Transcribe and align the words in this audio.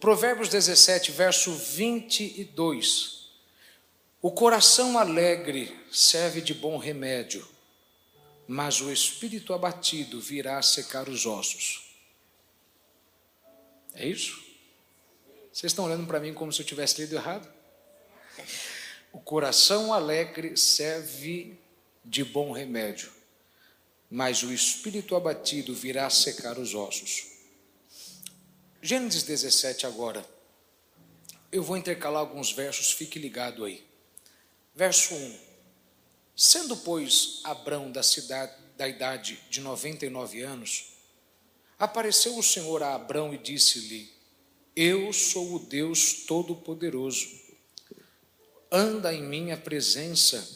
Provérbios 0.00 0.48
17, 0.48 1.12
verso 1.12 1.52
22. 1.52 3.28
O 4.22 4.30
coração 4.30 4.98
alegre 4.98 5.78
serve 5.92 6.40
de 6.40 6.54
bom 6.54 6.78
remédio, 6.78 7.46
mas 8.48 8.80
o 8.80 8.90
espírito 8.90 9.52
abatido 9.52 10.18
virá 10.18 10.56
a 10.56 10.62
secar 10.62 11.06
os 11.06 11.26
ossos. 11.26 11.94
É 13.94 14.08
isso? 14.08 14.42
Vocês 15.52 15.70
estão 15.70 15.84
olhando 15.84 16.06
para 16.06 16.18
mim 16.18 16.32
como 16.32 16.50
se 16.50 16.62
eu 16.62 16.66
tivesse 16.66 17.02
lido 17.02 17.16
errado? 17.16 17.46
O 19.12 19.20
coração 19.20 19.92
alegre 19.92 20.56
serve 20.56 21.58
de 22.02 22.24
bom 22.24 22.52
remédio, 22.52 23.12
mas 24.10 24.42
o 24.42 24.50
espírito 24.50 25.14
abatido 25.14 25.74
virá 25.74 26.06
a 26.06 26.10
secar 26.10 26.58
os 26.58 26.74
ossos. 26.74 27.29
Gênesis 28.82 29.22
17 29.22 29.86
agora. 29.86 30.24
Eu 31.52 31.62
vou 31.62 31.76
intercalar 31.76 32.20
alguns 32.20 32.52
versos, 32.52 32.92
fique 32.92 33.18
ligado 33.18 33.64
aí. 33.64 33.84
Verso 34.74 35.14
1. 35.14 35.38
Sendo, 36.34 36.76
pois, 36.76 37.40
Abrão 37.44 37.92
da 37.92 38.02
cidade 38.02 38.52
da 38.80 38.88
idade 38.88 39.38
de 39.50 39.60
99 39.60 40.40
anos, 40.40 40.86
apareceu 41.78 42.38
o 42.38 42.42
Senhor 42.42 42.82
a 42.82 42.94
Abrão 42.94 43.34
e 43.34 43.36
disse-lhe: 43.36 44.10
Eu 44.74 45.12
sou 45.12 45.56
o 45.56 45.58
Deus 45.58 46.24
Todo-Poderoso. 46.26 47.28
Anda 48.72 49.12
em 49.12 49.22
minha 49.22 49.58
presença 49.58 50.48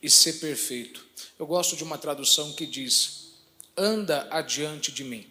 e 0.00 0.08
ser 0.08 0.34
perfeito. 0.34 1.04
Eu 1.36 1.48
gosto 1.48 1.74
de 1.74 1.82
uma 1.82 1.98
tradução 1.98 2.52
que 2.52 2.64
diz: 2.64 3.32
Anda 3.76 4.28
adiante 4.30 4.92
de 4.92 5.02
mim. 5.02 5.28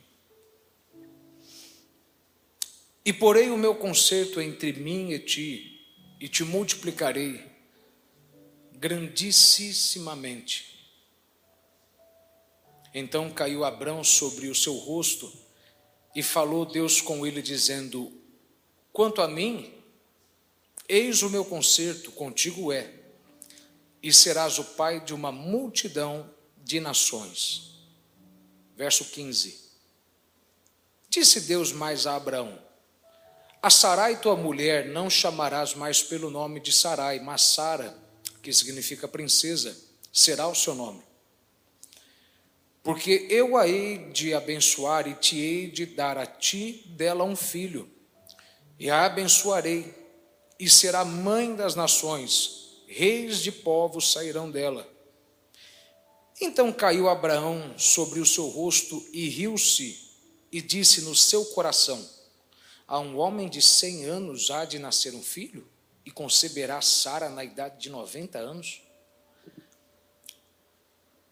E 3.07 3.13
porei 3.13 3.49
o 3.49 3.57
meu 3.57 3.73
conserto 3.73 4.41
entre 4.41 4.73
mim 4.73 5.13
e 5.13 5.19
ti, 5.19 5.79
e 6.19 6.27
te 6.27 6.43
multiplicarei 6.43 7.41
grandissimamente. 8.73 10.77
Então 12.93 13.31
caiu 13.31 13.63
Abrão 13.63 14.03
sobre 14.03 14.49
o 14.49 14.55
seu 14.55 14.73
rosto 14.73 15.31
e 16.13 16.21
falou 16.21 16.65
Deus 16.65 16.99
com 16.99 17.25
ele, 17.25 17.41
dizendo: 17.41 18.11
Quanto 18.91 19.21
a 19.21 19.27
mim, 19.29 19.73
eis 20.85 21.21
o 21.21 21.29
meu 21.29 21.45
conserto 21.45 22.11
contigo 22.11 22.73
é, 22.73 22.93
e 24.03 24.11
serás 24.11 24.59
o 24.59 24.65
pai 24.65 24.99
de 24.99 25.13
uma 25.13 25.31
multidão 25.31 26.29
de 26.61 26.81
nações. 26.81 27.71
Verso 28.75 29.05
15: 29.05 29.57
Disse 31.09 31.39
Deus 31.39 31.71
mais 31.71 32.05
a 32.05 32.17
Abraão: 32.17 32.66
a 33.61 33.69
Sarai, 33.69 34.21
tua 34.21 34.35
mulher, 34.35 34.85
não 34.85 35.09
chamarás 35.09 35.73
mais 35.73 36.03
pelo 36.03 36.29
nome 36.29 36.59
de 36.59 36.71
Sarai, 36.71 37.19
mas 37.19 37.41
Sara, 37.41 37.97
que 38.41 38.53
significa 38.53 39.07
princesa, 39.07 39.75
será 40.13 40.47
o 40.47 40.55
seu 40.55 40.75
nome. 40.75 41.01
Porque 42.83 43.27
eu 43.29 43.57
a 43.57 43.67
hei 43.67 44.09
de 44.11 44.33
abençoar 44.33 45.07
e 45.07 45.15
te 45.15 45.37
hei 45.37 45.69
de 45.69 45.85
dar 45.85 46.17
a 46.17 46.25
ti 46.25 46.83
dela 46.85 47.23
um 47.23 47.35
filho, 47.35 47.89
e 48.79 48.89
a 48.89 49.05
abençoarei, 49.05 49.93
e 50.59 50.69
será 50.69 51.03
mãe 51.03 51.55
das 51.55 51.75
nações, 51.75 52.83
reis 52.87 53.39
de 53.39 53.51
povos 53.51 54.11
sairão 54.11 54.49
dela. 54.49 54.87
Então 56.39 56.71
caiu 56.71 57.09
Abraão 57.09 57.73
sobre 57.77 58.19
o 58.19 58.25
seu 58.25 58.47
rosto 58.47 59.03
e 59.11 59.27
riu-se, 59.27 59.99
e 60.51 60.61
disse 60.61 61.01
no 61.01 61.15
seu 61.15 61.43
coração: 61.45 62.16
a 62.87 62.99
um 62.99 63.17
homem 63.17 63.49
de 63.49 63.61
cem 63.61 64.05
anos 64.05 64.49
há 64.49 64.63
de 64.63 64.79
nascer 64.79 65.13
um 65.13 65.21
filho? 65.21 65.67
E 66.05 66.11
conceberá 66.11 66.79
Sara 66.81 67.27
na 67.27 67.43
idade 67.43 67.81
de 67.81 67.89
90 67.89 68.39
anos? 68.39 68.81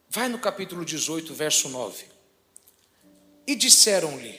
Vai 0.10 0.28
no 0.28 0.38
capítulo 0.38 0.84
18, 0.84 1.34
verso 1.34 1.70
9. 1.70 2.06
E 3.48 3.56
disseram-lhe: 3.56 4.38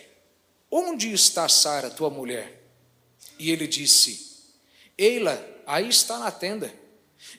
Onde 0.70 1.10
está 1.10 1.48
Sara, 1.48 1.88
tua 1.88 2.10
mulher? 2.10 2.62
E 3.38 3.50
ele 3.50 3.66
disse: 3.66 4.44
Eila, 4.98 5.42
aí 5.66 5.88
está 5.88 6.18
na 6.18 6.30
tenda. 6.30 6.72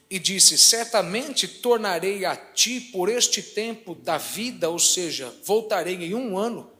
E 0.09 0.17
disse: 0.17 0.57
Certamente 0.57 1.47
tornarei 1.47 2.25
a 2.25 2.35
ti 2.35 2.81
por 2.81 3.09
este 3.09 3.43
tempo 3.43 3.93
da 3.93 4.17
vida, 4.17 4.69
ou 4.69 4.79
seja, 4.79 5.29
voltarei 5.43 6.03
em 6.03 6.15
um 6.15 6.35
ano 6.35 6.76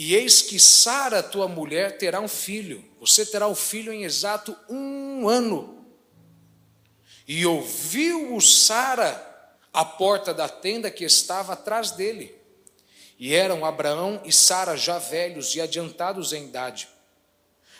e 0.00 0.14
eis 0.14 0.42
que 0.42 0.60
Sara, 0.60 1.24
tua 1.24 1.48
mulher, 1.48 1.98
terá 1.98 2.20
um 2.20 2.28
filho. 2.28 2.84
Você 3.00 3.26
terá 3.26 3.48
um 3.48 3.54
filho 3.56 3.92
em 3.92 4.04
exato 4.04 4.56
um 4.70 5.28
ano. 5.28 5.84
E 7.26 7.44
ouviu-o 7.44 8.40
Sara 8.40 9.56
à 9.72 9.84
porta 9.84 10.32
da 10.32 10.48
tenda 10.48 10.88
que 10.88 11.04
estava 11.04 11.54
atrás 11.54 11.90
dele. 11.90 12.32
E 13.18 13.34
eram 13.34 13.64
Abraão 13.64 14.22
e 14.24 14.32
Sara 14.32 14.76
já 14.76 15.00
velhos 15.00 15.56
e 15.56 15.60
adiantados 15.60 16.32
em 16.32 16.44
idade. 16.44 16.88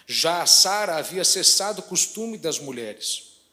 Já 0.05 0.45
Sara 0.45 0.97
havia 0.97 1.25
cessado 1.25 1.83
o 1.83 1.85
costume 1.85 2.37
das 2.37 2.59
mulheres. 2.59 3.45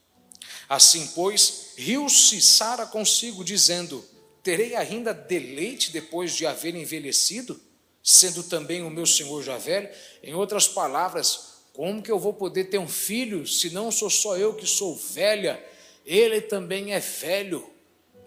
Assim, 0.67 1.05
pois, 1.13 1.73
riu-se 1.77 2.41
Sara 2.41 2.87
consigo, 2.87 3.43
dizendo: 3.43 4.03
Terei 4.41 4.75
ainda 4.75 5.13
deleite 5.13 5.91
depois 5.91 6.35
de 6.35 6.47
haver 6.47 6.73
envelhecido? 6.73 7.61
Sendo 8.05 8.43
também 8.43 8.83
o 8.83 8.89
meu 8.91 9.07
senhor 9.07 9.41
já 9.41 9.57
velho? 9.57 9.89
Em 10.21 10.35
outras 10.35 10.67
palavras, 10.67 11.55
como 11.73 12.03
que 12.03 12.11
eu 12.11 12.19
vou 12.19 12.35
poder 12.35 12.65
ter 12.65 12.77
um 12.77 12.87
filho 12.87 13.47
se 13.47 13.71
não 13.71 13.91
sou 13.91 14.11
só 14.11 14.37
eu 14.37 14.53
que 14.53 14.67
sou 14.67 14.95
velha? 14.95 15.61
Ele 16.05 16.39
também 16.39 16.93
é 16.93 16.99
velho. 16.99 17.67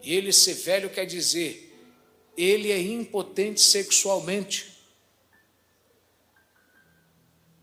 E 0.02 0.12
ele 0.12 0.32
ser 0.32 0.54
velho 0.54 0.90
quer 0.90 1.04
dizer, 1.04 1.72
ele 2.36 2.72
é 2.72 2.80
impotente 2.80 3.60
sexualmente. 3.60 4.66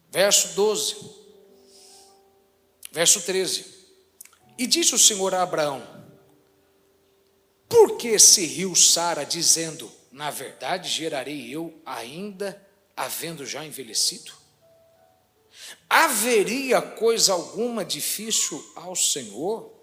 Verso 0.10 0.56
12. 0.56 0.96
Verso 2.94 3.22
13. 3.24 3.66
E 4.58 4.66
disse 4.66 4.96
o 4.96 5.00
Senhor 5.00 5.36
a 5.36 5.42
Abraão: 5.42 5.86
Por 7.68 7.98
que 7.98 8.18
se 8.18 8.46
riu 8.46 8.74
Sara, 8.74 9.26
dizendo: 9.26 9.92
na 10.16 10.32
verdade 10.32 10.88
gerarei 10.88 11.54
eu 11.54 11.78
ainda 11.86 12.66
havendo 12.96 13.46
já 13.46 13.66
envelhecido? 13.66 14.32
Haveria 15.90 16.82
coisa 16.82 17.34
alguma 17.34 17.84
difícil 17.84 18.64
ao 18.78 18.96
Senhor? 18.96 19.74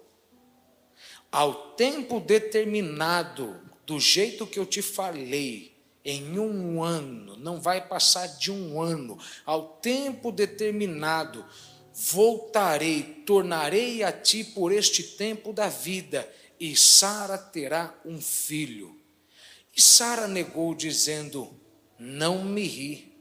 Ao 1.31 1.73
tempo 1.73 2.19
determinado, 2.19 3.61
do 3.85 3.99
jeito 3.99 4.47
que 4.47 4.57
eu 4.57 4.65
te 4.65 4.81
falei, 4.81 5.71
em 6.03 6.39
um 6.39 6.81
ano, 6.81 7.37
não 7.37 7.61
vai 7.61 7.87
passar 7.87 8.25
de 8.25 8.51
um 8.51 8.81
ano, 8.81 9.19
ao 9.45 9.77
tempo 9.77 10.31
determinado, 10.31 11.45
voltarei, 11.93 13.03
tornarei 13.23 14.01
a 14.01 14.11
ti 14.11 14.43
por 14.43 14.71
este 14.71 15.03
tempo 15.03 15.53
da 15.53 15.69
vida, 15.69 16.27
e 16.59 16.75
Sara 16.75 17.37
terá 17.37 17.93
um 18.03 18.19
filho. 18.19 19.02
E 19.75 19.81
Sara 19.81 20.27
negou, 20.27 20.75
dizendo: 20.75 21.53
Não 21.97 22.43
me 22.43 22.63
ri, 22.63 23.17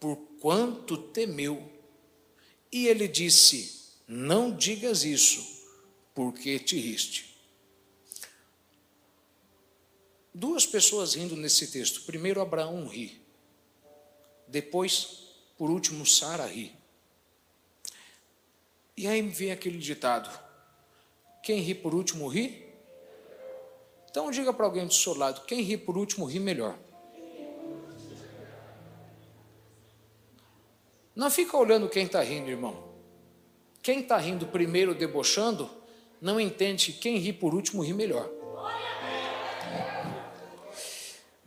por 0.00 0.16
quanto 0.40 0.96
temeu. 0.96 1.70
E 2.72 2.86
ele 2.86 3.06
disse: 3.06 3.92
Não 4.08 4.54
digas 4.54 5.04
isso, 5.04 5.64
porque 6.14 6.58
te 6.58 6.78
riste. 6.78 7.36
Duas 10.32 10.66
pessoas 10.66 11.14
rindo 11.14 11.34
nesse 11.34 11.68
texto. 11.68 12.02
Primeiro, 12.02 12.40
Abraão 12.40 12.86
ri. 12.86 13.20
Depois, 14.46 15.24
por 15.56 15.70
último, 15.70 16.04
Sara 16.04 16.46
ri. 16.46 16.76
E 18.96 19.06
aí 19.06 19.20
vem 19.22 19.50
aquele 19.52 19.78
ditado: 19.78 20.30
quem 21.42 21.60
ri 21.60 21.74
por 21.74 21.94
último 21.94 22.28
ri? 22.28 22.65
Então 24.16 24.30
diga 24.30 24.50
para 24.50 24.64
alguém 24.64 24.86
do 24.86 24.94
seu 24.94 25.14
lado: 25.14 25.42
quem 25.42 25.60
ri 25.60 25.76
por 25.76 25.98
último, 25.98 26.24
ri 26.24 26.40
melhor. 26.40 26.74
Não 31.14 31.30
fica 31.30 31.54
olhando 31.54 31.86
quem 31.86 32.06
está 32.06 32.22
rindo, 32.22 32.48
irmão. 32.48 32.82
Quem 33.82 34.00
está 34.00 34.16
rindo 34.16 34.46
primeiro, 34.46 34.94
debochando, 34.94 35.68
não 36.18 36.40
entende 36.40 36.94
que 36.94 36.98
quem 36.98 37.18
ri 37.18 37.30
por 37.30 37.54
último, 37.54 37.84
ri 37.84 37.92
melhor. 37.92 38.26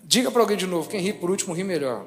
Diga 0.04 0.30
para 0.30 0.42
alguém 0.42 0.56
de 0.56 0.68
novo: 0.68 0.88
quem 0.88 1.02
ri 1.02 1.12
por 1.12 1.32
último, 1.32 1.56
ri 1.56 1.64
melhor. 1.64 2.06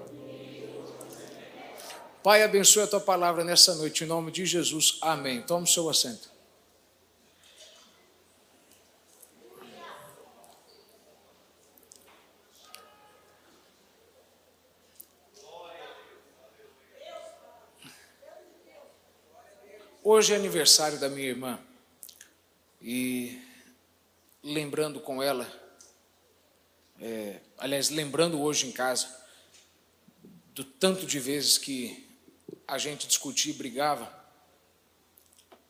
Pai, 2.23 2.45
abençoe 2.45 2.85
a 2.85 2.87
tua 2.87 3.01
palavra 3.01 3.43
nessa 3.43 3.75
noite, 3.75 4.05
em 4.05 4.07
nome 4.07 4.31
de 4.31 4.47
Jesus. 4.47 4.99
Amém. 5.01 5.43
Tome 5.43 5.65
o 5.65 5.67
seu 5.67 5.91
assento. 5.91 6.32
Hoje 20.15 20.35
é 20.35 20.37
aniversário 20.37 21.01
da 21.01 21.09
minha 21.09 21.27
irmã 21.27 21.59
e 22.83 23.41
lembrando 24.43 25.01
com 25.01 25.23
ela, 25.23 25.51
é, 27.01 27.41
aliás, 27.57 27.89
lembrando 27.89 28.39
hoje 28.39 28.67
em 28.67 28.73
casa 28.73 29.09
do 30.55 30.65
tanto 30.65 31.07
de 31.07 31.19
vezes 31.19 31.57
que 31.57 32.07
a 32.69 32.77
gente 32.77 33.07
discutia 33.07 33.55
e 33.55 33.57
brigava 33.57 34.15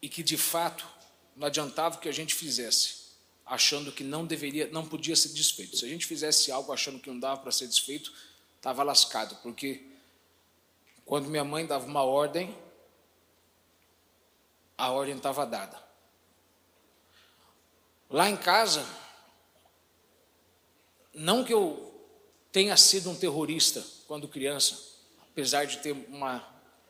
e 0.03 0.09
que 0.09 0.25
de 0.25 0.37
fato 0.37 0.89
não 1.37 1.47
adiantava 1.47 1.95
o 1.95 2.01
que 2.01 2.09
a 2.09 2.13
gente 2.13 2.35
fizesse, 2.35 3.13
achando 3.47 3.93
que 3.93 4.03
não 4.03 4.27
deveria, 4.27 4.69
não 4.73 4.85
podia 4.85 5.15
ser 5.15 5.29
desfeito. 5.29 5.77
Se 5.77 5.85
a 5.85 5.89
gente 5.89 6.05
fizesse 6.05 6.51
algo 6.51 6.73
achando 6.73 6.99
que 6.99 7.09
não 7.09 7.21
dava 7.21 7.43
para 7.43 7.53
ser 7.53 7.69
desfeito, 7.69 8.13
estava 8.57 8.83
lascado, 8.83 9.37
porque 9.41 9.87
quando 11.05 11.31
minha 11.31 11.45
mãe 11.45 11.65
dava 11.65 11.87
uma 11.87 12.03
ordem, 12.03 12.53
a 14.83 14.91
ordem 14.91 15.17
estava 15.17 15.47
dada. 15.47 15.81
Lá 18.11 18.29
em 18.29 18.37
casa, 18.37 18.85
não 21.15 21.45
que 21.45 21.55
eu 21.55 21.89
tenha 22.51 22.77
sido 22.77 23.09
um 23.09 23.15
terrorista 23.15 23.87
quando 24.09 24.27
criança, 24.27 24.77
apesar 25.23 25.67
de 25.67 25.79
ter 25.79 25.93
uma 25.93 26.45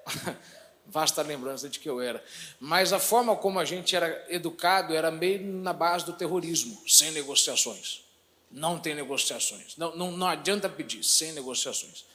vasta 0.86 1.20
lembrança 1.20 1.68
de 1.68 1.78
que 1.78 1.88
eu 1.88 2.00
era, 2.00 2.24
mas 2.58 2.94
a 2.94 2.98
forma 2.98 3.36
como 3.36 3.60
a 3.60 3.64
gente 3.66 3.94
era 3.94 4.24
educado 4.30 4.94
era 4.94 5.10
meio 5.10 5.44
na 5.44 5.74
base 5.74 6.06
do 6.06 6.14
terrorismo, 6.14 6.82
sem 6.88 7.10
negociações. 7.10 8.04
Não 8.50 8.78
tem 8.78 8.94
negociações. 8.94 9.76
Não, 9.76 9.94
não, 9.94 10.10
não 10.10 10.26
adianta 10.26 10.66
pedir, 10.66 11.04
sem 11.04 11.32
negociações. 11.32 12.06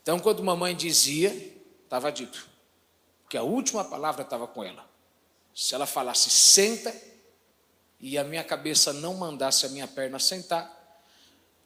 Então, 0.00 0.18
quando 0.18 0.42
mamãe 0.42 0.74
dizia, 0.74 1.54
estava 1.84 2.10
dito, 2.10 2.53
que 3.34 3.38
a 3.38 3.42
última 3.42 3.82
palavra 3.84 4.22
estava 4.22 4.46
com 4.46 4.62
ela. 4.62 4.88
Se 5.52 5.74
ela 5.74 5.86
falasse 5.86 6.30
senta, 6.30 6.94
e 7.98 8.16
a 8.16 8.22
minha 8.22 8.44
cabeça 8.44 8.92
não 8.92 9.14
mandasse 9.14 9.66
a 9.66 9.70
minha 9.70 9.88
perna 9.88 10.20
sentar, 10.20 11.02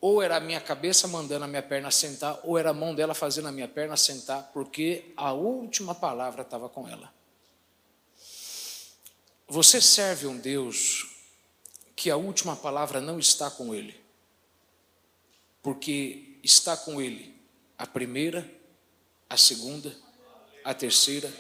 ou 0.00 0.22
era 0.22 0.38
a 0.38 0.40
minha 0.40 0.62
cabeça 0.62 1.06
mandando 1.06 1.44
a 1.44 1.46
minha 1.46 1.62
perna 1.62 1.90
sentar, 1.90 2.40
ou 2.42 2.56
era 2.56 2.70
a 2.70 2.72
mão 2.72 2.94
dela 2.94 3.12
fazendo 3.12 3.48
a 3.48 3.52
minha 3.52 3.68
perna 3.68 3.98
sentar, 3.98 4.50
porque 4.54 5.12
a 5.14 5.34
última 5.34 5.94
palavra 5.94 6.40
estava 6.40 6.70
com 6.70 6.88
ela. 6.88 7.12
Você 9.46 9.78
serve 9.78 10.26
um 10.26 10.38
Deus 10.38 11.06
que 11.94 12.10
a 12.10 12.16
última 12.16 12.56
palavra 12.56 12.98
não 12.98 13.18
está 13.18 13.50
com 13.50 13.74
ele, 13.74 13.94
porque 15.62 16.38
está 16.42 16.78
com 16.78 16.98
ele 16.98 17.38
a 17.76 17.86
primeira, 17.86 18.50
a 19.28 19.36
segunda, 19.36 19.94
a 20.64 20.72
terceira, 20.72 21.30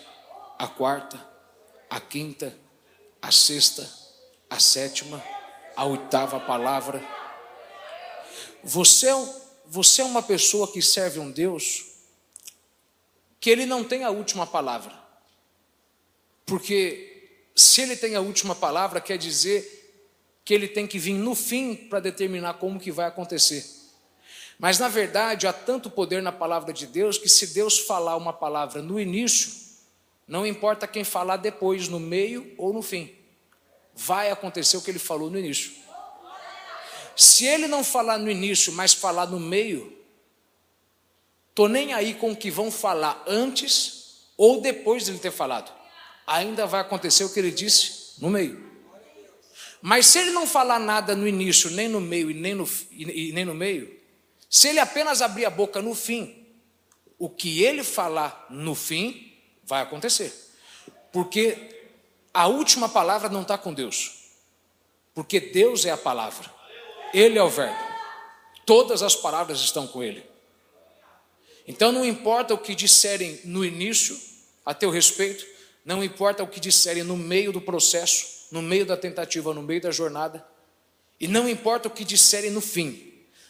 a 0.58 0.66
quarta, 0.66 1.24
a 1.88 2.00
quinta, 2.00 2.54
a 3.22 3.30
sexta, 3.30 3.88
a 4.50 4.58
sétima, 4.58 5.22
a 5.76 5.84
oitava 5.84 6.40
palavra. 6.40 7.02
Você 8.64 9.08
é, 9.08 9.34
você 9.66 10.02
é 10.02 10.04
uma 10.04 10.22
pessoa 10.22 10.70
que 10.70 10.82
serve 10.82 11.20
um 11.20 11.30
Deus 11.30 11.84
que 13.40 13.50
ele 13.50 13.64
não 13.64 13.84
tem 13.84 14.02
a 14.02 14.10
última 14.10 14.46
palavra. 14.46 14.92
Porque 16.44 17.44
se 17.54 17.82
ele 17.82 17.96
tem 17.96 18.16
a 18.16 18.20
última 18.20 18.54
palavra, 18.54 19.00
quer 19.00 19.16
dizer 19.16 19.76
que 20.44 20.52
ele 20.52 20.66
tem 20.66 20.86
que 20.86 20.98
vir 20.98 21.14
no 21.14 21.34
fim 21.34 21.74
para 21.74 22.00
determinar 22.00 22.54
como 22.54 22.80
que 22.80 22.90
vai 22.90 23.06
acontecer. 23.06 23.64
Mas 24.58 24.78
na 24.78 24.88
verdade 24.88 25.46
há 25.46 25.52
tanto 25.52 25.88
poder 25.88 26.20
na 26.20 26.32
palavra 26.32 26.72
de 26.72 26.86
Deus 26.86 27.16
que 27.16 27.28
se 27.28 27.48
Deus 27.48 27.78
falar 27.78 28.16
uma 28.16 28.32
palavra 28.32 28.82
no 28.82 28.98
início, 28.98 29.67
não 30.28 30.46
importa 30.46 30.86
quem 30.86 31.02
falar 31.02 31.38
depois, 31.38 31.88
no 31.88 31.98
meio 31.98 32.54
ou 32.58 32.70
no 32.70 32.82
fim, 32.82 33.16
vai 33.94 34.30
acontecer 34.30 34.76
o 34.76 34.82
que 34.82 34.90
ele 34.90 34.98
falou 34.98 35.30
no 35.30 35.38
início. 35.38 35.72
Se 37.16 37.46
ele 37.46 37.66
não 37.66 37.82
falar 37.82 38.18
no 38.18 38.30
início, 38.30 38.72
mas 38.74 38.92
falar 38.92 39.26
no 39.26 39.40
meio, 39.40 39.96
tô 41.54 41.66
nem 41.66 41.94
aí 41.94 42.14
com 42.14 42.30
o 42.32 42.36
que 42.36 42.50
vão 42.50 42.70
falar 42.70 43.24
antes 43.26 44.28
ou 44.36 44.60
depois 44.60 45.04
de 45.04 45.12
ele 45.12 45.18
ter 45.18 45.32
falado. 45.32 45.72
Ainda 46.26 46.66
vai 46.66 46.82
acontecer 46.82 47.24
o 47.24 47.32
que 47.32 47.40
ele 47.40 47.50
disse 47.50 48.20
no 48.20 48.28
meio. 48.28 48.68
Mas 49.80 50.06
se 50.06 50.18
ele 50.18 50.30
não 50.30 50.46
falar 50.46 50.78
nada 50.78 51.16
no 51.16 51.26
início, 51.26 51.70
nem 51.70 51.88
no 51.88 52.00
meio 52.00 52.30
e 52.30 52.34
nem 52.34 52.54
no, 52.54 52.68
e, 52.90 53.30
e 53.30 53.32
nem 53.32 53.44
no 53.44 53.54
meio, 53.54 53.98
se 54.50 54.68
ele 54.68 54.78
apenas 54.78 55.22
abrir 55.22 55.46
a 55.46 55.50
boca 55.50 55.80
no 55.80 55.94
fim, 55.94 56.46
o 57.18 57.28
que 57.30 57.62
ele 57.62 57.82
falar 57.82 58.46
no 58.50 58.74
fim 58.74 59.27
vai 59.68 59.82
acontecer. 59.82 60.32
Porque 61.12 61.90
a 62.32 62.46
última 62.46 62.88
palavra 62.88 63.28
não 63.28 63.42
está 63.42 63.58
com 63.58 63.72
Deus. 63.72 64.30
Porque 65.14 65.38
Deus 65.38 65.84
é 65.84 65.90
a 65.90 65.96
palavra. 65.96 66.50
Ele 67.12 67.38
é 67.38 67.42
o 67.42 67.50
Verbo. 67.50 67.78
Todas 68.64 69.02
as 69.02 69.14
palavras 69.14 69.60
estão 69.60 69.86
com 69.86 70.02
Ele. 70.02 70.24
Então 71.66 71.92
não 71.92 72.04
importa 72.04 72.54
o 72.54 72.58
que 72.58 72.74
disserem 72.74 73.40
no 73.44 73.62
início, 73.64 74.18
a 74.64 74.72
teu 74.72 74.90
respeito, 74.90 75.46
não 75.84 76.02
importa 76.02 76.42
o 76.42 76.46
que 76.46 76.58
disserem 76.58 77.02
no 77.02 77.16
meio 77.16 77.52
do 77.52 77.60
processo, 77.60 78.46
no 78.50 78.62
meio 78.62 78.86
da 78.86 78.96
tentativa, 78.96 79.52
no 79.52 79.62
meio 79.62 79.80
da 79.80 79.90
jornada, 79.90 80.46
e 81.20 81.28
não 81.28 81.48
importa 81.48 81.88
o 81.88 81.90
que 81.90 82.04
disserem 82.04 82.50
no 82.50 82.60
fim, 82.60 83.07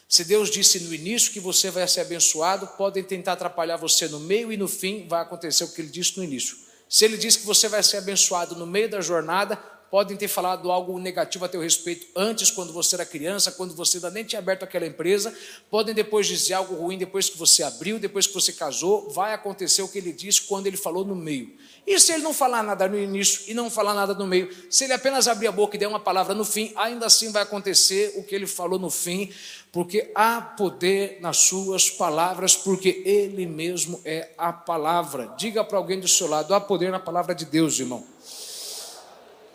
se 0.09 0.25
Deus 0.25 0.49
disse 0.49 0.79
no 0.79 0.91
início 0.91 1.31
que 1.31 1.39
você 1.39 1.69
vai 1.69 1.87
ser 1.87 2.01
abençoado, 2.01 2.65
podem 2.65 3.03
tentar 3.03 3.33
atrapalhar 3.33 3.77
você 3.77 4.07
no 4.07 4.19
meio 4.19 4.51
e 4.51 4.57
no 4.57 4.67
fim 4.67 5.07
vai 5.07 5.21
acontecer 5.21 5.63
o 5.63 5.67
que 5.67 5.81
ele 5.81 5.89
disse 5.89 6.17
no 6.17 6.23
início. 6.23 6.57
Se 6.89 7.05
ele 7.05 7.15
disse 7.15 7.37
que 7.37 7.45
você 7.45 7.69
vai 7.69 7.83
ser 7.83 7.97
abençoado 7.97 8.55
no 8.55 8.65
meio 8.65 8.89
da 8.89 9.01
jornada, 9.01 9.61
podem 9.89 10.15
ter 10.15 10.27
falado 10.27 10.71
algo 10.71 10.99
negativo 10.99 11.45
a 11.45 11.49
teu 11.49 11.61
respeito 11.61 12.07
antes, 12.15 12.51
quando 12.51 12.71
você 12.71 12.95
era 12.95 13.05
criança, 13.05 13.51
quando 13.51 13.73
você 13.73 13.97
ainda 13.97 14.11
nem 14.11 14.23
tinha 14.23 14.39
aberto 14.39 14.63
aquela 14.63 14.85
empresa, 14.85 15.33
podem 15.69 15.93
depois 15.93 16.27
dizer 16.27 16.53
algo 16.53 16.75
ruim 16.75 16.97
depois 16.97 17.29
que 17.29 17.37
você 17.37 17.63
abriu, 17.63 17.99
depois 17.99 18.27
que 18.27 18.33
você 18.33 18.53
casou, 18.53 19.09
vai 19.09 19.33
acontecer 19.33 19.81
o 19.81 19.87
que 19.87 19.97
ele 19.97 20.13
disse 20.13 20.41
quando 20.41 20.67
ele 20.67 20.77
falou 20.77 21.03
no 21.03 21.15
meio. 21.15 21.53
E 21.87 21.99
se 21.99 22.11
ele 22.11 22.21
não 22.21 22.33
falar 22.33 22.61
nada 22.61 22.87
no 22.87 22.99
início 22.99 23.43
e 23.47 23.53
não 23.53 23.69
falar 23.69 23.95
nada 23.95 24.13
no 24.13 24.27
meio, 24.27 24.49
se 24.69 24.83
ele 24.83 24.93
apenas 24.93 25.27
abrir 25.27 25.47
a 25.47 25.51
boca 25.51 25.75
e 25.75 25.79
der 25.79 25.87
uma 25.87 25.99
palavra 25.99 26.35
no 26.35 26.45
fim, 26.45 26.71
ainda 26.75 27.07
assim 27.07 27.31
vai 27.31 27.41
acontecer 27.41 28.13
o 28.15 28.23
que 28.23 28.35
ele 28.35 28.45
falou 28.45 28.77
no 28.77 28.91
fim, 28.91 29.31
porque 29.71 30.11
há 30.13 30.39
poder 30.41 31.17
nas 31.21 31.37
suas 31.37 31.89
palavras, 31.89 32.55
porque 32.55 33.01
ele 33.05 33.45
mesmo 33.45 33.99
é 34.05 34.29
a 34.37 34.51
palavra. 34.53 35.33
Diga 35.37 35.63
para 35.63 35.77
alguém 35.77 35.99
do 35.99 36.07
seu 36.07 36.27
lado: 36.27 36.53
há 36.53 36.61
poder 36.61 36.91
na 36.91 36.99
palavra 36.99 37.33
de 37.33 37.45
Deus, 37.45 37.79
irmão. 37.79 38.05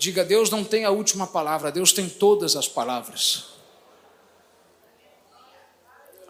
Diga, 0.04 0.22
Deus 0.22 0.50
não 0.50 0.62
tem 0.62 0.84
a 0.84 0.90
última 0.90 1.26
palavra, 1.26 1.72
Deus 1.72 1.90
tem 1.90 2.10
todas 2.10 2.56
as 2.56 2.68
palavras. 2.68 3.54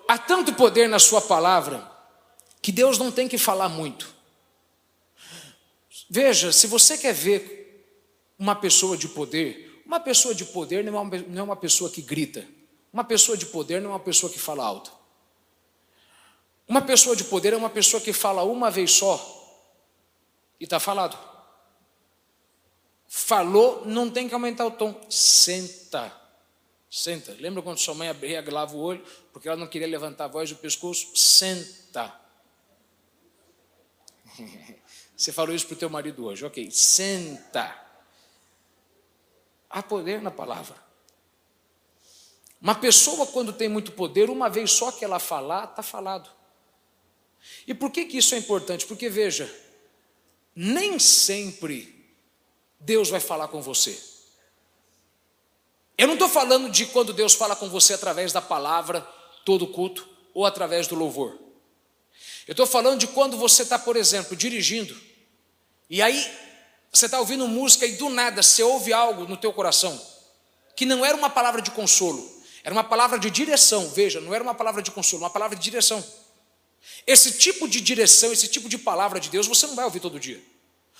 Há 0.06 0.16
tanto 0.16 0.54
poder 0.54 0.88
na 0.88 1.00
Sua 1.00 1.20
palavra 1.20 1.90
que 2.62 2.70
Deus 2.70 2.98
não 2.98 3.10
tem 3.10 3.26
que 3.26 3.36
falar 3.36 3.68
muito. 3.68 4.14
Veja, 6.08 6.52
se 6.52 6.68
você 6.68 6.96
quer 6.96 7.12
ver 7.12 7.84
uma 8.38 8.54
pessoa 8.54 8.96
de 8.96 9.08
poder, 9.08 9.82
uma 9.84 9.98
pessoa 9.98 10.36
de 10.36 10.44
poder 10.44 10.84
não 10.84 11.40
é 11.40 11.42
uma 11.42 11.56
pessoa 11.56 11.90
que 11.90 12.00
grita, 12.00 12.46
uma 12.92 13.02
pessoa 13.02 13.36
de 13.36 13.46
poder 13.46 13.82
não 13.82 13.90
é 13.90 13.94
uma 13.94 13.98
pessoa 13.98 14.32
que 14.32 14.38
fala 14.38 14.64
alto. 14.64 14.92
Uma 16.68 16.80
pessoa 16.80 17.16
de 17.16 17.24
poder 17.24 17.54
é 17.54 17.56
uma 17.56 17.70
pessoa 17.70 18.00
que 18.00 18.12
fala 18.12 18.44
uma 18.44 18.70
vez 18.70 18.92
só 18.92 19.18
e 20.60 20.62
está 20.62 20.78
falado. 20.78 21.33
Falou, 23.16 23.86
não 23.86 24.10
tem 24.10 24.26
que 24.26 24.34
aumentar 24.34 24.66
o 24.66 24.72
tom. 24.72 25.00
Senta. 25.08 26.12
Senta. 26.90 27.32
Lembra 27.38 27.62
quando 27.62 27.78
sua 27.78 27.94
mãe 27.94 28.10
regalava 28.12 28.74
o 28.74 28.80
olho 28.80 29.04
porque 29.32 29.46
ela 29.46 29.56
não 29.56 29.68
queria 29.68 29.86
levantar 29.86 30.24
a 30.24 30.28
voz 30.28 30.50
do 30.50 30.56
pescoço? 30.56 31.16
Senta. 31.16 32.12
Você 35.16 35.30
falou 35.30 35.54
isso 35.54 35.64
para 35.68 35.74
o 35.74 35.78
teu 35.78 35.88
marido 35.88 36.24
hoje, 36.24 36.44
ok. 36.44 36.68
Senta. 36.72 37.80
Há 39.70 39.80
poder 39.80 40.20
na 40.20 40.32
palavra. 40.32 40.76
Uma 42.60 42.74
pessoa, 42.74 43.28
quando 43.28 43.52
tem 43.52 43.68
muito 43.68 43.92
poder, 43.92 44.28
uma 44.28 44.50
vez 44.50 44.72
só 44.72 44.90
que 44.90 45.04
ela 45.04 45.20
falar, 45.20 45.66
está 45.66 45.84
falado. 45.84 46.28
E 47.64 47.72
por 47.74 47.92
que, 47.92 48.06
que 48.06 48.18
isso 48.18 48.34
é 48.34 48.38
importante? 48.38 48.84
Porque, 48.86 49.08
veja, 49.08 49.48
nem 50.52 50.98
sempre 50.98 51.93
Deus 52.84 53.08
vai 53.08 53.20
falar 53.20 53.48
com 53.48 53.62
você. 53.62 53.98
Eu 55.96 56.06
não 56.06 56.14
estou 56.14 56.28
falando 56.28 56.70
de 56.70 56.86
quando 56.86 57.12
Deus 57.12 57.34
fala 57.34 57.56
com 57.56 57.68
você 57.68 57.94
através 57.94 58.32
da 58.32 58.42
palavra, 58.42 59.00
todo 59.44 59.66
culto, 59.66 60.06
ou 60.34 60.44
através 60.44 60.86
do 60.86 60.94
louvor. 60.94 61.38
Eu 62.46 62.52
estou 62.52 62.66
falando 62.66 62.98
de 62.98 63.06
quando 63.06 63.38
você 63.38 63.62
está, 63.62 63.78
por 63.78 63.96
exemplo, 63.96 64.36
dirigindo, 64.36 64.94
e 65.88 66.02
aí 66.02 66.30
você 66.92 67.06
está 67.06 67.18
ouvindo 67.18 67.48
música 67.48 67.86
e 67.86 67.92
do 67.92 68.10
nada 68.10 68.42
você 68.42 68.62
ouve 68.62 68.92
algo 68.92 69.26
no 69.26 69.36
teu 69.36 69.52
coração, 69.52 69.98
que 70.76 70.84
não 70.84 71.04
era 71.04 71.16
uma 71.16 71.30
palavra 71.30 71.62
de 71.62 71.70
consolo, 71.70 72.42
era 72.62 72.74
uma 72.74 72.84
palavra 72.84 73.18
de 73.18 73.30
direção, 73.30 73.88
veja, 73.88 74.20
não 74.20 74.34
era 74.34 74.44
uma 74.44 74.54
palavra 74.54 74.82
de 74.82 74.90
consolo, 74.90 75.22
uma 75.22 75.30
palavra 75.30 75.56
de 75.56 75.62
direção. 75.62 76.04
Esse 77.06 77.32
tipo 77.38 77.66
de 77.66 77.80
direção, 77.80 78.32
esse 78.32 78.48
tipo 78.48 78.68
de 78.68 78.76
palavra 78.76 79.18
de 79.18 79.30
Deus, 79.30 79.46
você 79.46 79.66
não 79.66 79.74
vai 79.74 79.86
ouvir 79.86 80.00
todo 80.00 80.20
dia. 80.20 80.42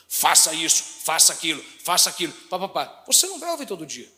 Faça 0.08 0.52
isso, 0.54 0.82
faça 1.04 1.32
aquilo, 1.32 1.62
faça 1.82 2.10
aquilo, 2.10 2.32
papapá. 2.48 3.04
Você 3.06 3.26
não 3.26 3.38
vai 3.38 3.50
ouvir 3.50 3.66
todo 3.66 3.84
dia. 3.86 4.08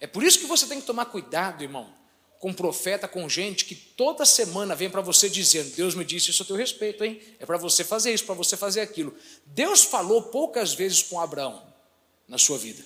É 0.00 0.06
por 0.06 0.22
isso 0.22 0.38
que 0.38 0.46
você 0.46 0.66
tem 0.66 0.80
que 0.80 0.86
tomar 0.86 1.06
cuidado, 1.06 1.62
irmão, 1.62 1.92
com 2.38 2.52
profeta, 2.52 3.08
com 3.08 3.28
gente 3.28 3.64
que 3.64 3.74
toda 3.74 4.26
semana 4.26 4.74
vem 4.74 4.90
para 4.90 5.00
você 5.00 5.28
dizendo: 5.28 5.74
Deus 5.76 5.94
me 5.94 6.04
disse 6.04 6.30
isso 6.30 6.42
a 6.42 6.46
teu 6.46 6.56
respeito, 6.56 7.04
hein? 7.04 7.20
É 7.38 7.46
para 7.46 7.56
você 7.56 7.82
fazer 7.84 8.12
isso, 8.12 8.24
para 8.24 8.34
você 8.34 8.56
fazer 8.56 8.80
aquilo. 8.80 9.14
Deus 9.46 9.84
falou 9.84 10.24
poucas 10.24 10.74
vezes 10.74 11.02
com 11.02 11.20
Abraão 11.20 11.62
na 12.28 12.38
sua 12.38 12.58
vida. 12.58 12.84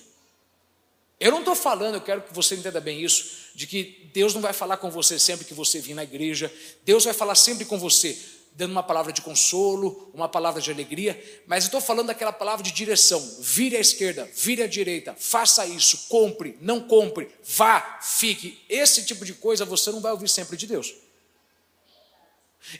Eu 1.19 1.31
não 1.31 1.39
estou 1.39 1.55
falando, 1.55 1.95
eu 1.95 2.01
quero 2.01 2.21
que 2.21 2.33
você 2.33 2.55
entenda 2.55 2.79
bem 2.79 3.03
isso, 3.03 3.49
de 3.53 3.67
que 3.67 4.09
Deus 4.13 4.33
não 4.33 4.41
vai 4.41 4.53
falar 4.53 4.77
com 4.77 4.89
você 4.89 5.19
sempre 5.19 5.43
que 5.43 5.53
você 5.53 5.81
vir 5.81 5.93
na 5.93 6.03
igreja, 6.03 6.51
Deus 6.85 7.03
vai 7.03 7.13
falar 7.13 7.35
sempre 7.35 7.65
com 7.65 7.77
você 7.77 8.17
dando 8.59 8.71
uma 8.71 8.83
palavra 8.83 9.13
de 9.13 9.21
consolo, 9.21 10.11
uma 10.13 10.27
palavra 10.27 10.61
de 10.61 10.69
alegria, 10.69 11.17
mas 11.47 11.63
estou 11.63 11.79
falando 11.79 12.07
daquela 12.07 12.33
palavra 12.33 12.61
de 12.61 12.73
direção. 12.73 13.17
Vire 13.39 13.77
à 13.77 13.79
esquerda, 13.79 14.29
vire 14.35 14.61
à 14.61 14.67
direita, 14.67 15.15
faça 15.17 15.65
isso, 15.65 16.09
compre, 16.09 16.57
não 16.59 16.81
compre, 16.81 17.29
vá, 17.41 17.99
fique. 18.01 18.61
Esse 18.67 19.05
tipo 19.05 19.23
de 19.23 19.33
coisa 19.33 19.63
você 19.63 19.89
não 19.91 20.01
vai 20.01 20.11
ouvir 20.11 20.27
sempre 20.27 20.57
de 20.57 20.67
Deus. 20.67 20.93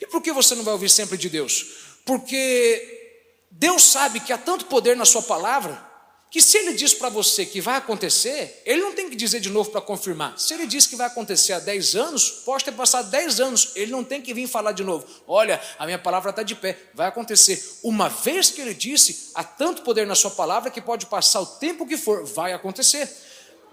E 0.02 0.06
por 0.08 0.22
que 0.22 0.34
você 0.34 0.54
não 0.54 0.66
vai 0.66 0.74
ouvir 0.74 0.90
sempre 0.90 1.18
de 1.18 1.30
Deus? 1.30 1.66
Porque 2.04 3.40
Deus 3.50 3.82
sabe 3.82 4.20
que 4.20 4.34
há 4.34 4.38
tanto 4.38 4.66
poder 4.66 4.98
na 4.98 5.06
Sua 5.06 5.22
palavra 5.22 5.89
que 6.32 6.42
se 6.42 6.58
ele 6.60 6.74
diz 6.74 6.94
para 6.94 7.10
você 7.10 7.44
que 7.44 7.60
vai 7.60 7.78
acontecer, 7.78 8.62
ele 8.64 8.82
não 8.82 8.94
tem 8.94 9.10
que 9.10 9.16
dizer 9.16 9.40
de 9.40 9.50
novo 9.50 9.72
para 9.72 9.82
confirmar. 9.82 10.38
Se 10.38 10.54
ele 10.54 10.68
diz 10.68 10.86
que 10.86 10.96
vai 10.96 11.08
acontecer 11.08 11.54
há 11.54 11.60
10 11.60 11.96
anos, 11.96 12.30
pode 12.46 12.64
ter 12.64 12.72
passado 12.72 13.10
10 13.10 13.40
anos, 13.40 13.72
ele 13.76 13.92
não 13.92 14.04
tem 14.04 14.22
que 14.22 14.32
vir 14.32 14.48
falar 14.48 14.72
de 14.74 14.84
novo. 14.84 15.08
Olha, 15.28 15.60
a 15.80 15.86
minha 15.86 15.98
palavra 15.98 16.30
está 16.30 16.44
de 16.44 16.54
pé, 16.54 16.78
vai 16.94 17.08
acontecer. 17.08 17.80
Uma 17.82 18.10
vez 18.10 18.52
que 18.52 18.62
ele 18.62 18.76
disse, 18.76 19.32
há 19.34 19.44
tanto 19.44 19.82
poder 19.82 20.06
na 20.06 20.14
sua 20.14 20.30
palavra 20.30 20.70
que 20.70 20.80
pode 20.80 21.08
passar 21.08 21.42
o 21.42 21.46
tempo 21.48 21.88
que 21.88 21.98
for, 21.98 22.24
vai 22.24 22.54
acontecer. 22.54 23.10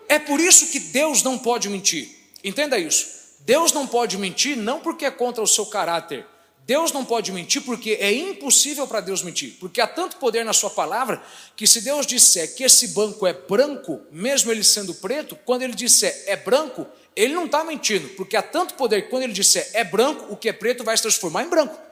É 0.08 0.18
por 0.18 0.40
isso 0.40 0.68
que 0.68 0.80
Deus 0.80 1.22
não 1.22 1.36
pode 1.38 1.68
mentir. 1.68 2.08
Entenda 2.42 2.78
isso. 2.78 3.06
Deus 3.40 3.72
não 3.72 3.86
pode 3.86 4.16
mentir 4.16 4.56
não 4.56 4.80
porque 4.80 5.04
é 5.04 5.10
contra 5.10 5.42
o 5.42 5.46
seu 5.46 5.66
caráter, 5.66 6.26
Deus 6.66 6.90
não 6.90 7.04
pode 7.04 7.30
mentir 7.30 7.62
porque 7.62 7.96
é 8.00 8.12
impossível 8.12 8.88
para 8.88 9.00
Deus 9.00 9.22
mentir, 9.22 9.54
porque 9.60 9.80
há 9.80 9.86
tanto 9.86 10.16
poder 10.16 10.44
na 10.44 10.52
Sua 10.52 10.68
palavra 10.68 11.22
que 11.54 11.64
se 11.64 11.80
Deus 11.80 12.04
disser 12.04 12.56
que 12.56 12.64
esse 12.64 12.88
banco 12.88 13.24
é 13.24 13.32
branco, 13.32 14.02
mesmo 14.10 14.50
ele 14.50 14.64
sendo 14.64 14.92
preto, 14.92 15.38
quando 15.44 15.62
ele 15.62 15.76
disser 15.76 16.24
é 16.26 16.34
branco, 16.34 16.84
ele 17.14 17.34
não 17.34 17.46
está 17.46 17.62
mentindo, 17.62 18.08
porque 18.10 18.36
há 18.36 18.42
tanto 18.42 18.74
poder 18.74 19.02
que 19.02 19.10
quando 19.10 19.22
ele 19.22 19.32
disser 19.32 19.70
é 19.74 19.84
branco, 19.84 20.26
o 20.28 20.36
que 20.36 20.48
é 20.48 20.52
preto 20.52 20.82
vai 20.82 20.96
se 20.96 21.04
transformar 21.04 21.44
em 21.44 21.48
branco. 21.48 21.85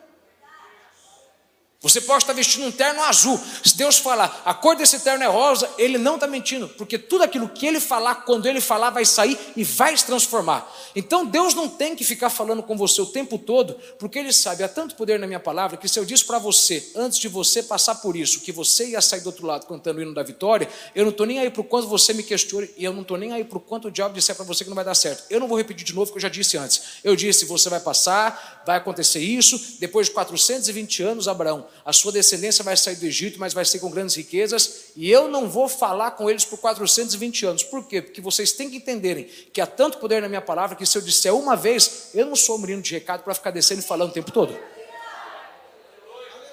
Você 1.85 2.01
pode 2.01 2.25
estar 2.25 2.33
vestindo 2.33 2.67
um 2.67 2.73
terno 2.73 3.03
azul. 3.03 3.39
Se 3.63 3.77
Deus 3.77 3.99
falar, 3.99 4.41
a 4.43 4.55
cor 4.55 4.75
desse 4.75 4.99
terno 5.01 5.23
é 5.23 5.27
rosa, 5.27 5.71
Ele 5.77 5.99
não 5.99 6.15
está 6.15 6.27
mentindo, 6.27 6.67
porque 6.67 6.97
tudo 6.99 7.23
aquilo 7.25 7.47
que 7.47 7.67
Ele 7.67 7.79
falar, 7.79 8.15
quando 8.25 8.47
Ele 8.47 8.59
falar, 8.59 8.89
vai 8.89 9.05
sair 9.05 9.39
e 9.55 9.63
vai 9.63 9.95
se 9.95 10.07
transformar. 10.07 10.67
Então 10.97 11.27
Deus 11.27 11.53
não 11.53 11.69
tem 11.69 11.95
que 11.95 12.03
ficar 12.03 12.31
falando 12.31 12.63
com 12.63 12.75
você 12.75 13.03
o 13.03 13.07
tempo 13.07 13.37
todo, 13.37 13.75
porque 13.99 14.19
Ele 14.19 14.33
sabe, 14.33 14.65
há 14.65 14.69
tanto 14.69 14.95
poder 14.95 15.19
na 15.19 15.27
minha 15.27 15.39
palavra, 15.39 15.77
que 15.77 15.87
se 15.87 15.99
eu 15.99 16.07
disse 16.07 16.25
para 16.25 16.39
você, 16.39 16.91
antes 16.97 17.19
de 17.19 17.29
você 17.29 17.63
passar 17.63 17.97
por 17.97 18.17
isso, 18.17 18.41
que 18.41 18.51
você 18.51 18.89
ia 18.89 19.03
sair 19.03 19.21
do 19.21 19.27
outro 19.27 19.47
lado 19.47 19.67
cantando 19.67 19.99
o 19.99 20.03
hino 20.03 20.15
da 20.15 20.23
vitória, 20.23 20.67
eu 20.95 21.05
não 21.05 21.11
estou 21.11 21.27
nem 21.27 21.39
aí 21.39 21.49
o 21.49 21.65
quanto 21.65 21.87
você 21.87 22.15
me 22.15 22.23
questione, 22.23 22.71
e 22.79 22.85
eu 22.85 22.95
não 22.95 23.03
estou 23.03 23.19
nem 23.19 23.31
aí 23.35 23.43
o 23.43 23.61
quanto 23.61 23.89
o 23.89 23.91
diabo 23.91 24.15
disser 24.15 24.35
para 24.35 24.47
você 24.47 24.65
que 24.65 24.71
não 24.71 24.75
vai 24.75 24.87
dar 24.87 24.95
certo. 24.95 25.25
Eu 25.29 25.39
não 25.39 25.47
vou 25.47 25.59
repetir 25.59 25.85
de 25.85 25.95
novo 25.95 26.09
o 26.09 26.13
que 26.13 26.17
eu 26.17 26.23
já 26.23 26.31
disse 26.31 26.57
antes. 26.57 26.81
Eu 27.05 27.15
disse, 27.15 27.45
você 27.45 27.69
vai 27.69 27.81
passar, 27.81 28.54
vai 28.67 28.77
acontecer 28.77 29.21
isso, 29.21 29.77
depois 29.79 30.07
de 30.07 30.13
420 30.13 31.03
anos, 31.03 31.29
Abraão 31.29 31.67
a 31.85 31.93
sua 31.93 32.13
descendência 32.13 32.65
vai 32.65 32.77
sair 32.77 32.97
do 32.97 33.05
Egito, 33.05 33.39
mas 33.39 33.53
vai 33.53 33.65
ser 33.65 33.79
com 33.79 33.91
grandes 33.91 34.15
riquezas, 34.15 34.87
e 34.97 35.11
eu 35.11 35.29
não 35.29 35.49
vou 35.49 35.69
falar 35.69 36.13
com 36.13 36.31
eles 36.31 36.45
por 36.45 36.59
420 36.59 37.47
anos. 37.47 37.63
Por 37.63 37.87
quê? 37.87 38.01
Porque 38.01 38.21
vocês 38.21 38.53
têm 38.53 38.71
que 38.71 38.77
entenderem 38.77 39.29
que 39.53 39.61
há 39.61 39.67
tanto 39.67 39.99
poder 39.99 40.23
na 40.23 40.29
minha 40.29 40.41
palavra 40.41 40.77
que 40.77 40.87
se 40.87 40.97
eu 40.97 41.03
disser 41.03 41.35
uma 41.35 41.57
vez, 41.57 42.11
eu 42.15 42.27
não 42.27 42.37
sou 42.37 42.57
um 42.57 42.61
menino 42.61 42.83
de 42.83 42.93
recado 42.93 43.23
para 43.23 43.35
ficar 43.35 43.51
descendo 43.51 43.81
e 43.81 43.85
falando 43.85 44.11
o 44.11 44.15
tempo 44.15 44.31
todo. 44.31 44.57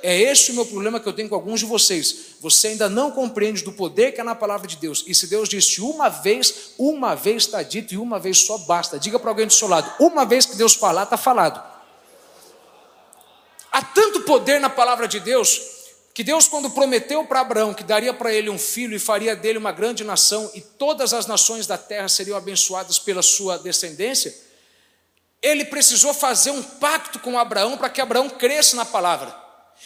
É 0.04 0.20
este 0.20 0.52
o 0.52 0.56
meu 0.56 0.66
problema 0.66 1.00
que 1.00 1.08
eu 1.08 1.14
tenho 1.14 1.30
com 1.30 1.36
alguns 1.36 1.60
de 1.60 1.66
vocês. 1.66 2.36
Você 2.40 2.70
ainda 2.70 2.90
não 2.90 3.12
compreende 3.12 3.64
do 3.64 3.72
poder 3.72 4.12
que 4.12 4.20
é 4.20 4.24
na 4.24 4.34
palavra 4.34 4.68
de 4.68 4.76
Deus. 4.78 5.04
E 5.06 5.14
se 5.14 5.28
Deus 5.28 5.48
disse 5.48 5.80
uma 5.80 6.10
vez, 6.10 6.72
uma 6.78 7.14
vez 7.14 7.44
está 7.44 7.62
dito 7.62 7.94
e 7.94 7.98
uma 7.98 8.20
vez 8.20 8.40
só 8.40 8.58
basta. 8.58 9.00
Diga 9.00 9.20
para 9.20 9.30
alguém 9.30 9.46
do 9.46 9.54
seu 9.54 9.68
lado: 9.68 9.92
uma 10.00 10.26
vez 10.26 10.46
que 10.46 10.56
Deus 10.56 10.74
falar, 10.74 11.04
está 11.04 11.18
falado. 11.18 11.71
Há 13.72 13.82
tanto 13.82 14.22
poder 14.22 14.60
na 14.60 14.70
palavra 14.70 15.08
de 15.08 15.20
Deus 15.20 15.80
que 16.14 16.24
Deus, 16.24 16.48
quando 16.48 16.70
prometeu 16.70 17.24
para 17.24 17.40
Abraão 17.40 17.74
que 17.74 17.84
daria 17.84 18.14
para 18.14 18.34
ele 18.34 18.50
um 18.50 18.60
filho 18.60 18.96
e 18.96 19.00
faria 19.00 19.34
dele 19.36 19.58
uma 19.58 19.72
grande 19.72 20.04
nação 20.04 20.52
e 20.54 20.60
todas 20.60 21.14
as 21.14 21.26
nações 21.26 21.66
da 21.66 21.78
terra 21.78 22.10
seriam 22.10 22.38
abençoadas 22.38 23.00
pela 23.00 23.22
sua 23.22 23.58
descendência, 23.58 24.36
ele 25.42 25.64
precisou 25.66 26.14
fazer 26.14 26.52
um 26.52 26.62
pacto 26.62 27.18
com 27.20 27.40
Abraão 27.40 27.78
para 27.78 27.90
que 27.90 28.02
Abraão 28.02 28.30
cresça 28.30 28.76
na 28.76 28.84
palavra. 28.84 29.34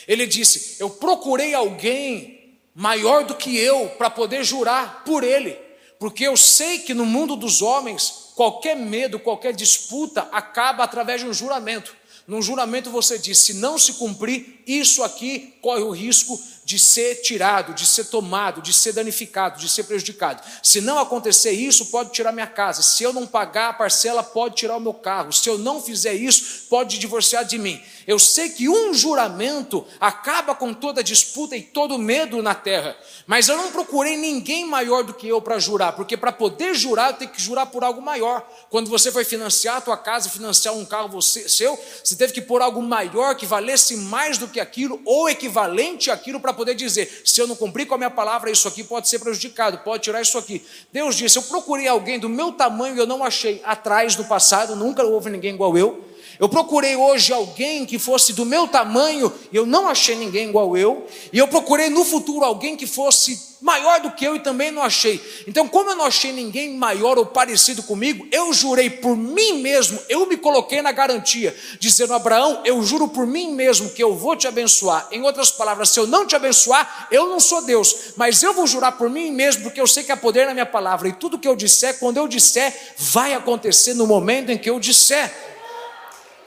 Ele 0.08 0.26
disse: 0.26 0.78
Eu 0.80 0.90
procurei 0.90 1.54
alguém 1.54 2.60
maior 2.74 3.24
do 3.24 3.36
que 3.36 3.58
eu 3.58 3.90
para 3.98 4.10
poder 4.10 4.44
jurar 4.44 5.04
por 5.06 5.24
ele, 5.24 5.58
porque 6.00 6.26
eu 6.26 6.36
sei 6.36 6.80
que 6.80 6.94
no 6.94 7.06
mundo 7.06 7.36
dos 7.36 7.62
homens 7.62 8.32
qualquer 8.36 8.76
medo, 8.76 9.18
qualquer 9.18 9.54
disputa 9.54 10.28
acaba 10.32 10.84
através 10.84 11.22
de 11.22 11.28
um 11.28 11.34
juramento. 11.34 11.96
Num 12.28 12.42
juramento 12.42 12.90
você 12.90 13.18
diz: 13.20 13.38
se 13.38 13.54
não 13.56 13.78
se 13.78 13.94
cumprir, 13.94 14.62
isso 14.66 15.04
aqui 15.04 15.54
corre 15.62 15.84
o 15.84 15.92
risco 15.92 16.42
de 16.66 16.80
ser 16.80 17.22
tirado, 17.22 17.76
de 17.76 17.86
ser 17.86 18.06
tomado, 18.06 18.60
de 18.60 18.74
ser 18.74 18.92
danificado, 18.92 19.60
de 19.60 19.70
ser 19.70 19.84
prejudicado. 19.84 20.42
Se 20.64 20.82
não 20.82 20.98
acontecer 20.98 21.52
isso, 21.52 21.86
pode 21.92 22.12
tirar 22.12 22.32
minha 22.32 22.48
casa. 22.48 22.82
Se 22.82 23.04
eu 23.04 23.14
não 23.14 23.28
pagar 23.28 23.70
a 23.70 23.74
parcela, 23.74 24.24
pode 24.24 24.56
tirar 24.56 24.76
o 24.76 24.82
meu 24.82 24.96
carro. 24.96 25.32
Se 25.32 25.48
eu 25.48 25.60
não 25.60 25.80
fizer 25.80 26.16
isso, 26.16 26.66
pode 26.68 26.98
divorciar 26.98 27.46
de 27.46 27.60
mim. 27.60 27.80
Eu 28.08 28.18
sei 28.18 28.50
que 28.50 28.68
um 28.68 28.96
juramento 28.96 29.86
acaba 30.00 30.56
com 30.56 30.74
toda 30.74 31.04
disputa 31.04 31.56
e 31.56 31.62
todo 31.62 32.00
medo 32.00 32.42
na 32.42 32.56
terra, 32.56 32.96
mas 33.28 33.48
eu 33.48 33.58
não 33.58 33.72
procurei 33.72 34.18
ninguém 34.18 34.66
maior 34.66 35.04
do 35.04 35.14
que 35.14 35.28
eu 35.28 35.42
para 35.42 35.60
jurar, 35.60 35.94
porque 35.94 36.16
para 36.18 36.32
poder 36.32 36.74
jurar, 36.76 37.14
tenho 37.14 37.32
que 37.32 37.42
jurar 37.42 37.68
por 37.68 37.84
algo 37.84 38.02
maior. 38.02 38.48
Quando 38.70 38.90
você 38.90 39.12
foi 39.12 39.24
financiar 39.24 39.78
a 39.78 39.82
tua 39.82 39.98
casa, 39.98 40.30
financiar 40.30 40.76
um 40.76 40.86
carro 40.86 41.10
você, 41.10 41.50
seu, 41.50 41.80
você 42.04 42.16
teve 42.16 42.34
que 42.34 42.42
pôr 42.42 42.62
algo 42.62 42.82
maior 42.82 43.36
que 43.36 43.46
valesse 43.46 43.98
mais 43.98 44.38
do 44.38 44.48
que 44.48 44.60
aquilo 44.60 45.02
ou 45.06 45.28
equivalente 45.28 46.12
àquilo 46.12 46.40
para 46.40 46.55
poder 46.56 46.76
dizer: 46.76 47.22
se 47.24 47.40
eu 47.40 47.48
não 47.48 47.56
cumprir 47.56 47.86
com 47.86 47.96
a 47.96 47.98
minha 47.98 48.10
palavra, 48.10 48.50
isso 48.50 48.68
aqui 48.68 48.84
pode 48.84 49.08
ser 49.08 49.20
prejudicado, 49.20 49.78
pode 49.80 50.04
tirar 50.04 50.22
isso 50.22 50.38
aqui. 50.38 50.66
Deus 50.92 51.16
disse: 51.16 51.38
eu 51.38 51.44
procurei 51.44 51.88
alguém 51.88 52.20
do 52.20 52.30
meu 52.30 52.52
tamanho 52.52 52.96
e 52.96 53.00
eu 53.00 53.06
não 53.06 53.24
achei. 53.24 53.62
Atrás, 53.64 54.16
no 54.16 54.26
passado, 54.26 54.76
nunca 54.76 55.04
houve 55.04 55.30
ninguém 55.30 55.54
igual 55.54 55.78
eu. 55.78 56.15
Eu 56.40 56.50
procurei 56.50 56.96
hoje 56.96 57.32
alguém 57.32 57.86
que 57.86 57.98
fosse 57.98 58.34
do 58.34 58.46
meu 58.46 58.68
tamanho 58.68 59.32
e 59.52 59.56
eu 59.56 59.66
não 59.66 59.88
achei 59.88 60.16
ninguém 60.16 60.50
igual 60.50 60.76
eu. 60.76 61.06
E 61.32 61.38
eu 61.38 61.48
procurei 61.48 61.90
no 61.90 62.04
futuro 62.04 62.44
alguém 62.44 62.76
que 62.76 62.86
fosse 62.86 63.56
maior 63.62 64.00
do 64.00 64.12
que 64.12 64.26
eu 64.26 64.36
e 64.36 64.40
também 64.40 64.70
não 64.70 64.84
achei. 64.84 65.20
Então, 65.48 65.68
como 65.68 65.90
eu 65.90 65.96
não 65.96 66.06
achei 66.06 66.32
ninguém 66.32 66.76
maior 66.76 67.18
ou 67.18 67.26
parecido 67.26 67.82
comigo, 67.82 68.28
eu 68.32 68.54
jurei 68.54 68.90
por 68.90 69.18
mim 69.18 69.62
mesmo, 69.62 70.00
eu 70.08 70.28
me 70.28 70.38
coloquei 70.38 70.82
na 70.82 70.92
garantia, 70.92 71.56
dizendo: 71.80 72.14
Abraão, 72.14 72.62
eu 72.64 72.82
juro 72.84 73.08
por 73.08 73.26
mim 73.26 73.54
mesmo 73.54 73.90
que 73.90 74.04
eu 74.04 74.16
vou 74.16 74.36
te 74.36 74.48
abençoar. 74.48 75.08
Em 75.12 75.24
outras 75.24 75.50
palavras, 75.50 75.90
se 75.90 76.00
eu 76.00 76.06
não 76.06 76.28
te 76.28 76.36
abençoar, 76.36 77.08
eu 77.10 77.28
não 77.28 77.40
sou 77.40 77.64
Deus, 77.64 78.14
mas 78.16 78.44
eu 78.44 78.54
vou 78.54 78.68
jurar 78.68 78.94
por 78.94 79.10
mim 79.10 79.32
mesmo, 79.32 79.64
porque 79.64 79.82
eu 79.82 79.88
sei 79.88 80.04
que 80.04 80.12
há 80.12 80.18
poder 80.18 80.46
na 80.46 80.54
minha 80.54 80.66
palavra, 80.66 81.08
e 81.08 81.14
tudo 81.14 81.40
que 81.40 81.48
eu 81.48 81.56
disser, 81.56 81.98
quando 81.98 82.18
eu 82.18 82.28
disser, 82.28 82.72
vai 82.98 83.34
acontecer 83.34 83.94
no 83.96 84.06
momento 84.06 84.52
em 84.52 84.58
que 84.58 84.70
eu 84.70 84.80
disser. 84.80 85.55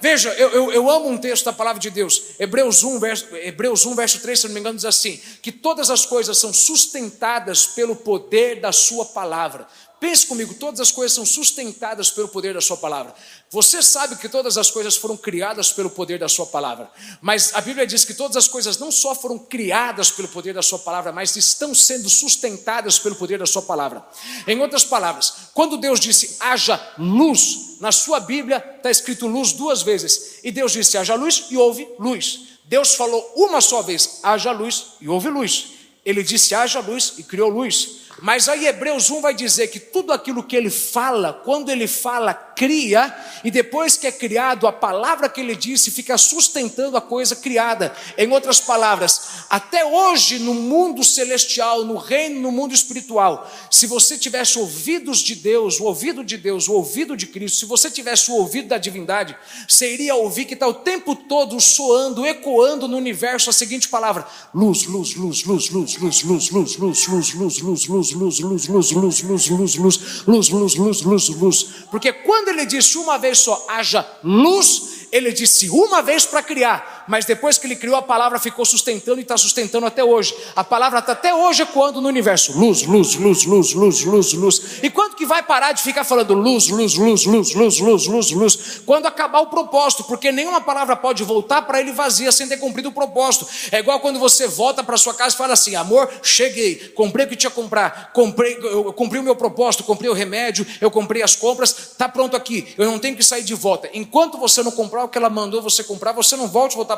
Veja, 0.01 0.31
eu, 0.35 0.51
eu, 0.51 0.73
eu, 0.73 0.91
amo 0.91 1.09
um 1.09 1.19
texto 1.19 1.45
da 1.45 1.53
palavra 1.53 1.81
de 1.81 1.91
Deus, 1.91 2.23
Hebreus 2.39 2.85
1, 2.85 3.01
verso, 3.01 3.37
Hebreus 3.37 3.85
1, 3.85 3.95
verso 3.95 4.21
3, 4.21 4.39
se 4.39 4.47
não 4.47 4.55
me 4.55 4.61
engano, 4.61 4.77
diz 4.77 4.85
assim: 4.85 5.21
que 5.43 5.51
todas 5.51 5.91
as 5.91 6.07
coisas 6.07 6.39
são 6.39 6.53
sustentadas 6.53 7.67
pelo 7.67 7.97
poder 7.97 8.61
da 8.61 8.71
Sua 8.71 9.05
palavra. 9.05 9.67
Pense 10.01 10.27
comigo, 10.27 10.55
todas 10.55 10.79
as 10.79 10.93
coisas 10.93 11.13
são 11.13 11.27
sustentadas 11.27 12.09
pelo 12.09 12.29
poder 12.29 12.55
da 12.55 12.61
Sua 12.61 12.77
palavra. 12.77 13.13
Você 13.51 13.83
sabe 13.83 14.15
que 14.17 14.29
todas 14.29 14.57
as 14.57 14.71
coisas 14.71 14.97
foram 14.97 15.17
criadas 15.17 15.73
pelo 15.73 15.91
poder 15.91 16.21
da 16.21 16.29
Sua 16.29 16.47
palavra, 16.47 16.89
mas 17.21 17.53
a 17.55 17.61
Bíblia 17.61 17.85
diz 17.85 18.05
que 18.05 18.15
todas 18.15 18.37
as 18.37 18.47
coisas 18.47 18.79
não 18.79 18.93
só 18.93 19.13
foram 19.13 19.39
criadas 19.39 20.11
pelo 20.11 20.29
poder 20.29 20.55
da 20.55 20.63
Sua 20.63 20.79
palavra, 20.79 21.11
mas 21.11 21.35
estão 21.35 21.75
sendo 21.75 22.09
sustentadas 22.09 22.97
pelo 22.99 23.17
poder 23.17 23.41
da 23.41 23.47
Sua 23.47 23.63
palavra. 23.63 24.07
Em 24.47 24.61
outras 24.61 24.85
palavras, 24.85 25.33
quando 25.53 25.77
Deus 25.77 25.99
disse 25.99 26.37
haja 26.39 26.81
luz, 26.97 27.79
na 27.81 27.91
Sua 27.91 28.21
Bíblia 28.21 28.65
está 28.77 28.91
escrito 28.93 29.27
luz 29.27 29.53
duas 29.53 29.83
vezes, 29.83 30.39
e 30.45 30.53
Deus 30.53 30.73
disse 30.73 30.97
haja 30.97 31.17
luz 31.17 31.47
e 31.51 31.57
houve 31.57 31.89
luz. 31.99 32.59
Deus 32.67 32.95
falou 32.95 33.33
uma 33.35 33.61
só 33.61 33.83
vez 33.83 34.21
haja 34.23 34.53
luz 34.53 34.93
e 35.01 35.09
houve 35.09 35.29
luz. 35.29 35.73
Ele 36.05 36.23
disse 36.23 36.55
haja 36.55 36.81
luz 36.81 37.15
e 37.19 37.23
criou 37.23 37.49
luz. 37.49 38.08
Mas 38.21 38.49
aí 38.49 38.67
Hebreus 38.67 39.11
1 39.11 39.21
vai 39.21 39.35
dizer 39.35 39.69
que 39.69 39.79
tudo 39.79 40.13
aquilo 40.13 40.43
que 40.43 40.57
ele 40.57 40.71
fala, 40.71 41.33
quando 41.33 41.71
ele 41.71 41.87
fala, 41.87 42.35
cria, 42.35 43.15
e 43.45 43.51
depois 43.51 43.97
que 43.97 44.07
é 44.07 44.13
criado, 44.13 44.67
a 44.67 44.73
palavra 44.73 45.29
que 45.29 45.41
ele 45.41 45.55
disse 45.55 45.91
fica 45.91 46.19
sustentando 46.19 46.97
a 46.97 47.01
coisa 47.01 47.37
criada. 47.37 47.95
Em 48.17 48.31
outras 48.33 48.61
palavras, 48.61 49.21
até 49.49 49.85
hoje 49.85 50.39
no 50.41 50.55
mundo 50.55 51.05
celestial, 51.05 51.85
no 51.85 51.97
reino, 51.97 52.41
no 52.41 52.51
mundo 52.51 52.75
espiritual, 52.75 53.49
se 53.71 53.87
você 53.87 54.19
tivesse 54.19 54.59
ouvidos 54.59 55.19
de 55.19 55.37
Deus, 55.37 55.79
o 55.79 55.85
ouvido 55.85 56.25
de 56.25 56.37
Deus, 56.37 56.69
o 56.69 56.73
ouvido 56.73 57.17
de 57.17 57.27
Cristo, 57.27 57.59
se 57.59 57.67
você 57.67 57.91
tivesse 57.91 58.31
o 58.31 58.35
ouvido 58.35 58.69
da 58.69 58.79
divindade, 58.79 59.37
iria 59.81 60.15
ouvir 60.15 60.45
que 60.45 60.55
está 60.55 60.67
o 60.67 60.75
tempo 60.75 61.15
todo 61.15 61.61
soando, 61.61 62.27
ecoando 62.27 62.87
no 62.87 62.97
universo 62.97 63.51
a 63.51 63.53
seguinte 63.53 63.89
palavra: 63.89 64.27
luz, 64.55 64.85
luz, 64.85 65.15
luz, 65.15 65.45
luz, 65.45 65.71
luz, 65.71 65.97
luz, 65.97 66.23
luz, 66.23 66.51
luz, 66.51 66.77
luz, 66.77 67.07
luz, 67.07 67.35
luz, 67.35 67.59
luz, 67.61 67.87
luz 67.87 68.08
luz, 68.13 68.41
luz, 68.41 68.69
luz, 68.69 68.91
luz, 68.93 69.21
luz, 69.21 69.49
luz, 69.49 69.77
luz, 69.77 69.77
luz, 69.77 70.25
luz, 70.27 70.49
luz, 70.49 70.75
luz, 70.77 71.03
luz, 71.03 71.29
luz. 71.29 71.69
Porque 71.91 72.13
quando 72.13 72.49
ele 72.49 72.67
disse 72.67 72.99
uma 72.99 73.19
vez 73.19 73.39
só, 73.39 73.67
haja 73.69 74.07
luz, 74.23 75.07
ele 75.11 75.33
disse 75.33 75.71
uma 75.71 76.03
vez 76.03 76.27
para 76.27 76.43
criar, 76.43 76.98
mas 77.09 77.25
depois 77.25 77.59
que 77.59 77.67
ele 77.67 77.77
criou 77.77 77.97
a 77.97 78.03
palavra 78.03 78.39
ficou 78.39 78.65
sustentando 78.65 79.19
e 79.19 79.23
está 79.23 79.37
sustentando 79.37 79.87
até 79.87 80.05
hoje. 80.05 80.35
A 80.55 80.63
palavra 80.63 80.99
está 80.99 81.13
até 81.13 81.35
hoje 81.35 81.63
ecoando 81.63 82.01
no 82.01 82.09
universo: 82.09 82.57
luz, 82.59 82.83
luz, 82.83 83.15
luz, 83.15 83.45
luz, 83.45 83.73
luz, 83.73 84.05
luz, 84.05 84.33
luz. 84.35 84.63
E 84.83 84.91
quando 84.91 85.17
que 85.17 85.27
vai 85.27 85.43
parar 85.43 85.73
de 85.73 85.83
ficar 85.83 86.05
falando 86.05 86.35
luz, 86.35 86.69
luz, 86.69 86.95
luz, 86.95 87.25
luz, 87.25 87.55
luz, 87.55 87.81
luz, 87.81 88.07
luz, 88.07 88.31
luz? 88.31 88.81
Quando 88.85 89.07
acabar 89.07 89.41
o 89.41 89.47
propósito, 89.47 90.05
porque 90.05 90.31
nenhuma 90.31 90.61
palavra 90.61 90.95
pode 90.95 91.25
voltar 91.25 91.63
para 91.63 91.81
ele 91.81 91.93
vazia 91.93 92.31
sem 92.31 92.47
ter 92.47 92.59
cumprido 92.59 92.91
o 92.91 92.93
propósito. 92.93 93.47
É 93.73 93.79
igual 93.79 94.01
quando 94.01 94.19
você 94.19 94.47
volta 94.47 94.83
para 94.85 94.97
sua 94.97 95.15
casa 95.15 95.35
e 95.35 95.39
fala 95.39 95.55
assim: 95.55 95.75
amor, 95.75 96.11
cheguei, 96.23 96.77
comprei 96.95 97.27
o 97.27 97.29
que 97.29 97.37
tinha 97.37 97.51
que 97.51 97.57
comprar, 97.57 98.13
comprei, 98.13 98.59
eu 98.61 98.93
cumpri 98.93 99.19
o 99.19 99.23
meu 99.23 99.35
propósito, 99.35 99.85
comprei 99.85 100.11
o 100.11 100.15
remédio, 100.15 100.67
eu 100.81 100.91
comprei 100.91 101.23
as 101.23 101.35
compras, 101.35 101.71
está 101.71 102.09
pronto 102.09 102.37
aqui, 102.37 102.75
eu 102.77 102.87
não 102.87 102.99
tenho 102.99 103.17
que 103.17 103.23
sair 103.25 103.43
de 103.43 103.55
volta. 103.55 103.89
Enquanto 103.95 104.39
você 104.39 104.63
não 104.63 104.71
comprar 104.71 105.05
o 105.05 105.09
que 105.09 105.19
ela 105.19 105.31
mandou 105.31 105.63
você 105.63 105.83
comprar, 105.83 106.13
você 106.13 106.37
não 106.37 106.49
volte 106.49 106.77
voltar, 106.77 106.98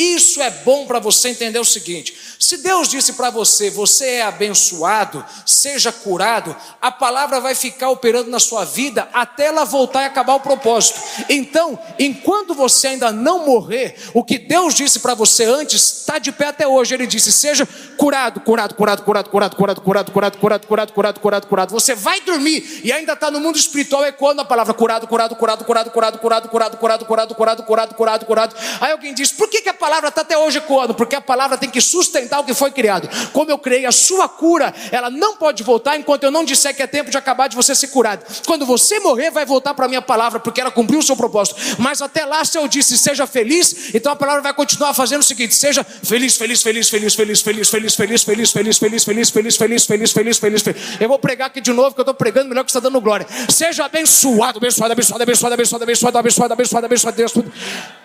isso 0.00 0.40
é 0.40 0.50
bom 0.50 0.86
para 0.86 0.98
você 0.98 1.28
entender 1.28 1.58
o 1.58 1.64
seguinte: 1.64 2.16
se 2.38 2.56
Deus 2.56 2.88
disse 2.88 3.12
para 3.12 3.28
você, 3.28 3.68
você 3.70 4.06
é 4.06 4.22
abençoado, 4.22 5.24
seja 5.44 5.92
curado, 5.92 6.56
a 6.80 6.90
palavra 6.90 7.38
vai 7.38 7.54
ficar 7.54 7.90
operando 7.90 8.30
na 8.30 8.40
sua 8.40 8.64
vida 8.64 9.08
até 9.12 9.46
ela 9.46 9.64
voltar 9.64 10.02
e 10.02 10.06
acabar 10.06 10.34
o 10.34 10.40
propósito. 10.40 10.98
Então, 11.28 11.78
enquanto 11.98 12.54
você 12.54 12.88
ainda 12.88 13.12
não 13.12 13.44
morrer, 13.44 13.94
o 14.14 14.24
que 14.24 14.38
Deus 14.38 14.74
disse 14.74 15.00
para 15.00 15.14
você 15.14 15.44
antes 15.44 16.00
está 16.00 16.18
de 16.18 16.32
pé 16.32 16.46
até 16.46 16.66
hoje. 16.66 16.94
Ele 16.94 17.06
disse: 17.06 17.30
seja 17.30 17.68
curado, 17.98 18.40
curado, 18.40 18.74
curado, 18.74 19.02
curado, 19.02 19.30
curado, 19.30 19.54
curado, 19.56 19.82
curado, 19.82 20.10
curado, 20.10 20.38
curado, 20.38 20.66
curado, 20.66 20.92
curado, 20.92 21.20
curado, 21.20 21.46
curado. 21.46 21.70
Você 21.72 21.94
vai 21.94 22.20
dormir 22.22 22.80
e 22.82 22.90
ainda 22.90 23.12
está 23.12 23.30
no 23.30 23.38
mundo 23.38 23.58
espiritual 23.58 24.04
ecoando 24.04 24.40
a 24.40 24.44
palavra 24.44 24.72
curado, 24.72 25.06
curado, 25.06 25.36
curado, 25.36 25.64
curado, 25.64 25.90
curado, 25.90 26.18
curado, 26.18 26.48
curado, 26.48 26.78
curado, 26.78 27.06
curado, 27.06 27.34
curado, 27.34 27.64
curado, 27.64 27.94
curado, 27.94 28.26
curado. 28.26 28.56
Aí 28.80 28.92
alguém 28.92 29.12
diz: 29.12 29.30
por 29.30 29.48
que, 29.48 29.60
que 29.60 29.68
a 29.68 29.74
palavra 29.74 29.89
palavra 29.90 30.08
está 30.08 30.20
até 30.20 30.38
hoje 30.38 30.58
ecoando, 30.58 30.94
porque 30.94 31.16
a 31.16 31.20
palavra 31.20 31.58
tem 31.58 31.68
que 31.68 31.80
sustentar 31.80 32.38
o 32.38 32.44
que 32.44 32.54
foi 32.54 32.70
criado. 32.70 33.08
Como 33.32 33.50
eu 33.50 33.58
criei 33.58 33.86
a 33.86 33.90
sua 33.90 34.28
cura, 34.28 34.72
ela 34.92 35.10
não 35.10 35.34
pode 35.34 35.64
voltar 35.64 35.98
enquanto 35.98 36.22
eu 36.22 36.30
não 36.30 36.44
disser 36.44 36.72
que 36.76 36.80
é 36.80 36.86
tempo 36.86 37.10
de 37.10 37.18
acabar 37.18 37.48
de 37.48 37.56
você 37.56 37.74
ser 37.74 37.88
curado. 37.88 38.24
Quando 38.46 38.64
você 38.64 39.00
morrer, 39.00 39.32
vai 39.32 39.44
voltar 39.44 39.74
para 39.74 39.86
a 39.86 39.88
minha 39.88 40.00
palavra, 40.00 40.38
porque 40.38 40.60
ela 40.60 40.70
cumpriu 40.70 41.00
o 41.00 41.02
seu 41.02 41.16
propósito. 41.16 41.56
Mas 41.76 42.00
até 42.00 42.24
lá, 42.24 42.44
se 42.44 42.56
eu 42.56 42.68
disse 42.68 42.96
seja 42.96 43.26
feliz, 43.26 43.92
então 43.92 44.12
a 44.12 44.16
palavra 44.16 44.42
vai 44.42 44.54
continuar 44.54 44.94
fazendo 44.94 45.22
o 45.22 45.24
seguinte: 45.24 45.56
seja 45.56 45.82
feliz, 45.82 46.36
feliz, 46.36 46.62
feliz, 46.62 46.88
feliz, 46.88 47.14
feliz, 47.16 47.42
feliz, 47.42 47.68
feliz, 47.68 47.94
feliz, 47.96 48.52
feliz, 48.52 48.78
feliz, 48.78 49.02
feliz, 49.02 49.04
feliz, 49.04 49.30
feliz, 49.30 49.56
feliz, 49.56 49.86
feliz, 49.86 50.12
feliz, 50.12 50.38
feliz, 50.38 50.62
feliz. 50.62 51.00
Eu 51.00 51.08
vou 51.08 51.18
pregar 51.18 51.48
aqui 51.48 51.60
de 51.60 51.72
novo, 51.72 51.92
que 51.96 52.00
eu 52.00 52.02
estou 52.02 52.14
pregando 52.14 52.48
melhor 52.48 52.62
que 52.62 52.70
está 52.70 52.78
dando 52.78 53.00
glória. 53.00 53.26
Seja 53.48 53.86
abençoado, 53.86 54.58
abençoado, 54.58 54.92
abençoado, 54.92 55.22
abençoado, 55.24 55.54
abençoado, 55.54 55.82
abençoado, 55.84 56.16
abençoado, 56.16 56.86
abençoado, 56.86 56.86
abençoado. 56.86 57.52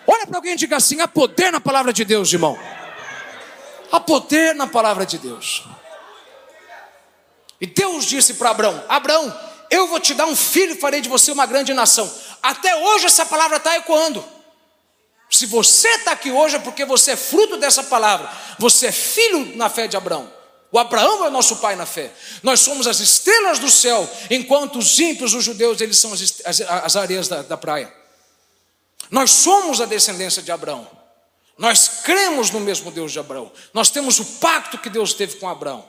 Olha 0.08 0.28
para 0.28 0.38
alguém 0.38 0.54
e 0.54 0.56
diga 0.56 0.78
assim: 0.78 1.00
há 1.02 1.08
poder 1.08 1.52
na 1.52 1.60
palavra 1.66 1.92
de 1.92 2.06
Deus, 2.06 2.32
irmão. 2.32 2.58
Há 3.92 4.00
poder 4.00 4.54
na 4.54 4.68
palavra 4.68 5.04
de 5.04 5.18
Deus. 5.18 5.64
E 7.60 7.66
Deus 7.66 8.06
disse 8.06 8.36
para 8.36 8.52
Abraão: 8.52 8.84
Abraão, 8.88 9.40
eu 9.72 9.88
vou 9.88 10.00
te 10.00 10.14
dar 10.14 10.28
um 10.28 10.36
filho 10.36 10.74
e 10.74 10.80
farei 10.80 11.02
de 11.02 11.10
você 11.10 11.32
uma 11.32 11.48
grande 11.48 11.74
nação. 11.74 12.10
Até 12.42 12.76
hoje 12.76 13.08
essa 13.08 13.26
palavra 13.26 13.58
está 13.58 13.76
ecoando. 13.76 14.24
Se 15.30 15.48
você 15.48 15.88
está 15.90 16.12
aqui 16.12 16.30
hoje 16.30 16.58
é 16.58 16.60
porque 16.60 16.86
você 16.86 17.12
é 17.12 17.16
fruto 17.16 17.58
dessa 17.58 17.84
palavra. 17.84 18.32
Você 18.60 18.88
é 18.88 18.92
filho 18.92 19.58
na 19.58 19.68
fé 19.68 19.88
de 19.88 19.98
Abraão. 19.98 20.32
O 20.72 20.78
Abraão 20.78 21.26
é 21.26 21.30
o 21.30 21.32
nosso 21.32 21.56
pai 21.58 21.76
na 21.76 21.86
fé. 21.86 22.12
Nós 22.44 22.60
somos 22.60 22.86
as 22.86 23.00
estrelas 23.00 23.58
do 23.58 23.70
céu, 23.72 24.08
enquanto 24.30 24.78
os 24.78 25.00
ímpios, 25.00 25.34
os 25.34 25.44
judeus, 25.44 25.82
eles 25.82 25.98
são 25.98 26.14
as, 26.14 26.42
as, 26.46 26.62
as 26.62 26.96
areias 26.96 27.28
da, 27.28 27.42
da 27.42 27.58
praia. 27.58 27.92
Nós 29.10 29.32
somos 29.32 29.82
a 29.82 29.86
descendência 29.86 30.44
de 30.44 30.52
Abraão. 30.52 30.95
Nós 31.58 32.02
cremos 32.04 32.52
no 32.52 32.60
mesmo 32.60 32.92
Deus 32.92 33.12
de 33.12 33.20
Abraão. 33.20 33.52
Nós 33.74 33.90
temos 33.90 34.20
o 34.20 34.26
pacto 34.40 34.78
que 34.78 34.90
Deus 34.90 35.14
teve 35.14 35.38
com 35.38 35.48
Abraão. 35.48 35.88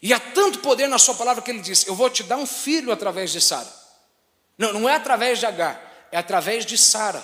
E 0.00 0.12
há 0.12 0.20
tanto 0.20 0.60
poder 0.60 0.88
na 0.88 0.98
sua 0.98 1.14
palavra 1.14 1.42
que 1.42 1.50
ele 1.50 1.60
disse: 1.60 1.88
Eu 1.88 1.94
vou 1.94 2.08
te 2.08 2.22
dar 2.22 2.36
um 2.36 2.46
filho 2.46 2.92
através 2.92 3.32
de 3.32 3.40
Sara. 3.40 3.70
Não, 4.56 4.72
não 4.72 4.88
é 4.88 4.94
através 4.94 5.38
de 5.38 5.46
Agar, 5.46 6.08
é 6.10 6.16
através 6.16 6.64
de 6.64 6.78
Sara. 6.78 7.22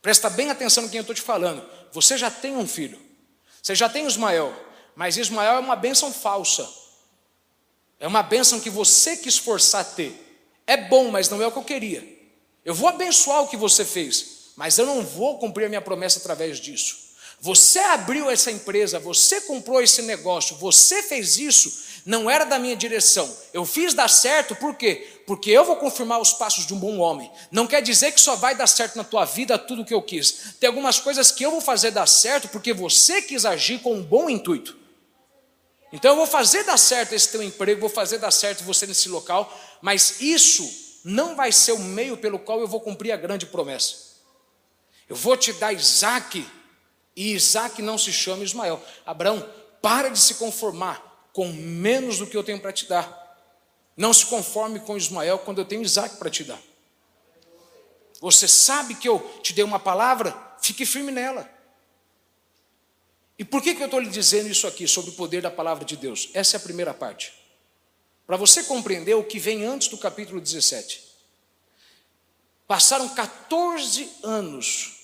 Presta 0.00 0.28
bem 0.28 0.50
atenção 0.50 0.82
no 0.82 0.88
que 0.88 0.96
eu 0.96 1.00
estou 1.00 1.14
te 1.14 1.22
falando. 1.22 1.64
Você 1.92 2.18
já 2.18 2.30
tem 2.30 2.56
um 2.56 2.66
filho. 2.66 3.00
Você 3.62 3.74
já 3.74 3.88
tem 3.88 4.06
Ismael. 4.06 4.52
Mas 4.94 5.16
Ismael 5.16 5.56
é 5.56 5.58
uma 5.60 5.76
bênção 5.76 6.12
falsa. 6.12 6.68
É 8.00 8.06
uma 8.06 8.22
bênção 8.22 8.58
que 8.58 8.68
você 8.68 9.16
quis 9.16 9.38
forçar 9.38 9.82
a 9.82 9.84
ter. 9.84 10.50
É 10.66 10.76
bom, 10.76 11.10
mas 11.10 11.28
não 11.28 11.40
é 11.40 11.46
o 11.46 11.52
que 11.52 11.58
eu 11.58 11.64
queria. 11.64 12.20
Eu 12.64 12.74
vou 12.74 12.88
abençoar 12.88 13.42
o 13.42 13.48
que 13.48 13.56
você 13.56 13.84
fez, 13.84 14.41
mas 14.62 14.78
eu 14.78 14.86
não 14.86 15.02
vou 15.02 15.40
cumprir 15.40 15.64
a 15.64 15.68
minha 15.68 15.80
promessa 15.80 16.20
através 16.20 16.60
disso. 16.60 16.96
Você 17.40 17.80
abriu 17.80 18.30
essa 18.30 18.48
empresa, 18.48 19.00
você 19.00 19.40
comprou 19.40 19.82
esse 19.82 20.02
negócio, 20.02 20.54
você 20.54 21.02
fez 21.02 21.36
isso, 21.36 21.82
não 22.06 22.30
era 22.30 22.44
da 22.44 22.60
minha 22.60 22.76
direção. 22.76 23.28
Eu 23.52 23.66
fiz 23.66 23.92
dar 23.92 24.06
certo, 24.06 24.54
por 24.54 24.76
quê? 24.76 25.20
Porque 25.26 25.50
eu 25.50 25.64
vou 25.64 25.74
confirmar 25.74 26.20
os 26.20 26.32
passos 26.32 26.64
de 26.64 26.72
um 26.72 26.78
bom 26.78 26.98
homem. 26.98 27.28
Não 27.50 27.66
quer 27.66 27.82
dizer 27.82 28.12
que 28.12 28.20
só 28.20 28.36
vai 28.36 28.54
dar 28.54 28.68
certo 28.68 28.94
na 28.94 29.02
tua 29.02 29.24
vida 29.24 29.58
tudo 29.58 29.82
o 29.82 29.84
que 29.84 29.92
eu 29.92 30.00
quis. 30.00 30.54
Tem 30.60 30.68
algumas 30.68 31.00
coisas 31.00 31.32
que 31.32 31.44
eu 31.44 31.50
vou 31.50 31.60
fazer 31.60 31.90
dar 31.90 32.06
certo 32.06 32.46
porque 32.46 32.72
você 32.72 33.20
quis 33.20 33.44
agir 33.44 33.80
com 33.80 33.94
um 33.96 34.02
bom 34.04 34.30
intuito. 34.30 34.76
Então 35.92 36.12
eu 36.12 36.16
vou 36.16 36.26
fazer 36.28 36.62
dar 36.62 36.78
certo 36.78 37.14
esse 37.14 37.32
teu 37.32 37.42
emprego, 37.42 37.80
vou 37.80 37.90
fazer 37.90 38.18
dar 38.18 38.30
certo 38.30 38.62
você 38.62 38.86
nesse 38.86 39.08
local, 39.08 39.52
mas 39.80 40.20
isso 40.20 41.00
não 41.04 41.34
vai 41.34 41.50
ser 41.50 41.72
o 41.72 41.80
meio 41.80 42.16
pelo 42.16 42.38
qual 42.38 42.60
eu 42.60 42.68
vou 42.68 42.80
cumprir 42.80 43.10
a 43.10 43.16
grande 43.16 43.44
promessa. 43.44 44.11
Eu 45.08 45.16
vou 45.16 45.36
te 45.36 45.52
dar 45.52 45.72
Isaac, 45.72 46.46
e 47.14 47.32
Isaac 47.32 47.82
não 47.82 47.98
se 47.98 48.12
chama 48.12 48.44
Ismael. 48.44 48.82
Abraão, 49.04 49.46
para 49.80 50.08
de 50.08 50.18
se 50.18 50.34
conformar 50.34 51.28
com 51.32 51.48
menos 51.52 52.18
do 52.18 52.26
que 52.26 52.36
eu 52.36 52.44
tenho 52.44 52.60
para 52.60 52.72
te 52.72 52.86
dar. 52.86 53.20
Não 53.96 54.12
se 54.12 54.26
conforme 54.26 54.80
com 54.80 54.96
Ismael 54.96 55.38
quando 55.38 55.60
eu 55.60 55.64
tenho 55.64 55.82
Isaac 55.82 56.16
para 56.16 56.30
te 56.30 56.44
dar. 56.44 56.60
Você 58.20 58.46
sabe 58.46 58.94
que 58.94 59.08
eu 59.08 59.18
te 59.42 59.52
dei 59.52 59.64
uma 59.64 59.78
palavra, 59.80 60.34
fique 60.60 60.86
firme 60.86 61.10
nela. 61.10 61.50
E 63.38 63.44
por 63.44 63.60
que, 63.60 63.74
que 63.74 63.82
eu 63.82 63.86
estou 63.86 63.98
lhe 63.98 64.08
dizendo 64.08 64.48
isso 64.48 64.66
aqui 64.66 64.86
sobre 64.86 65.10
o 65.10 65.14
poder 65.14 65.42
da 65.42 65.50
palavra 65.50 65.84
de 65.84 65.96
Deus? 65.96 66.30
Essa 66.32 66.56
é 66.56 66.58
a 66.58 66.60
primeira 66.60 66.94
parte. 66.94 67.34
Para 68.26 68.36
você 68.36 68.62
compreender 68.62 69.14
o 69.14 69.24
que 69.24 69.38
vem 69.38 69.64
antes 69.64 69.88
do 69.88 69.98
capítulo 69.98 70.40
17. 70.40 71.11
Passaram 72.72 73.06
14 73.06 74.08
anos, 74.22 74.96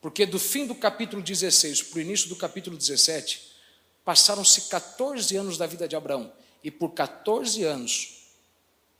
porque 0.00 0.24
do 0.24 0.38
fim 0.38 0.64
do 0.64 0.76
capítulo 0.76 1.20
16 1.20 1.82
para 1.82 1.98
o 1.98 2.00
início 2.00 2.28
do 2.28 2.36
capítulo 2.36 2.76
17, 2.76 3.50
passaram-se 4.04 4.68
14 4.68 5.36
anos 5.36 5.58
da 5.58 5.66
vida 5.66 5.88
de 5.88 5.96
Abraão. 5.96 6.32
E 6.62 6.70
por 6.70 6.90
14 6.90 7.64
anos, 7.64 8.28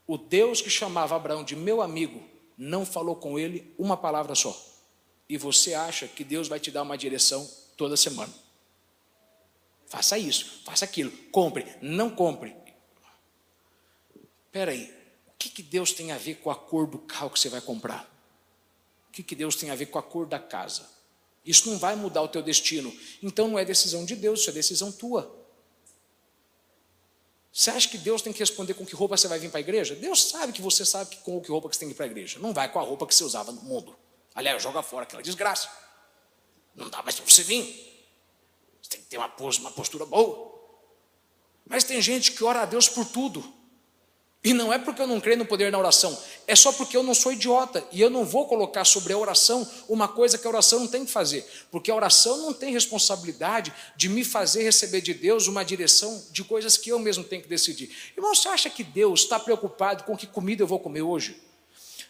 o 0.05 0.17
Deus 0.17 0.59
que 0.59 0.69
chamava 0.69 1.15
Abraão 1.15 1.41
de 1.41 1.55
meu 1.55 1.81
amigo 1.81 2.21
não 2.57 2.85
falou 2.85 3.15
com 3.15 3.39
ele 3.39 3.73
uma 3.77 3.95
palavra 3.95 4.35
só. 4.35 4.61
E 5.29 5.37
você 5.37 5.73
acha 5.73 6.05
que 6.05 6.25
Deus 6.25 6.49
vai 6.49 6.59
te 6.59 6.71
dar 6.71 6.81
uma 6.81 6.97
direção 6.97 7.49
toda 7.77 7.95
semana. 7.95 8.33
Faça 9.87 10.19
isso, 10.19 10.63
faça 10.65 10.83
aquilo, 10.83 11.13
compre, 11.31 11.65
não 11.81 12.09
compre, 12.09 12.53
Peraí, 14.55 14.89
o 14.89 14.94
que, 15.45 15.49
que 15.49 15.63
Deus 15.63 15.91
tem 15.91 16.11
a 16.11 16.17
ver 16.17 16.35
com 16.35 16.49
a 16.49 16.55
cor 16.55 16.87
do 16.87 16.97
carro 16.97 17.29
que 17.29 17.39
você 17.39 17.49
vai 17.49 17.61
comprar? 17.61 18.09
O 19.09 19.11
que, 19.11 19.21
que 19.21 19.35
Deus 19.35 19.55
tem 19.55 19.69
a 19.69 19.75
ver 19.75 19.87
com 19.87 19.99
a 19.99 20.03
cor 20.03 20.25
da 20.25 20.39
casa? 20.39 20.89
Isso 21.45 21.69
não 21.69 21.77
vai 21.77 21.95
mudar 21.95 22.21
o 22.21 22.27
teu 22.27 22.41
destino. 22.41 22.95
Então 23.21 23.47
não 23.47 23.59
é 23.59 23.63
decisão 23.63 24.03
de 24.03 24.15
Deus, 24.15 24.41
isso 24.41 24.49
é 24.49 24.53
decisão 24.53 24.91
tua. 24.91 25.43
Você 27.51 27.69
acha 27.69 27.87
que 27.87 27.97
Deus 27.97 28.21
tem 28.21 28.33
que 28.33 28.39
responder 28.39 28.73
com 28.73 28.85
que 28.85 28.95
roupa 28.95 29.15
você 29.15 29.27
vai 29.27 29.39
vir 29.39 29.49
para 29.49 29.59
a 29.59 29.61
igreja? 29.61 29.95
Deus 29.95 30.23
sabe 30.23 30.51
que 30.51 30.61
você 30.61 30.85
sabe 30.85 31.11
que 31.11 31.17
com 31.17 31.39
que 31.39 31.49
roupa 31.49 31.69
que 31.69 31.75
você 31.75 31.79
tem 31.79 31.89
que 31.89 31.93
ir 31.93 31.95
para 31.95 32.05
a 32.05 32.09
igreja. 32.09 32.39
Não 32.39 32.53
vai 32.53 32.69
com 32.69 32.79
a 32.79 32.81
roupa 32.81 33.07
que 33.07 33.15
você 33.15 33.23
usava 33.23 33.51
no 33.51 33.61
mundo. 33.61 33.95
Aliás, 34.33 34.61
joga 34.61 34.83
fora 34.83 35.03
aquela 35.03 35.21
desgraça. 35.21 35.69
Não 36.75 36.89
dá 36.89 37.01
mais 37.01 37.15
para 37.15 37.29
você 37.29 37.43
vir. 37.43 37.63
Você 38.81 38.89
tem 38.89 38.99
que 38.99 39.05
ter 39.05 39.17
uma 39.17 39.29
postura 39.29 40.05
boa. 40.05 40.53
Mas 41.65 41.85
tem 41.85 42.01
gente 42.01 42.33
que 42.33 42.43
ora 42.43 42.63
a 42.63 42.65
Deus 42.65 42.89
por 42.89 43.05
tudo. 43.05 43.53
E 44.45 44.53
não 44.53 44.71
é 44.71 44.77
porque 44.77 45.01
eu 45.01 45.07
não 45.07 45.19
creio 45.19 45.39
no 45.39 45.45
poder 45.45 45.71
da 45.71 45.79
oração, 45.79 46.15
é 46.45 46.55
só 46.55 46.71
porque 46.71 46.95
eu 46.95 47.01
não 47.01 47.15
sou 47.15 47.33
idiota 47.33 47.83
e 47.91 47.99
eu 47.99 48.11
não 48.11 48.23
vou 48.23 48.47
colocar 48.47 48.85
sobre 48.85 49.11
a 49.11 49.17
oração 49.17 49.67
uma 49.89 50.07
coisa 50.07 50.37
que 50.37 50.45
a 50.45 50.49
oração 50.51 50.81
não 50.81 50.87
tem 50.87 51.03
que 51.03 51.11
fazer, 51.11 51.43
porque 51.71 51.89
a 51.89 51.95
oração 51.95 52.37
não 52.37 52.53
tem 52.53 52.71
responsabilidade 52.71 53.73
de 53.97 54.07
me 54.07 54.23
fazer 54.23 54.61
receber 54.61 55.01
de 55.01 55.15
Deus 55.15 55.47
uma 55.47 55.65
direção 55.65 56.23
de 56.31 56.43
coisas 56.43 56.77
que 56.77 56.91
eu 56.91 56.99
mesmo 56.99 57.23
tenho 57.23 57.41
que 57.41 57.49
decidir. 57.49 57.89
Irmão, 58.15 58.35
você 58.35 58.47
acha 58.47 58.69
que 58.69 58.83
Deus 58.83 59.21
está 59.21 59.39
preocupado 59.39 60.03
com 60.03 60.15
que 60.15 60.27
comida 60.27 60.61
eu 60.61 60.67
vou 60.67 60.79
comer 60.79 61.01
hoje? 61.01 61.41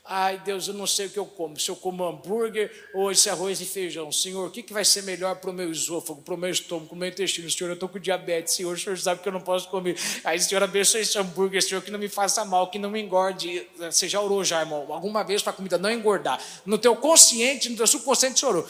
Ai, 0.08 0.38
Deus, 0.38 0.68
eu 0.68 0.76
não 0.76 0.86
sei 0.86 1.08
o 1.08 1.10
que 1.10 1.18
eu 1.18 1.26
como. 1.26 1.60
Se 1.60 1.70
eu 1.70 1.76
como 1.76 2.06
hambúrguer 2.06 2.72
ou 2.94 3.12
esse 3.12 3.28
arroz 3.28 3.60
e 3.60 3.66
feijão. 3.66 4.12
Senhor, 4.12 4.48
o 4.48 4.52
que, 4.52 4.62
que 4.62 4.72
vai 4.72 4.86
ser 4.86 5.02
melhor 5.02 5.38
para 5.38 5.50
o 5.50 5.54
meu 5.54 5.72
esôfago, 5.72 6.22
para 6.22 6.36
o 6.36 6.38
meu 6.38 6.52
estômago, 6.52 6.90
para 6.90 6.96
o 6.96 6.98
meu 7.00 7.10
intestino? 7.10 7.50
Senhor, 7.50 7.72
eu 7.72 7.74
estou 7.74 7.90
com 7.90 7.98
diabetes. 7.98 8.54
Senhor, 8.54 8.72
o 8.72 8.80
Senhor 8.80 8.96
sabe 9.00 9.22
que 9.22 9.28
eu 9.28 9.34
não 9.34 9.42
posso 9.42 9.68
comer. 9.68 9.98
Aí, 10.24 10.40
Senhor, 10.40 10.62
abençoe 10.62 11.02
esse 11.02 11.18
hambúrguer, 11.18 11.60
Senhor, 11.60 11.82
que 11.82 11.90
não 11.90 11.98
me 11.98 12.08
faça 12.08 12.46
mal, 12.46 12.70
que 12.70 12.78
não 12.78 12.92
me 12.92 13.02
engorde. 13.02 13.68
Você 13.80 14.08
já 14.08 14.22
orou 14.22 14.44
já, 14.44 14.60
irmão? 14.60 14.86
Alguma 14.94 15.24
vez 15.24 15.42
para 15.42 15.54
a 15.54 15.56
comida 15.56 15.76
não 15.80 15.92
engordar. 15.92 16.40
No 16.68 16.78
teu 16.78 16.96
consciente, 16.96 17.68
no 17.68 17.76
teu 17.76 17.88
subconsciente, 17.88 18.46
orou. 18.46 18.68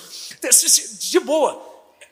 De 1.02 1.19
boa. 1.19 1.62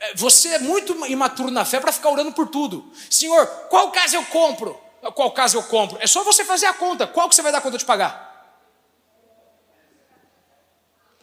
É, 0.02 0.16
você 0.16 0.50
é 0.50 0.60
muito 0.60 0.94
imaturo 1.08 1.50
na 1.50 1.64
fé 1.64 1.80
para 1.80 1.94
ficar 1.94 2.10
orando 2.10 2.34
por 2.34 2.50
tudo. 2.50 2.92
Senhor, 3.10 3.48
qual 3.70 3.90
casa 3.90 4.18
eu 4.18 4.26
compro? 4.26 4.78
Qual 5.16 5.32
casa 5.32 5.56
eu 5.56 5.64
compro? 5.64 5.98
É 6.02 6.08
só 6.08 6.26
você 6.26 6.44
fazer 6.44 6.66
a 6.66 6.74
conta. 6.74 7.08
Qual 7.08 7.30
que 7.30 7.36
você 7.36 7.42
vai 7.42 7.54
dar 7.54 7.62
conta 7.62 7.78
de 7.78 7.86
pagar? 7.86 8.33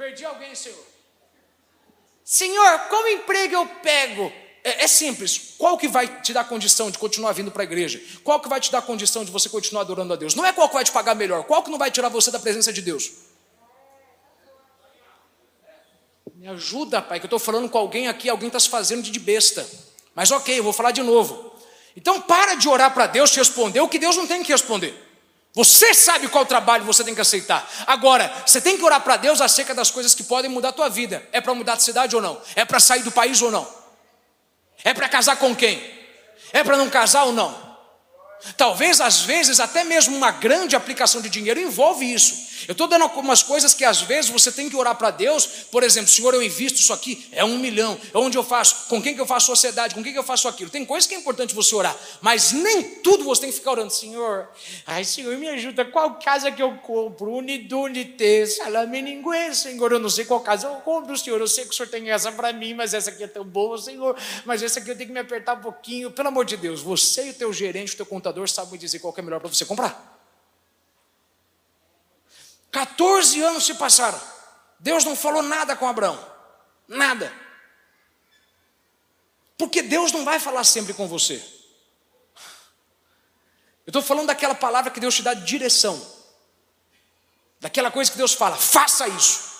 Perdi 0.00 0.24
alguém, 0.24 0.54
Senhor. 0.54 0.82
Senhor, 2.24 2.78
qual 2.88 3.06
emprego 3.06 3.54
eu 3.54 3.66
pego? 3.82 4.32
É, 4.64 4.84
é, 4.84 4.88
simples. 4.88 5.56
Qual 5.58 5.76
que 5.76 5.86
vai 5.86 6.22
te 6.22 6.32
dar 6.32 6.44
condição 6.44 6.90
de 6.90 6.96
continuar 6.96 7.32
vindo 7.32 7.50
para 7.50 7.62
a 7.62 7.64
igreja? 7.64 8.00
Qual 8.24 8.40
que 8.40 8.48
vai 8.48 8.58
te 8.58 8.72
dar 8.72 8.80
condição 8.80 9.26
de 9.26 9.30
você 9.30 9.50
continuar 9.50 9.82
adorando 9.82 10.14
a 10.14 10.16
Deus? 10.16 10.34
Não 10.34 10.46
é 10.46 10.54
qual 10.54 10.68
que 10.68 10.74
vai 10.74 10.84
te 10.84 10.90
pagar 10.90 11.14
melhor. 11.14 11.44
Qual 11.44 11.62
que 11.62 11.70
não 11.70 11.76
vai 11.76 11.90
tirar 11.90 12.08
você 12.08 12.30
da 12.30 12.38
presença 12.38 12.72
de 12.72 12.80
Deus? 12.80 13.12
Me 16.34 16.48
ajuda, 16.48 17.02
pai, 17.02 17.20
que 17.20 17.26
eu 17.26 17.28
estou 17.28 17.38
falando 17.38 17.68
com 17.68 17.76
alguém 17.76 18.08
aqui, 18.08 18.30
alguém 18.30 18.46
está 18.46 18.58
se 18.58 18.70
fazendo 18.70 19.02
de 19.02 19.20
besta. 19.20 19.68
Mas 20.14 20.30
ok, 20.30 20.58
eu 20.58 20.64
vou 20.64 20.72
falar 20.72 20.92
de 20.92 21.02
novo. 21.02 21.54
Então 21.94 22.22
para 22.22 22.54
de 22.54 22.66
orar 22.70 22.94
para 22.94 23.06
Deus 23.06 23.30
te 23.30 23.38
responder 23.38 23.80
o 23.80 23.88
que 23.88 23.98
Deus 23.98 24.16
não 24.16 24.26
tem 24.26 24.42
que 24.42 24.50
responder. 24.50 25.09
Você 25.52 25.92
sabe 25.94 26.28
qual 26.28 26.46
trabalho 26.46 26.84
você 26.84 27.02
tem 27.02 27.14
que 27.14 27.20
aceitar. 27.20 27.68
Agora, 27.86 28.32
você 28.46 28.60
tem 28.60 28.76
que 28.76 28.84
orar 28.84 29.00
para 29.00 29.16
Deus 29.16 29.40
acerca 29.40 29.74
das 29.74 29.90
coisas 29.90 30.14
que 30.14 30.22
podem 30.22 30.50
mudar 30.50 30.68
a 30.68 30.72
tua 30.72 30.88
vida. 30.88 31.26
É 31.32 31.40
para 31.40 31.54
mudar 31.54 31.76
de 31.76 31.82
cidade 31.82 32.14
ou 32.14 32.22
não? 32.22 32.40
É 32.54 32.64
para 32.64 32.78
sair 32.78 33.02
do 33.02 33.10
país 33.10 33.42
ou 33.42 33.50
não? 33.50 33.66
É 34.84 34.94
para 34.94 35.08
casar 35.08 35.36
com 35.36 35.54
quem? 35.54 35.82
É 36.52 36.62
para 36.62 36.76
não 36.76 36.88
casar 36.88 37.24
ou 37.24 37.32
não? 37.32 37.70
Talvez, 38.56 39.00
às 39.00 39.20
vezes, 39.20 39.60
até 39.60 39.84
mesmo 39.84 40.16
uma 40.16 40.30
grande 40.30 40.74
aplicação 40.74 41.20
de 41.20 41.28
dinheiro 41.28 41.60
envolve 41.60 42.10
isso. 42.10 42.49
Eu 42.68 42.72
estou 42.72 42.86
dando 42.86 43.02
algumas 43.02 43.42
coisas 43.42 43.74
que 43.74 43.84
às 43.84 44.00
vezes 44.02 44.30
você 44.30 44.52
tem 44.52 44.68
que 44.68 44.76
orar 44.76 44.94
para 44.96 45.10
Deus. 45.10 45.46
Por 45.70 45.82
exemplo, 45.82 46.10
Senhor, 46.10 46.34
eu 46.34 46.42
invisto 46.42 46.80
isso 46.80 46.92
aqui, 46.92 47.26
é 47.32 47.44
um 47.44 47.58
milhão. 47.58 47.98
Onde 48.14 48.36
eu 48.36 48.44
faço? 48.44 48.88
Com 48.88 49.02
quem 49.02 49.14
que 49.14 49.20
eu 49.20 49.26
faço 49.26 49.46
sociedade? 49.46 49.94
Com 49.94 50.02
quem 50.02 50.12
que 50.12 50.18
eu 50.18 50.24
faço 50.24 50.48
aquilo? 50.48 50.70
Tem 50.70 50.84
coisas 50.84 51.08
que 51.08 51.14
é 51.14 51.18
importante 51.18 51.54
você 51.54 51.74
orar, 51.74 51.96
mas 52.20 52.52
nem 52.52 52.82
tudo 52.82 53.24
você 53.24 53.42
tem 53.42 53.50
que 53.50 53.56
ficar 53.56 53.72
orando. 53.72 53.92
Senhor, 53.92 54.48
ai 54.86 55.04
Senhor, 55.04 55.36
me 55.36 55.48
ajuda. 55.48 55.84
Qual 55.84 56.14
casa 56.14 56.50
que 56.50 56.62
eu 56.62 56.76
compro? 56.78 57.36
Unidunite, 57.36 58.46
salame 58.46 59.00
Senhor. 59.54 59.92
Eu 59.92 59.98
não 59.98 60.10
sei 60.10 60.24
qual 60.24 60.40
casa 60.40 60.66
eu 60.66 60.74
compro, 60.76 61.16
Senhor. 61.16 61.40
Eu 61.40 61.48
sei 61.48 61.64
que 61.64 61.70
o 61.70 61.74
Senhor 61.74 61.88
tem 61.88 62.10
essa 62.10 62.30
para 62.32 62.52
mim, 62.52 62.74
mas 62.74 62.94
essa 62.94 63.10
aqui 63.10 63.24
é 63.24 63.26
tão 63.26 63.44
boa, 63.44 63.78
Senhor. 63.78 64.16
Mas 64.44 64.62
essa 64.62 64.80
aqui 64.80 64.90
eu 64.90 64.96
tenho 64.96 65.08
que 65.08 65.12
me 65.12 65.20
apertar 65.20 65.54
um 65.54 65.60
pouquinho. 65.60 66.10
Pelo 66.10 66.28
amor 66.28 66.44
de 66.44 66.56
Deus, 66.56 66.80
você 66.80 67.28
e 67.28 67.30
o 67.30 67.34
teu 67.34 67.52
gerente, 67.52 67.94
o 67.94 67.96
teu 67.96 68.06
contador 68.06 68.48
sabem 68.48 68.78
dizer 68.78 68.98
qual 68.98 69.14
é 69.16 69.22
melhor 69.22 69.40
para 69.40 69.48
você 69.48 69.64
comprar. 69.64 70.09
14 72.70 73.40
anos 73.42 73.64
se 73.64 73.74
passaram. 73.74 74.20
Deus 74.78 75.04
não 75.04 75.16
falou 75.16 75.42
nada 75.42 75.76
com 75.76 75.88
Abraão. 75.88 76.18
Nada. 76.88 77.32
Porque 79.58 79.82
Deus 79.82 80.10
não 80.12 80.24
vai 80.24 80.40
falar 80.40 80.64
sempre 80.64 80.94
com 80.94 81.06
você. 81.06 81.34
Eu 83.86 83.90
estou 83.90 84.02
falando 84.02 84.28
daquela 84.28 84.54
palavra 84.54 84.90
que 84.90 85.00
Deus 85.00 85.14
te 85.14 85.22
dá 85.22 85.34
direção. 85.34 86.00
Daquela 87.60 87.90
coisa 87.90 88.10
que 88.10 88.16
Deus 88.16 88.32
fala, 88.32 88.56
faça 88.56 89.06
isso. 89.08 89.50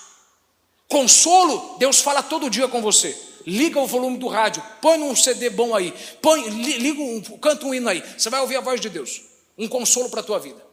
Consolo, 0.89 1.77
Deus 1.79 2.01
fala 2.01 2.23
todo 2.23 2.49
dia 2.49 2.67
com 2.67 2.81
você. 2.81 3.17
Liga 3.47 3.79
o 3.81 3.87
volume 3.87 4.19
do 4.19 4.29
rádio, 4.29 4.63
põe 4.81 4.99
um 5.03 5.15
CD 5.17 5.51
bom 5.51 5.75
aí, 5.75 5.93
põe, 6.21 6.49
liga 6.49 7.01
um, 7.01 7.21
canta 7.39 7.67
um 7.67 7.75
hino 7.75 7.89
aí. 7.89 8.01
Você 8.19 8.29
vai 8.29 8.41
ouvir 8.41 8.57
a 8.57 8.61
voz 8.61 8.81
de 8.81 8.89
Deus. 8.89 9.23
Um 9.57 9.69
consolo 9.69 10.11
para 10.11 10.21
a 10.21 10.25
tua 10.25 10.39
vida. 10.39 10.70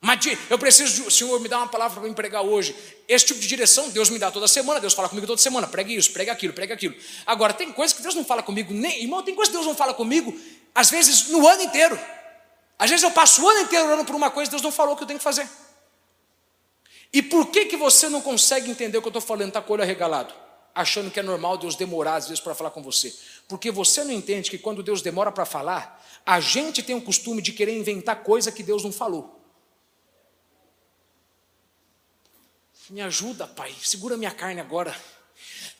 Mas 0.00 0.20
eu 0.48 0.58
preciso, 0.58 1.04
de, 1.04 1.12
Senhor, 1.12 1.38
me 1.40 1.48
dá 1.48 1.58
uma 1.58 1.68
palavra 1.68 2.00
para 2.00 2.08
me 2.08 2.14
pregar 2.14 2.42
hoje. 2.42 2.74
Esse 3.06 3.26
tipo 3.26 3.40
de 3.40 3.46
direção 3.46 3.90
Deus 3.90 4.08
me 4.08 4.18
dá 4.18 4.30
toda 4.30 4.48
semana, 4.48 4.80
Deus 4.80 4.94
fala 4.94 5.08
comigo 5.08 5.26
toda 5.26 5.40
semana. 5.40 5.66
Pregue 5.66 5.94
isso, 5.94 6.10
pregue 6.10 6.30
aquilo, 6.30 6.54
pregue 6.54 6.72
aquilo. 6.72 6.94
Agora, 7.26 7.52
tem 7.52 7.70
coisas 7.70 7.94
que 7.94 8.02
Deus 8.02 8.14
não 8.14 8.24
fala 8.24 8.42
comigo, 8.42 8.72
nem, 8.72 9.02
irmão, 9.02 9.22
tem 9.22 9.34
coisas 9.34 9.50
que 9.50 9.56
Deus 9.56 9.66
não 9.66 9.74
fala 9.74 9.92
comigo, 9.92 10.34
às 10.74 10.90
vezes 10.90 11.28
no 11.28 11.46
ano 11.46 11.62
inteiro. 11.62 12.00
Às 12.78 12.88
vezes 12.88 13.02
eu 13.02 13.10
passo 13.10 13.44
o 13.44 13.48
ano 13.48 13.60
inteiro 13.60 13.84
orando 13.84 14.06
por 14.06 14.14
uma 14.14 14.30
coisa 14.30 14.48
e 14.48 14.52
Deus 14.52 14.62
não 14.62 14.72
falou 14.72 14.94
o 14.94 14.96
que 14.96 15.02
eu 15.02 15.06
tenho 15.06 15.18
que 15.18 15.24
fazer. 15.24 15.46
E 17.12 17.20
por 17.20 17.48
que, 17.48 17.66
que 17.66 17.76
você 17.76 18.08
não 18.08 18.22
consegue 18.22 18.70
entender 18.70 18.96
o 18.96 19.02
que 19.02 19.08
eu 19.08 19.10
estou 19.10 19.20
falando, 19.20 19.48
está 19.48 19.60
com 19.60 19.72
o 19.72 19.74
olho 19.74 19.82
arregalado? 19.82 20.32
Achando 20.74 21.10
que 21.10 21.20
é 21.20 21.22
normal 21.22 21.58
Deus 21.58 21.74
demorar 21.74 22.14
às 22.14 22.28
vezes 22.28 22.40
para 22.40 22.54
falar 22.54 22.70
com 22.70 22.82
você. 22.82 23.14
Porque 23.46 23.70
você 23.70 24.02
não 24.02 24.12
entende 24.12 24.50
que 24.50 24.56
quando 24.56 24.82
Deus 24.82 25.02
demora 25.02 25.30
para 25.30 25.44
falar, 25.44 26.02
a 26.24 26.40
gente 26.40 26.82
tem 26.82 26.96
o 26.96 27.02
costume 27.02 27.42
de 27.42 27.52
querer 27.52 27.76
inventar 27.76 28.22
coisa 28.22 28.50
que 28.50 28.62
Deus 28.62 28.82
não 28.82 28.92
falou. 28.92 29.39
Me 32.90 33.00
ajuda, 33.00 33.46
pai. 33.46 33.72
Segura 33.82 34.16
minha 34.16 34.32
carne 34.32 34.60
agora. 34.60 34.94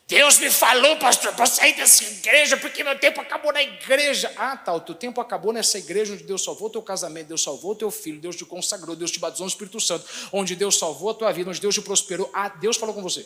Deus 0.07 0.39
me 0.39 0.51
falou, 0.51 0.97
pastor, 0.97 1.33
para 1.35 1.47
sair 1.47 1.75
dessa 1.75 2.03
igreja, 2.03 2.57
porque 2.57 2.83
meu 2.83 2.99
tempo 2.99 3.21
acabou 3.21 3.53
na 3.53 3.63
igreja. 3.63 4.33
Ah, 4.37 4.57
tá, 4.57 4.73
o 4.73 4.81
teu 4.81 4.95
tempo 4.95 5.21
acabou 5.21 5.53
nessa 5.53 5.79
igreja 5.79 6.15
onde 6.15 6.25
Deus 6.25 6.43
salvou 6.43 6.69
teu 6.69 6.83
casamento, 6.83 7.29
Deus 7.29 7.43
salvou 7.43 7.77
teu 7.77 7.91
filho, 7.93 8.21
Deus 8.21 8.35
te 8.35 8.45
consagrou, 8.45 8.97
Deus 8.97 9.11
te 9.11 9.21
batizou 9.21 9.45
no 9.45 9.51
Espírito 9.51 9.81
Santo, 9.81 10.05
onde 10.33 10.57
Deus 10.57 10.79
salvou 10.79 11.11
a 11.11 11.15
tua 11.15 11.33
vida, 11.33 11.51
onde 11.51 11.61
Deus 11.61 11.75
te 11.75 11.81
prosperou. 11.81 12.29
Ah, 12.33 12.49
Deus 12.49 12.77
falou 12.77 12.93
com 12.93 13.03
você. 13.03 13.25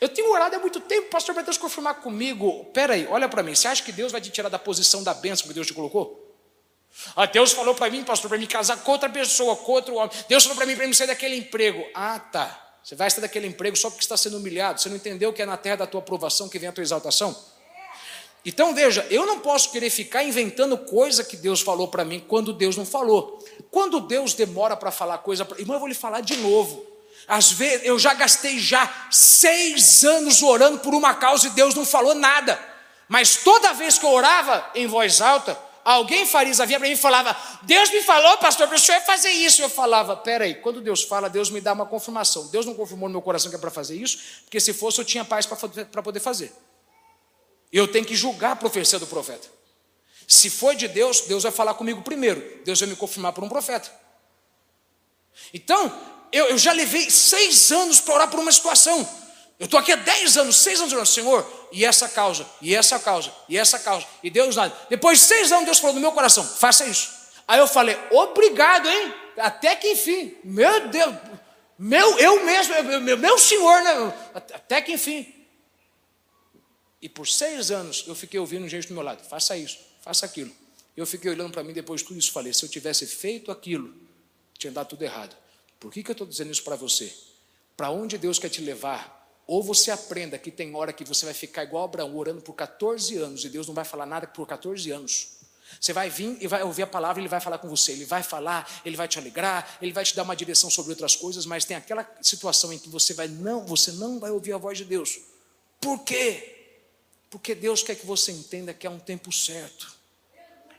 Eu 0.00 0.08
tenho 0.08 0.30
orado 0.30 0.54
há 0.54 0.58
muito 0.58 0.80
tempo, 0.80 1.08
pastor, 1.08 1.34
para 1.34 1.44
Deus 1.44 1.58
confirmar 1.58 1.96
comigo. 2.00 2.64
Pera 2.66 2.94
aí, 2.94 3.06
olha 3.08 3.28
para 3.28 3.42
mim, 3.42 3.54
você 3.54 3.66
acha 3.66 3.82
que 3.82 3.90
Deus 3.90 4.12
vai 4.12 4.20
te 4.20 4.30
tirar 4.30 4.48
da 4.48 4.58
posição 4.58 5.02
da 5.02 5.14
bênção 5.14 5.48
que 5.48 5.54
Deus 5.54 5.66
te 5.66 5.74
colocou? 5.74 6.29
Ah, 7.16 7.26
Deus 7.26 7.52
falou 7.52 7.74
para 7.74 7.90
mim, 7.90 8.04
pastor, 8.04 8.28
para 8.28 8.38
me 8.38 8.46
casar 8.46 8.76
com 8.78 8.92
outra 8.92 9.08
pessoa, 9.08 9.56
com 9.56 9.72
outro 9.72 9.94
homem. 9.94 10.10
Deus 10.28 10.44
falou 10.44 10.56
para 10.56 10.66
mim 10.66 10.76
para 10.76 10.86
me 10.86 10.94
sair 10.94 11.06
daquele 11.06 11.36
emprego. 11.36 11.84
Ah, 11.94 12.18
tá. 12.18 12.68
Você 12.82 12.94
vai 12.94 13.10
sair 13.10 13.20
daquele 13.20 13.46
emprego 13.46 13.76
só 13.76 13.88
porque 13.90 14.02
está 14.02 14.16
sendo 14.16 14.36
humilhado. 14.38 14.80
Você 14.80 14.88
não 14.88 14.96
entendeu 14.96 15.32
que 15.32 15.42
é 15.42 15.46
na 15.46 15.56
terra 15.56 15.76
da 15.76 15.86
tua 15.86 16.00
aprovação 16.00 16.48
que 16.48 16.58
vem 16.58 16.68
a 16.68 16.72
tua 16.72 16.82
exaltação? 16.82 17.36
Então 18.44 18.74
veja, 18.74 19.06
eu 19.10 19.26
não 19.26 19.40
posso 19.40 19.70
querer 19.70 19.90
ficar 19.90 20.24
inventando 20.24 20.76
coisa 20.78 21.22
que 21.22 21.36
Deus 21.36 21.60
falou 21.60 21.88
para 21.88 22.04
mim 22.04 22.24
quando 22.26 22.52
Deus 22.52 22.76
não 22.76 22.86
falou. 22.86 23.38
Quando 23.70 24.00
Deus 24.00 24.32
demora 24.32 24.76
para 24.76 24.90
falar 24.90 25.18
coisa, 25.18 25.44
pra... 25.44 25.58
irmão, 25.58 25.76
eu 25.76 25.80
vou 25.80 25.88
lhe 25.88 25.94
falar 25.94 26.20
de 26.20 26.36
novo. 26.38 26.84
Às 27.28 27.52
vezes 27.52 27.86
eu 27.86 27.98
já 27.98 28.14
gastei 28.14 28.58
já 28.58 29.08
seis 29.10 30.04
anos 30.04 30.42
orando 30.42 30.78
por 30.78 30.94
uma 30.94 31.14
causa 31.14 31.46
e 31.46 31.50
Deus 31.50 31.74
não 31.74 31.84
falou 31.84 32.14
nada. 32.14 32.58
Mas 33.08 33.36
toda 33.36 33.74
vez 33.74 33.98
que 33.98 34.06
eu 34.06 34.10
orava 34.10 34.70
em 34.74 34.86
voz 34.86 35.20
alta, 35.20 35.58
Alguém 35.84 36.26
farisa 36.26 36.66
vinha 36.66 36.78
para 36.78 36.88
mim 36.88 36.94
e 36.94 36.96
falava: 36.96 37.36
Deus 37.62 37.90
me 37.90 38.02
falou, 38.02 38.36
pastor, 38.38 38.66
para 38.68 38.76
o 38.76 38.78
senhor 38.78 39.00
fazer 39.02 39.30
isso. 39.30 39.62
Eu 39.62 39.70
falava: 39.70 40.16
peraí, 40.16 40.54
quando 40.56 40.80
Deus 40.80 41.02
fala, 41.02 41.28
Deus 41.28 41.50
me 41.50 41.60
dá 41.60 41.72
uma 41.72 41.86
confirmação. 41.86 42.46
Deus 42.48 42.66
não 42.66 42.74
confirmou 42.74 43.08
no 43.08 43.14
meu 43.14 43.22
coração 43.22 43.50
que 43.50 43.56
é 43.56 43.58
para 43.58 43.70
fazer 43.70 43.96
isso, 43.96 44.18
porque 44.42 44.60
se 44.60 44.72
fosse 44.72 45.00
eu 45.00 45.04
tinha 45.04 45.24
paz 45.24 45.46
para 45.46 46.02
poder 46.02 46.20
fazer. 46.20 46.52
Eu 47.72 47.88
tenho 47.88 48.04
que 48.04 48.16
julgar 48.16 48.52
a 48.52 48.56
profecia 48.56 48.98
do 48.98 49.06
profeta. 49.06 49.48
Se 50.26 50.50
foi 50.50 50.76
de 50.76 50.86
Deus, 50.86 51.22
Deus 51.22 51.42
vai 51.42 51.52
falar 51.52 51.74
comigo 51.74 52.02
primeiro. 52.02 52.60
Deus 52.64 52.78
vai 52.78 52.88
me 52.88 52.96
confirmar 52.96 53.32
por 53.32 53.42
um 53.42 53.48
profeta. 53.48 53.90
Então, 55.52 55.92
eu, 56.32 56.46
eu 56.46 56.58
já 56.58 56.72
levei 56.72 57.10
seis 57.10 57.72
anos 57.72 58.00
para 58.00 58.14
orar 58.14 58.30
por 58.30 58.38
uma 58.38 58.52
situação. 58.52 59.08
Eu 59.60 59.66
estou 59.66 59.78
aqui 59.78 59.92
há 59.92 59.96
10 59.96 60.38
anos, 60.38 60.56
6 60.56 60.80
anos 60.80 60.92
orando, 60.94 61.08
Senhor, 61.08 61.68
e 61.70 61.84
essa 61.84 62.08
causa, 62.08 62.48
e 62.62 62.74
essa 62.74 62.98
causa, 62.98 63.30
e 63.46 63.58
essa 63.58 63.78
causa, 63.78 64.06
e 64.22 64.30
Deus 64.30 64.56
nada. 64.56 64.74
Depois 64.88 65.18
de 65.18 65.26
seis 65.26 65.52
anos, 65.52 65.66
Deus 65.66 65.78
falou 65.78 65.94
no 65.94 66.00
meu 66.00 66.12
coração: 66.12 66.42
faça 66.42 66.86
isso. 66.86 67.10
Aí 67.46 67.58
eu 67.58 67.66
falei, 67.66 67.94
obrigado, 68.10 68.88
hein? 68.88 69.14
Até 69.36 69.76
que 69.76 69.92
enfim. 69.92 70.34
Meu 70.42 70.88
Deus, 70.88 71.14
meu, 71.78 72.18
eu 72.18 72.44
mesmo, 72.44 73.00
meu, 73.02 73.18
meu 73.18 73.38
senhor, 73.38 73.82
né? 73.82 74.14
Até 74.34 74.80
que 74.80 74.92
enfim. 74.92 75.30
E 77.02 77.08
por 77.08 77.28
seis 77.28 77.70
anos 77.70 78.04
eu 78.06 78.14
fiquei 78.14 78.40
ouvindo 78.40 78.66
gente 78.66 78.88
do 78.88 78.94
meu 78.94 79.02
lado, 79.02 79.22
faça 79.28 79.56
isso, 79.58 79.78
faça 80.00 80.24
aquilo. 80.24 80.50
Eu 80.96 81.06
fiquei 81.06 81.30
olhando 81.30 81.52
para 81.52 81.62
mim 81.62 81.74
depois 81.74 82.00
de 82.00 82.06
tudo 82.06 82.18
isso, 82.18 82.32
falei, 82.32 82.54
se 82.54 82.64
eu 82.64 82.68
tivesse 82.68 83.06
feito 83.06 83.50
aquilo, 83.50 83.94
tinha 84.56 84.72
dado 84.72 84.88
tudo 84.88 85.02
errado. 85.02 85.36
Por 85.78 85.92
que, 85.92 86.02
que 86.02 86.10
eu 86.10 86.12
estou 86.12 86.26
dizendo 86.26 86.50
isso 86.50 86.62
para 86.62 86.76
você? 86.76 87.14
Para 87.76 87.90
onde 87.90 88.16
Deus 88.16 88.38
quer 88.38 88.48
te 88.48 88.60
levar? 88.60 89.19
Ou 89.50 89.64
você 89.64 89.90
aprenda 89.90 90.38
que 90.38 90.48
tem 90.48 90.76
hora 90.76 90.92
que 90.92 91.02
você 91.02 91.24
vai 91.24 91.34
ficar 91.34 91.64
igual 91.64 91.82
Abraão, 91.82 92.16
orando 92.16 92.40
por 92.40 92.52
14 92.52 93.16
anos, 93.16 93.44
e 93.44 93.48
Deus 93.48 93.66
não 93.66 93.74
vai 93.74 93.84
falar 93.84 94.06
nada 94.06 94.24
por 94.24 94.46
14 94.46 94.88
anos. 94.92 95.26
Você 95.80 95.92
vai 95.92 96.08
vir 96.08 96.36
e 96.40 96.46
vai 96.46 96.62
ouvir 96.62 96.82
a 96.82 96.86
palavra, 96.86 97.20
ele 97.20 97.28
vai 97.28 97.40
falar 97.40 97.58
com 97.58 97.68
você, 97.68 97.90
ele 97.90 98.04
vai 98.04 98.22
falar, 98.22 98.80
ele 98.84 98.96
vai 98.96 99.08
te 99.08 99.18
alegrar, 99.18 99.76
ele 99.82 99.92
vai 99.92 100.04
te 100.04 100.14
dar 100.14 100.22
uma 100.22 100.36
direção 100.36 100.70
sobre 100.70 100.92
outras 100.92 101.16
coisas, 101.16 101.46
mas 101.46 101.64
tem 101.64 101.76
aquela 101.76 102.08
situação 102.22 102.72
em 102.72 102.78
que 102.78 102.88
você 102.88 103.12
vai 103.12 103.26
não, 103.26 103.66
você 103.66 103.90
não 103.90 104.20
vai 104.20 104.30
ouvir 104.30 104.52
a 104.52 104.56
voz 104.56 104.78
de 104.78 104.84
Deus. 104.84 105.18
Por 105.80 105.98
quê? 106.04 106.68
Porque 107.28 107.52
Deus 107.52 107.82
quer 107.82 107.96
que 107.96 108.06
você 108.06 108.30
entenda 108.30 108.72
que 108.72 108.86
é 108.86 108.90
um 108.90 109.00
tempo 109.00 109.32
certo. 109.32 109.92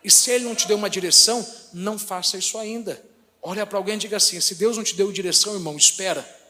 E 0.02 0.10
se 0.10 0.32
Ele 0.32 0.46
não 0.46 0.56
te 0.56 0.66
deu 0.66 0.78
uma 0.78 0.90
direção, 0.90 1.46
não 1.74 2.00
faça 2.00 2.38
isso 2.38 2.58
ainda. 2.58 3.04
Olha 3.42 3.66
para 3.66 3.78
alguém 3.78 3.96
e 3.96 4.00
diga 4.00 4.16
assim: 4.16 4.40
se 4.40 4.56
Deus 4.56 4.78
não 4.78 4.84
te 4.86 4.96
deu 4.96 5.12
direção, 5.12 5.56
irmão, 5.56 5.76
espera. 5.76 6.41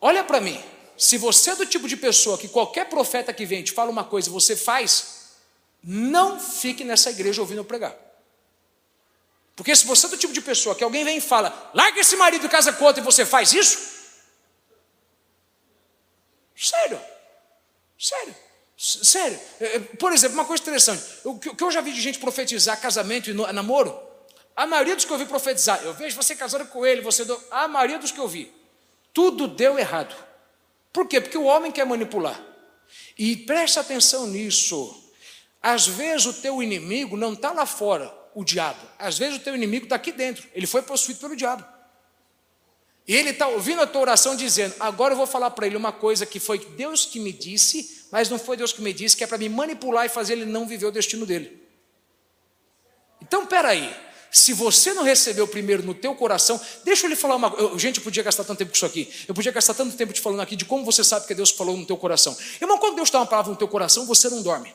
Olha 0.00 0.24
para 0.24 0.40
mim. 0.40 0.62
Se 0.96 1.16
você 1.16 1.50
é 1.50 1.56
do 1.56 1.66
tipo 1.66 1.88
de 1.88 1.96
pessoa 1.96 2.36
que 2.36 2.48
qualquer 2.48 2.88
profeta 2.88 3.32
que 3.32 3.46
vem 3.46 3.62
te 3.62 3.72
fala 3.72 3.90
uma 3.90 4.04
coisa 4.04 4.28
e 4.28 4.32
você 4.32 4.54
faz, 4.54 5.30
não 5.82 6.38
fique 6.38 6.84
nessa 6.84 7.10
igreja 7.10 7.40
ouvindo 7.40 7.58
eu 7.58 7.64
pregar. 7.64 7.96
Porque 9.56 9.74
se 9.74 9.86
você 9.86 10.06
é 10.06 10.10
do 10.10 10.16
tipo 10.16 10.32
de 10.32 10.40
pessoa 10.40 10.74
que 10.74 10.84
alguém 10.84 11.04
vem 11.04 11.18
e 11.18 11.20
fala, 11.20 11.70
larga 11.74 12.00
esse 12.00 12.16
marido 12.16 12.46
e 12.46 12.48
casa 12.48 12.72
com 12.72 12.84
outro 12.84 13.02
e 13.02 13.04
você 13.04 13.24
faz 13.24 13.52
isso, 13.52 14.00
Sério. 16.60 17.00
Sério. 17.98 18.34
Sério. 18.76 19.40
É, 19.58 19.76
é, 19.76 19.78
por 19.78 20.12
exemplo, 20.12 20.34
uma 20.34 20.44
coisa 20.44 20.62
interessante. 20.62 21.02
O 21.24 21.38
que 21.38 21.64
eu 21.64 21.70
já 21.70 21.80
vi 21.80 21.92
de 21.92 22.00
gente 22.00 22.18
profetizar 22.18 22.78
casamento 22.78 23.30
e 23.30 23.32
namoro, 23.32 23.98
a 24.54 24.66
maioria 24.66 24.94
dos 24.94 25.06
que 25.06 25.12
eu 25.12 25.16
vi 25.16 25.24
profetizar, 25.24 25.82
eu 25.82 25.94
vejo 25.94 26.14
você 26.14 26.36
casando 26.36 26.66
com 26.66 26.84
ele, 26.84 27.00
você. 27.00 27.24
Do... 27.24 27.42
A 27.50 27.66
maioria 27.66 27.98
dos 27.98 28.12
que 28.12 28.18
eu 28.18 28.28
vi, 28.28 28.52
tudo 29.12 29.48
deu 29.48 29.78
errado. 29.78 30.14
Por 30.92 31.06
quê? 31.06 31.20
Porque 31.20 31.38
o 31.38 31.44
homem 31.44 31.70
quer 31.70 31.86
manipular. 31.86 32.40
E 33.18 33.36
preste 33.36 33.78
atenção 33.78 34.26
nisso. 34.26 35.12
Às 35.62 35.86
vezes 35.86 36.26
o 36.26 36.32
teu 36.34 36.62
inimigo 36.62 37.16
não 37.16 37.34
está 37.34 37.52
lá 37.52 37.66
fora, 37.66 38.12
o 38.34 38.44
diabo. 38.44 38.80
Às 38.98 39.18
vezes 39.18 39.36
o 39.36 39.40
teu 39.40 39.54
inimigo 39.54 39.84
está 39.84 39.96
aqui 39.96 40.10
dentro. 40.10 40.48
Ele 40.54 40.66
foi 40.66 40.82
possuído 40.82 41.20
pelo 41.20 41.36
diabo. 41.36 41.64
E 43.06 43.14
ele 43.14 43.30
está 43.30 43.48
ouvindo 43.48 43.82
a 43.82 43.86
tua 43.86 44.02
oração 44.02 44.36
dizendo: 44.36 44.74
agora 44.80 45.12
eu 45.12 45.16
vou 45.16 45.26
falar 45.26 45.50
para 45.50 45.66
ele 45.66 45.76
uma 45.76 45.92
coisa 45.92 46.24
que 46.24 46.38
foi 46.38 46.58
Deus 46.58 47.04
que 47.04 47.18
me 47.20 47.32
disse, 47.32 48.06
mas 48.10 48.28
não 48.28 48.38
foi 48.38 48.56
Deus 48.56 48.72
que 48.72 48.80
me 48.80 48.92
disse, 48.92 49.16
que 49.16 49.24
é 49.24 49.26
para 49.26 49.38
me 49.38 49.48
manipular 49.48 50.06
e 50.06 50.08
fazer 50.08 50.34
ele 50.34 50.44
não 50.46 50.66
viver 50.66 50.86
o 50.86 50.92
destino 50.92 51.26
dele. 51.26 51.60
Então, 53.20 53.46
peraí, 53.46 53.94
se 54.30 54.52
você 54.52 54.92
não 54.94 55.02
recebeu 55.02 55.46
primeiro 55.46 55.82
no 55.82 55.94
teu 55.94 56.14
coração, 56.14 56.60
deixa 56.84 57.06
eu 57.06 57.10
lhe 57.10 57.16
falar 57.16 57.36
uma 57.36 57.50
coisa. 57.50 57.78
Gente, 57.78 57.98
eu 57.98 58.04
podia 58.04 58.22
gastar 58.22 58.44
tanto 58.44 58.58
tempo 58.58 58.70
com 58.70 58.76
isso 58.76 58.86
aqui. 58.86 59.10
Eu 59.26 59.34
podia 59.34 59.52
gastar 59.52 59.74
tanto 59.74 59.96
tempo 59.96 60.12
te 60.12 60.20
falando 60.20 60.40
aqui 60.40 60.54
de 60.56 60.64
como 60.64 60.84
você 60.84 61.02
sabe 61.02 61.26
que 61.26 61.34
Deus 61.34 61.50
falou 61.50 61.76
no 61.76 61.84
teu 61.84 61.96
coração. 61.96 62.36
Irmão, 62.60 62.78
quando 62.78 62.96
Deus 62.96 63.10
dá 63.10 63.18
uma 63.18 63.26
palavra 63.26 63.50
no 63.50 63.58
teu 63.58 63.68
coração, 63.68 64.06
você 64.06 64.28
não 64.28 64.42
dorme. 64.42 64.72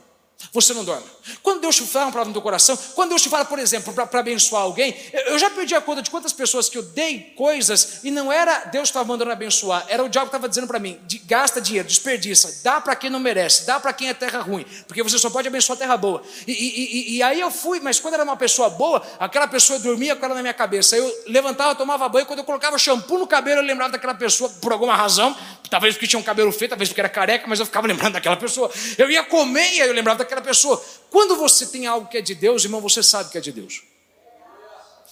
Você 0.51 0.73
não 0.73 0.83
dorme. 0.83 1.05
Quando 1.41 1.61
Deus 1.61 1.75
te 1.75 1.83
fala 1.83 2.05
uma 2.05 2.11
palavra 2.11 2.29
no 2.29 2.33
teu 2.33 2.41
coração, 2.41 2.77
quando 2.93 3.09
Deus 3.09 3.21
te 3.21 3.29
fala, 3.29 3.45
por 3.45 3.57
exemplo, 3.57 3.93
para 3.93 4.19
abençoar 4.19 4.61
alguém, 4.61 4.95
eu 5.27 5.39
já 5.39 5.49
perdi 5.49 5.73
a 5.73 5.81
conta 5.81 6.01
de 6.01 6.09
quantas 6.09 6.31
pessoas 6.31 6.69
que 6.69 6.77
eu 6.77 6.83
dei 6.83 7.33
coisas 7.35 7.99
e 8.03 8.11
não 8.11 8.31
era 8.31 8.65
Deus 8.65 8.83
que 8.83 8.89
estava 8.89 9.05
mandando 9.05 9.31
abençoar, 9.31 9.85
era 9.87 10.03
o 10.03 10.09
diabo 10.09 10.27
que 10.27 10.35
estava 10.35 10.47
dizendo 10.47 10.67
para 10.67 10.79
mim: 10.79 10.99
gasta 11.25 11.59
dinheiro, 11.59 11.87
desperdiça, 11.87 12.61
dá 12.63 12.79
para 12.79 12.95
quem 12.95 13.09
não 13.09 13.19
merece, 13.19 13.65
dá 13.65 13.79
para 13.79 13.91
quem 13.91 14.09
é 14.09 14.13
terra 14.13 14.39
ruim, 14.39 14.65
porque 14.87 15.01
você 15.01 15.17
só 15.17 15.29
pode 15.29 15.47
abençoar 15.47 15.77
terra 15.77 15.97
boa. 15.97 16.21
E, 16.47 16.51
e, 16.51 16.55
e, 16.55 17.17
e, 17.17 17.23
aí 17.23 17.39
eu 17.39 17.49
fui, 17.49 17.79
mas 17.79 17.99
quando 17.99 18.13
era 18.13 18.23
uma 18.23 18.37
pessoa 18.37 18.69
boa, 18.69 19.01
aquela 19.19 19.47
pessoa 19.47 19.79
dormia 19.79 20.15
com 20.15 20.25
ela 20.25 20.35
na 20.35 20.41
minha 20.41 20.53
cabeça. 20.53 20.95
Eu 20.95 21.23
levantava, 21.27 21.75
tomava 21.75 22.07
banho, 22.07 22.25
quando 22.25 22.39
eu 22.39 22.45
colocava 22.45 22.77
shampoo 22.77 23.17
no 23.17 23.27
cabelo, 23.27 23.61
eu 23.61 23.65
lembrava 23.65 23.93
daquela 23.93 24.13
pessoa 24.13 24.49
por 24.61 24.71
alguma 24.71 24.95
razão, 24.95 25.35
talvez 25.69 25.95
porque 25.95 26.07
tinha 26.07 26.19
um 26.19 26.23
cabelo 26.23 26.51
feio, 26.51 26.69
talvez 26.69 26.89
porque 26.89 27.01
era 27.01 27.09
careca, 27.09 27.45
mas 27.47 27.59
eu 27.59 27.65
ficava 27.65 27.87
lembrando 27.87 28.13
daquela 28.13 28.37
pessoa. 28.37 28.69
Eu 28.97 29.09
ia 29.09 29.23
comer 29.23 29.73
e 29.73 29.79
eu 29.79 29.91
lembrava 29.93 30.19
daquela 30.19 30.24
pessoa. 30.41 30.83
Quando 31.09 31.35
você 31.35 31.65
tem 31.67 31.87
algo 31.87 32.07
que 32.07 32.17
é 32.17 32.21
de 32.21 32.35
Deus, 32.35 32.63
irmão, 32.63 32.81
você 32.81 33.01
sabe 33.01 33.31
que 33.31 33.37
é 33.37 33.41
de 33.41 33.51
Deus. 33.51 33.83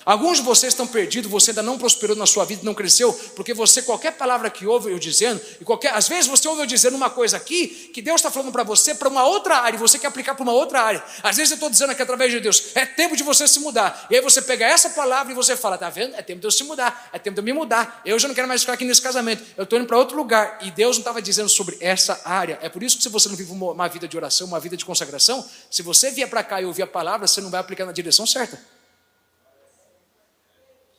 Alguns 0.06 0.38
de 0.38 0.44
vocês 0.44 0.74
estão 0.74 0.86
perdidos, 0.86 1.30
você 1.30 1.52
ainda 1.52 1.62
não 1.62 1.78
prosperou 1.78 2.16
na 2.16 2.26
sua 2.26 2.46
vida, 2.46 2.62
não 2.64 2.74
cresceu, 2.74 3.14
porque 3.36 3.54
você, 3.54 3.82
qualquer 3.82 4.14
palavra 4.14 4.50
que 4.50 4.66
ouve 4.66 4.92
eu 4.92 5.00
dizendo, 5.00 5.40
e 5.62 5.64
qualquer, 5.64 5.94
às 5.94 6.08
vezes 6.08 6.28
você 6.28 6.48
ouve 6.48 6.62
eu 6.62 6.66
dizendo 6.66 6.96
uma 6.96 7.10
coisa 7.10 7.38
aqui, 7.38 7.68
que 7.94 8.02
Deus 8.02 8.18
está 8.18 8.30
falando 8.30 8.52
para 8.52 8.64
você 8.64 8.94
para 8.94 9.08
uma 9.08 9.26
outra 9.26 9.58
área, 9.58 9.78
e 9.78 9.80
você 9.80 9.98
quer 9.98 10.08
aplicar 10.08 10.36
para 10.36 10.44
uma 10.44 10.52
outra 10.52 10.82
área. 10.82 11.04
Às 11.22 11.38
vezes 11.38 11.52
eu 11.52 11.56
estou 11.56 11.70
dizendo 11.70 11.92
aqui 11.92 12.02
através 12.02 12.32
de 12.32 12.40
Deus, 12.40 12.76
é 12.76 12.86
tempo 12.86 13.16
de 13.16 13.24
você 13.24 13.48
se 13.48 13.60
mudar. 13.60 14.08
E 14.10 14.16
aí 14.16 14.22
você 14.22 14.42
pega 14.42 14.66
essa 14.66 14.90
palavra 14.90 15.32
e 15.32 15.36
você 15.36 15.56
fala, 15.56 15.78
tá 15.78 15.90
vendo? 15.90 16.16
É 16.16 16.22
tempo 16.22 16.42
de 16.42 16.48
eu 16.48 16.52
se 16.52 16.64
mudar, 16.64 17.10
é 17.14 17.20
tempo 17.20 17.36
de 17.36 17.40
eu 17.40 17.44
me 17.44 17.54
mudar. 17.54 18.02
Eu 18.06 18.20
já 18.20 18.28
não 18.28 18.36
quero 18.36 18.48
mais 18.48 18.62
ficar 18.62 18.74
aqui 18.74 18.86
nesse 18.86 19.02
casamento, 19.02 19.44
eu 19.58 19.64
estou 19.64 19.80
indo 19.80 19.88
para 19.88 19.98
outro 19.98 20.18
lugar. 20.18 20.60
E 20.62 20.72
Deus 20.72 20.98
não 20.98 21.02
estava 21.02 21.22
dizendo 21.22 21.50
sobre 21.50 21.78
essa 21.80 22.22
área. 22.26 22.60
É 22.62 22.70
por 22.70 22.84
isso 22.84 22.98
que 22.98 23.04
se 23.04 23.10
você 23.10 23.30
não 23.30 23.36
vive 23.36 23.52
uma 23.52 23.88
vida 23.88 24.08
de 24.08 24.18
oração, 24.18 24.48
uma 24.48 24.60
vida 24.60 24.76
de 24.76 24.86
consagração, 24.86 25.48
se 25.70 25.82
você 25.82 26.12
vier 26.12 26.30
para 26.30 26.44
cá 26.44 26.62
e 26.62 26.66
ouvir 26.66 26.84
a 26.84 26.88
palavra, 26.88 27.28
você 27.28 27.42
não 27.42 27.50
vai 27.50 27.60
aplicar 27.60 27.86
na 27.86 27.92
direção 27.92 28.26
certa. 28.26 28.60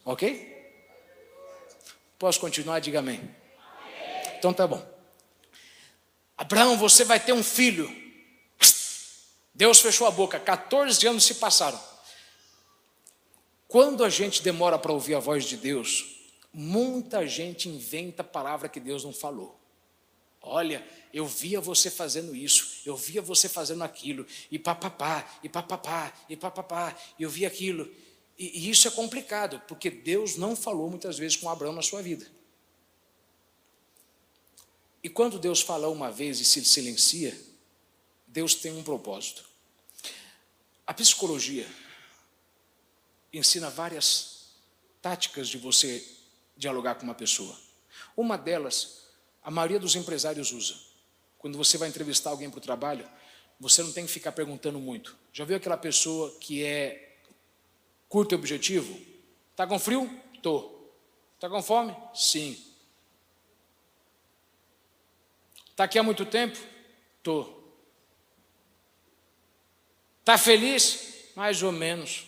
Ok? 0.05 0.53
Posso 2.19 2.39
continuar? 2.41 2.81
Diga 2.81 2.99
amém. 2.99 3.35
Então 4.39 4.53
tá 4.53 4.67
bom. 4.67 4.95
Abraão, 6.37 6.77
você 6.77 7.05
vai 7.05 7.19
ter 7.19 7.33
um 7.33 7.43
filho. 7.43 7.91
Deus 9.55 9.81
fechou 9.81 10.07
a 10.07 10.11
boca, 10.11 10.39
14 10.39 11.07
anos 11.07 11.25
se 11.25 11.37
passaram. 11.37 11.81
Quando 13.69 14.05
a 14.05 14.11
gente 14.11 14.43
demora 14.43 14.79
para 14.79 14.93
ouvir 14.93 15.15
a 15.15 15.21
voz 15.21 15.45
de 15.45 15.57
Deus, 15.57 16.05
muita 16.53 17.27
gente 17.27 17.69
inventa 17.69 18.23
palavra 18.23 18.69
que 18.69 18.81
Deus 18.81 19.05
não 19.05 19.13
falou. 19.13 19.61
Olha, 20.41 20.87
eu 21.13 21.27
via 21.27 21.61
você 21.61 21.91
fazendo 21.91 22.37
isso, 22.37 22.83
eu 22.85 22.97
via 22.97 23.23
você 23.23 23.49
fazendo 23.49 23.83
aquilo, 23.83 24.27
e 24.51 24.59
papapá, 24.59 25.27
e 25.43 25.49
papapá, 25.49 26.13
e 26.29 26.37
papapá, 26.37 26.95
eu 27.19 27.31
vi 27.31 27.47
aquilo. 27.47 27.91
E, 28.39 28.69
isso 28.69 28.89
é 28.89 28.91
complicado, 28.91 29.63
porque 29.69 29.91
Deus 29.91 30.37
não 30.37 30.57
falou 30.57 30.91
muitas 30.91 31.19
vezes 31.19 31.37
com 31.37 31.49
Abraão 31.49 31.73
na 31.73 31.83
sua 31.83 32.03
vida. 32.03 32.27
E 35.03 35.09
quando 35.09 35.39
Deus 35.39 35.61
fala 35.61 35.89
uma 35.89 36.11
vez 36.11 36.41
e 36.41 36.45
se 36.45 36.65
silencia, 36.65 37.39
Deus 38.27 38.55
tem 38.55 38.73
um 38.77 38.83
propósito. 38.83 39.45
A 40.87 40.95
psicologia 40.95 41.67
ensina 43.33 43.69
várias 43.71 44.47
táticas 45.01 45.49
de 45.49 45.59
você 45.59 46.07
dialogar 46.57 46.95
com 46.95 47.05
uma 47.05 47.15
pessoa. 47.15 47.57
Uma 48.17 48.37
delas, 48.39 49.03
a 49.43 49.51
maioria 49.51 49.79
dos 49.79 49.95
empresários 49.95 50.53
usa. 50.53 50.75
Quando 51.39 51.59
você 51.59 51.77
vai 51.77 51.89
entrevistar 51.89 52.31
alguém 52.31 52.49
para 52.49 52.59
o 52.59 52.63
trabalho, 52.63 53.09
você 53.61 53.83
não 53.83 53.93
tem 53.93 54.07
que 54.07 54.13
ficar 54.13 54.33
perguntando 54.33 54.79
muito. 54.79 55.17
Já 55.33 55.45
viu 55.45 55.57
aquela 55.57 55.77
pessoa 55.77 56.35
que 56.41 56.65
é 56.65 57.14
Curto 58.15 58.31
e 58.31 58.37
objetivo? 58.37 58.97
Está 59.51 59.67
com 59.67 59.77
frio? 59.77 60.09
Tô. 60.41 60.71
Está 61.35 61.51
com 61.51 61.61
fome? 61.61 61.97
Sim. 62.15 62.57
Está 65.73 65.83
aqui 65.83 65.99
há 65.99 66.03
muito 66.05 66.25
tempo? 66.25 66.57
Tô. 67.25 67.45
Está 70.21 70.39
feliz? 70.39 71.33
Mais 71.35 71.61
ou 71.65 71.73
menos. 71.73 72.25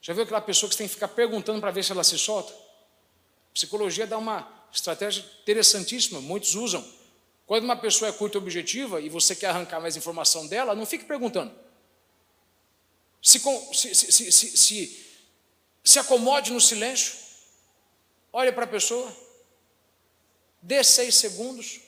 Já 0.00 0.14
viu 0.14 0.22
aquela 0.22 0.40
pessoa 0.40 0.70
que 0.70 0.74
você 0.74 0.84
tem 0.84 0.88
que 0.88 0.94
ficar 0.94 1.08
perguntando 1.08 1.60
para 1.60 1.70
ver 1.70 1.84
se 1.84 1.92
ela 1.92 2.02
se 2.02 2.18
solta? 2.18 2.50
psicologia 3.52 4.06
dá 4.06 4.16
uma 4.16 4.50
estratégia 4.72 5.22
interessantíssima, 5.42 6.18
muitos 6.18 6.54
usam. 6.54 6.82
Quando 7.46 7.64
uma 7.64 7.76
pessoa 7.76 8.08
é 8.08 8.12
curta 8.12 8.38
e 8.38 8.40
objetiva 8.40 9.02
e 9.02 9.10
você 9.10 9.36
quer 9.36 9.48
arrancar 9.48 9.80
mais 9.80 9.98
informação 9.98 10.46
dela, 10.46 10.74
não 10.74 10.86
fique 10.86 11.04
perguntando. 11.04 11.52
Se, 13.22 13.38
se, 13.38 14.32
se, 14.32 15.16
se, 15.84 15.98
acomode 15.98 16.52
no 16.52 16.60
silêncio, 16.60 17.14
olhe 18.32 18.50
para 18.50 18.64
a 18.64 18.68
pessoa, 18.68 19.14
dê 20.62 20.82
seis 20.82 21.14
segundos, 21.16 21.80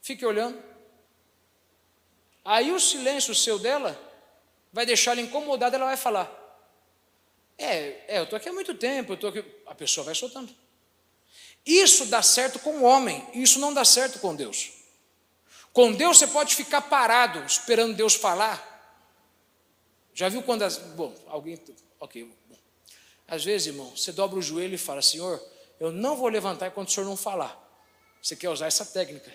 fique 0.00 0.24
olhando. 0.24 0.62
Aí 2.44 2.72
o 2.72 2.80
silêncio 2.80 3.34
seu 3.34 3.58
dela 3.58 3.98
vai 4.72 4.86
deixar 4.86 5.12
ela 5.12 5.20
incomodada, 5.20 5.76
ela 5.76 5.86
vai 5.86 5.96
falar. 5.96 6.30
É, 7.58 8.14
é 8.14 8.18
eu 8.18 8.24
estou 8.24 8.36
aqui 8.36 8.48
há 8.48 8.52
muito 8.52 8.74
tempo, 8.74 9.12
eu 9.12 9.14
estou 9.14 9.30
aqui. 9.30 9.44
A 9.66 9.74
pessoa 9.74 10.04
vai 10.04 10.14
soltando. 10.14 10.54
Isso 11.64 12.06
dá 12.06 12.22
certo 12.22 12.58
com 12.58 12.78
o 12.78 12.82
homem, 12.82 13.24
isso 13.34 13.60
não 13.60 13.72
dá 13.72 13.84
certo 13.84 14.18
com 14.18 14.34
Deus. 14.34 14.72
Com 15.72 15.92
Deus 15.92 16.18
você 16.18 16.26
pode 16.26 16.54
ficar 16.54 16.82
parado 16.82 17.44
esperando 17.46 17.94
Deus 17.94 18.14
falar, 18.14 18.71
Já 20.14 20.28
viu 20.28 20.42
quando 20.42 20.62
as. 20.62 20.78
Bom, 20.78 21.14
alguém. 21.26 21.58
Ok. 21.98 22.30
Às 23.26 23.44
vezes, 23.44 23.68
irmão, 23.68 23.96
você 23.96 24.12
dobra 24.12 24.38
o 24.38 24.42
joelho 24.42 24.74
e 24.74 24.78
fala: 24.78 25.00
Senhor, 25.02 25.42
eu 25.80 25.90
não 25.90 26.16
vou 26.16 26.28
levantar 26.28 26.68
enquanto 26.68 26.88
o 26.88 26.92
senhor 26.92 27.06
não 27.06 27.16
falar. 27.16 27.58
Você 28.22 28.36
quer 28.36 28.50
usar 28.50 28.66
essa 28.66 28.84
técnica. 28.84 29.32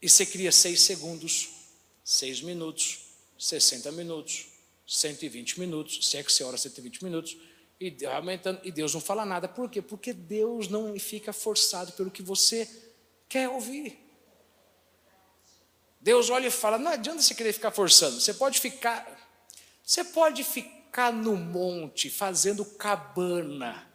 E 0.00 0.08
você 0.08 0.24
cria 0.24 0.52
seis 0.52 0.80
segundos, 0.82 1.48
seis 2.04 2.40
minutos, 2.40 3.08
60 3.38 3.92
minutos, 3.92 4.46
120 4.86 5.60
minutos, 5.60 6.08
se 6.08 6.16
é 6.16 6.22
que 6.22 6.32
você 6.32 6.42
ora 6.44 6.56
120 6.56 7.04
minutos, 7.04 7.36
e 7.80 8.04
aumentando, 8.06 8.60
e 8.64 8.72
Deus 8.72 8.92
não 8.94 9.00
fala 9.00 9.24
nada. 9.24 9.48
Por 9.48 9.70
quê? 9.70 9.80
Porque 9.80 10.12
Deus 10.12 10.68
não 10.68 10.98
fica 10.98 11.32
forçado 11.32 11.92
pelo 11.92 12.10
que 12.10 12.22
você 12.22 12.68
quer 13.28 13.48
ouvir. 13.48 13.98
Deus 16.00 16.30
olha 16.30 16.48
e 16.48 16.50
fala: 16.50 16.78
não 16.78 16.90
adianta 16.90 17.22
você 17.22 17.34
querer 17.34 17.52
ficar 17.52 17.70
forçando, 17.70 18.20
você 18.20 18.34
pode 18.34 18.60
ficar, 18.60 19.06
você 19.88 20.04
pode 20.04 20.44
ficar 20.44 21.10
no 21.10 21.34
monte 21.34 22.10
fazendo 22.10 22.62
cabana, 22.62 23.88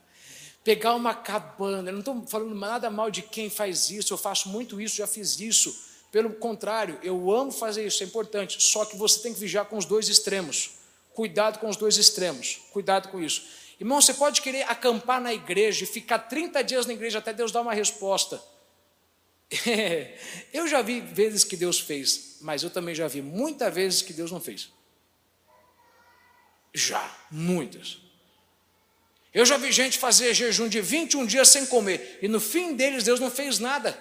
pegar 0.63 0.95
uma 0.95 1.13
cabana. 1.13 1.89
Eu 1.89 1.93
não 1.93 1.99
estou 1.99 2.25
falando 2.25 2.56
nada 2.56 2.89
mal 2.89 3.12
de 3.12 3.21
quem 3.21 3.47
faz 3.47 3.91
isso, 3.91 4.12
eu 4.12 4.17
faço 4.17 4.49
muito 4.49 4.82
isso, 4.82 4.95
já 4.95 5.06
fiz 5.06 5.39
isso. 5.39 5.71
Pelo 6.12 6.34
contrário, 6.34 6.99
eu 7.03 7.32
amo 7.32 7.51
fazer 7.51 7.86
isso, 7.86 8.01
é 8.01 8.08
importante. 8.08 8.58
Só 8.63 8.86
que 8.86 8.97
você 8.97 9.21
tem 9.21 9.36
que 9.36 9.39
vigiar 9.39 9.65
com 9.65 9.77
os 9.77 9.86
dois 9.86 10.10
extremos. 10.10 10.71
Cuidado 11.13 11.60
com 11.60 11.69
os 11.69 11.77
dois 11.77 11.95
extremos. 11.95 12.62
Cuidado 12.71 13.10
com 13.10 13.21
isso. 13.21 13.43
Irmão, 13.79 14.01
você 14.01 14.15
pode 14.15 14.41
querer 14.41 14.63
acampar 14.63 15.21
na 15.21 15.32
igreja 15.32 15.84
e 15.84 15.88
ficar 15.88 16.17
30 16.17 16.63
dias 16.63 16.88
na 16.88 16.93
igreja 16.93 17.19
até 17.19 17.32
Deus 17.32 17.51
dar 17.51 17.62
uma 17.62 17.73
resposta. 17.73 18.41
eu 20.51 20.67
já 20.67 20.82
vi 20.82 21.01
vezes 21.01 21.43
que 21.43 21.56
Deus 21.56 21.79
fez, 21.79 22.38
mas 22.41 22.63
eu 22.63 22.71
também 22.71 22.95
já 22.95 23.08
vi 23.08 23.21
muitas 23.21 23.71
vezes 23.71 24.01
que 24.01 24.12
Deus 24.12 24.32
não 24.32 24.41
fez. 24.41 24.71
Já, 26.74 27.10
muitas. 27.30 27.98
Eu 29.34 29.46
já 29.46 29.58
vi 29.58 29.72
gente 29.72 29.98
fazer 29.98 30.34
jejum 30.34 30.68
de 30.68 30.80
21 30.80 31.26
dias 31.26 31.50
sem 31.50 31.66
comer, 31.66 32.20
e 32.22 32.28
no 32.28 32.40
fim 32.40 32.76
deles 32.76 33.04
Deus 33.04 33.20
não 33.20 33.32
fez 33.32 33.60
nada. 33.60 33.98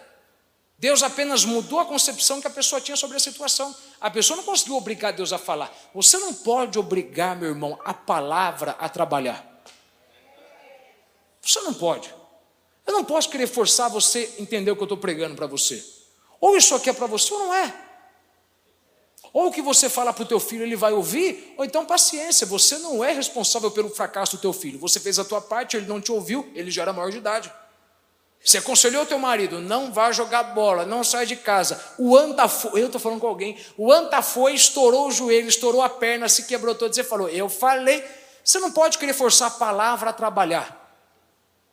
Deus 0.78 1.02
apenas 1.02 1.44
mudou 1.44 1.78
a 1.78 1.84
concepção 1.84 2.40
que 2.40 2.46
a 2.46 2.50
pessoa 2.50 2.80
tinha 2.80 2.96
sobre 2.96 3.16
a 3.16 3.20
situação. 3.20 3.74
A 4.00 4.10
pessoa 4.10 4.36
não 4.36 4.42
conseguiu 4.42 4.74
obrigar 4.74 5.12
Deus 5.12 5.32
a 5.32 5.38
falar. 5.38 5.72
Você 5.94 6.18
não 6.18 6.34
pode 6.34 6.76
obrigar, 6.76 7.36
meu 7.36 7.50
irmão, 7.50 7.78
a 7.84 7.94
palavra 7.94 8.72
a 8.72 8.88
trabalhar. 8.88 9.62
Você 11.40 11.60
não 11.60 11.72
pode. 11.72 12.12
Eu 12.84 12.92
não 12.94 13.04
posso 13.04 13.30
querer 13.30 13.46
forçar 13.46 13.88
você 13.88 14.34
a 14.36 14.42
entender 14.42 14.72
o 14.72 14.76
que 14.76 14.82
eu 14.82 14.86
estou 14.86 14.98
pregando 14.98 15.36
para 15.36 15.46
você. 15.46 15.84
Ou 16.40 16.56
isso 16.56 16.74
aqui 16.74 16.90
é 16.90 16.92
para 16.92 17.06
você 17.06 17.32
ou 17.32 17.38
não 17.38 17.54
é. 17.54 17.81
Ou 19.32 19.46
o 19.46 19.52
que 19.52 19.62
você 19.62 19.88
fala 19.88 20.12
para 20.12 20.24
o 20.24 20.26
teu 20.26 20.38
filho, 20.38 20.62
ele 20.62 20.76
vai 20.76 20.92
ouvir, 20.92 21.54
ou 21.56 21.64
então 21.64 21.86
paciência, 21.86 22.46
você 22.46 22.78
não 22.78 23.02
é 23.02 23.12
responsável 23.12 23.70
pelo 23.70 23.88
fracasso 23.88 24.36
do 24.36 24.40
teu 24.40 24.52
filho. 24.52 24.78
Você 24.78 25.00
fez 25.00 25.18
a 25.18 25.24
tua 25.24 25.40
parte, 25.40 25.76
ele 25.76 25.86
não 25.86 26.00
te 26.00 26.12
ouviu, 26.12 26.50
ele 26.54 26.70
já 26.70 26.82
era 26.82 26.92
maior 26.92 27.10
de 27.10 27.16
idade. 27.16 27.50
Você 28.44 28.58
aconselhou 28.58 29.06
teu 29.06 29.18
marido, 29.18 29.60
não 29.60 29.92
vá 29.92 30.10
jogar 30.10 30.42
bola, 30.42 30.84
não 30.84 31.04
sai 31.04 31.24
de 31.24 31.36
casa. 31.36 31.80
O 31.96 32.16
anta 32.16 32.48
foi, 32.48 32.82
eu 32.82 32.86
estou 32.86 33.00
falando 33.00 33.20
com 33.20 33.26
alguém, 33.28 33.56
o 33.78 33.90
anta 33.90 34.20
foi, 34.20 34.52
estourou 34.52 35.08
o 35.08 35.12
joelho, 35.12 35.48
estourou 35.48 35.80
a 35.80 35.88
perna, 35.88 36.28
se 36.28 36.42
quebrou 36.42 36.74
todo. 36.74 36.92
Você 36.94 37.04
falou, 37.04 37.28
eu 37.28 37.48
falei. 37.48 38.04
Você 38.44 38.58
não 38.58 38.72
pode 38.72 38.98
querer 38.98 39.14
forçar 39.14 39.48
a 39.48 39.52
palavra 39.52 40.10
a 40.10 40.12
trabalhar. 40.12 40.82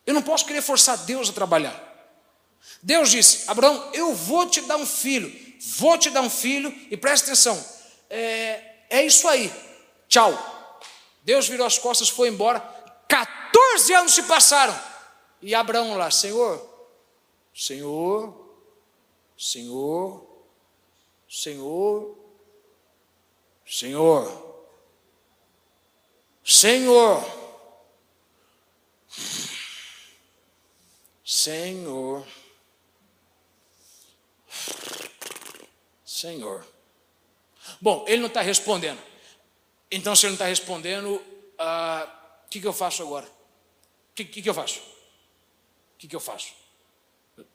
Eu 0.05 0.13
não 0.13 0.21
posso 0.21 0.45
querer 0.45 0.61
forçar 0.61 0.97
Deus 0.99 1.29
a 1.29 1.33
trabalhar. 1.33 1.89
Deus 2.81 3.09
disse: 3.09 3.49
Abraão, 3.49 3.89
eu 3.93 4.13
vou 4.13 4.47
te 4.47 4.61
dar 4.61 4.77
um 4.77 4.85
filho, 4.85 5.48
vou 5.59 5.97
te 5.97 6.09
dar 6.09 6.21
um 6.21 6.29
filho, 6.29 6.73
e 6.89 6.97
presta 6.97 7.27
atenção, 7.27 7.63
é, 8.09 8.75
é 8.89 9.05
isso 9.05 9.27
aí, 9.27 9.51
tchau. 10.07 10.31
Deus 11.23 11.47
virou 11.47 11.67
as 11.67 11.77
costas, 11.77 12.09
foi 12.09 12.29
embora, 12.29 12.59
14 13.07 13.93
anos 13.93 14.13
se 14.13 14.23
passaram, 14.23 14.77
e 15.41 15.53
Abraão 15.53 15.97
lá, 15.97 16.09
Senhor, 16.09 16.67
Senhor, 17.53 18.33
Senhor, 19.37 20.25
Senhor, 21.27 22.17
Senhor, 23.65 24.49
Senhor. 26.43 27.39
Senhor, 31.29 32.25
Senhor. 36.19 36.65
Bom, 37.79 38.05
ele 38.07 38.19
não 38.19 38.27
está 38.27 38.41
respondendo. 38.41 39.01
Então, 39.91 40.15
se 40.15 40.25
ele 40.25 40.31
não 40.31 40.35
está 40.35 40.47
respondendo, 40.47 41.07
o 41.09 41.15
uh, 41.15 42.09
que, 42.49 42.59
que 42.59 42.67
eu 42.67 42.73
faço 42.73 43.01
agora? 43.01 43.25
O 43.25 44.15
que, 44.15 44.25
que, 44.25 44.41
que 44.41 44.49
eu 44.49 44.53
faço? 44.53 44.79
O 44.79 45.97
que, 45.97 46.07
que 46.07 46.15
eu 46.15 46.19
faço? 46.19 46.53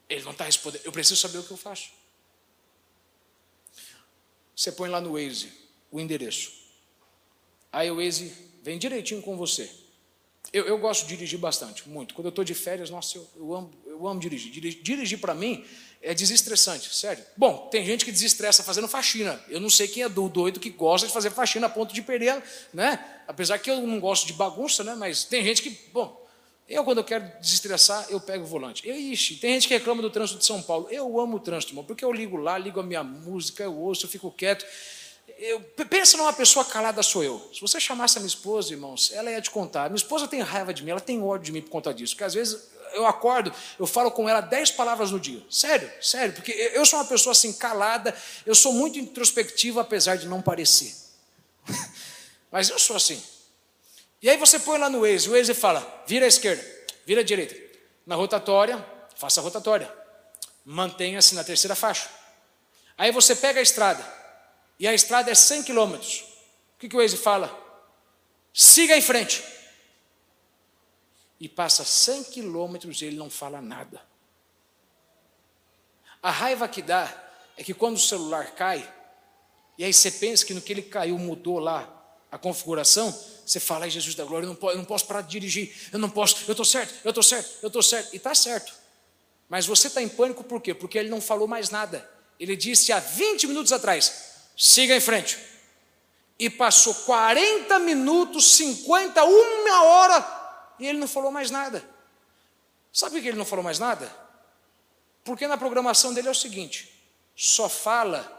Ele 0.09 0.23
não 0.23 0.31
está 0.31 0.45
respondendo. 0.45 0.81
Eu 0.83 0.91
preciso 0.91 1.19
saber 1.19 1.37
o 1.37 1.43
que 1.43 1.51
eu 1.51 1.57
faço. 1.57 1.91
Você 4.55 4.71
põe 4.71 4.89
lá 4.89 4.99
no 4.99 5.13
Waze 5.13 5.51
o 5.91 5.99
endereço. 5.99 6.51
Aí 7.71 7.91
o 7.91 7.97
Waze 7.97 8.33
vem 8.63 8.79
direitinho 8.79 9.21
com 9.21 9.37
você. 9.37 9.69
Eu, 10.53 10.65
eu 10.65 10.77
gosto 10.77 11.03
de 11.03 11.09
dirigir 11.09 11.39
bastante, 11.39 11.87
muito. 11.89 12.13
Quando 12.13 12.27
eu 12.27 12.29
estou 12.29 12.43
de 12.43 12.53
férias, 12.53 12.89
nossa, 12.89 13.17
eu, 13.17 13.27
eu, 13.35 13.53
amo, 13.53 13.73
eu 13.85 14.07
amo 14.07 14.19
dirigir. 14.19 14.51
Dirigir, 14.51 14.81
dirigir 14.81 15.19
para 15.19 15.33
mim 15.33 15.65
é 16.01 16.13
desestressante, 16.13 16.93
sério. 16.95 17.23
Bom, 17.35 17.67
tem 17.71 17.83
gente 17.85 18.05
que 18.05 18.11
desestressa 18.11 18.63
fazendo 18.63 18.87
faxina. 18.87 19.41
Eu 19.49 19.59
não 19.59 19.69
sei 19.69 19.87
quem 19.87 20.03
é 20.03 20.09
do 20.09 20.29
doido 20.29 20.59
que 20.59 20.69
gosta 20.69 21.07
de 21.07 21.13
fazer 21.13 21.31
faxina 21.31 21.67
a 21.67 21.69
ponto 21.69 21.93
de 21.93 22.01
perder, 22.01 22.41
né? 22.73 23.03
Apesar 23.27 23.57
que 23.57 23.71
eu 23.71 23.81
não 23.81 23.99
gosto 23.99 24.27
de 24.27 24.33
bagunça, 24.33 24.83
né? 24.83 24.95
Mas 24.95 25.23
tem 25.23 25.43
gente 25.43 25.61
que, 25.61 25.69
bom, 25.91 26.25
eu 26.67 26.83
quando 26.83 26.99
eu 26.99 27.03
quero 27.03 27.31
desestressar, 27.39 28.07
eu 28.09 28.19
pego 28.19 28.43
o 28.43 28.47
volante. 28.47 28.87
Eu, 28.87 28.95
ixi, 28.95 29.35
tem 29.35 29.53
gente 29.53 29.67
que 29.67 29.73
reclama 29.73 30.01
do 30.01 30.09
trânsito 30.09 30.39
de 30.39 30.45
São 30.45 30.61
Paulo. 30.61 30.87
Eu 30.89 31.19
amo 31.19 31.37
o 31.37 31.39
trânsito, 31.39 31.71
irmão, 31.71 31.83
porque 31.83 32.03
eu 32.03 32.11
ligo 32.11 32.37
lá, 32.37 32.57
ligo 32.57 32.79
a 32.79 32.83
minha 32.83 33.03
música, 33.03 33.63
eu 33.63 33.75
ouço, 33.75 34.05
eu 34.05 34.09
fico 34.09 34.31
quieto. 34.31 34.65
Eu, 35.37 35.59
pensa 35.89 36.17
numa 36.17 36.33
pessoa 36.33 36.63
calada 36.63 37.03
sou 37.03 37.23
eu. 37.23 37.49
Se 37.53 37.61
você 37.61 37.79
chamasse 37.79 38.17
a 38.17 38.21
minha 38.21 38.27
esposa, 38.27 38.71
irmãos, 38.71 39.11
ela 39.11 39.29
ia 39.29 39.41
te 39.41 39.51
contar. 39.51 39.89
Minha 39.89 39.97
esposa 39.97 40.27
tem 40.27 40.41
raiva 40.41 40.73
de 40.73 40.83
mim, 40.83 40.91
ela 40.91 40.99
tem 40.99 41.21
ódio 41.21 41.45
de 41.45 41.51
mim 41.51 41.61
por 41.61 41.69
conta 41.69 41.93
disso. 41.93 42.13
Porque 42.13 42.23
às 42.23 42.33
vezes 42.33 42.69
eu 42.95 43.05
acordo, 43.05 43.53
eu 43.77 43.85
falo 43.85 44.09
com 44.09 44.27
ela 44.27 44.41
dez 44.41 44.71
palavras 44.71 45.11
no 45.11 45.19
dia. 45.19 45.45
Sério, 45.49 45.91
sério, 46.01 46.33
porque 46.33 46.51
eu 46.51 46.85
sou 46.85 46.97
uma 46.97 47.05
pessoa 47.05 47.31
assim 47.31 47.53
calada, 47.53 48.15
eu 48.45 48.55
sou 48.55 48.73
muito 48.73 48.97
introspectivo, 48.97 49.79
apesar 49.79 50.15
de 50.15 50.27
não 50.27 50.41
parecer. 50.41 50.95
Mas 52.51 52.69
eu 52.69 52.79
sou 52.79 52.95
assim. 52.95 53.21
E 54.21 54.29
aí 54.29 54.37
você 54.37 54.57
põe 54.57 54.79
lá 54.79 54.89
no 54.89 55.01
Waze, 55.01 55.29
o 55.29 55.33
Waze 55.33 55.53
fala: 55.53 56.03
vira 56.07 56.25
à 56.25 56.27
esquerda, 56.27 56.65
vira 57.05 57.21
à 57.21 57.23
direita. 57.23 57.55
Na 58.05 58.15
rotatória, 58.15 58.83
faça 59.15 59.41
a 59.41 59.43
rotatória. 59.43 59.91
Mantenha-se 60.63 61.35
na 61.35 61.43
terceira 61.43 61.75
faixa. 61.75 62.09
Aí 62.97 63.11
você 63.11 63.35
pega 63.35 63.59
a 63.59 63.63
estrada 63.63 64.03
e 64.79 64.87
a 64.87 64.93
estrada 64.93 65.29
é 65.29 65.35
100 65.35 65.63
quilômetros. 65.63 66.21
O 66.75 66.79
que, 66.79 66.89
que 66.89 66.95
o 66.95 66.99
Waze 66.99 67.17
fala? 67.17 67.53
Siga 68.53 68.95
em 68.95 69.01
frente. 69.01 69.43
E 71.39 71.49
passa 71.49 71.83
100 71.83 72.23
quilômetros 72.25 73.01
e 73.01 73.05
ele 73.05 73.17
não 73.17 73.29
fala 73.29 73.61
nada. 73.61 74.01
A 76.21 76.31
raiva 76.31 76.67
que 76.67 76.81
dá 76.81 77.13
é 77.57 77.63
que 77.63 77.73
quando 77.73 77.97
o 77.97 77.99
celular 77.99 78.51
cai, 78.55 78.91
e 79.77 79.83
aí 79.83 79.93
você 79.93 80.09
pensa 80.09 80.45
que 80.45 80.53
no 80.53 80.61
que 80.61 80.73
ele 80.73 80.81
caiu 80.81 81.17
mudou 81.17 81.59
lá 81.59 81.91
a 82.31 82.37
configuração, 82.37 83.11
você 83.45 83.59
fala, 83.59 83.85
ai 83.85 83.89
Jesus 83.89 84.15
da 84.15 84.23
glória, 84.23 84.45
eu 84.45 84.49
não, 84.49 84.55
posso, 84.55 84.73
eu 84.73 84.77
não 84.77 84.85
posso 84.85 85.05
parar 85.05 85.21
de 85.21 85.29
dirigir, 85.29 85.89
eu 85.91 85.99
não 85.99 86.09
posso, 86.09 86.37
eu 86.47 86.51
estou 86.51 86.65
certo, 86.65 86.93
eu 87.03 87.09
estou 87.09 87.23
certo, 87.23 87.49
eu 87.61 87.67
estou 87.67 87.83
certo, 87.83 88.13
e 88.13 88.17
está 88.17 88.33
certo. 88.33 88.73
Mas 89.47 89.65
você 89.65 89.87
está 89.87 90.01
em 90.01 90.09
pânico 90.09 90.43
por 90.43 90.61
quê? 90.61 90.73
Porque 90.73 90.97
ele 90.97 91.09
não 91.09 91.21
falou 91.21 91.47
mais 91.47 91.69
nada. 91.69 92.09
Ele 92.39 92.55
disse 92.55 92.91
há 92.91 92.99
20 92.99 93.47
minutos 93.47 93.71
atrás: 93.71 94.33
siga 94.57 94.95
em 94.95 94.99
frente. 94.99 95.37
E 96.37 96.49
passou 96.49 96.93
40 96.93 97.79
minutos, 97.79 98.55
50, 98.55 99.23
uma 99.23 99.83
hora, 99.83 100.21
e 100.79 100.87
ele 100.87 100.99
não 100.99 101.07
falou 101.07 101.31
mais 101.31 101.51
nada. 101.51 101.83
Sabe 102.91 103.15
por 103.15 103.21
que 103.21 103.27
ele 103.27 103.37
não 103.37 103.45
falou 103.45 103.63
mais 103.63 103.79
nada? 103.79 104.11
Porque 105.23 105.47
na 105.47 105.57
programação 105.57 106.13
dele 106.13 106.27
é 106.27 106.31
o 106.31 106.35
seguinte: 106.35 106.91
só 107.35 107.67
fala 107.67 108.31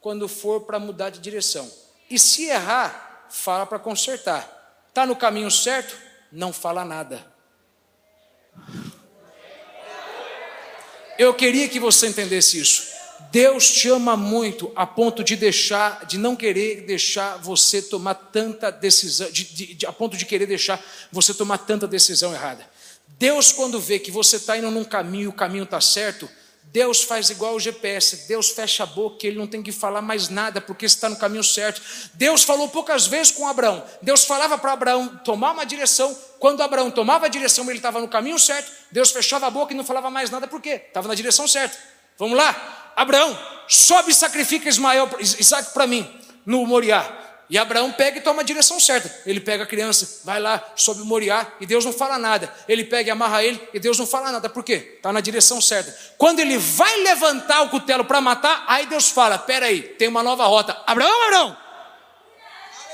quando 0.00 0.28
for 0.28 0.62
para 0.62 0.78
mudar 0.78 1.10
de 1.10 1.20
direção. 1.20 1.70
E 2.08 2.18
se 2.18 2.46
errar, 2.46 3.26
fala 3.28 3.66
para 3.66 3.78
consertar. 3.78 4.84
Está 4.88 5.06
no 5.06 5.14
caminho 5.14 5.50
certo? 5.50 5.96
Não 6.32 6.52
fala 6.52 6.84
nada. 6.84 7.24
Eu 11.18 11.34
queria 11.34 11.68
que 11.68 11.78
você 11.78 12.08
entendesse 12.08 12.58
isso. 12.58 12.99
Deus 13.30 13.70
te 13.70 13.88
ama 13.88 14.16
muito 14.16 14.72
a 14.74 14.86
ponto 14.86 15.22
de 15.22 15.36
deixar, 15.36 16.04
de 16.06 16.18
não 16.18 16.34
querer 16.34 16.82
deixar 16.82 17.36
você 17.38 17.80
tomar 17.80 18.14
tanta 18.14 18.70
decisão, 18.70 19.30
de, 19.30 19.44
de, 19.44 19.74
de, 19.74 19.86
a 19.86 19.92
ponto 19.92 20.16
de 20.16 20.26
querer 20.26 20.46
deixar 20.46 20.82
você 21.12 21.32
tomar 21.32 21.58
tanta 21.58 21.86
decisão 21.86 22.32
errada. 22.32 22.68
Deus, 23.18 23.52
quando 23.52 23.78
vê 23.78 23.98
que 23.98 24.10
você 24.10 24.36
está 24.36 24.56
indo 24.56 24.70
num 24.70 24.84
caminho 24.84 25.24
e 25.24 25.28
o 25.28 25.32
caminho 25.32 25.64
está 25.64 25.80
certo, 25.80 26.28
Deus 26.72 27.02
faz 27.02 27.30
igual 27.30 27.56
o 27.56 27.60
GPS, 27.60 28.28
Deus 28.28 28.50
fecha 28.50 28.84
a 28.84 28.86
boca, 28.86 29.26
ele 29.26 29.36
não 29.36 29.46
tem 29.46 29.60
que 29.60 29.72
falar 29.72 30.00
mais 30.00 30.28
nada, 30.28 30.60
porque 30.60 30.86
está 30.86 31.08
no 31.08 31.16
caminho 31.16 31.42
certo. 31.42 31.82
Deus 32.14 32.44
falou 32.44 32.68
poucas 32.68 33.06
vezes 33.08 33.32
com 33.32 33.46
Abraão, 33.46 33.84
Deus 34.00 34.24
falava 34.24 34.56
para 34.56 34.72
Abraão 34.72 35.20
tomar 35.24 35.50
uma 35.50 35.66
direção, 35.66 36.16
quando 36.38 36.62
Abraão 36.62 36.90
tomava 36.90 37.26
a 37.26 37.28
direção, 37.28 37.64
ele 37.64 37.78
estava 37.78 38.00
no 38.00 38.06
caminho 38.06 38.38
certo, 38.38 38.70
Deus 38.90 39.10
fechava 39.10 39.48
a 39.48 39.50
boca 39.50 39.72
e 39.72 39.76
não 39.76 39.84
falava 39.84 40.10
mais 40.10 40.30
nada, 40.30 40.46
por 40.46 40.60
quê? 40.60 40.82
Estava 40.86 41.08
na 41.08 41.14
direção 41.14 41.48
certa. 41.48 41.76
Vamos 42.16 42.36
lá, 42.36 42.89
Abraão, 43.00 43.38
sobe 43.66 44.10
e 44.10 44.14
sacrifica 44.14 44.68
Ismael, 44.68 45.08
Isaac 45.18 45.72
para 45.72 45.86
mim, 45.86 46.06
no 46.44 46.66
Moriá. 46.66 47.16
E 47.48 47.56
Abraão 47.56 47.90
pega 47.90 48.18
e 48.18 48.20
toma 48.20 48.42
a 48.42 48.44
direção 48.44 48.78
certa. 48.78 49.22
Ele 49.24 49.40
pega 49.40 49.64
a 49.64 49.66
criança, 49.66 50.20
vai 50.22 50.38
lá, 50.38 50.62
sobe 50.76 51.00
o 51.00 51.06
Moriá, 51.06 51.50
e 51.58 51.64
Deus 51.64 51.82
não 51.82 51.94
fala 51.94 52.18
nada. 52.18 52.52
Ele 52.68 52.84
pega 52.84 53.08
e 53.08 53.10
amarra 53.10 53.42
ele, 53.42 53.58
e 53.72 53.80
Deus 53.80 53.98
não 53.98 54.06
fala 54.06 54.30
nada. 54.30 54.50
Por 54.50 54.62
quê? 54.62 54.96
Está 54.96 55.10
na 55.14 55.20
direção 55.22 55.62
certa. 55.62 55.96
Quando 56.18 56.40
ele 56.40 56.58
vai 56.58 56.94
levantar 56.98 57.62
o 57.62 57.70
cutelo 57.70 58.04
para 58.04 58.20
matar, 58.20 58.64
aí 58.68 58.84
Deus 58.84 59.08
fala: 59.08 59.38
peraí, 59.38 59.80
tem 59.80 60.08
uma 60.08 60.22
nova 60.22 60.44
rota. 60.44 60.76
Abraão, 60.86 61.26
Abraão, 61.26 61.56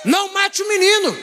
não 0.04 0.32
mate 0.32 0.62
o 0.62 0.68
menino. 0.68 1.18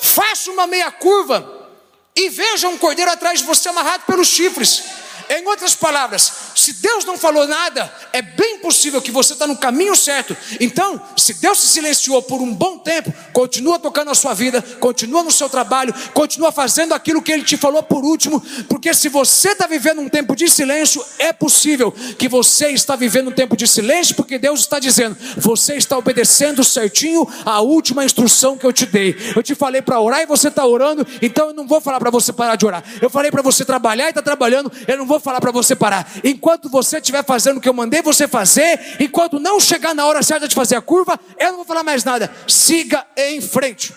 Faça 0.00 0.52
uma 0.52 0.68
meia 0.68 0.92
curva 0.92 1.68
e 2.14 2.28
veja 2.28 2.68
um 2.68 2.78
cordeiro 2.78 3.10
atrás 3.10 3.40
de 3.40 3.44
você 3.44 3.68
amarrado 3.68 4.04
pelos 4.04 4.28
chifres. 4.28 4.84
Em 5.28 5.44
outras 5.48 5.74
palavras, 5.74 6.32
se 6.66 6.72
Deus 6.72 7.04
não 7.04 7.16
falou 7.16 7.46
nada, 7.46 7.88
é 8.12 8.20
bem 8.20 8.58
possível 8.58 9.00
que 9.00 9.12
você 9.12 9.34
está 9.34 9.46
no 9.46 9.56
caminho 9.56 9.94
certo. 9.94 10.36
Então, 10.58 11.00
se 11.16 11.34
Deus 11.34 11.60
se 11.60 11.68
silenciou 11.68 12.20
por 12.22 12.42
um 12.42 12.52
bom 12.52 12.76
tempo, 12.78 13.14
continua 13.32 13.78
tocando 13.78 14.10
a 14.10 14.16
sua 14.16 14.34
vida, 14.34 14.60
continua 14.80 15.22
no 15.22 15.30
seu 15.30 15.48
trabalho, 15.48 15.94
continua 16.12 16.50
fazendo 16.50 16.92
aquilo 16.92 17.22
que 17.22 17.30
Ele 17.30 17.44
te 17.44 17.56
falou 17.56 17.84
por 17.84 18.04
último, 18.04 18.42
porque 18.68 18.92
se 18.92 19.08
você 19.08 19.50
está 19.50 19.68
vivendo 19.68 20.00
um 20.00 20.08
tempo 20.08 20.34
de 20.34 20.48
silêncio, 20.48 21.04
é 21.20 21.32
possível 21.32 21.92
que 22.18 22.28
você 22.28 22.70
está 22.70 22.96
vivendo 22.96 23.28
um 23.28 23.32
tempo 23.32 23.56
de 23.56 23.68
silêncio, 23.68 24.16
porque 24.16 24.36
Deus 24.36 24.58
está 24.58 24.80
dizendo, 24.80 25.16
você 25.36 25.76
está 25.76 25.96
obedecendo 25.96 26.64
certinho 26.64 27.28
a 27.44 27.60
última 27.60 28.04
instrução 28.04 28.58
que 28.58 28.66
eu 28.66 28.72
te 28.72 28.86
dei. 28.86 29.14
Eu 29.36 29.42
te 29.44 29.54
falei 29.54 29.82
para 29.82 30.00
orar 30.00 30.22
e 30.22 30.26
você 30.26 30.48
está 30.48 30.66
orando, 30.66 31.06
então 31.22 31.46
eu 31.46 31.54
não 31.54 31.64
vou 31.64 31.80
falar 31.80 32.00
para 32.00 32.10
você 32.10 32.32
parar 32.32 32.56
de 32.56 32.66
orar. 32.66 32.82
Eu 33.00 33.08
falei 33.08 33.30
para 33.30 33.42
você 33.42 33.64
trabalhar 33.64 34.06
e 34.06 34.08
está 34.08 34.20
trabalhando, 34.20 34.72
eu 34.88 34.98
não 34.98 35.06
vou 35.06 35.20
falar 35.20 35.40
para 35.40 35.52
você 35.52 35.76
parar. 35.76 36.10
Enquanto 36.24 36.55
você 36.64 36.98
estiver 36.98 37.24
fazendo 37.24 37.58
o 37.58 37.60
que 37.60 37.68
eu 37.68 37.74
mandei 37.74 38.02
você 38.02 38.26
fazer, 38.26 38.96
enquanto 39.00 39.38
não 39.38 39.60
chegar 39.60 39.94
na 39.94 40.06
hora 40.06 40.22
certa 40.22 40.48
de 40.48 40.54
fazer 40.54 40.76
a 40.76 40.80
curva, 40.80 41.18
eu 41.38 41.48
não 41.48 41.56
vou 41.56 41.64
falar 41.64 41.82
mais 41.82 42.04
nada. 42.04 42.30
Siga 42.48 43.06
em 43.16 43.40
frente. 43.40 43.94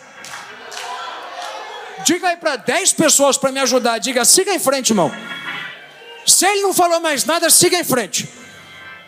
Diga 2.05 2.29
aí 2.29 2.37
para 2.37 2.55
10 2.55 2.93
pessoas 2.93 3.37
para 3.37 3.51
me 3.51 3.59
ajudar. 3.59 3.97
Diga, 3.99 4.23
siga 4.25 4.53
em 4.53 4.59
frente, 4.59 4.91
irmão. 4.91 5.11
Se 6.25 6.45
ele 6.45 6.61
não 6.61 6.73
falou 6.73 6.99
mais 6.99 7.25
nada, 7.25 7.49
siga 7.49 7.77
em 7.79 7.83
frente. 7.83 8.27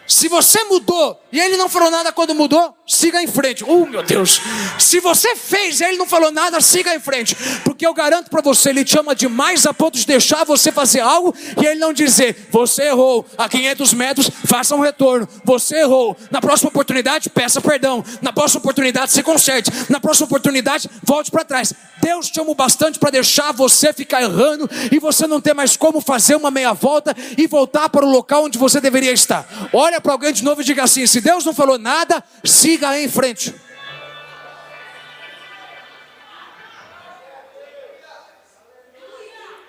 Se 0.08 0.28
você 0.28 0.64
mudou 0.66 1.22
e 1.32 1.40
ele 1.40 1.56
não 1.58 1.70
falou 1.70 1.90
nada 1.90 2.12
quando 2.12 2.36
mudou, 2.36 2.76
siga 2.92 3.24
em 3.24 3.28
frente. 3.28 3.64
Oh, 3.64 3.86
meu 3.86 4.04
Deus. 4.04 4.42
Se 4.78 5.00
você 5.00 5.34
fez 5.36 5.80
e 5.80 5.86
ele 5.86 5.98
não 5.98 6.06
falou 6.06 6.30
nada, 6.30 6.60
siga 6.60 6.94
em 6.94 7.00
frente. 7.00 7.36
Porque 7.64 7.86
eu 7.86 7.94
garanto 7.94 8.30
para 8.30 8.42
você, 8.42 8.70
ele 8.70 8.84
te 8.84 9.00
ama 9.00 9.16
demais 9.16 9.66
a 9.66 9.74
ponto 9.74 9.98
de 9.98 10.06
deixar 10.06 10.44
você 10.44 10.72
fazer 10.72 11.00
algo 11.00 11.34
e 11.62 11.66
ele 11.66 11.80
não 11.80 11.94
dizer: 11.94 12.50
Você 12.52 12.84
errou 12.84 13.26
a 13.38 13.48
500 13.48 13.94
metros, 13.94 14.32
faça 14.46 14.76
um 14.76 14.82
retorno. 14.82 15.28
Você 15.46 15.78
errou. 15.78 16.18
Na 16.30 16.42
próxima 16.42 16.70
oportunidade, 16.70 17.30
peça 17.30 17.62
perdão. 17.62 18.04
Na 18.22 18.34
próxima 18.34 18.60
oportunidade, 18.60 19.14
se 19.14 19.24
conserte. 19.24 19.72
Na 19.90 20.00
próxima 20.00 20.26
oportunidade, 20.26 20.90
volte 21.04 21.32
para 21.32 21.46
trás. 21.46 21.74
Deus 22.02 22.30
te 22.30 22.42
ama 22.42 22.54
bastante 22.54 23.00
para 23.00 23.12
deixar 23.12 23.54
você 23.54 23.94
ficar 23.94 24.22
errando 24.24 24.70
e 24.92 25.00
você 25.00 25.28
não 25.28 25.40
ter 25.40 25.54
mais 25.54 25.78
como 25.78 26.02
fazer 26.02 26.36
uma 26.36 26.50
meia 26.50 26.74
volta 26.74 27.16
e 27.38 27.48
voltar 27.48 27.90
para 27.90 28.06
o 28.06 28.10
local 28.10 28.46
onde 28.46 28.58
você 28.58 28.82
deveria 28.82 29.12
estar. 29.12 29.48
Olha 29.72 30.02
para 30.02 30.12
alguém 30.12 30.34
de 30.34 30.44
novo 30.44 30.62
e 30.62 30.64
diga 30.64 30.84
assim: 30.84 31.06
se 31.06 31.22
Deus 31.22 31.46
não 31.46 31.54
falou 31.54 31.78
nada, 31.78 32.24
siga 32.44 32.81
em 32.98 33.10
frente. 33.10 33.54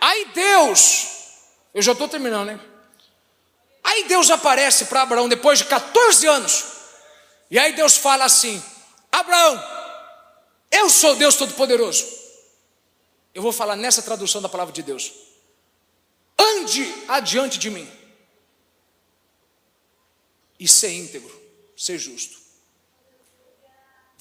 Aí 0.01 0.27
Deus, 0.35 1.07
eu 1.73 1.81
já 1.81 1.93
estou 1.93 2.09
terminando, 2.09 2.49
né? 2.49 2.61
Aí 3.85 4.05
Deus 4.05 4.31
aparece 4.31 4.87
para 4.87 5.03
Abraão 5.03 5.29
depois 5.29 5.59
de 5.59 5.65
14 5.67 6.27
anos. 6.27 6.65
E 7.51 7.59
aí 7.59 7.73
Deus 7.73 7.97
fala 7.97 8.25
assim: 8.25 8.63
Abraão, 9.11 9.63
eu 10.71 10.91
sou 10.91 11.15
Deus 11.15 11.37
Todo-Poderoso. 11.37 12.05
Eu 13.35 13.43
vou 13.43 13.53
falar 13.53 13.77
nessa 13.77 14.03
tradução 14.03 14.43
da 14.43 14.49
palavra 14.49 14.73
de 14.73 14.83
Deus. 14.83 15.13
Ande 16.39 16.93
adiante 17.09 17.59
de 17.59 17.71
mim 17.71 17.91
e 20.59 20.67
ser 20.67 20.93
íntegro, 20.93 21.41
ser 21.77 21.99
justo. 21.99 22.41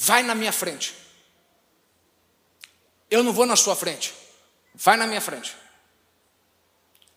Vai 0.03 0.23
na 0.23 0.33
minha 0.33 0.51
frente. 0.51 0.95
Eu 3.07 3.21
não 3.21 3.31
vou 3.31 3.45
na 3.45 3.55
sua 3.55 3.75
frente. 3.75 4.11
Vai 4.73 4.97
na 4.97 5.05
minha 5.05 5.21
frente. 5.21 5.55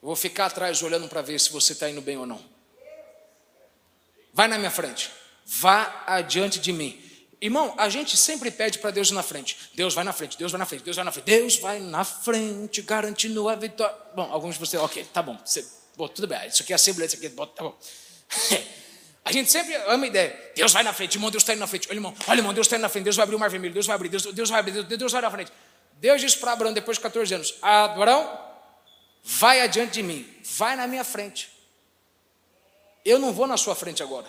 Eu 0.03 0.09
vou 0.09 0.14
ficar 0.14 0.47
atrás 0.47 0.82
olhando 0.82 1.09
para 1.09 1.22
ver 1.22 1.41
se 1.41 1.51
você 1.51 1.72
está 1.72 1.89
indo 1.89 2.03
bem 2.03 2.18
ou 2.18 2.26
não. 2.26 2.45
Vai 4.35 4.49
na 4.49 4.59
minha 4.59 4.70
frente. 4.70 5.11
Vá 5.47 6.05
adiante 6.07 6.61
de 6.61 6.74
mim. 6.74 7.03
Irmão, 7.41 7.74
a 7.78 7.89
gente 7.89 8.18
sempre 8.18 8.51
pede 8.51 8.78
para 8.78 8.91
Deus 8.91 9.09
ir 9.09 9.14
na 9.14 9.22
frente. 9.22 9.70
Deus 9.72 9.95
vai 9.95 10.05
na 10.05 10.12
frente, 10.12 10.37
Deus 10.37 10.53
vai 10.53 10.59
na 10.59 10.66
frente, 10.66 10.85
Deus 10.85 10.97
vai 10.97 11.05
na 11.07 11.12
frente. 11.12 11.24
Deus 11.24 11.57
vai 11.57 11.80
na 11.80 12.05
frente, 12.05 12.82
garantindo 12.82 13.49
a 13.49 13.55
vitória. 13.55 13.97
Bom, 14.14 14.30
alguns 14.30 14.57
de 14.57 14.61
vocês, 14.61 14.82
ok, 14.82 15.07
tá 15.11 15.22
bom. 15.22 15.39
Você, 15.43 15.66
bom 15.97 16.07
tudo 16.07 16.26
bem. 16.26 16.49
Isso 16.49 16.62
aqui 16.62 16.74
é 16.74 16.76
assembleia, 16.76 17.07
isso 17.07 17.16
aqui 17.16 17.28
é. 17.28 17.30
Tá 17.30 17.62
bom. 17.62 17.78
A 19.25 19.33
gente 19.33 19.51
sempre 19.51 19.75
ama 19.87 20.05
a 20.05 20.07
ideia. 20.07 20.53
Deus 20.55 20.72
vai 20.72 20.83
na 20.83 20.93
frente, 20.93 21.14
irmão, 21.14 21.31
Deus 21.31 21.43
está 21.43 21.55
indo 21.55 21.61
na 21.61 21.66
frente. 21.66 21.89
Olha, 21.89 21.97
irmão, 21.97 22.14
olha, 22.27 22.39
irmão, 22.39 22.53
Deus 22.53 22.66
está 22.66 22.77
indo 22.77 22.83
na 22.83 22.89
frente. 22.91 23.05
Deus 23.05 23.16
vai 23.16 23.22
abrir 23.22 23.37
o 23.37 23.39
mar 23.39 23.49
vermelho, 23.49 23.72
Deus 23.72 23.87
vai 23.87 23.97
abrir, 23.97 24.09
Deus, 24.11 24.25
Deus 24.25 24.51
vai 24.51 24.61
abrir, 24.61 24.72
Deus, 24.72 24.87
Deus 24.87 25.12
vai 25.12 25.22
na 25.22 25.31
frente. 25.31 25.53
Deus 25.95 26.20
disse 26.20 26.37
para 26.37 26.53
Abraão 26.53 26.75
depois 26.75 26.99
de 26.99 27.03
14 27.03 27.35
anos: 27.35 27.55
Abraão, 27.62 28.39
vai 29.22 29.62
adiante 29.62 29.95
de 29.95 30.03
mim, 30.03 30.29
vai 30.43 30.77
na 30.77 30.87
minha 30.87 31.05
frente. 31.05 31.51
Eu 33.05 33.18
não 33.18 33.33
vou 33.33 33.47
na 33.47 33.57
sua 33.57 33.75
frente 33.75 34.03
agora. 34.03 34.27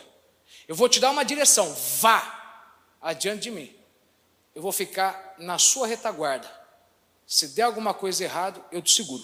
Eu 0.68 0.76
vou 0.76 0.88
te 0.88 1.00
dar 1.00 1.12
uma 1.12 1.24
direção. 1.24 1.74
Vá 2.00 2.64
adiante 3.02 3.44
de 3.44 3.52
mim. 3.52 3.74
Eu 4.54 4.62
vou 4.62 4.72
ficar 4.72 5.36
na 5.38 5.58
sua 5.60 5.88
retaguarda. 5.88 6.50
Se 7.28 7.50
der 7.50 7.64
alguma 7.64 7.94
coisa 7.94 8.24
errada, 8.24 8.64
eu 8.72 8.82
te 8.82 8.92
seguro. 8.92 9.24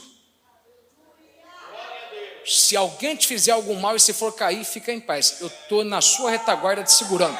Se 2.45 2.75
alguém 2.75 3.15
te 3.15 3.27
fizer 3.27 3.51
algum 3.51 3.75
mal 3.75 3.95
e 3.95 3.99
se 3.99 4.13
for 4.13 4.33
cair, 4.33 4.63
fica 4.63 4.91
em 4.91 4.99
paz. 4.99 5.37
Eu 5.39 5.47
estou 5.47 5.83
na 5.83 6.01
sua 6.01 6.31
retaguarda 6.31 6.83
te 6.83 6.91
segurando. 6.91 7.37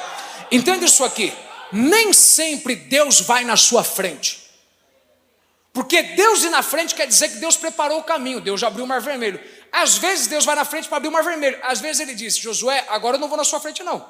Entenda 0.50 0.84
isso 0.84 1.04
aqui. 1.04 1.32
Nem 1.72 2.12
sempre 2.12 2.76
Deus 2.76 3.20
vai 3.20 3.44
na 3.44 3.56
sua 3.56 3.82
frente. 3.82 4.42
Porque 5.72 6.02
Deus 6.02 6.44
ir 6.44 6.50
na 6.50 6.62
frente 6.62 6.94
quer 6.94 7.06
dizer 7.06 7.30
que 7.30 7.36
Deus 7.36 7.56
preparou 7.56 8.00
o 8.00 8.04
caminho, 8.04 8.40
Deus 8.40 8.60
já 8.60 8.66
abriu 8.66 8.84
o 8.84 8.88
mar 8.88 9.00
vermelho. 9.00 9.40
Às 9.72 9.96
vezes 9.96 10.26
Deus 10.26 10.44
vai 10.44 10.54
na 10.54 10.66
frente 10.66 10.86
para 10.86 10.98
abrir 10.98 11.08
o 11.08 11.12
mar 11.12 11.24
vermelho. 11.24 11.58
Às 11.62 11.80
vezes 11.80 12.00
ele 12.00 12.14
diz: 12.14 12.36
Josué, 12.36 12.84
agora 12.88 13.16
eu 13.16 13.20
não 13.20 13.28
vou 13.28 13.38
na 13.38 13.44
sua 13.44 13.58
frente, 13.58 13.82
não. 13.82 14.06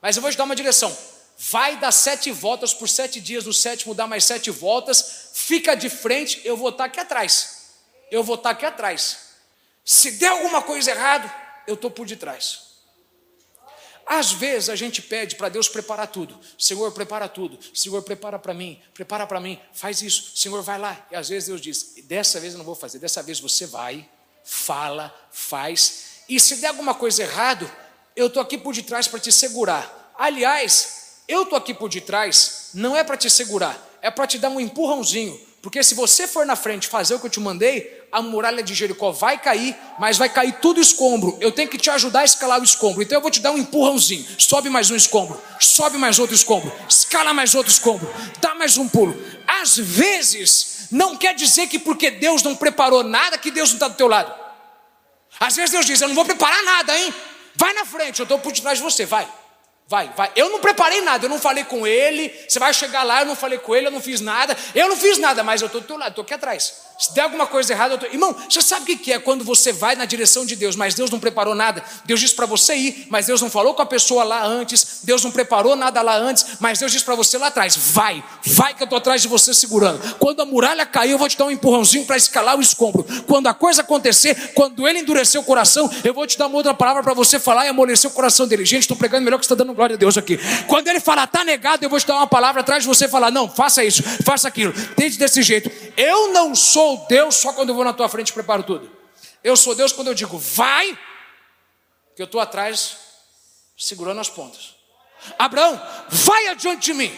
Mas 0.00 0.16
eu 0.16 0.22
vou 0.22 0.30
te 0.30 0.38
dar 0.38 0.44
uma 0.44 0.56
direção. 0.56 0.96
Vai 1.38 1.76
dar 1.76 1.92
sete 1.92 2.30
voltas 2.30 2.72
por 2.72 2.88
sete 2.88 3.20
dias, 3.20 3.44
no 3.44 3.52
sétimo 3.52 3.94
dá 3.94 4.06
mais 4.06 4.24
sete 4.24 4.50
voltas, 4.50 5.30
fica 5.34 5.74
de 5.74 5.90
frente, 5.90 6.40
eu 6.44 6.56
vou 6.56 6.70
estar 6.70 6.84
aqui 6.84 7.00
atrás. 7.00 7.62
Eu 8.10 8.22
vou 8.22 8.36
estar 8.36 8.50
aqui 8.50 8.64
atrás. 8.64 9.31
Se 9.84 10.12
der 10.12 10.28
alguma 10.28 10.62
coisa 10.62 10.90
errada, 10.90 11.32
eu 11.66 11.74
estou 11.74 11.90
por 11.90 12.06
detrás. 12.06 12.72
Às 14.04 14.32
vezes 14.32 14.68
a 14.68 14.76
gente 14.76 15.00
pede 15.00 15.36
para 15.36 15.48
Deus 15.48 15.68
preparar 15.68 16.08
tudo. 16.08 16.38
Senhor, 16.58 16.90
prepara 16.92 17.28
tudo. 17.28 17.58
Senhor, 17.72 18.02
prepara 18.02 18.38
para 18.38 18.52
mim. 18.52 18.80
Prepara 18.92 19.26
para 19.26 19.40
mim. 19.40 19.58
Faz 19.72 20.02
isso. 20.02 20.36
Senhor, 20.36 20.60
vai 20.62 20.78
lá. 20.78 21.06
E 21.10 21.14
às 21.14 21.28
vezes 21.28 21.48
Deus 21.48 21.60
diz: 21.60 21.94
dessa 22.04 22.40
vez 22.40 22.52
eu 22.52 22.58
não 22.58 22.64
vou 22.64 22.74
fazer. 22.74 22.98
Dessa 22.98 23.22
vez 23.22 23.38
você 23.38 23.66
vai, 23.66 24.08
fala, 24.44 25.14
faz. 25.30 26.24
E 26.28 26.38
se 26.40 26.56
der 26.56 26.68
alguma 26.68 26.94
coisa 26.94 27.22
errado, 27.22 27.70
eu 28.16 28.26
estou 28.26 28.42
aqui 28.42 28.58
por 28.58 28.74
detrás 28.74 29.06
para 29.06 29.20
te 29.20 29.30
segurar. 29.30 30.12
Aliás, 30.18 31.22
eu 31.28 31.44
estou 31.44 31.56
aqui 31.56 31.72
por 31.72 31.88
detrás 31.88 32.62
não 32.74 32.96
é 32.96 33.04
para 33.04 33.16
te 33.16 33.28
segurar, 33.28 33.78
é 34.00 34.10
para 34.10 34.26
te 34.26 34.38
dar 34.38 34.48
um 34.48 34.60
empurrãozinho. 34.60 35.38
Porque 35.62 35.80
se 35.84 35.94
você 35.94 36.26
for 36.26 36.44
na 36.44 36.56
frente 36.56 36.88
fazer 36.88 37.14
o 37.14 37.20
que 37.20 37.26
eu 37.26 37.30
te 37.30 37.38
mandei, 37.38 38.02
a 38.10 38.20
muralha 38.20 38.64
de 38.64 38.74
Jericó 38.74 39.12
vai 39.12 39.38
cair, 39.38 39.76
mas 39.96 40.18
vai 40.18 40.28
cair 40.28 40.54
tudo 40.60 40.80
escombro. 40.80 41.38
Eu 41.40 41.52
tenho 41.52 41.68
que 41.68 41.78
te 41.78 41.88
ajudar 41.88 42.20
a 42.20 42.24
escalar 42.24 42.60
o 42.60 42.64
escombro. 42.64 43.00
Então 43.00 43.16
eu 43.16 43.22
vou 43.22 43.30
te 43.30 43.40
dar 43.40 43.52
um 43.52 43.58
empurrãozinho. 43.58 44.26
Sobe 44.36 44.68
mais 44.68 44.90
um 44.90 44.96
escombro, 44.96 45.40
sobe 45.60 45.96
mais 45.98 46.18
outro 46.18 46.34
escombro, 46.34 46.72
escala 46.88 47.32
mais 47.32 47.54
outro 47.54 47.70
escombro, 47.70 48.12
dá 48.40 48.56
mais 48.56 48.76
um 48.76 48.88
pulo. 48.88 49.16
Às 49.46 49.76
vezes, 49.76 50.88
não 50.90 51.16
quer 51.16 51.32
dizer 51.32 51.68
que 51.68 51.78
porque 51.78 52.10
Deus 52.10 52.42
não 52.42 52.56
preparou 52.56 53.04
nada, 53.04 53.38
que 53.38 53.52
Deus 53.52 53.68
não 53.68 53.76
está 53.76 53.86
do 53.86 53.94
teu 53.94 54.08
lado. 54.08 54.34
Às 55.38 55.54
vezes 55.54 55.70
Deus 55.70 55.86
diz: 55.86 56.00
Eu 56.00 56.08
não 56.08 56.14
vou 56.16 56.24
preparar 56.24 56.60
nada, 56.64 56.98
hein? 56.98 57.14
Vai 57.54 57.72
na 57.72 57.84
frente, 57.84 58.18
eu 58.18 58.24
estou 58.24 58.40
por 58.40 58.52
detrás 58.52 58.78
de 58.78 58.84
você, 58.84 59.06
vai. 59.06 59.28
Vai, 59.92 60.08
vai. 60.16 60.32
Eu 60.34 60.48
não 60.48 60.58
preparei 60.58 61.02
nada, 61.02 61.26
eu 61.26 61.28
não 61.28 61.38
falei 61.38 61.64
com 61.64 61.86
ele. 61.86 62.34
Você 62.48 62.58
vai 62.58 62.72
chegar 62.72 63.02
lá, 63.02 63.20
eu 63.20 63.26
não 63.26 63.36
falei 63.36 63.58
com 63.58 63.76
ele, 63.76 63.88
eu 63.88 63.90
não 63.90 64.00
fiz 64.00 64.22
nada. 64.22 64.56
Eu 64.74 64.88
não 64.88 64.96
fiz 64.96 65.18
nada, 65.18 65.42
mas 65.42 65.60
eu 65.60 65.66
estou 65.66 65.82
do 65.82 65.86
teu 65.86 65.98
lado, 65.98 66.12
estou 66.12 66.22
aqui 66.22 66.32
atrás. 66.32 66.72
Se 67.02 67.12
der 67.14 67.22
alguma 67.22 67.48
coisa 67.48 67.72
errada, 67.72 67.94
eu 67.94 67.98
tô... 67.98 68.06
irmão, 68.06 68.32
você 68.48 68.62
sabe 68.62 68.92
o 68.92 68.96
que 68.96 69.12
é 69.12 69.18
quando 69.18 69.42
você 69.42 69.72
vai 69.72 69.96
na 69.96 70.04
direção 70.04 70.46
de 70.46 70.54
Deus, 70.54 70.76
mas 70.76 70.94
Deus 70.94 71.10
não 71.10 71.18
preparou 71.18 71.52
nada? 71.52 71.82
Deus 72.04 72.20
disse 72.20 72.32
para 72.32 72.46
você 72.46 72.76
ir, 72.76 73.08
mas 73.10 73.26
Deus 73.26 73.42
não 73.42 73.50
falou 73.50 73.74
com 73.74 73.82
a 73.82 73.86
pessoa 73.86 74.22
lá 74.22 74.46
antes, 74.46 75.00
Deus 75.02 75.24
não 75.24 75.32
preparou 75.32 75.74
nada 75.74 76.00
lá 76.00 76.16
antes, 76.16 76.46
mas 76.60 76.78
Deus 76.78 76.92
disse 76.92 77.04
para 77.04 77.16
você 77.16 77.36
lá 77.38 77.48
atrás: 77.48 77.76
vai, 77.76 78.22
vai 78.46 78.72
que 78.72 78.80
eu 78.80 78.84
estou 78.84 78.98
atrás 78.98 79.20
de 79.20 79.26
você 79.26 79.52
segurando. 79.52 80.14
Quando 80.14 80.42
a 80.42 80.44
muralha 80.44 80.86
cair, 80.86 81.10
eu 81.10 81.18
vou 81.18 81.28
te 81.28 81.36
dar 81.36 81.46
um 81.46 81.50
empurrãozinho 81.50 82.06
para 82.06 82.16
escalar 82.16 82.56
o 82.56 82.60
escombro. 82.60 83.04
Quando 83.26 83.48
a 83.48 83.54
coisa 83.54 83.82
acontecer, 83.82 84.52
quando 84.54 84.86
ele 84.86 85.00
endurecer 85.00 85.40
o 85.40 85.44
coração, 85.44 85.90
eu 86.04 86.14
vou 86.14 86.24
te 86.24 86.38
dar 86.38 86.46
uma 86.46 86.56
outra 86.56 86.72
palavra 86.72 87.02
para 87.02 87.14
você 87.14 87.40
falar 87.40 87.66
e 87.66 87.68
amolecer 87.68 88.08
o 88.08 88.14
coração 88.14 88.46
dele. 88.46 88.64
Gente, 88.64 88.82
estou 88.82 88.96
pregando 88.96 89.24
melhor 89.24 89.40
que 89.40 89.44
você 89.44 89.52
está 89.52 89.64
dando 89.64 89.74
glória 89.74 89.94
a 89.94 89.98
Deus 89.98 90.16
aqui. 90.16 90.38
Quando 90.68 90.86
ele 90.86 91.00
falar, 91.00 91.24
está 91.24 91.42
negado, 91.42 91.84
eu 91.84 91.90
vou 91.90 91.98
te 91.98 92.06
dar 92.06 92.14
uma 92.14 92.28
palavra 92.28 92.60
atrás 92.60 92.84
de 92.84 92.88
você 92.88 93.08
falar: 93.08 93.32
não, 93.32 93.48
faça 93.48 93.82
isso, 93.82 94.04
faça 94.24 94.46
aquilo, 94.46 94.72
tente 94.94 95.18
desse 95.18 95.42
jeito. 95.42 95.68
Eu 95.96 96.32
não 96.32 96.54
sou 96.54 96.91
Deus 97.08 97.36
só 97.36 97.52
quando 97.52 97.70
eu 97.70 97.74
vou 97.74 97.84
na 97.84 97.92
tua 97.92 98.08
frente 98.08 98.30
e 98.30 98.32
preparo 98.32 98.62
tudo. 98.62 98.90
Eu 99.42 99.56
sou 99.56 99.74
Deus 99.74 99.92
quando 99.92 100.08
eu 100.08 100.14
digo, 100.14 100.38
vai, 100.38 100.98
que 102.14 102.22
eu 102.22 102.26
estou 102.26 102.40
atrás, 102.40 102.96
segurando 103.76 104.20
as 104.20 104.28
pontas. 104.28 104.76
Abraão, 105.38 105.80
vai 106.08 106.48
adiante 106.48 106.86
de 106.86 106.94
mim, 106.94 107.12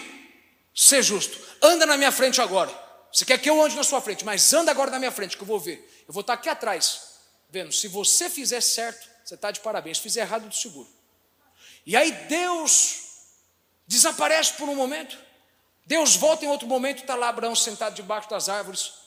ser 0.75 1.03
justo, 1.03 1.39
anda 1.62 1.87
na 1.87 1.97
minha 1.97 2.12
frente 2.12 2.41
agora. 2.41 2.72
Você 3.12 3.25
quer 3.25 3.39
que 3.39 3.49
eu 3.49 3.62
ande 3.62 3.77
na 3.77 3.85
sua 3.85 4.01
frente, 4.01 4.25
mas 4.25 4.53
anda 4.53 4.70
agora 4.70 4.91
na 4.91 4.99
minha 4.99 5.12
frente, 5.12 5.37
que 5.37 5.43
eu 5.43 5.47
vou 5.47 5.61
ver. 5.61 6.05
Eu 6.07 6.12
vou 6.12 6.22
estar 6.22 6.33
aqui 6.33 6.49
atrás, 6.49 7.18
vendo. 7.49 7.72
Se 7.72 7.87
você 7.87 8.29
fizer 8.29 8.61
certo, 8.61 9.09
você 9.25 9.37
está 9.37 9.51
de 9.51 9.61
parabéns. 9.61 9.99
Se 9.99 10.03
fizer 10.03 10.22
errado, 10.22 10.49
do 10.49 10.55
seguro. 10.55 10.89
E 11.87 11.97
aí 11.97 12.11
Deus 12.11 12.97
desaparece 13.87 14.55
por 14.55 14.68
um 14.68 14.75
momento. 14.75 15.16
Deus 15.87 16.16
volta 16.16 16.45
em 16.45 16.49
outro 16.49 16.66
momento, 16.66 17.03
está 17.03 17.14
lá 17.14 17.29
Abraão 17.29 17.55
sentado 17.55 17.95
debaixo 17.95 18.29
das 18.29 18.49
árvores 18.49 19.04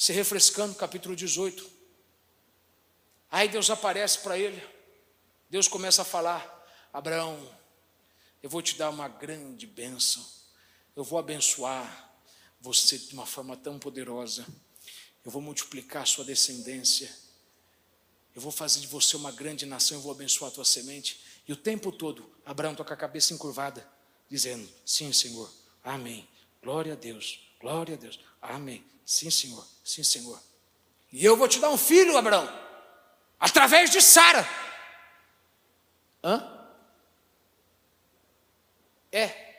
se 0.00 0.14
refrescando, 0.14 0.74
capítulo 0.74 1.14
18. 1.14 1.70
Aí 3.30 3.50
Deus 3.50 3.68
aparece 3.68 4.20
para 4.20 4.38
ele, 4.38 4.66
Deus 5.50 5.68
começa 5.68 6.00
a 6.00 6.06
falar: 6.06 6.66
Abraão, 6.90 7.38
eu 8.42 8.48
vou 8.48 8.62
te 8.62 8.78
dar 8.78 8.88
uma 8.88 9.08
grande 9.08 9.66
bênção, 9.66 10.24
eu 10.96 11.04
vou 11.04 11.18
abençoar 11.18 12.14
você 12.62 12.96
de 12.96 13.12
uma 13.12 13.26
forma 13.26 13.58
tão 13.58 13.78
poderosa, 13.78 14.46
eu 15.22 15.30
vou 15.30 15.42
multiplicar 15.42 16.04
a 16.04 16.06
sua 16.06 16.24
descendência, 16.24 17.14
eu 18.34 18.40
vou 18.40 18.50
fazer 18.50 18.80
de 18.80 18.86
você 18.86 19.16
uma 19.16 19.30
grande 19.30 19.66
nação, 19.66 19.98
eu 19.98 20.02
vou 20.02 20.12
abençoar 20.12 20.50
a 20.50 20.54
tua 20.54 20.64
semente. 20.64 21.20
E 21.46 21.52
o 21.52 21.56
tempo 21.56 21.92
todo, 21.92 22.34
Abraão 22.46 22.74
toca 22.74 22.94
a 22.94 22.96
cabeça 22.96 23.34
encurvada, 23.34 23.86
dizendo: 24.30 24.66
Sim, 24.82 25.12
Senhor, 25.12 25.52
amém. 25.84 26.26
Glória 26.62 26.94
a 26.94 26.96
Deus, 26.96 27.38
glória 27.60 27.96
a 27.96 27.98
Deus, 27.98 28.18
amém. 28.40 28.84
Sim, 29.04 29.30
Senhor. 29.30 29.66
Sim, 29.84 30.02
Senhor. 30.02 30.40
E 31.12 31.24
eu 31.24 31.36
vou 31.36 31.48
te 31.48 31.58
dar 31.58 31.70
um 31.70 31.76
filho, 31.76 32.16
Abraão, 32.16 32.48
através 33.38 33.90
de 33.90 34.00
Sara. 34.00 34.48
Hã? 36.22 36.68
É, 39.10 39.50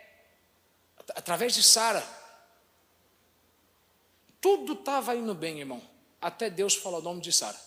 através 1.16 1.54
de 1.54 1.62
Sara. 1.62 2.02
Tudo 4.40 4.74
estava 4.74 5.16
indo 5.16 5.36
bem, 5.36 5.60
irmão, 5.60 5.82
até 6.22 6.50
Deus 6.50 6.76
falar 6.76 7.00
o 7.00 7.04
nome 7.04 7.22
de 7.22 7.34
Sara. 7.34 7.60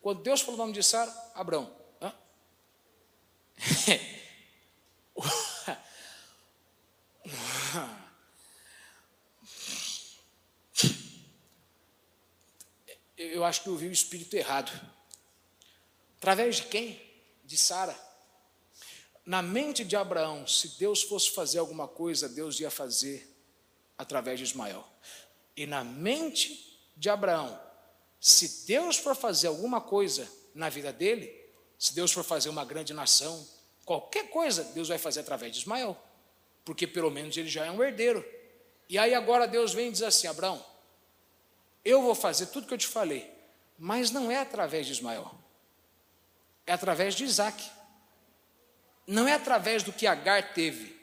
Quando 0.00 0.22
Deus 0.22 0.40
falou 0.40 0.54
o 0.54 0.58
nome 0.58 0.72
de 0.72 0.82
Sara, 0.82 1.12
Abraão. 1.34 1.70
Hã? 2.00 2.14
eu 13.18 13.44
acho 13.44 13.62
que 13.62 13.68
eu 13.68 13.76
vi 13.76 13.88
o 13.88 13.92
espírito 13.92 14.34
errado. 14.36 14.70
Através 16.18 16.56
de 16.56 16.62
quem? 16.64 17.00
De 17.44 17.56
Sara. 17.56 17.96
Na 19.26 19.42
mente 19.42 19.84
de 19.84 19.96
Abraão, 19.96 20.46
se 20.46 20.78
Deus 20.78 21.02
fosse 21.02 21.32
fazer 21.32 21.58
alguma 21.58 21.86
coisa, 21.86 22.28
Deus 22.28 22.58
ia 22.60 22.70
fazer 22.70 23.28
através 23.98 24.38
de 24.38 24.44
Ismael. 24.44 24.86
E 25.56 25.66
na 25.66 25.82
mente 25.82 26.80
de 26.96 27.10
Abraão, 27.10 27.60
se 28.20 28.66
Deus 28.66 28.96
for 28.96 29.14
fazer 29.14 29.48
alguma 29.48 29.80
coisa 29.80 30.30
na 30.54 30.68
vida 30.68 30.92
dele, 30.92 31.34
se 31.78 31.94
Deus 31.94 32.12
for 32.12 32.24
fazer 32.24 32.48
uma 32.48 32.64
grande 32.64 32.94
nação, 32.94 33.46
qualquer 33.84 34.30
coisa, 34.30 34.64
Deus 34.64 34.88
vai 34.88 34.98
fazer 34.98 35.20
através 35.20 35.52
de 35.52 35.58
Ismael, 35.58 35.96
porque 36.64 36.86
pelo 36.86 37.10
menos 37.10 37.36
ele 37.36 37.48
já 37.48 37.66
é 37.66 37.70
um 37.70 37.82
herdeiro. 37.82 38.24
E 38.88 38.96
aí 38.96 39.14
agora 39.14 39.46
Deus 39.46 39.74
vem 39.74 39.88
e 39.88 39.92
diz 39.92 40.02
assim: 40.02 40.26
Abraão, 40.26 40.64
eu 41.88 42.02
vou 42.02 42.14
fazer 42.14 42.46
tudo 42.46 42.66
que 42.66 42.74
eu 42.74 42.78
te 42.78 42.86
falei, 42.86 43.32
mas 43.78 44.10
não 44.10 44.30
é 44.30 44.38
através 44.38 44.86
de 44.86 44.92
Ismael, 44.92 45.34
é 46.66 46.72
através 46.72 47.14
de 47.14 47.24
Isaac. 47.24 47.70
Não 49.06 49.26
é 49.26 49.32
através 49.32 49.82
do 49.82 49.90
que 49.90 50.06
Agar 50.06 50.52
teve, 50.52 50.94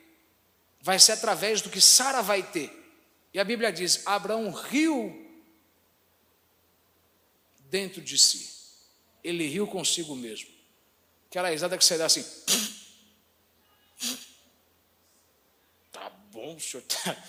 vai 0.80 0.96
ser 1.00 1.12
através 1.12 1.60
do 1.60 1.68
que 1.68 1.80
Sara 1.80 2.22
vai 2.22 2.40
ter. 2.40 2.70
E 3.34 3.40
a 3.40 3.44
Bíblia 3.44 3.72
diz: 3.72 4.06
Abraão 4.06 4.52
riu 4.52 5.24
dentro 7.68 8.00
de 8.00 8.16
si, 8.16 8.48
ele 9.24 9.44
riu 9.48 9.66
consigo 9.66 10.14
mesmo. 10.14 10.48
Aquela 11.28 11.50
risada 11.50 11.76
que 11.76 11.84
você 11.84 11.98
dá 11.98 12.06
assim. 12.06 12.24
Tá 15.90 16.08
bom, 16.30 16.56
senhor, 16.60 16.84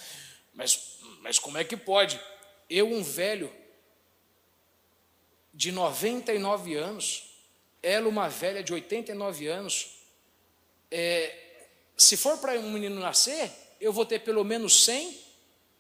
mas, 0.54 1.00
mas 1.22 1.40
como 1.40 1.58
é 1.58 1.64
que 1.64 1.76
pode? 1.76 2.22
Eu, 2.70 2.88
um 2.88 3.04
velho 3.04 3.54
de 5.54 5.72
99 5.72 6.76
anos, 6.76 7.38
ela, 7.82 8.08
uma 8.08 8.28
velha 8.28 8.64
de 8.64 8.74
89 8.74 9.48
anos, 9.48 9.98
é, 10.92 11.66
se 11.96 12.16
for 12.16 12.38
para 12.38 12.60
um 12.60 12.72
menino 12.72 13.00
nascer, 13.00 13.52
eu 13.80 13.92
vou 13.92 14.06
ter 14.06 14.20
pelo 14.20 14.44
menos 14.44 14.86
100 14.86 15.20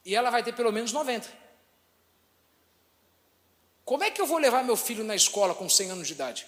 e 0.05 0.15
ela 0.15 0.29
vai 0.29 0.43
ter 0.43 0.53
pelo 0.53 0.71
menos 0.71 0.91
90. 0.91 1.27
Como 3.85 4.03
é 4.03 4.11
que 4.11 4.19
eu 4.19 4.25
vou 4.25 4.38
levar 4.38 4.63
meu 4.63 4.75
filho 4.75 5.03
na 5.03 5.15
escola 5.15 5.53
com 5.53 5.69
100 5.69 5.91
anos 5.91 6.07
de 6.07 6.13
idade? 6.13 6.47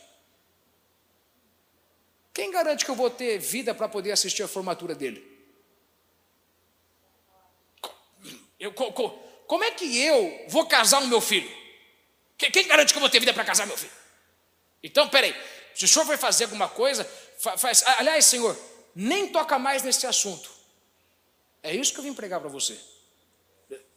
Quem 2.33 2.51
garante 2.51 2.83
que 2.83 2.91
eu 2.91 2.95
vou 2.95 3.09
ter 3.09 3.37
vida 3.37 3.73
para 3.73 3.87
poder 3.87 4.11
assistir 4.11 4.43
a 4.43 4.47
formatura 4.47 4.95
dele? 4.95 5.25
Eu, 8.59 8.73
como 9.49 9.63
é 9.63 9.71
que 9.71 9.97
eu 9.97 10.45
vou 10.47 10.67
casar 10.67 11.01
o 11.01 11.07
meu 11.07 11.19
filho? 11.19 11.49
Quem 12.37 12.67
garante 12.67 12.93
que 12.93 12.99
eu 12.99 13.01
vou 13.01 13.09
ter 13.09 13.19
vida 13.19 13.33
para 13.33 13.43
casar 13.43 13.65
meu 13.65 13.75
filho? 13.75 13.91
Então, 14.83 15.09
peraí, 15.09 15.35
se 15.73 15.85
o 15.85 15.87
senhor 15.87 16.05
vai 16.05 16.17
fazer 16.17 16.43
alguma 16.43 16.69
coisa, 16.69 17.03
faz. 17.57 17.81
Aliás, 17.97 18.25
senhor, 18.25 18.55
nem 18.93 19.29
toca 19.29 19.57
mais 19.57 19.81
nesse 19.81 20.05
assunto. 20.05 20.51
É 21.63 21.75
isso 21.75 21.91
que 21.91 21.99
eu 21.99 22.03
vim 22.03 22.13
pregar 22.13 22.39
para 22.39 22.47
você. 22.47 22.79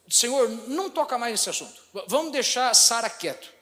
Senhor, 0.09 0.49
não 0.69 0.89
toca 0.89 1.19
mais 1.19 1.33
nesse 1.33 1.51
assunto. 1.51 1.83
Vamos 2.07 2.33
deixar 2.33 2.75
Sara 2.75 3.11
quieto. 3.11 3.53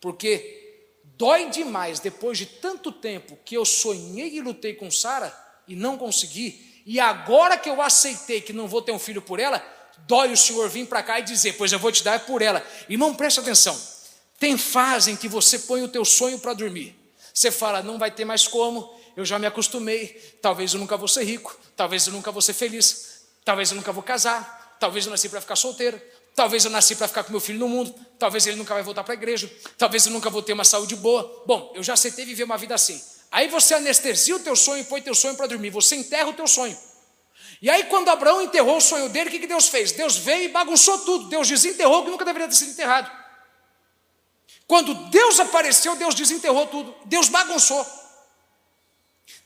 Porque 0.00 0.88
dói 1.04 1.50
demais 1.50 2.00
depois 2.00 2.36
de 2.36 2.46
tanto 2.46 2.90
tempo 2.90 3.38
que 3.44 3.54
eu 3.54 3.64
sonhei 3.64 4.34
e 4.34 4.40
lutei 4.40 4.74
com 4.74 4.90
Sara 4.90 5.32
e 5.68 5.76
não 5.76 5.96
consegui, 5.96 6.82
e 6.84 6.98
agora 6.98 7.56
que 7.56 7.70
eu 7.70 7.80
aceitei 7.80 8.40
que 8.40 8.52
não 8.52 8.66
vou 8.66 8.82
ter 8.82 8.90
um 8.90 8.98
filho 8.98 9.22
por 9.22 9.38
ela, 9.38 9.64
dói 10.06 10.32
o 10.32 10.36
Senhor 10.36 10.68
vir 10.68 10.86
para 10.86 11.02
cá 11.02 11.18
e 11.20 11.22
dizer, 11.22 11.54
pois 11.54 11.72
eu 11.72 11.78
vou 11.78 11.92
te 11.92 12.02
dar 12.02 12.20
por 12.20 12.42
ela. 12.42 12.64
Irmão, 12.88 13.14
preste 13.14 13.40
atenção. 13.40 13.78
Tem 14.38 14.56
fase 14.56 15.10
em 15.10 15.16
que 15.16 15.28
você 15.28 15.58
põe 15.60 15.82
o 15.82 15.88
teu 15.88 16.04
sonho 16.04 16.38
para 16.38 16.54
dormir. 16.54 16.96
Você 17.32 17.50
fala, 17.50 17.82
não 17.82 17.98
vai 17.98 18.10
ter 18.10 18.24
mais 18.24 18.46
como, 18.46 18.92
eu 19.16 19.24
já 19.24 19.38
me 19.38 19.46
acostumei, 19.46 20.08
talvez 20.40 20.72
eu 20.72 20.80
nunca 20.80 20.96
vou 20.96 21.08
ser 21.08 21.24
rico, 21.24 21.56
talvez 21.76 22.06
eu 22.06 22.12
nunca 22.12 22.32
vou 22.32 22.42
ser 22.42 22.54
feliz, 22.54 23.22
talvez 23.44 23.70
eu 23.70 23.76
nunca 23.76 23.92
vou 23.92 24.02
casar, 24.02 24.76
talvez 24.80 25.04
eu 25.04 25.10
nasci 25.10 25.28
para 25.28 25.40
ficar 25.40 25.56
solteiro, 25.56 26.00
talvez 26.34 26.64
eu 26.64 26.70
nasci 26.70 26.96
para 26.96 27.06
ficar 27.06 27.24
com 27.24 27.30
meu 27.30 27.40
filho 27.40 27.58
no 27.58 27.68
mundo, 27.68 27.94
talvez 28.18 28.46
ele 28.46 28.56
nunca 28.56 28.74
vai 28.74 28.82
voltar 28.82 29.04
para 29.04 29.14
a 29.14 29.16
igreja, 29.16 29.50
talvez 29.76 30.06
eu 30.06 30.12
nunca 30.12 30.30
vou 30.30 30.42
ter 30.42 30.52
uma 30.52 30.64
saúde 30.64 30.96
boa. 30.96 31.44
Bom, 31.46 31.72
eu 31.74 31.82
já 31.82 31.92
aceitei 31.94 32.24
viver 32.24 32.44
uma 32.44 32.56
vida 32.56 32.74
assim. 32.74 33.00
Aí 33.30 33.48
você 33.48 33.74
anestesia 33.74 34.34
o 34.36 34.40
teu 34.40 34.56
sonho 34.56 34.80
e 34.80 34.84
põe 34.84 35.02
teu 35.02 35.14
sonho 35.14 35.34
para 35.34 35.46
dormir, 35.46 35.70
você 35.70 35.96
enterra 35.96 36.28
o 36.28 36.32
teu 36.32 36.48
sonho. 36.48 36.76
E 37.62 37.68
aí, 37.68 37.84
quando 37.84 38.08
Abraão 38.08 38.40
enterrou 38.40 38.78
o 38.78 38.80
sonho 38.80 39.08
dele, 39.08 39.28
o 39.28 39.32
que 39.32 39.46
Deus 39.46 39.68
fez? 39.68 39.92
Deus 39.92 40.16
veio 40.16 40.44
e 40.44 40.48
bagunçou 40.48 40.98
tudo. 41.00 41.28
Deus 41.28 41.46
desenterrou 41.46 42.00
o 42.00 42.04
que 42.04 42.10
nunca 42.10 42.24
deveria 42.24 42.48
ter 42.48 42.54
sido 42.54 42.70
enterrado. 42.70 43.10
Quando 44.66 44.94
Deus 45.10 45.38
apareceu, 45.40 45.94
Deus 45.96 46.14
desenterrou 46.14 46.66
tudo. 46.68 46.94
Deus 47.04 47.28
bagunçou. 47.28 47.86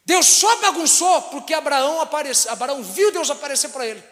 Deus 0.05 0.27
só 0.27 0.57
bagunçou 0.57 1.23
porque 1.23 1.55
Abraão 1.55 2.01
apareceu. 2.01 2.53
Abraão 2.53 2.83
viu 2.83 3.11
Deus 3.11 3.31
aparecer 3.31 3.71
para 3.71 3.87
ele. 3.87 4.03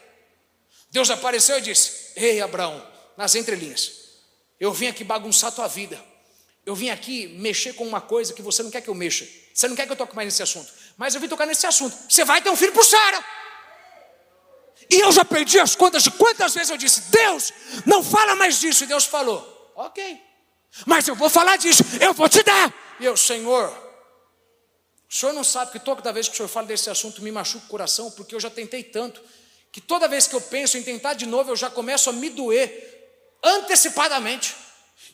Deus 0.90 1.10
apareceu 1.10 1.58
e 1.58 1.60
disse: 1.60 2.12
Ei, 2.16 2.40
Abraão, 2.40 2.84
nas 3.16 3.34
entrelinhas, 3.34 3.92
eu 4.58 4.72
vim 4.72 4.88
aqui 4.88 5.04
bagunçar 5.04 5.48
a 5.50 5.52
tua 5.52 5.68
vida. 5.68 6.02
Eu 6.64 6.74
vim 6.74 6.90
aqui 6.90 7.28
mexer 7.38 7.74
com 7.74 7.86
uma 7.86 8.00
coisa 8.00 8.32
que 8.32 8.40
você 8.40 8.62
não 8.62 8.70
quer 8.70 8.80
que 8.80 8.88
eu 8.88 8.94
mexa. 8.94 9.28
Você 9.52 9.68
não 9.68 9.76
quer 9.76 9.84
que 9.86 9.92
eu 9.92 9.96
toque 9.96 10.14
mais 10.16 10.26
nesse 10.26 10.42
assunto. 10.42 10.72
Mas 10.96 11.14
eu 11.14 11.20
vim 11.20 11.28
tocar 11.28 11.44
nesse 11.44 11.66
assunto. 11.66 11.96
Você 12.08 12.24
vai 12.24 12.40
ter 12.40 12.50
um 12.50 12.56
filho 12.56 12.72
por 12.72 12.84
Sara. 12.84 13.24
E 14.92 15.00
eu 15.00 15.10
já 15.10 15.24
perdi 15.24 15.58
as 15.58 15.74
contas 15.74 16.02
de 16.02 16.10
quantas 16.10 16.52
vezes 16.52 16.68
eu 16.68 16.76
disse: 16.76 17.00
Deus, 17.10 17.50
não 17.86 18.04
fala 18.04 18.36
mais 18.36 18.60
disso. 18.60 18.84
E 18.84 18.86
Deus 18.86 19.06
falou. 19.06 19.72
Ok. 19.74 20.22
Mas 20.84 21.08
eu 21.08 21.14
vou 21.14 21.30
falar 21.30 21.56
disso, 21.56 21.82
eu 21.98 22.12
vou 22.12 22.28
te 22.28 22.42
dar. 22.42 22.72
E 23.00 23.04
eu, 23.04 23.16
Senhor, 23.16 23.68
o 25.10 25.14
senhor 25.14 25.32
não 25.32 25.44
sabe 25.44 25.72
que 25.72 25.78
toda 25.78 26.12
vez 26.12 26.28
que 26.28 26.34
o 26.34 26.36
senhor 26.36 26.48
fala 26.48 26.66
desse 26.66 26.90
assunto 26.90 27.22
me 27.22 27.30
machuca 27.32 27.64
o 27.64 27.68
coração, 27.68 28.10
porque 28.10 28.34
eu 28.34 28.40
já 28.40 28.50
tentei 28.50 28.82
tanto, 28.82 29.20
que 29.70 29.80
toda 29.80 30.08
vez 30.08 30.26
que 30.26 30.34
eu 30.34 30.40
penso 30.40 30.76
em 30.76 30.82
tentar 30.82 31.14
de 31.14 31.26
novo, 31.26 31.50
eu 31.50 31.56
já 31.56 31.70
começo 31.70 32.10
a 32.10 32.12
me 32.12 32.28
doer 32.30 32.70
antecipadamente. 33.42 34.54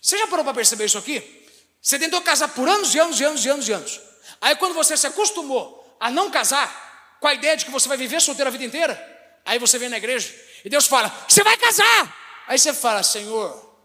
Você 0.03 0.19
já 0.19 0.27
parou 0.27 0.45
para 0.45 0.55
perceber 0.55 0.87
isso 0.87 0.99
aqui? 0.99 1.47
Você 1.81 1.99
tentou 1.99 2.21
casar 2.23 2.49
por 2.49 2.69
anos 2.69 2.95
e 2.95 2.99
anos 2.99 3.21
e 3.21 3.25
anos 3.25 3.45
e 3.45 3.49
anos 3.49 3.69
e 3.69 3.73
anos. 3.73 4.01
Aí 4.41 4.55
quando 4.57 4.75
você 4.75 4.97
se 4.97 5.07
acostumou 5.07 5.97
a 5.99 6.11
não 6.11 6.31
casar, 6.31 7.17
com 7.21 7.27
a 7.27 7.35
ideia 7.35 7.57
de 7.57 7.65
que 7.65 7.71
você 7.71 7.89
vai 7.89 7.97
viver 7.97 8.21
solteiro 8.21 8.49
a 8.49 8.53
vida 8.53 8.65
inteira, 8.65 9.18
aí 9.49 9.59
você 9.59 9.79
vem 9.79 9.89
na 9.89 9.97
igreja 9.97 10.33
e 10.65 10.69
Deus 10.69 10.87
fala: 10.87 11.09
Você 11.29 11.43
vai 11.43 11.57
casar! 11.57 12.17
Aí 12.47 12.59
você 12.59 12.73
fala: 12.73 13.03
Senhor, 13.03 13.77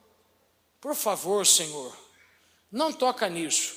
por 0.79 0.95
favor, 0.95 1.45
Senhor, 1.45 1.95
não 2.71 2.91
toca 2.91 3.27
nisso. 3.29 3.75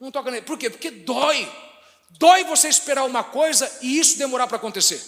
Não 0.00 0.10
toca 0.10 0.30
nisso. 0.30 0.44
Por 0.44 0.58
quê? 0.58 0.70
Porque 0.70 0.90
dói. 0.90 1.50
Dói 2.10 2.44
você 2.44 2.68
esperar 2.68 3.04
uma 3.04 3.24
coisa 3.24 3.70
e 3.82 3.98
isso 3.98 4.18
demorar 4.18 4.46
para 4.46 4.56
acontecer. 4.56 5.02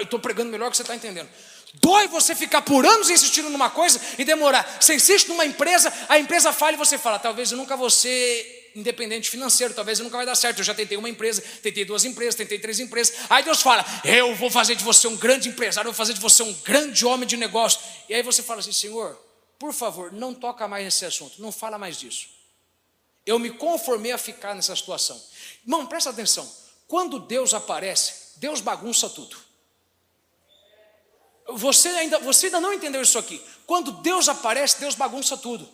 Estou 0.00 0.18
pregando 0.18 0.50
melhor 0.50 0.70
que 0.70 0.76
você 0.76 0.82
está 0.82 0.94
entendendo. 0.94 1.30
Dói 1.74 2.08
você 2.08 2.34
ficar 2.34 2.62
por 2.62 2.86
anos 2.86 3.10
insistindo 3.10 3.50
numa 3.50 3.70
coisa 3.70 4.00
e 4.18 4.24
demorar. 4.24 4.78
Você 4.80 4.94
insiste 4.94 5.28
numa 5.28 5.44
empresa, 5.44 5.92
a 6.08 6.18
empresa 6.18 6.52
falha 6.52 6.74
e 6.74 6.78
você 6.78 6.98
fala: 6.98 7.18
talvez 7.18 7.50
eu 7.52 7.58
nunca 7.58 7.76
vou 7.76 7.90
ser 7.90 8.63
independente 8.74 9.30
financeiro, 9.30 9.72
talvez 9.72 10.00
nunca 10.00 10.16
vai 10.16 10.26
dar 10.26 10.34
certo. 10.34 10.58
Eu 10.58 10.64
já 10.64 10.74
tentei 10.74 10.96
uma 10.96 11.08
empresa, 11.08 11.42
tentei 11.62 11.84
duas 11.84 12.04
empresas, 12.04 12.34
tentei 12.34 12.58
três 12.58 12.80
empresas. 12.80 13.16
Aí 13.30 13.42
Deus 13.42 13.62
fala: 13.62 13.84
eu 14.04 14.34
vou 14.34 14.50
fazer 14.50 14.74
de 14.74 14.84
você 14.84 15.06
um 15.06 15.16
grande 15.16 15.48
empresário, 15.48 15.88
eu 15.88 15.92
vou 15.92 15.96
fazer 15.96 16.14
de 16.14 16.20
você 16.20 16.42
um 16.42 16.52
grande 16.62 17.06
homem 17.06 17.26
de 17.26 17.36
negócio. 17.36 17.80
E 18.08 18.14
aí 18.14 18.22
você 18.22 18.42
fala 18.42 18.60
assim: 18.60 18.72
Senhor, 18.72 19.18
por 19.58 19.72
favor, 19.72 20.12
não 20.12 20.34
toca 20.34 20.66
mais 20.66 20.84
nesse 20.84 21.04
assunto, 21.04 21.40
não 21.40 21.52
fala 21.52 21.78
mais 21.78 21.98
disso. 21.98 22.28
Eu 23.24 23.38
me 23.38 23.50
conformei 23.50 24.12
a 24.12 24.18
ficar 24.18 24.54
nessa 24.54 24.74
situação. 24.76 25.20
Irmão, 25.64 25.86
presta 25.86 26.10
atenção. 26.10 26.50
Quando 26.86 27.18
Deus 27.18 27.54
aparece, 27.54 28.34
Deus 28.36 28.60
bagunça 28.60 29.08
tudo. 29.08 29.36
Você 31.48 31.88
ainda, 31.88 32.18
você 32.18 32.46
ainda 32.46 32.60
não 32.60 32.72
entendeu 32.72 33.00
isso 33.02 33.18
aqui. 33.18 33.42
Quando 33.66 33.92
Deus 33.92 34.28
aparece, 34.28 34.80
Deus 34.80 34.94
bagunça 34.94 35.36
tudo. 35.36 35.68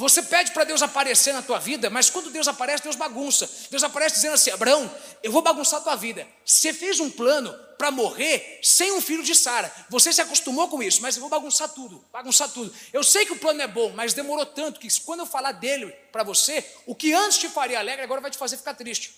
Você 0.00 0.22
pede 0.22 0.52
para 0.52 0.64
Deus 0.64 0.80
aparecer 0.80 1.34
na 1.34 1.42
tua 1.42 1.58
vida, 1.58 1.90
mas 1.90 2.08
quando 2.08 2.30
Deus 2.30 2.48
aparece, 2.48 2.82
Deus 2.82 2.96
bagunça. 2.96 3.46
Deus 3.70 3.84
aparece 3.84 4.14
dizendo 4.14 4.32
assim: 4.32 4.50
Abraão, 4.50 4.90
eu 5.22 5.30
vou 5.30 5.42
bagunçar 5.42 5.78
a 5.78 5.82
tua 5.82 5.94
vida. 5.94 6.26
Você 6.42 6.72
fez 6.72 6.98
um 7.00 7.10
plano 7.10 7.52
para 7.76 7.90
morrer 7.90 8.60
sem 8.62 8.92
um 8.92 9.00
filho 9.02 9.22
de 9.22 9.34
Sara. 9.34 9.70
Você 9.90 10.10
se 10.10 10.22
acostumou 10.22 10.68
com 10.68 10.82
isso, 10.82 11.02
mas 11.02 11.16
eu 11.16 11.20
vou 11.20 11.28
bagunçar 11.28 11.68
tudo, 11.68 12.02
bagunçar 12.10 12.48
tudo. 12.48 12.74
Eu 12.94 13.04
sei 13.04 13.26
que 13.26 13.34
o 13.34 13.38
plano 13.38 13.60
é 13.60 13.66
bom, 13.66 13.92
mas 13.94 14.14
demorou 14.14 14.46
tanto 14.46 14.80
que 14.80 14.88
quando 15.02 15.20
eu 15.20 15.26
falar 15.26 15.52
dele 15.52 15.88
para 16.10 16.22
você, 16.22 16.64
o 16.86 16.94
que 16.94 17.12
antes 17.12 17.36
te 17.36 17.50
faria 17.50 17.78
alegre, 17.78 18.02
agora 18.02 18.22
vai 18.22 18.30
te 18.30 18.38
fazer 18.38 18.56
ficar 18.56 18.72
triste. 18.72 19.14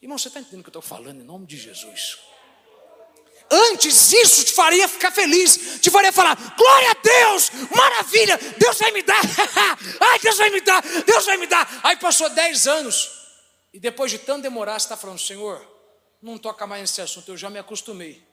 Irmão, 0.00 0.16
você 0.16 0.28
está 0.28 0.38
entendendo 0.38 0.60
o 0.60 0.62
que 0.62 0.68
eu 0.68 0.78
estou 0.78 0.82
falando 0.82 1.20
em 1.20 1.24
nome 1.24 1.46
de 1.46 1.56
Jesus? 1.56 2.16
Antes 3.50 4.12
isso 4.12 4.44
te 4.44 4.52
faria 4.52 4.86
ficar 4.86 5.10
feliz, 5.10 5.78
te 5.80 5.90
faria 5.90 6.12
falar: 6.12 6.36
glória 6.56 6.90
a 6.90 6.94
Deus, 6.94 7.50
maravilha, 7.74 8.38
Deus 8.58 8.78
vai 8.78 8.90
me 8.90 9.02
dar, 9.02 9.20
ai, 10.00 10.18
Deus 10.18 10.36
vai 10.36 10.50
me 10.50 10.60
dar, 10.60 10.82
Deus 10.82 11.24
vai 11.24 11.36
me 11.36 11.46
dar. 11.46 11.80
Aí 11.82 11.96
passou 11.96 12.28
10 12.28 12.66
anos, 12.66 13.10
e 13.72 13.80
depois 13.80 14.10
de 14.10 14.18
tanto 14.18 14.42
demorar, 14.42 14.78
você 14.78 14.84
está 14.84 14.96
falando: 14.96 15.18
Senhor, 15.18 15.66
não 16.20 16.36
toca 16.36 16.66
mais 16.66 16.82
nesse 16.82 17.00
assunto, 17.00 17.30
eu 17.30 17.36
já 17.36 17.48
me 17.48 17.58
acostumei. 17.58 18.26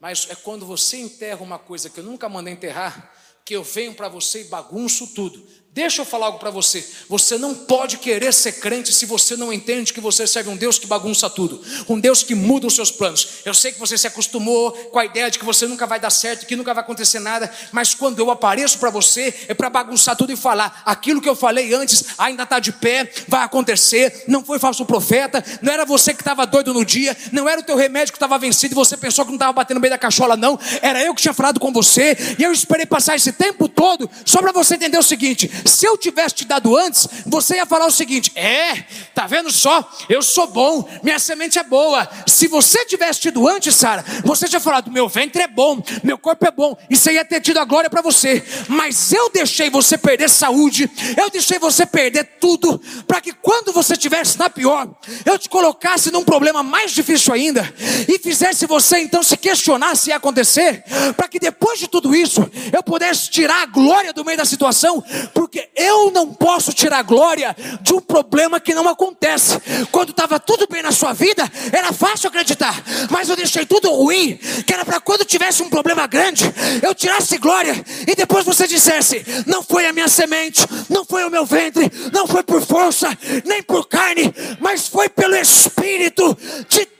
Mas 0.00 0.28
é 0.30 0.34
quando 0.34 0.64
você 0.64 0.96
enterra 0.96 1.42
uma 1.42 1.58
coisa 1.58 1.90
que 1.90 2.00
eu 2.00 2.04
nunca 2.04 2.28
mandei 2.28 2.54
enterrar, 2.54 3.12
que 3.44 3.54
eu 3.54 3.64
venho 3.64 3.94
para 3.94 4.08
você 4.08 4.42
e 4.42 4.44
bagunço 4.44 5.14
tudo. 5.14 5.46
Deixa 5.74 6.00
eu 6.00 6.04
falar 6.04 6.26
algo 6.26 6.38
para 6.38 6.50
você. 6.50 6.84
Você 7.08 7.36
não 7.38 7.54
pode 7.54 7.98
querer 7.98 8.32
ser 8.32 8.52
crente 8.52 8.92
se 8.92 9.06
você 9.06 9.36
não 9.36 9.52
entende 9.52 9.92
que 9.92 10.00
você 10.00 10.26
serve 10.26 10.50
um 10.50 10.56
Deus 10.56 10.78
que 10.78 10.86
bagunça 10.86 11.28
tudo, 11.30 11.62
um 11.88 12.00
Deus 12.00 12.22
que 12.22 12.34
muda 12.34 12.66
os 12.66 12.74
seus 12.74 12.90
planos. 12.90 13.42
Eu 13.44 13.54
sei 13.54 13.70
que 13.70 13.78
você 13.78 13.96
se 13.96 14.06
acostumou 14.06 14.72
com 14.72 14.98
a 14.98 15.04
ideia 15.04 15.30
de 15.30 15.38
que 15.38 15.44
você 15.44 15.66
nunca 15.66 15.86
vai 15.86 16.00
dar 16.00 16.10
certo, 16.10 16.46
que 16.46 16.56
nunca 16.56 16.74
vai 16.74 16.82
acontecer 16.82 17.20
nada, 17.20 17.52
mas 17.70 17.94
quando 17.94 18.18
eu 18.18 18.30
apareço 18.30 18.78
para 18.78 18.90
você 18.90 19.32
é 19.46 19.54
para 19.54 19.70
bagunçar 19.70 20.16
tudo 20.16 20.32
e 20.32 20.36
falar: 20.36 20.82
aquilo 20.84 21.20
que 21.20 21.28
eu 21.28 21.36
falei 21.36 21.72
antes 21.74 22.06
ainda 22.16 22.42
está 22.42 22.58
de 22.58 22.72
pé, 22.72 23.08
vai 23.28 23.44
acontecer. 23.44 24.24
Não 24.26 24.42
foi 24.42 24.58
falso 24.58 24.84
profeta, 24.84 25.44
não 25.62 25.72
era 25.72 25.84
você 25.84 26.12
que 26.12 26.22
estava 26.22 26.46
doido 26.46 26.74
no 26.74 26.84
dia, 26.84 27.16
não 27.30 27.48
era 27.48 27.60
o 27.60 27.64
teu 27.64 27.76
remédio 27.76 28.12
que 28.12 28.16
estava 28.16 28.38
vencido 28.38 28.72
e 28.72 28.74
você 28.74 28.96
pensou 28.96 29.24
que 29.24 29.30
não 29.30 29.36
estava 29.36 29.52
batendo 29.52 29.76
no 29.76 29.82
meio 29.82 29.92
da 29.92 29.98
cachola, 29.98 30.36
não. 30.36 30.58
Era 30.82 31.04
eu 31.04 31.14
que 31.14 31.22
tinha 31.22 31.34
falado 31.34 31.60
com 31.60 31.70
você 31.70 32.16
e 32.36 32.42
eu 32.42 32.50
esperei 32.50 32.86
passar 32.86 33.14
esse 33.14 33.32
tempo 33.32 33.68
todo 33.68 34.10
só 34.24 34.40
para 34.40 34.50
você 34.50 34.74
entender 34.74 34.98
o 34.98 35.02
seguinte 35.02 35.48
se 35.64 35.86
eu 35.86 35.96
tivesse 35.96 36.36
te 36.36 36.44
dado 36.44 36.76
antes, 36.76 37.08
você 37.26 37.56
ia 37.56 37.66
falar 37.66 37.86
o 37.86 37.90
seguinte: 37.90 38.32
é, 38.34 38.82
tá 39.14 39.26
vendo 39.26 39.50
só? 39.50 39.88
Eu 40.08 40.22
sou 40.22 40.46
bom, 40.46 40.88
minha 41.02 41.18
semente 41.18 41.58
é 41.58 41.62
boa. 41.62 42.08
Se 42.26 42.46
você 42.48 42.84
tivesse 42.84 43.20
tido 43.20 43.46
antes, 43.46 43.74
Sara, 43.74 44.04
você 44.24 44.48
tinha 44.48 44.60
falado: 44.60 44.90
meu 44.90 45.08
ventre 45.08 45.42
é 45.42 45.48
bom, 45.48 45.82
meu 46.02 46.18
corpo 46.18 46.46
é 46.46 46.50
bom, 46.50 46.76
você 46.90 47.12
ia 47.12 47.24
ter 47.24 47.40
tido 47.40 47.58
a 47.58 47.64
glória 47.64 47.90
para 47.90 48.02
você. 48.02 48.42
Mas 48.68 49.12
eu 49.12 49.30
deixei 49.30 49.70
você 49.70 49.96
perder 49.96 50.28
saúde, 50.28 50.90
eu 51.16 51.30
deixei 51.30 51.58
você 51.58 51.86
perder 51.86 52.24
tudo, 52.40 52.80
para 53.06 53.20
que 53.20 53.32
quando 53.32 53.72
você 53.72 53.94
estivesse 53.94 54.38
na 54.38 54.50
pior, 54.50 54.88
eu 55.24 55.38
te 55.38 55.48
colocasse 55.48 56.10
num 56.10 56.24
problema 56.24 56.62
mais 56.62 56.92
difícil 56.92 57.32
ainda, 57.32 57.72
e 58.08 58.18
fizesse 58.18 58.66
você 58.66 58.98
então 58.98 59.22
se 59.22 59.36
questionar 59.36 59.96
se 59.96 60.10
ia 60.10 60.16
acontecer, 60.16 60.84
para 61.16 61.28
que 61.28 61.38
depois 61.38 61.78
de 61.78 61.88
tudo 61.88 62.14
isso, 62.14 62.48
eu 62.72 62.82
pudesse 62.82 63.30
tirar 63.30 63.62
a 63.62 63.66
glória 63.66 64.12
do 64.12 64.24
meio 64.24 64.38
da 64.38 64.44
situação, 64.44 65.02
porque 65.32 65.47
porque 65.48 65.66
eu 65.74 66.10
não 66.10 66.28
posso 66.34 66.74
tirar 66.74 67.02
glória 67.02 67.56
de 67.80 67.94
um 67.94 68.00
problema 68.00 68.60
que 68.60 68.74
não 68.74 68.86
acontece. 68.86 69.58
Quando 69.90 70.10
estava 70.10 70.38
tudo 70.38 70.68
bem 70.70 70.82
na 70.82 70.92
sua 70.92 71.14
vida, 71.14 71.50
era 71.72 71.90
fácil 71.90 72.28
acreditar, 72.28 72.82
mas 73.10 73.30
eu 73.30 73.36
deixei 73.36 73.64
tudo 73.64 73.90
ruim, 73.90 74.38
que 74.66 74.74
era 74.74 74.84
para 74.84 75.00
quando 75.00 75.24
tivesse 75.24 75.62
um 75.62 75.70
problema 75.70 76.06
grande, 76.06 76.44
eu 76.82 76.94
tirasse 76.94 77.38
glória 77.38 77.74
e 78.06 78.14
depois 78.14 78.44
você 78.44 78.66
dissesse: 78.66 79.24
não 79.46 79.62
foi 79.62 79.86
a 79.86 79.92
minha 79.92 80.08
semente, 80.08 80.66
não 80.90 81.02
foi 81.02 81.24
o 81.24 81.30
meu 81.30 81.46
ventre, 81.46 81.90
não 82.12 82.26
foi 82.26 82.42
por 82.42 82.60
força, 82.60 83.08
nem 83.46 83.62
por 83.62 83.88
carne, 83.88 84.34
mas 84.60 84.86
foi 84.86 85.08
pelo 85.08 85.34
Espírito 85.34 86.36
de 86.68 86.78
Deus 86.80 86.97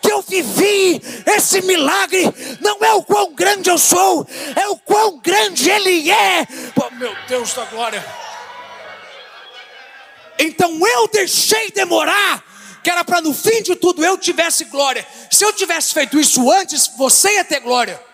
que 0.00 0.10
eu 0.10 0.22
vivi 0.22 1.00
esse 1.26 1.60
milagre 1.62 2.24
não 2.60 2.78
é 2.84 2.92
o 2.94 3.02
quão 3.02 3.32
grande 3.34 3.70
eu 3.70 3.78
sou, 3.78 4.26
é 4.56 4.68
o 4.68 4.76
quão 4.76 5.18
grande 5.18 5.68
Ele 5.68 6.10
é. 6.10 6.46
Oh, 6.76 6.90
meu 6.94 7.14
Deus 7.26 7.52
da 7.54 7.64
glória. 7.66 8.04
Então 10.38 10.78
eu 10.86 11.08
deixei 11.08 11.70
demorar, 11.72 12.44
que 12.82 12.90
era 12.90 13.04
para 13.04 13.20
no 13.20 13.34
fim 13.34 13.62
de 13.62 13.74
tudo 13.74 14.04
eu 14.04 14.16
tivesse 14.16 14.64
glória. 14.64 15.06
Se 15.30 15.44
eu 15.44 15.52
tivesse 15.52 15.92
feito 15.92 16.18
isso 16.18 16.50
antes, 16.50 16.86
você 16.96 17.34
ia 17.34 17.44
ter 17.44 17.60
glória. 17.60 18.07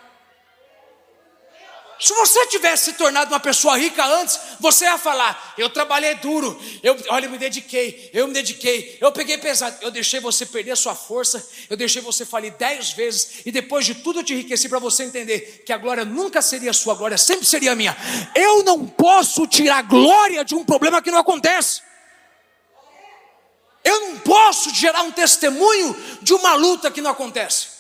Se 1.99 2.13
você 2.13 2.47
tivesse 2.49 2.87
se 2.87 2.93
tornado 2.95 3.33
uma 3.33 3.41
pessoa 3.41 3.79
rica 3.79 4.05
antes, 4.05 4.39
você 4.59 4.85
ia 4.85 4.99
falar: 4.99 5.55
Eu 5.57 5.71
trabalhei 5.71 6.15
duro, 6.17 6.61
eu, 6.83 6.97
olha, 7.09 7.27
eu 7.27 7.31
me 7.31 7.39
dediquei, 7.39 8.11
eu 8.13 8.27
me 8.27 8.35
dediquei, 8.35 8.99
eu 9.01 9.13
peguei 9.13 9.39
pesado, 9.39 9.77
eu 9.81 9.91
deixei 9.91 10.19
você 10.19 10.45
perder 10.45 10.73
a 10.73 10.77
sua 10.77 10.95
força, 10.95 11.47
eu 11.71 11.77
deixei 11.77 12.03
você 12.03 12.27
falir 12.27 12.53
dez 12.55 12.91
vezes, 12.91 13.43
e 13.47 13.53
depois 13.53 13.87
de 13.87 13.95
tudo 13.95 14.21
eu 14.21 14.25
te 14.25 14.35
enriqueci 14.35 14.69
para 14.69 14.81
você 14.81 15.05
entender 15.05 15.63
que 15.65 15.73
a 15.73 15.79
glória 15.79 16.05
nunca 16.05 16.43
seria 16.43 16.73
sua, 16.73 16.95
a 16.95 16.97
glória 16.97 17.19
sempre 17.19 17.47
seria 17.47 17.75
minha. 17.77 17.97
Eu 18.35 18.65
não 18.65 18.87
posso 18.87 19.47
tirar 19.47 19.83
glória 19.83 20.45
de 20.45 20.55
um 20.55 20.65
problema 20.65 21.01
que 21.01 21.11
não 21.11 21.19
acontece. 21.19 21.81
Eu 23.85 24.01
não 24.01 24.19
posso 24.19 24.75
gerar 24.75 25.03
um 25.03 25.13
testemunho 25.13 25.95
de 26.23 26.33
uma 26.33 26.55
luta 26.55 26.91
que 26.91 27.03
não 27.03 27.11
acontece. 27.11 27.74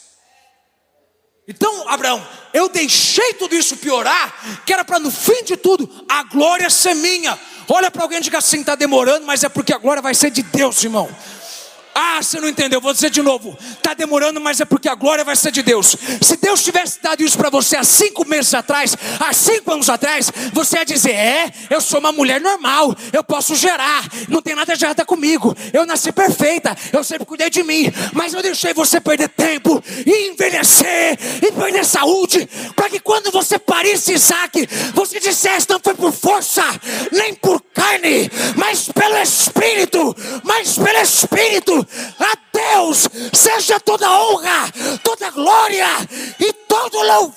Então, 1.46 1.88
Abraão, 1.88 2.26
eu 2.54 2.68
deixei 2.70 3.34
tudo 3.34 3.54
isso 3.54 3.76
piorar, 3.76 4.62
que 4.64 4.72
era 4.72 4.84
para 4.84 4.98
no 4.98 5.10
fim 5.10 5.44
de 5.44 5.56
tudo 5.56 5.88
a 6.08 6.22
glória 6.22 6.70
ser 6.70 6.94
minha. 6.94 7.38
Olha 7.68 7.90
para 7.90 8.02
alguém 8.02 8.18
e 8.18 8.22
diga 8.22 8.38
assim: 8.38 8.60
está 8.60 8.74
demorando, 8.74 9.26
mas 9.26 9.44
é 9.44 9.48
porque 9.48 9.72
a 9.72 9.78
glória 9.78 10.00
vai 10.00 10.14
ser 10.14 10.30
de 10.30 10.42
Deus, 10.42 10.82
irmão. 10.82 11.08
Ah, 11.94 12.20
você 12.20 12.40
não 12.40 12.48
entendeu, 12.48 12.80
vou 12.80 12.92
dizer 12.92 13.08
de 13.08 13.22
novo. 13.22 13.56
Está 13.60 13.94
demorando, 13.94 14.40
mas 14.40 14.60
é 14.60 14.64
porque 14.64 14.88
a 14.88 14.96
glória 14.96 15.24
vai 15.24 15.36
ser 15.36 15.52
de 15.52 15.62
Deus. 15.62 15.96
Se 16.20 16.36
Deus 16.36 16.60
tivesse 16.60 17.00
dado 17.00 17.22
isso 17.22 17.38
para 17.38 17.48
você 17.48 17.76
há 17.76 17.84
cinco 17.84 18.26
meses 18.26 18.52
atrás, 18.52 18.96
há 19.20 19.32
cinco 19.32 19.72
anos 19.72 19.88
atrás, 19.88 20.28
você 20.52 20.78
ia 20.78 20.84
dizer: 20.84 21.12
É, 21.12 21.52
eu 21.70 21.80
sou 21.80 22.00
uma 22.00 22.10
mulher 22.10 22.40
normal, 22.40 22.96
eu 23.12 23.22
posso 23.22 23.54
gerar, 23.54 24.04
não 24.28 24.42
tem 24.42 24.56
nada 24.56 24.76
de 24.76 24.84
errado 24.84 25.06
comigo, 25.06 25.56
eu 25.72 25.86
nasci 25.86 26.10
perfeita, 26.10 26.76
eu 26.92 27.04
sempre 27.04 27.26
cuidei 27.26 27.48
de 27.48 27.62
mim, 27.62 27.92
mas 28.12 28.34
eu 28.34 28.42
deixei 28.42 28.74
você 28.74 29.00
perder 29.00 29.28
tempo 29.28 29.82
e 30.04 30.30
envelhecer 30.30 31.16
e 31.42 31.52
perder 31.52 31.84
saúde, 31.84 32.48
para 32.74 32.90
que 32.90 32.98
quando 32.98 33.30
você 33.30 33.56
parisse 33.56 34.14
Isaac, 34.14 34.68
você 34.92 35.20
dissesse: 35.20 35.68
Não 35.70 35.78
foi 35.78 35.94
por 35.94 36.12
força, 36.12 36.64
nem 37.12 37.34
por 37.34 37.62
carne, 37.72 38.28
mas 38.56 38.88
pelo 38.88 39.16
Espírito, 39.18 40.16
mas 40.42 40.76
pelo 40.76 40.98
Espírito 40.98 41.83
a 42.20 42.36
Deus 42.52 43.08
seja 43.32 43.78
toda 43.80 44.10
honra, 44.10 44.70
toda 45.02 45.30
glória 45.30 45.88
e 46.38 46.52
todo 46.52 47.02
louvor. 47.02 47.34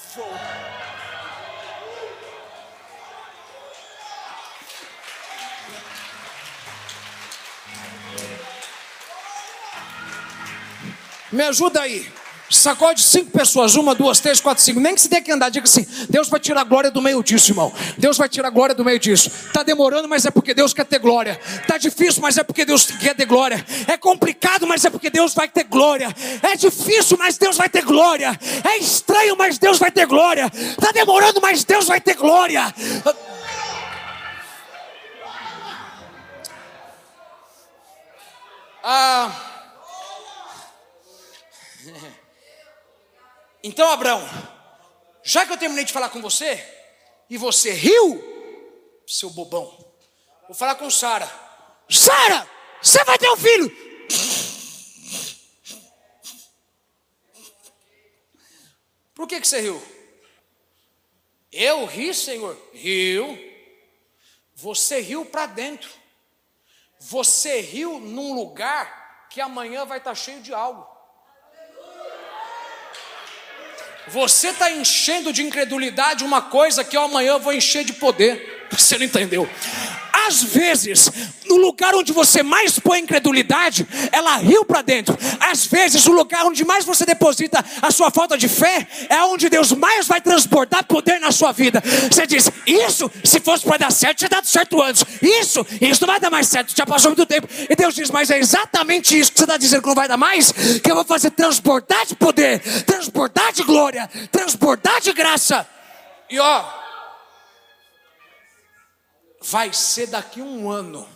Me 11.32 11.44
ajuda 11.44 11.82
aí. 11.82 12.17
Sacode 12.50 13.04
cinco 13.04 13.32
pessoas, 13.32 13.76
uma, 13.76 13.94
duas, 13.94 14.22
três, 14.22 14.40
quatro, 14.40 14.64
cinco. 14.64 14.80
Nem 14.80 14.96
que 14.96 15.02
se 15.02 15.10
tenha 15.10 15.22
que 15.22 15.32
andar, 15.32 15.50
diga 15.50 15.66
assim: 15.66 15.86
Deus 16.10 16.30
vai 16.30 16.40
tirar 16.40 16.62
a 16.62 16.64
glória 16.64 16.90
do 16.90 17.02
meio 17.02 17.22
disso, 17.22 17.52
irmão. 17.52 17.74
Deus 17.98 18.18
vai 18.18 18.30
tirar 18.30 18.48
a 18.48 18.52
glória 18.52 18.74
do 18.74 18.86
meio 18.86 18.98
disso. 18.98 19.30
Está 19.30 19.64
demorando, 19.64 20.08
mas 20.08 20.26
é 20.26 20.32
porque 20.32 20.54
Deus 20.54 20.74
quer 20.74 20.86
ter 20.86 21.00
glória. 21.00 21.38
Está 21.62 21.78
difícil, 21.78 22.22
mas 22.22 22.38
é 22.38 22.44
porque 22.44 22.64
Deus 22.64 22.86
quer 22.86 23.14
ter 23.16 23.26
glória. 23.26 23.66
É 23.88 23.98
complicado, 23.98 24.66
mas 24.66 24.86
é 24.86 24.90
porque 24.90 25.10
Deus 25.10 25.34
vai 25.34 25.50
ter 25.50 25.66
glória. 25.66 26.08
É 26.42 26.56
difícil, 26.56 27.18
mas 27.18 27.38
Deus 27.38 27.58
vai 27.58 27.68
ter 27.68 27.84
glória. 27.84 28.40
É 28.64 28.78
estranho, 28.78 29.36
mas 29.38 29.58
Deus 29.58 29.78
vai 29.78 29.92
ter 29.92 30.06
glória. 30.06 30.50
Está 30.54 30.94
demorando, 30.94 31.42
mas 31.42 31.66
Deus 31.66 31.86
vai 31.86 32.00
ter 32.00 32.16
glória. 32.16 32.74
Ah. 38.82 39.57
Então, 43.68 43.90
Abraão, 43.90 44.26
já 45.22 45.46
que 45.46 45.52
eu 45.52 45.58
terminei 45.58 45.84
de 45.84 45.92
falar 45.92 46.08
com 46.08 46.22
você, 46.22 46.66
e 47.30 47.38
você 47.38 47.74
riu, 47.74 48.24
seu 49.06 49.30
bobão, 49.30 49.66
vou 50.48 50.56
falar 50.56 50.76
com 50.76 50.90
Sara. 50.90 51.30
Sara, 51.90 52.50
você 52.82 53.04
vai 53.04 53.18
ter 53.18 53.30
um 53.30 53.36
filho. 53.36 53.70
Por 59.14 59.28
que, 59.28 59.42
que 59.42 59.48
você 59.48 59.60
riu? 59.60 59.84
Eu 61.52 61.86
ri, 61.88 62.14
Senhor. 62.14 62.58
Riu. 62.72 63.38
Você 64.56 65.02
riu 65.02 65.26
para 65.26 65.46
dentro. 65.46 65.90
Você 67.00 67.60
riu 67.60 68.00
num 68.00 68.34
lugar 68.34 69.28
que 69.30 69.42
amanhã 69.42 69.84
vai 69.84 69.98
estar 69.98 70.12
tá 70.12 70.16
cheio 70.16 70.42
de 70.42 70.54
algo. 70.54 70.97
Você 74.10 74.50
está 74.50 74.72
enchendo 74.72 75.34
de 75.34 75.42
incredulidade 75.42 76.24
uma 76.24 76.42
coisa 76.42 76.84
que 76.84 76.96
eu 76.96 77.02
amanhã 77.02 77.38
vou 77.38 77.54
encher 77.54 77.84
de 77.84 77.94
poder. 77.94 78.68
Você 78.72 78.98
não 78.98 79.06
entendeu? 79.06 79.50
Às 80.28 80.44
vezes, 80.44 81.12
no 81.46 81.56
lugar 81.56 81.96
onde 81.96 82.12
você 82.12 82.44
mais 82.44 82.78
põe 82.78 83.00
incredulidade, 83.00 83.88
ela 84.12 84.36
riu 84.38 84.66
para 84.66 84.82
dentro. 84.82 85.18
Às 85.40 85.66
vezes, 85.66 86.06
o 86.06 86.12
lugar 86.12 86.46
onde 86.46 86.66
mais 86.66 86.84
você 86.84 87.06
deposita 87.06 87.64
a 87.82 87.92
sua 87.92 88.12
falta 88.12 88.38
de 88.38 88.50
fé 88.50 88.86
é 89.10 89.24
onde 89.24 89.50
Deus 89.50 89.72
mais 89.72 90.06
vai 90.08 90.20
transportar 90.20 90.84
poder 90.84 91.20
na 91.20 91.32
sua 91.32 91.52
vida. 91.52 91.82
Você 92.12 92.28
diz: 92.28 92.52
Isso, 92.66 93.10
se 93.24 93.40
fosse 93.40 93.64
para 93.64 93.78
dar 93.78 93.92
certo, 93.92 94.18
tinha 94.18 94.30
dado 94.30 94.48
certo 94.48 94.82
antes. 94.82 95.06
Isso, 95.22 95.66
isso 95.80 96.02
não 96.02 96.14
vai 96.14 96.20
dar 96.20 96.30
mais 96.30 96.48
certo, 96.48 96.74
já 96.76 96.86
passou 96.86 97.12
muito 97.12 97.26
tempo. 97.26 97.48
E 97.70 97.76
Deus 97.76 97.96
diz: 97.96 98.12
Mas 98.12 98.30
é 98.30 98.38
exatamente 98.38 99.18
isso 99.18 99.32
que 99.32 99.40
você 99.40 99.46
está 99.46 99.58
dizendo 99.58 99.82
que 99.82 99.88
não 99.88 99.96
vai 99.96 100.08
dar 100.08 100.18
mais, 100.18 100.52
que 100.52 100.92
eu 100.92 100.96
vou 100.96 101.06
fazer 101.06 101.32
transportar 101.32 102.06
de 102.06 102.16
poder, 102.16 102.60
transportar 102.84 103.54
de 103.54 103.64
glória, 103.64 104.10
transportar 104.32 105.00
de 105.00 105.14
graça. 105.14 105.66
E 106.30 106.38
ó, 106.38 106.66
vai 109.50 109.72
ser 109.72 110.08
daqui 110.08 110.42
um 110.42 110.70
ano. 110.70 111.08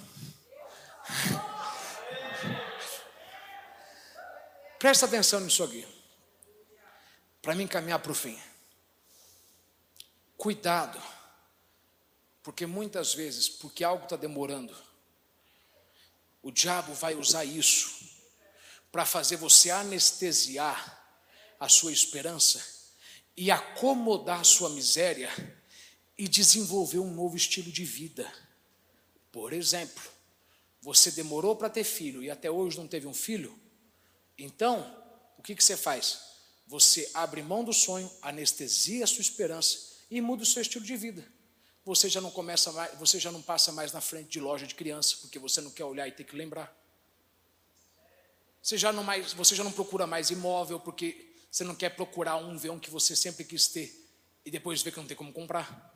Presta 4.80 5.06
atenção 5.06 5.42
nisso 5.42 5.62
aqui, 5.64 5.86
para 7.42 7.54
mim 7.54 7.68
caminhar 7.68 8.00
para 8.00 8.12
o 8.12 8.16
fim. 8.16 8.42
Cuidado, 10.38 11.00
porque 12.42 12.66
muitas 12.66 13.14
vezes, 13.14 13.50
porque 13.50 13.84
algo 13.84 14.06
está 14.06 14.16
demorando, 14.16 14.76
o 16.42 16.52
diabo 16.52 16.94
vai 16.94 17.16
usar 17.16 17.44
isso 17.44 18.10
para 18.94 19.06
fazer 19.06 19.36
você 19.36 19.70
anestesiar 19.70 21.06
a 21.60 21.68
sua 21.68 21.92
esperança 21.92 22.66
e 23.36 23.52
acomodar 23.52 24.40
a 24.40 24.46
sua 24.46 24.70
miséria 24.70 25.30
e 26.22 26.28
desenvolver 26.28 27.00
um 27.00 27.12
novo 27.12 27.36
estilo 27.36 27.72
de 27.72 27.84
vida. 27.84 28.32
Por 29.32 29.54
exemplo, 29.54 30.04
você 30.80 31.10
demorou 31.10 31.56
para 31.56 31.68
ter 31.68 31.84
filho 31.84 32.22
e 32.22 32.30
até 32.30 32.52
hoje 32.52 32.78
não 32.78 32.88
teve 32.88 33.08
um 33.08 33.14
filho, 33.14 33.60
então 34.38 35.04
o 35.36 35.42
que, 35.42 35.56
que 35.56 35.64
você 35.64 35.76
faz? 35.76 36.20
Você 36.68 37.10
abre 37.16 37.42
mão 37.42 37.64
do 37.64 37.74
sonho, 37.74 38.08
anestesia 38.22 39.04
a 39.04 39.08
sua 39.08 39.22
esperança 39.22 39.96
e 40.12 40.22
muda 40.22 40.44
o 40.44 40.46
seu 40.46 40.62
estilo 40.62 40.86
de 40.86 40.96
vida. 40.96 41.28
Você 41.84 42.08
já 42.08 42.22
não 42.22 42.30
começa 42.30 42.72
mais, 42.72 42.94
você 43.00 43.20
já 43.20 43.32
não 43.32 43.42
passa 43.42 43.72
mais 43.72 43.92
na 43.92 44.00
frente 44.00 44.30
de 44.30 44.40
loja 44.40 44.68
de 44.68 44.76
criança, 44.76 45.18
porque 45.22 45.40
você 45.40 45.60
não 45.60 45.72
quer 45.72 45.86
olhar 45.86 46.08
e 46.08 46.12
ter 46.12 46.24
que 46.24 46.36
lembrar. 46.36 46.72
Você 48.62 48.78
já 48.78 48.94
não 48.94 49.04
mais, 49.04 49.34
você 49.34 49.56
já 49.56 49.64
não 49.64 49.72
procura 49.72 50.06
mais 50.06 50.30
imóvel 50.30 50.80
porque 50.80 51.34
você 51.50 51.64
não 51.64 51.74
quer 51.74 51.90
procurar 51.96 52.36
um 52.36 52.60
ver 52.60 52.70
um 52.70 52.80
que 52.80 52.92
você 52.92 53.16
sempre 53.16 53.44
quis 53.44 53.66
ter 53.66 54.08
e 54.46 54.52
depois 54.52 54.84
ver 54.84 54.92
que 54.92 55.00
não 55.00 55.08
tem 55.08 55.18
como 55.18 55.34
comprar. 55.34 55.91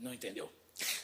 Não 0.00 0.14
entendeu? 0.14 0.50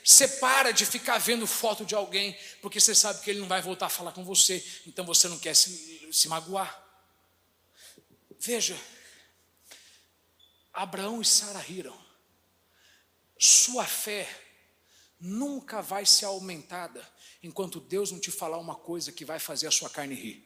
Você 0.03 0.27
para 0.27 0.73
de 0.73 0.87
ficar 0.87 1.19
vendo 1.19 1.47
foto 1.47 1.85
de 1.85 1.95
alguém, 1.95 2.37
porque 2.63 2.81
você 2.81 2.95
sabe 2.95 3.21
que 3.21 3.31
ele 3.31 3.41
não 3.41 3.47
vai 3.47 3.61
voltar 3.61 3.87
a 3.87 3.91
falar 3.91 4.13
com 4.13 4.25
você, 4.25 4.65
então 4.87 5.05
você 5.05 5.29
não 5.29 5.39
quer 5.39 5.55
se, 5.55 6.09
se 6.11 6.29
magoar. 6.29 6.83
Veja, 8.41 8.77
Abraão 10.73 11.21
e 11.21 11.25
Sara 11.25 11.59
riram. 11.59 11.97
Sua 13.39 13.85
fé 13.85 14.27
nunca 15.21 15.83
vai 15.83 16.07
ser 16.07 16.25
aumentada 16.25 17.07
enquanto 17.43 17.81
Deus 17.81 18.11
não 18.11 18.19
te 18.19 18.31
falar 18.31 18.59
uma 18.59 18.75
coisa 18.75 19.13
que 19.13 19.27
vai 19.27 19.39
fazer 19.39 19.67
a 19.67 19.71
sua 19.71 19.91
carne 19.91 20.15
rir. 20.15 20.46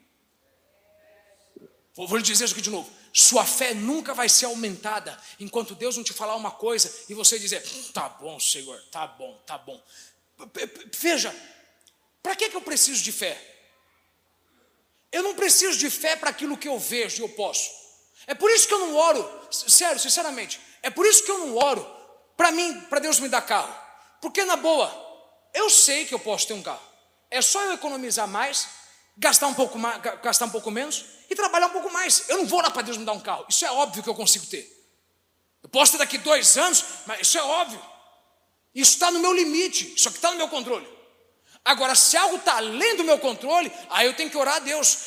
Vou, 2.06 2.16
lhe 2.16 2.22
dizer 2.22 2.44
isso 2.44 2.54
aqui 2.54 2.62
de 2.62 2.70
novo. 2.70 2.90
Sua 3.12 3.44
fé 3.44 3.74
nunca 3.74 4.14
vai 4.14 4.28
ser 4.28 4.46
aumentada 4.46 5.18
enquanto 5.38 5.74
Deus 5.74 5.96
não 5.96 6.04
te 6.04 6.12
falar 6.12 6.36
uma 6.36 6.50
coisa 6.50 6.92
e 7.08 7.14
você 7.14 7.38
dizer: 7.38 7.62
tá 7.92 8.08
bom, 8.08 8.38
Senhor, 8.38 8.80
tá 8.90 9.06
bom, 9.06 9.36
tá 9.46 9.58
bom. 9.58 9.82
Veja, 10.98 11.34
para 12.22 12.36
que, 12.36 12.48
que 12.48 12.56
eu 12.56 12.62
preciso 12.62 13.02
de 13.02 13.12
fé? 13.12 13.40
Eu 15.12 15.22
não 15.22 15.34
preciso 15.34 15.78
de 15.78 15.90
fé 15.90 16.16
para 16.16 16.30
aquilo 16.30 16.56
que 16.56 16.68
eu 16.68 16.78
vejo 16.78 17.20
e 17.20 17.24
eu 17.24 17.28
posso. 17.30 17.68
É 18.26 18.34
por 18.34 18.50
isso 18.50 18.68
que 18.68 18.74
eu 18.74 18.78
não 18.78 18.96
oro, 18.96 19.48
sério, 19.50 19.98
sinceramente, 19.98 20.60
é 20.82 20.90
por 20.90 21.04
isso 21.04 21.24
que 21.24 21.30
eu 21.30 21.38
não 21.38 21.56
oro 21.56 21.84
para 22.36 22.52
mim, 22.52 22.80
para 22.82 23.00
Deus 23.00 23.18
me 23.18 23.28
dar 23.28 23.42
carro. 23.42 23.74
Porque 24.20 24.44
na 24.44 24.56
boa, 24.56 24.90
eu 25.52 25.68
sei 25.68 26.04
que 26.04 26.14
eu 26.14 26.20
posso 26.20 26.46
ter 26.46 26.54
um 26.54 26.62
carro. 26.62 26.82
É 27.30 27.42
só 27.42 27.62
eu 27.62 27.72
economizar 27.72 28.28
mais, 28.28 28.68
gastar 29.20 29.48
um 29.48 29.54
pouco 29.54 29.78
mais, 29.78 30.00
gastar 30.22 30.46
um 30.46 30.50
pouco 30.50 30.70
menos 30.70 31.04
e 31.28 31.34
trabalhar 31.34 31.66
um 31.66 31.70
pouco 31.70 31.92
mais. 31.92 32.24
Eu 32.28 32.38
não 32.38 32.46
vou 32.46 32.60
lá 32.60 32.70
para 32.70 32.82
Deus 32.82 32.96
me 32.96 33.04
dar 33.04 33.12
um 33.12 33.20
carro. 33.20 33.44
Isso 33.48 33.64
é 33.64 33.70
óbvio 33.70 34.02
que 34.02 34.08
eu 34.08 34.14
consigo 34.14 34.46
ter. 34.46 34.66
Eu 35.62 35.68
posso 35.68 35.92
ter 35.92 35.98
daqui 35.98 36.16
dois 36.16 36.56
anos, 36.56 36.82
mas 37.06 37.20
isso 37.20 37.38
é 37.38 37.42
óbvio. 37.42 37.80
Isso 38.74 38.94
está 38.94 39.10
no 39.10 39.20
meu 39.20 39.32
limite, 39.34 39.92
isso 39.94 40.08
aqui 40.08 40.16
está 40.16 40.30
no 40.30 40.38
meu 40.38 40.48
controle. 40.48 40.88
Agora, 41.62 41.94
se 41.94 42.16
algo 42.16 42.36
está 42.36 42.56
além 42.56 42.96
do 42.96 43.04
meu 43.04 43.18
controle, 43.18 43.70
aí 43.90 44.06
eu 44.06 44.14
tenho 44.14 44.30
que 44.30 44.38
orar 44.38 44.56
a 44.56 44.60
Deus. 44.60 44.98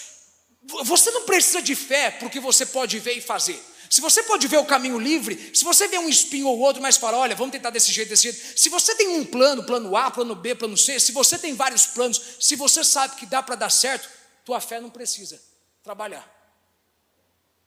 Você 0.84 1.10
não 1.10 1.24
precisa 1.24 1.62
de 1.62 1.76
fé 1.76 2.12
porque 2.12 2.40
você 2.40 2.68
pode 2.68 3.00
ver 3.00 3.18
e 3.18 3.22
fazer. 3.22 3.60
Se 3.94 4.02
você 4.02 4.24
pode 4.24 4.48
ver 4.48 4.58
o 4.58 4.66
caminho 4.66 4.98
livre, 4.98 5.52
se 5.54 5.64
você 5.64 5.88
vê 5.88 6.00
um 6.00 6.10
espinho 6.10 6.48
ou 6.48 6.58
outro, 6.58 6.82
mas 6.82 6.98
fala, 6.98 7.16
olha, 7.16 7.36
vamos 7.36 7.52
tentar 7.52 7.70
desse 7.70 7.92
jeito, 7.92 8.10
desse 8.10 8.24
jeito. 8.24 8.60
Se 8.60 8.68
você 8.68 8.96
tem 8.96 9.08
um 9.10 9.24
plano, 9.24 9.64
plano 9.68 9.96
A, 9.96 10.10
plano 10.10 10.34
B, 10.34 10.56
plano 10.56 10.76
C, 10.76 11.00
se 11.00 11.12
você 11.12 11.38
tem 11.38 11.54
vários 11.54 11.86
planos, 11.86 12.20
se 12.40 12.56
você 12.56 12.84
sabe 12.84 13.18
que 13.18 13.28
dá 13.28 13.44
para 13.44 13.54
dar 13.54 13.70
certo, 13.70 14.10
tua 14.44 14.60
fé 14.60 14.82
não 14.82 14.90
precisa 14.90 15.40
trabalhar. 15.84 16.28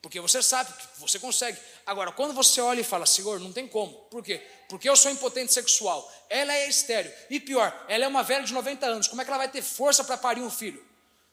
Porque 0.02 0.18
você 0.18 0.42
sabe 0.42 0.72
que 0.72 1.00
você 1.00 1.16
consegue. 1.20 1.60
Agora, 1.86 2.10
quando 2.10 2.34
você 2.34 2.60
olha 2.60 2.80
e 2.80 2.84
fala, 2.84 3.06
Senhor, 3.06 3.38
não 3.38 3.52
tem 3.52 3.68
como. 3.68 3.92
Por 4.10 4.20
quê? 4.20 4.44
Porque 4.68 4.90
eu 4.90 4.96
sou 4.96 5.12
impotente 5.12 5.52
sexual. 5.52 6.12
Ela 6.28 6.52
é 6.52 6.68
estéreo. 6.68 7.12
E 7.30 7.38
pior, 7.38 7.72
ela 7.86 8.04
é 8.04 8.08
uma 8.08 8.24
velha 8.24 8.42
de 8.42 8.52
90 8.52 8.84
anos. 8.84 9.06
Como 9.06 9.22
é 9.22 9.24
que 9.24 9.30
ela 9.30 9.38
vai 9.38 9.48
ter 9.48 9.62
força 9.62 10.02
para 10.02 10.16
parir 10.16 10.40
um 10.40 10.50
filho? 10.50 10.84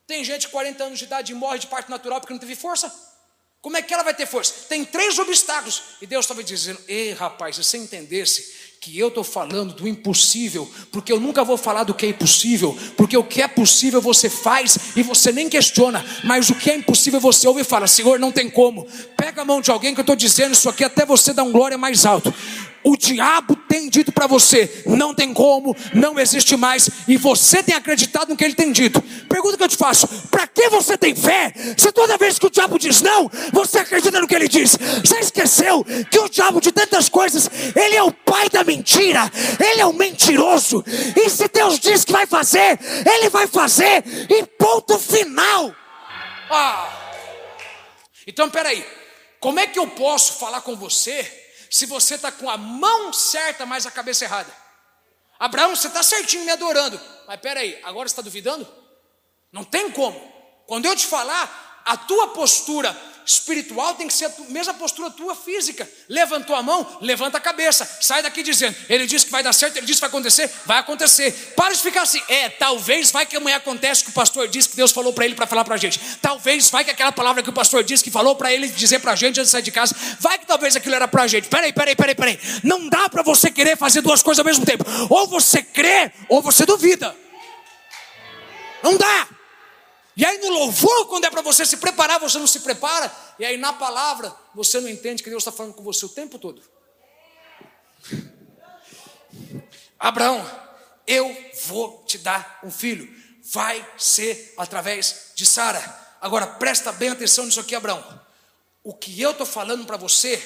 Tem 0.06 0.24
gente 0.24 0.42
de 0.42 0.50
40 0.50 0.84
anos 0.84 1.00
de 1.00 1.06
idade 1.06 1.32
e 1.32 1.36
morre 1.36 1.58
de 1.58 1.66
parto 1.66 1.90
natural 1.90 2.22
porque 2.22 2.34
não 2.34 2.40
teve 2.40 2.56
força. 2.56 2.94
Como 3.64 3.78
é 3.78 3.82
que 3.82 3.94
ela 3.94 4.04
vai 4.04 4.14
ter 4.14 4.26
força? 4.26 4.54
Tem 4.68 4.84
três 4.84 5.18
obstáculos. 5.18 5.84
E 6.02 6.06
Deus 6.06 6.26
estava 6.26 6.44
dizendo: 6.44 6.78
Ei, 6.86 7.14
rapaz, 7.14 7.56
se 7.56 7.64
você 7.64 7.78
entendesse 7.78 8.52
que 8.82 9.00
eu 9.00 9.08
estou 9.08 9.24
falando 9.24 9.74
do 9.74 9.88
impossível, 9.88 10.70
porque 10.92 11.14
eu 11.14 11.18
nunca 11.18 11.46
vou 11.46 11.56
falar 11.56 11.86
do 11.86 11.94
que 11.94 12.06
é 12.06 12.10
impossível, 12.10 12.78
porque 12.98 13.16
o 13.16 13.24
que 13.24 13.42
é 13.42 13.48
possível 13.48 14.02
você 14.02 14.30
faz 14.30 14.78
e 14.98 15.02
você 15.02 15.32
nem 15.32 15.48
questiona, 15.48 16.06
mas 16.26 16.50
o 16.50 16.56
que 16.56 16.70
é 16.70 16.76
impossível 16.76 17.22
você 17.22 17.48
ouve 17.48 17.62
e 17.62 17.64
fala: 17.64 17.88
Senhor, 17.88 18.20
não 18.20 18.34
tem 18.34 18.50
como. 18.50 18.86
Pega 19.16 19.44
a 19.44 19.46
mão 19.46 19.62
de 19.62 19.72
alguém 19.72 19.94
que 19.94 20.02
eu 20.02 20.04
estou 20.04 20.18
dizendo 20.18 20.52
isso 20.52 20.68
aqui 20.68 20.84
até 20.84 21.06
você 21.06 21.32
dar 21.32 21.44
um 21.44 21.52
glória 21.54 21.78
mais 21.78 22.06
alto. 22.06 22.34
O 22.84 22.98
diabo 22.98 23.56
tem 23.56 23.90
dito 23.90 24.12
para 24.12 24.28
você: 24.28 24.84
não 24.86 25.14
tem 25.14 25.34
como, 25.34 25.76
não 25.94 26.20
existe 26.20 26.58
mais, 26.58 26.90
e 27.08 27.16
você 27.16 27.64
tem 27.64 27.76
acreditado 27.76 28.30
no 28.30 28.36
que 28.36 28.44
ele 28.44 28.54
tem 28.54 28.72
dito. 28.72 29.02
Pergunta 29.30 29.58
que 29.58 29.64
eu 29.64 29.70
te 29.70 29.78
faço: 29.78 30.08
para 30.30 30.46
que 30.48 30.70
você 30.70 30.98
tem 30.98 31.16
fé? 31.16 31.54
Se 31.78 31.92
toda 31.92 32.18
vez 32.18 32.38
que 32.38 32.46
o 32.46 32.50
diabo 32.50 32.78
diz 32.78 33.02
não, 33.02 33.30
você 33.52 33.80
acredita 33.80 34.20
no 34.20 34.28
que 34.28 34.36
ele 34.36 34.48
diz. 34.48 34.78
Você 35.04 35.20
esqueceu 35.20 35.86
que 36.10 36.20
o 36.20 36.30
diabo 36.30 36.60
de 36.60 36.72
tantas 36.72 37.08
coisas, 37.08 37.50
ele 37.76 37.96
é 37.96 38.04
o 38.04 38.12
pai 38.12 38.50
da 38.50 38.64
mentira, 38.64 39.32
ele 39.60 39.82
é 39.82 39.86
o 39.86 39.94
mentiroso. 39.94 40.84
E 41.16 41.30
se 41.30 41.48
Deus 41.48 41.80
diz 41.80 42.04
que 42.04 42.12
vai 42.12 42.26
fazer, 42.26 42.80
ele 43.06 43.30
vai 43.30 43.48
fazer, 43.48 44.04
e 44.30 44.46
ponto 44.46 45.00
final. 45.00 45.74
Ah! 46.50 46.90
Então, 48.28 48.50
peraí, 48.50 48.86
como 49.40 49.60
é 49.60 49.68
que 49.68 49.80
eu 49.80 49.88
posso 49.88 50.34
falar 50.40 50.62
com 50.62 50.76
você 50.76 51.43
se 51.74 51.88
você 51.88 52.14
está 52.14 52.32
com 52.32 52.48
a 52.48 52.56
mão 52.56 53.12
certa, 53.12 53.66
mas 53.66 53.88
a 53.88 53.90
cabeça 53.90 54.26
errada? 54.26 54.56
Abraão, 55.40 55.76
você 55.76 55.88
está 55.88 56.04
certinho 56.04 56.46
me 56.46 56.52
adorando, 56.52 57.02
mas 57.26 57.40
peraí, 57.40 57.82
agora 57.84 58.08
você 58.08 58.14
está 58.14 58.22
duvidando? 58.22 58.68
Não 59.52 59.64
tem 59.64 59.90
como. 59.90 60.20
Quando 60.68 60.86
eu 60.86 60.96
te 60.96 61.08
falar, 61.08 61.82
a 61.84 61.98
tua 61.98 62.28
postura 62.28 62.96
espiritual 63.26 63.96
tem 63.96 64.08
que 64.08 64.14
ser 64.14 64.26
a 64.26 64.32
mesma 64.50 64.74
postura 64.74 65.10
tua 65.10 65.36
física. 65.36 65.90
Levantou 66.08 66.56
a 66.56 66.64
mão, 66.64 66.98
levanta 67.02 67.38
a 67.38 67.42
cabeça. 67.42 67.90
Sai 68.02 68.22
daqui 68.22 68.44
dizendo: 68.44 68.76
Ele 68.90 69.06
disse 69.06 69.26
que 69.26 69.32
vai 69.32 69.44
dar 69.44 69.54
certo, 69.54 69.78
ele 69.78 69.86
disse 69.86 69.98
que 69.98 70.02
vai 70.02 70.10
acontecer, 70.10 70.52
vai 70.66 70.78
acontecer. 70.78 71.32
Para 71.56 71.74
de 71.74 71.82
ficar 71.82 72.04
assim. 72.04 72.22
É, 72.28 72.50
talvez 72.50 73.12
vai 73.12 73.26
que 73.26 73.36
amanhã 73.36 73.58
acontece 73.58 74.04
que 74.04 74.10
o 74.10 74.14
pastor 74.14 74.48
disse 74.48 74.70
que 74.70 74.76
Deus 74.76 74.92
falou 74.92 75.14
para 75.14 75.26
ele 75.26 75.36
para 75.36 75.48
falar 75.48 75.64
para 75.64 75.76
a 75.76 75.78
gente. 75.78 76.00
Talvez 76.22 76.70
vai 76.70 76.84
que 76.84 76.92
aquela 76.92 77.12
palavra 77.12 77.42
que 77.44 77.50
o 77.50 77.54
pastor 77.54 77.84
disse 77.84 78.04
que 78.04 78.12
falou 78.12 78.36
para 78.36 78.54
ele 78.54 78.68
dizer 78.68 79.00
para 79.00 79.14
a 79.14 79.16
gente 79.16 79.40
antes 79.40 79.50
de 79.50 79.52
sair 79.52 79.62
de 79.62 79.72
casa. 79.72 79.96
Vai 80.20 80.38
que 80.38 80.46
talvez 80.46 80.76
aquilo 80.76 80.96
era 80.96 81.08
para 81.08 81.24
a 81.24 81.28
gente. 81.28 81.48
Peraí, 81.48 81.74
peraí, 81.74 81.96
peraí, 81.96 82.16
peraí. 82.16 82.40
Não 82.64 82.90
dá 82.90 83.10
para 83.10 83.24
você 83.24 83.50
querer 83.50 83.78
fazer 83.78 84.02
duas 84.02 84.22
coisas 84.22 84.40
ao 84.40 84.46
mesmo 84.46 84.66
tempo. 84.66 84.84
Ou 85.10 85.28
você 85.28 85.62
crê, 85.62 86.12
ou 86.30 86.42
você 86.42 86.66
duvida. 86.66 87.16
Não 88.84 88.98
dá. 88.98 89.28
E 90.16 90.26
aí 90.26 90.38
no 90.38 90.50
louvor, 90.50 91.08
quando 91.08 91.26
é 91.26 91.30
para 91.30 91.42
você 91.42 91.66
se 91.66 91.78
preparar, 91.78 92.20
você 92.20 92.38
não 92.38 92.48
se 92.48 92.60
prepara. 92.60 93.12
E 93.40 93.46
aí 93.46 93.58
na 93.58 93.74
palavra, 93.74 94.34
você 94.54 94.80
não 94.80 94.90
entende 94.90 95.24
que 95.24 95.30
Deus 95.30 95.42
está 95.42 95.52
falando 95.52 95.74
com 95.74 95.84
você 95.84 96.06
o 96.06 96.10
tempo 96.10 96.38
todo. 96.38 96.62
Abraão, 100.00 100.46
eu 101.08 101.36
vou 101.66 102.04
te 102.06 102.18
dar 102.18 102.60
um 102.64 102.70
filho. 102.70 103.10
Vai 103.44 103.86
ser 103.98 104.54
através 104.58 105.32
de 105.36 105.46
Sara. 105.46 105.82
Agora 106.22 106.48
presta 106.48 106.92
bem 106.92 107.10
atenção 107.10 107.46
nisso 107.46 107.60
aqui, 107.60 107.76
Abraão. 107.76 108.22
O 108.84 108.94
que 108.94 109.20
eu 109.22 109.32
estou 109.32 109.46
falando 109.46 109.86
para 109.86 109.98
você 109.98 110.42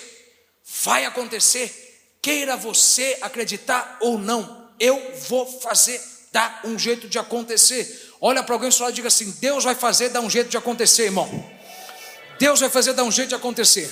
vai 0.83 1.05
acontecer, 1.05 2.15
queira 2.21 2.55
você 2.55 3.17
acreditar 3.21 3.97
ou 3.99 4.17
não. 4.17 4.69
Eu 4.79 5.15
vou 5.27 5.45
fazer, 5.59 6.01
dar 6.31 6.61
um 6.63 6.77
jeito 6.77 7.07
de 7.07 7.17
acontecer. 7.17 8.06
Olha 8.19 8.43
para 8.43 8.55
alguém 8.55 8.71
só 8.71 8.89
e 8.89 8.93
diga 8.93 9.07
assim: 9.07 9.31
Deus 9.39 9.63
vai 9.63 9.75
fazer 9.75 10.09
dar 10.09 10.21
um 10.21 10.29
jeito 10.29 10.49
de 10.49 10.57
acontecer, 10.57 11.05
irmão. 11.05 11.29
Deus 12.39 12.59
vai 12.59 12.69
fazer 12.69 12.93
dar 12.93 13.03
um 13.03 13.11
jeito 13.11 13.29
de 13.29 13.35
acontecer. 13.35 13.91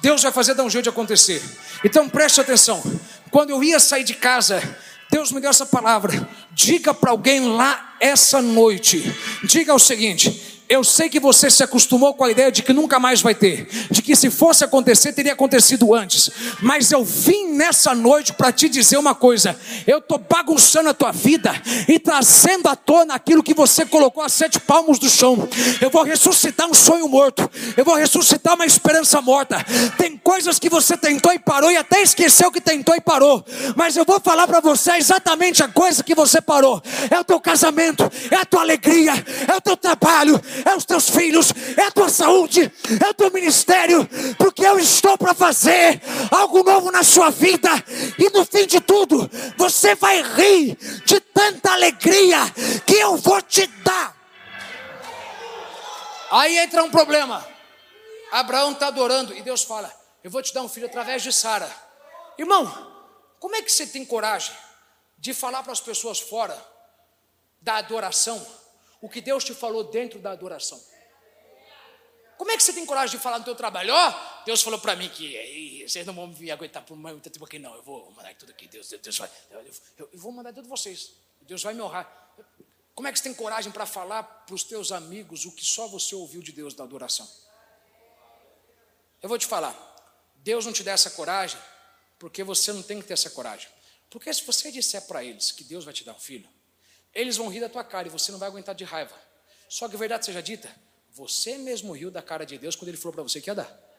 Deus 0.00 0.22
vai 0.22 0.32
fazer 0.32 0.54
dar 0.54 0.64
um 0.64 0.70
jeito 0.70 0.84
de 0.84 0.88
acontecer. 0.88 1.42
Então 1.84 2.08
preste 2.08 2.40
atenção. 2.40 2.82
Quando 3.30 3.50
eu 3.50 3.62
ia 3.62 3.78
sair 3.78 4.04
de 4.04 4.14
casa, 4.14 4.62
Deus 5.10 5.32
me 5.32 5.40
deu 5.40 5.50
essa 5.50 5.66
palavra. 5.66 6.28
Diga 6.52 6.94
para 6.94 7.10
alguém 7.10 7.40
lá 7.48 7.96
essa 8.00 8.40
noite. 8.40 9.14
Diga 9.44 9.74
o 9.74 9.78
seguinte: 9.78 10.49
eu 10.70 10.84
sei 10.84 11.08
que 11.08 11.18
você 11.18 11.50
se 11.50 11.64
acostumou 11.64 12.14
com 12.14 12.22
a 12.22 12.30
ideia 12.30 12.52
de 12.52 12.62
que 12.62 12.72
nunca 12.72 13.00
mais 13.00 13.20
vai 13.20 13.34
ter, 13.34 13.68
de 13.90 14.00
que 14.00 14.14
se 14.14 14.30
fosse 14.30 14.62
acontecer, 14.62 15.12
teria 15.12 15.32
acontecido 15.32 15.92
antes. 15.92 16.30
Mas 16.62 16.92
eu 16.92 17.04
vim 17.04 17.54
nessa 17.54 17.92
noite 17.92 18.32
para 18.32 18.52
te 18.52 18.68
dizer 18.68 18.96
uma 18.96 19.12
coisa: 19.12 19.58
eu 19.84 19.98
estou 19.98 20.16
bagunçando 20.16 20.88
a 20.88 20.94
tua 20.94 21.10
vida 21.10 21.52
e 21.88 21.98
trazendo 21.98 22.68
à 22.68 22.76
tona 22.76 23.14
aquilo 23.14 23.42
que 23.42 23.52
você 23.52 23.84
colocou 23.84 24.22
a 24.22 24.28
sete 24.28 24.60
palmos 24.60 25.00
do 25.00 25.10
chão. 25.10 25.48
Eu 25.80 25.90
vou 25.90 26.04
ressuscitar 26.04 26.68
um 26.68 26.74
sonho 26.74 27.08
morto, 27.08 27.50
eu 27.76 27.84
vou 27.84 27.96
ressuscitar 27.96 28.54
uma 28.54 28.64
esperança 28.64 29.20
morta. 29.20 29.56
Tem 29.98 30.16
coisas 30.16 30.60
que 30.60 30.68
você 30.68 30.96
tentou 30.96 31.32
e 31.32 31.38
parou, 31.40 31.72
e 31.72 31.76
até 31.76 32.00
esqueceu 32.00 32.52
que 32.52 32.60
tentou 32.60 32.94
e 32.94 33.00
parou. 33.00 33.44
Mas 33.74 33.96
eu 33.96 34.04
vou 34.04 34.20
falar 34.20 34.46
para 34.46 34.60
você 34.60 34.92
exatamente 34.92 35.64
a 35.64 35.68
coisa 35.68 36.04
que 36.04 36.14
você 36.14 36.40
parou: 36.40 36.80
é 37.10 37.18
o 37.18 37.24
teu 37.24 37.40
casamento, 37.40 38.08
é 38.30 38.36
a 38.36 38.44
tua 38.44 38.60
alegria, 38.60 39.14
é 39.48 39.56
o 39.56 39.60
teu 39.60 39.76
trabalho 39.76 40.40
é 40.64 40.76
os 40.76 40.84
teus 40.84 41.08
filhos, 41.08 41.52
é 41.76 41.84
a 41.84 41.90
tua 41.90 42.08
saúde, 42.08 42.72
é 43.02 43.08
o 43.08 43.14
teu 43.14 43.30
ministério, 43.30 44.08
porque 44.36 44.64
eu 44.64 44.78
estou 44.78 45.16
para 45.16 45.34
fazer 45.34 46.00
algo 46.30 46.62
novo 46.62 46.90
na 46.90 47.02
sua 47.02 47.30
vida, 47.30 47.70
e 48.18 48.30
no 48.30 48.44
fim 48.44 48.66
de 48.66 48.80
tudo, 48.80 49.30
você 49.56 49.94
vai 49.94 50.22
rir 50.22 50.76
de 51.04 51.20
tanta 51.20 51.72
alegria 51.72 52.38
que 52.86 52.94
eu 52.94 53.16
vou 53.16 53.40
te 53.42 53.66
dar. 53.84 54.16
Aí 56.30 56.58
entra 56.58 56.82
um 56.84 56.90
problema. 56.90 57.46
Abraão 58.30 58.72
está 58.72 58.86
adorando 58.86 59.34
e 59.34 59.42
Deus 59.42 59.64
fala: 59.64 59.92
Eu 60.22 60.30
vou 60.30 60.40
te 60.40 60.54
dar 60.54 60.62
um 60.62 60.68
filho 60.68 60.86
através 60.86 61.22
de 61.22 61.32
Sara. 61.32 61.68
Irmão, 62.38 62.72
como 63.40 63.56
é 63.56 63.62
que 63.62 63.72
você 63.72 63.86
tem 63.86 64.04
coragem 64.04 64.54
de 65.18 65.34
falar 65.34 65.62
para 65.62 65.72
as 65.72 65.80
pessoas 65.80 66.20
fora 66.20 66.56
da 67.60 67.76
adoração 67.76 68.44
o 69.00 69.08
que 69.08 69.20
Deus 69.20 69.44
te 69.44 69.54
falou 69.54 69.84
dentro 69.84 70.18
da 70.18 70.32
adoração. 70.32 70.82
Como 72.36 72.50
é 72.50 72.56
que 72.56 72.62
você 72.62 72.72
tem 72.72 72.86
coragem 72.86 73.18
de 73.18 73.22
falar 73.22 73.38
no 73.38 73.44
teu 73.44 73.54
trabalho? 73.54 73.92
Ó, 73.92 74.08
oh, 74.08 74.44
Deus 74.46 74.62
falou 74.62 74.80
para 74.80 74.96
mim 74.96 75.10
que 75.10 75.84
vocês 75.86 76.06
não 76.06 76.14
vão 76.14 76.26
me 76.28 76.50
aguentar 76.50 76.82
por 76.82 76.96
muito 76.96 77.28
tempo 77.28 77.44
aqui, 77.44 77.58
não. 77.58 77.74
Eu 77.74 77.82
vou 77.82 78.10
mandar 78.12 78.34
tudo 78.34 78.50
aqui. 78.50 78.66
Deus, 78.66 78.88
Deus 78.88 79.18
vai, 79.18 79.30
eu, 79.50 79.60
eu, 79.98 80.08
eu 80.10 80.18
vou 80.18 80.32
mandar 80.32 80.52
tudo 80.52 80.66
vocês. 80.66 81.12
Deus 81.42 81.62
vai 81.62 81.74
me 81.74 81.82
honrar. 81.82 82.32
Como 82.94 83.06
é 83.06 83.12
que 83.12 83.18
você 83.18 83.24
tem 83.24 83.34
coragem 83.34 83.70
para 83.70 83.84
falar 83.84 84.22
para 84.22 84.54
os 84.54 84.64
teus 84.64 84.90
amigos 84.90 85.44
o 85.44 85.52
que 85.52 85.64
só 85.64 85.86
você 85.86 86.14
ouviu 86.14 86.40
de 86.40 86.52
Deus 86.52 86.72
da 86.72 86.84
adoração? 86.84 87.28
Eu 89.22 89.28
vou 89.28 89.38
te 89.38 89.46
falar. 89.46 89.74
Deus 90.36 90.64
não 90.64 90.72
te 90.72 90.82
dá 90.82 90.92
essa 90.92 91.10
coragem 91.10 91.60
porque 92.18 92.42
você 92.42 92.72
não 92.72 92.82
tem 92.82 93.00
que 93.00 93.06
ter 93.06 93.14
essa 93.14 93.28
coragem. 93.30 93.68
Porque 94.08 94.32
se 94.32 94.42
você 94.44 94.72
disser 94.72 95.06
para 95.06 95.22
eles 95.22 95.52
que 95.52 95.62
Deus 95.62 95.84
vai 95.84 95.92
te 95.92 96.04
dar 96.04 96.14
um 96.14 96.18
filho, 96.18 96.48
eles 97.14 97.36
vão 97.36 97.48
rir 97.48 97.60
da 97.60 97.68
tua 97.68 97.84
cara 97.84 98.08
e 98.08 98.10
você 98.10 98.30
não 98.30 98.38
vai 98.38 98.48
aguentar 98.48 98.74
de 98.74 98.84
raiva. 98.84 99.14
Só 99.68 99.88
que 99.88 99.96
verdade 99.96 100.26
seja 100.26 100.42
dita, 100.42 100.74
você 101.10 101.58
mesmo 101.58 101.92
riu 101.92 102.10
da 102.10 102.22
cara 102.22 102.44
de 102.44 102.58
Deus 102.58 102.76
quando 102.76 102.88
ele 102.88 102.96
falou 102.96 103.14
para 103.14 103.22
você 103.22 103.40
que 103.40 103.50
ia 103.50 103.54
dar. 103.54 103.90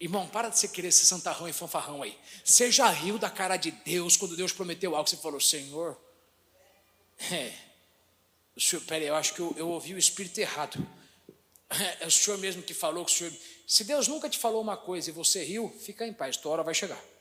Irmão, 0.00 0.26
para 0.28 0.48
de 0.48 0.58
você 0.58 0.68
querer 0.68 0.92
ser 0.92 1.06
santarrão 1.06 1.48
e 1.48 1.52
fanfarrão 1.52 2.02
aí. 2.02 2.18
Você 2.44 2.70
já 2.70 2.88
riu 2.88 3.18
da 3.18 3.30
cara 3.30 3.56
de 3.56 3.70
Deus 3.70 4.16
quando 4.16 4.36
Deus 4.36 4.52
prometeu 4.52 4.94
algo, 4.94 5.08
você 5.08 5.16
falou, 5.16 5.40
Senhor, 5.40 5.98
é, 7.30 7.52
o 8.56 8.60
senhor, 8.60 8.82
peraí, 8.82 9.06
eu 9.06 9.14
acho 9.14 9.34
que 9.34 9.40
eu, 9.40 9.54
eu 9.56 9.68
ouvi 9.68 9.94
o 9.94 9.98
Espírito 9.98 10.38
errado. 10.38 10.76
É, 11.70 12.04
é 12.04 12.06
o 12.06 12.10
senhor 12.10 12.38
mesmo 12.38 12.62
que 12.62 12.74
falou 12.74 13.04
que 13.04 13.12
o 13.12 13.14
senhor. 13.14 13.32
Se 13.66 13.84
Deus 13.84 14.08
nunca 14.08 14.28
te 14.28 14.38
falou 14.38 14.60
uma 14.60 14.76
coisa 14.76 15.08
e 15.08 15.12
você 15.12 15.42
riu, 15.42 15.74
fica 15.80 16.06
em 16.06 16.12
paz, 16.12 16.36
tua 16.36 16.52
hora 16.52 16.62
vai 16.62 16.74
chegar 16.74 17.13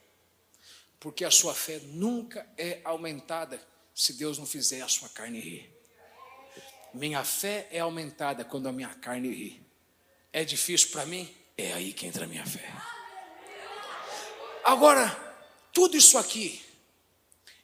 porque 1.04 1.26
a 1.26 1.32
sua 1.32 1.54
fé 1.54 1.82
nunca 1.84 2.48
é 2.58 2.80
aumentada 2.86 3.62
se 3.94 4.14
Deus 4.14 4.38
não 4.38 4.46
fizer 4.46 4.80
a 4.80 4.88
sua 4.88 5.10
carne 5.10 5.38
rir. 5.38 5.70
Minha 6.94 7.26
fé 7.26 7.68
é 7.72 7.80
aumentada 7.82 8.46
quando 8.46 8.70
a 8.70 8.72
minha 8.72 8.96
carne 8.96 9.28
ri. 9.28 9.62
É 10.32 10.46
difícil 10.46 10.92
para 10.92 11.06
mim? 11.06 11.30
É 11.58 11.74
aí 11.74 11.92
que 11.92 12.06
entra 12.08 12.24
a 12.24 12.28
minha 12.28 12.46
fé. 12.46 12.74
Agora, 14.64 15.10
tudo 15.74 15.98
isso 15.98 16.18
aqui, 16.18 16.64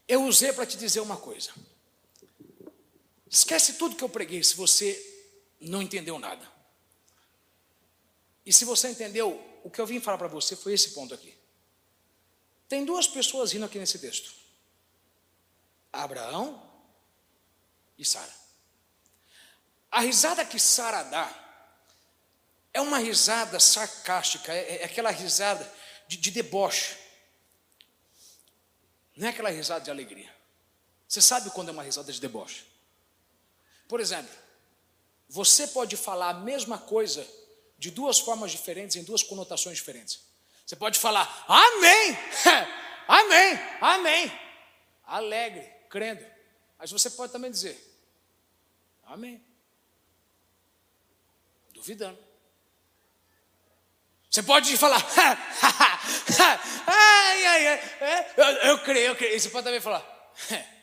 eu 0.05 0.25
usei 0.25 0.51
para 0.51 0.65
te 0.65 0.75
dizer 0.75 0.99
uma 0.99 1.15
coisa. 1.15 1.53
Esquece 3.29 3.75
tudo 3.75 3.95
que 3.95 4.03
eu 4.03 4.09
preguei 4.09 4.43
se 4.43 4.57
você 4.57 5.01
não 5.61 5.81
entendeu 5.81 6.19
nada. 6.19 6.45
E 8.45 8.51
se 8.51 8.65
você 8.65 8.89
entendeu, 8.89 9.41
o 9.63 9.69
que 9.69 9.79
eu 9.79 9.85
vim 9.85 10.01
falar 10.01 10.17
para 10.17 10.27
você 10.27 10.57
foi 10.57 10.73
esse 10.73 10.89
ponto 10.89 11.13
aqui. 11.13 11.38
Tem 12.69 12.85
duas 12.85 13.07
pessoas 13.07 13.51
rindo 13.51 13.65
aqui 13.65 13.79
nesse 13.79 13.97
texto: 13.97 14.31
Abraão 15.91 16.71
e 17.97 18.05
Sara. 18.05 18.33
A 19.91 20.01
risada 20.01 20.45
que 20.45 20.59
Sara 20.59 21.01
dá 21.01 21.47
é 22.71 22.79
uma 22.79 22.99
risada 22.99 23.59
sarcástica, 23.59 24.53
é, 24.53 24.83
é 24.83 24.85
aquela 24.85 25.09
risada 25.09 25.69
de, 26.07 26.15
de 26.15 26.29
deboche. 26.29 26.95
Não 29.17 29.27
é 29.27 29.31
aquela 29.31 29.49
risada 29.49 29.83
de 29.83 29.91
alegria. 29.91 30.33
Você 31.07 31.21
sabe 31.21 31.49
quando 31.49 31.69
é 31.69 31.71
uma 31.71 31.83
risada 31.83 32.13
de 32.13 32.21
deboche? 32.21 32.65
Por 33.87 33.99
exemplo, 33.99 34.33
você 35.27 35.67
pode 35.67 35.97
falar 35.97 36.29
a 36.29 36.33
mesma 36.35 36.77
coisa 36.77 37.27
de 37.79 37.89
duas 37.89 38.19
formas 38.19 38.51
diferentes, 38.51 38.95
em 38.95 39.03
duas 39.03 39.23
conotações 39.23 39.77
diferentes. 39.77 40.28
Você 40.69 40.75
pode 40.75 40.99
falar, 40.99 41.27
Amém, 41.47 42.15
Amém, 43.09 43.59
Amém, 43.81 44.31
alegre, 45.03 45.61
crendo. 45.89 46.23
Mas 46.77 46.91
você 46.91 47.09
pode 47.09 47.31
também 47.31 47.49
dizer, 47.49 47.75
Amém, 49.03 49.43
duvidando. 51.73 52.23
Você 54.29 54.43
pode 54.43 54.77
falar, 54.77 55.01
ai, 56.85 57.45
ai, 57.45 57.67
ai, 57.67 57.79
é, 58.01 58.33
eu, 58.37 58.45
eu 58.45 58.79
creio, 58.83 59.07
eu 59.07 59.15
creio. 59.15 59.37
E 59.37 59.39
você 59.39 59.49
pode 59.49 59.63
também 59.63 59.81
falar, 59.81 60.05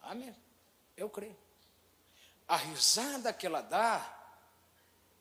Amém, 0.00 0.34
eu 0.96 1.10
creio. 1.10 1.36
A 2.48 2.56
risada 2.56 3.34
que 3.34 3.46
ela 3.46 3.60
dá 3.60 4.21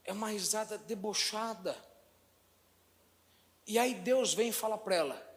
é 0.03 0.11
uma 0.11 0.29
risada 0.29 0.77
debochada. 0.77 1.77
E 3.65 3.77
aí 3.77 3.93
Deus 3.93 4.33
vem 4.33 4.49
e 4.49 4.53
fala 4.53 4.77
para 4.77 4.95
ela: 4.95 5.31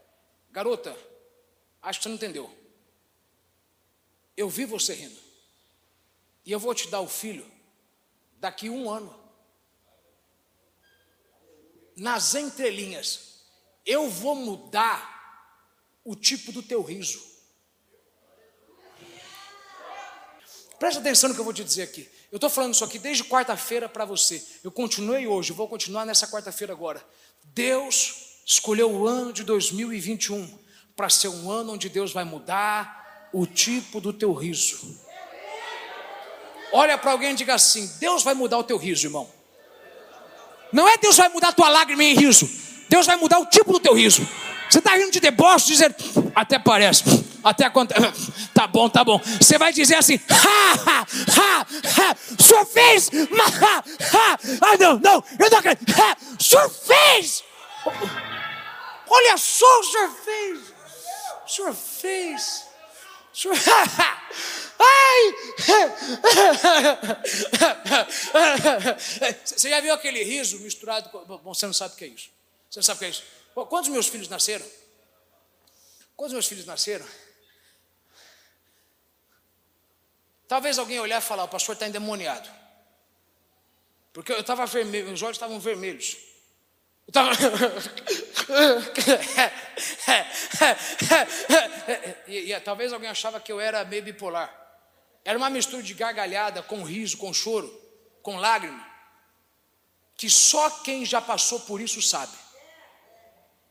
Garota, 0.51 0.97
acho 1.83 1.99
que 1.99 2.03
você 2.05 2.09
não 2.09 2.17
entendeu. 2.17 2.65
Eu 4.37 4.49
vi 4.49 4.65
você 4.65 4.95
rindo. 4.95 5.21
E 6.45 6.53
eu 6.53 6.59
vou 6.59 6.75
te 6.75 6.89
dar 6.89 7.01
o 7.01 7.09
filho 7.09 7.51
daqui 8.35 8.69
um 8.69 8.91
ano. 8.91 9.23
Nas 11.97 12.35
entrelinhas, 12.35 13.45
eu 13.87 14.11
vou 14.11 14.35
mudar 14.35 15.15
o 16.05 16.15
tipo 16.17 16.53
do 16.53 16.63
teu 16.63 16.83
riso. 16.83 17.23
Presta 20.79 21.01
atenção 21.01 21.29
no 21.29 21.35
que 21.35 21.41
eu 21.41 21.45
vou 21.45 21.55
te 21.55 21.65
dizer 21.65 21.83
aqui. 21.83 22.11
Eu 22.35 22.39
estou 22.39 22.51
falando 22.51 22.75
isso 22.75 22.85
aqui 22.85 22.99
desde 22.99 23.23
quarta-feira 23.23 23.89
para 23.89 24.05
você. 24.05 24.45
Eu 24.65 24.73
continuei 24.73 25.25
hoje, 25.25 25.53
vou 25.53 25.69
continuar 25.69 26.05
nessa 26.05 26.27
quarta-feira 26.27 26.73
agora. 26.73 27.01
Deus 27.45 28.41
escolheu 28.45 28.91
o 28.91 29.07
ano 29.07 29.33
de 29.33 29.45
2021 29.45 30.59
para 30.97 31.09
ser 31.09 31.29
um 31.29 31.49
ano 31.49 31.75
onde 31.75 31.89
Deus 31.89 32.13
vai 32.13 32.25
mudar 32.25 33.31
o 33.33 33.47
tipo 33.47 34.01
do 34.01 34.13
teu 34.13 34.33
riso. 34.33 34.99
Olha 36.73 36.99
para 36.99 37.13
alguém 37.13 37.31
e 37.31 37.35
diga 37.37 37.55
assim: 37.55 37.89
Deus 38.01 38.25
vai 38.25 38.35
mudar 38.35 38.59
o 38.59 38.65
teu 38.65 38.79
riso, 38.79 39.07
irmão. 39.07 39.31
Não 40.73 40.89
é 40.89 40.99
Deus 40.99 41.17
vai 41.17 41.29
mudar 41.29 41.51
a 41.51 41.53
tua 41.53 41.69
lágrima 41.69 42.03
em 42.03 42.17
riso. 42.17 42.51
Deus 42.89 43.07
vai 43.07 43.15
mudar 43.15 43.39
o 43.39 43.47
tipo 43.47 43.73
do 43.73 43.79
teu 43.79 43.95
riso. 43.95 44.27
Você 44.69 44.81
está 44.81 44.97
rindo 44.97 45.13
de 45.13 45.21
deboche, 45.21 45.67
dizendo, 45.67 45.95
até 46.35 46.59
parece, 46.59 47.05
até 47.45 47.69
quando. 47.71 47.95
Tá 48.55 48.69
bom, 48.69 48.89
tá 48.89 49.03
bom. 49.03 49.21
Você 49.41 49.59
vai 49.59 49.73
dizer 49.73 49.97
assim, 49.97 50.19
ha, 50.31 50.73
ha, 50.87 51.01
ha, 51.01 51.61
ha, 51.61 52.17
senhor 52.41 52.65
fez, 52.65 53.11
ha, 53.11 53.85
ha, 54.17 54.39
ah, 54.61 54.77
não, 54.79 54.99
não, 55.01 55.25
eu 55.39 55.51
não 55.51 55.59
acredito, 55.59 55.93
ha, 56.01 56.17
senhor 56.41 56.71
fez. 56.71 57.43
Olha 59.09 59.37
só, 59.37 59.81
o 59.81 59.83
senhor 59.83 60.11
fez, 60.25 60.59
o 61.45 61.49
senhor 61.49 61.75
fez, 61.75 62.65
o 63.33 63.37
senhor, 63.37 63.57
Ai! 64.79 65.35
Você 69.45 69.71
já 69.71 69.81
viu 69.81 69.95
aquele 69.95 70.23
riso 70.23 70.59
misturado 70.61 71.09
com. 71.11 71.25
Bom, 71.25 71.55
você 71.55 71.67
não 71.67 71.73
sabe 71.73 71.95
o 71.95 71.97
que 71.97 72.05
é 72.05 72.09
isso. 72.09 72.31
Você 72.69 72.79
não 72.81 72.85
sabe 72.85 72.97
o 72.97 72.99
que 73.01 73.05
é 73.05 73.09
isso. 73.11 73.23
Quantos 73.55 73.89
meus 73.89 74.09
filhos 74.09 74.29
nasceram? 74.29 74.67
Quantos 76.17 76.33
meus 76.33 76.47
filhos 76.47 76.67
nasceram? 76.67 77.07
Talvez 80.55 80.79
alguém 80.79 81.01
olhar 81.01 81.19
e 81.19 81.21
falar: 81.21 81.43
o 81.43 81.49
pastor 81.49 81.73
está 81.73 81.89
endemoniado. 81.89 82.49
Porque 84.13 84.31
eu 84.31 84.39
estava 84.39 84.65
vermelho, 84.67 85.09
meus 85.09 85.21
olhos 85.21 85.35
estavam 85.35 85.59
vermelhos. 85.59 86.17
Eu 87.09 87.09
estava. 87.09 87.33
e, 92.29 92.53
e, 92.53 92.61
talvez 92.61 92.93
alguém 92.93 93.11
achava 93.11 93.41
que 93.41 93.51
eu 93.51 93.59
era 93.59 93.85
meio 93.85 94.05
bipolar. 94.05 94.49
Era 95.25 95.37
uma 95.37 95.51
mistura 95.51 95.83
de 95.83 95.93
gargalhada 95.93 96.63
com 96.63 96.85
riso, 96.85 97.17
com 97.17 97.35
choro, 97.35 97.69
com 98.23 98.37
lágrima. 98.37 98.89
Que 100.17 100.31
só 100.31 100.71
quem 100.71 101.05
já 101.05 101.21
passou 101.21 101.59
por 101.59 101.81
isso 101.81 102.01
sabe. 102.01 102.45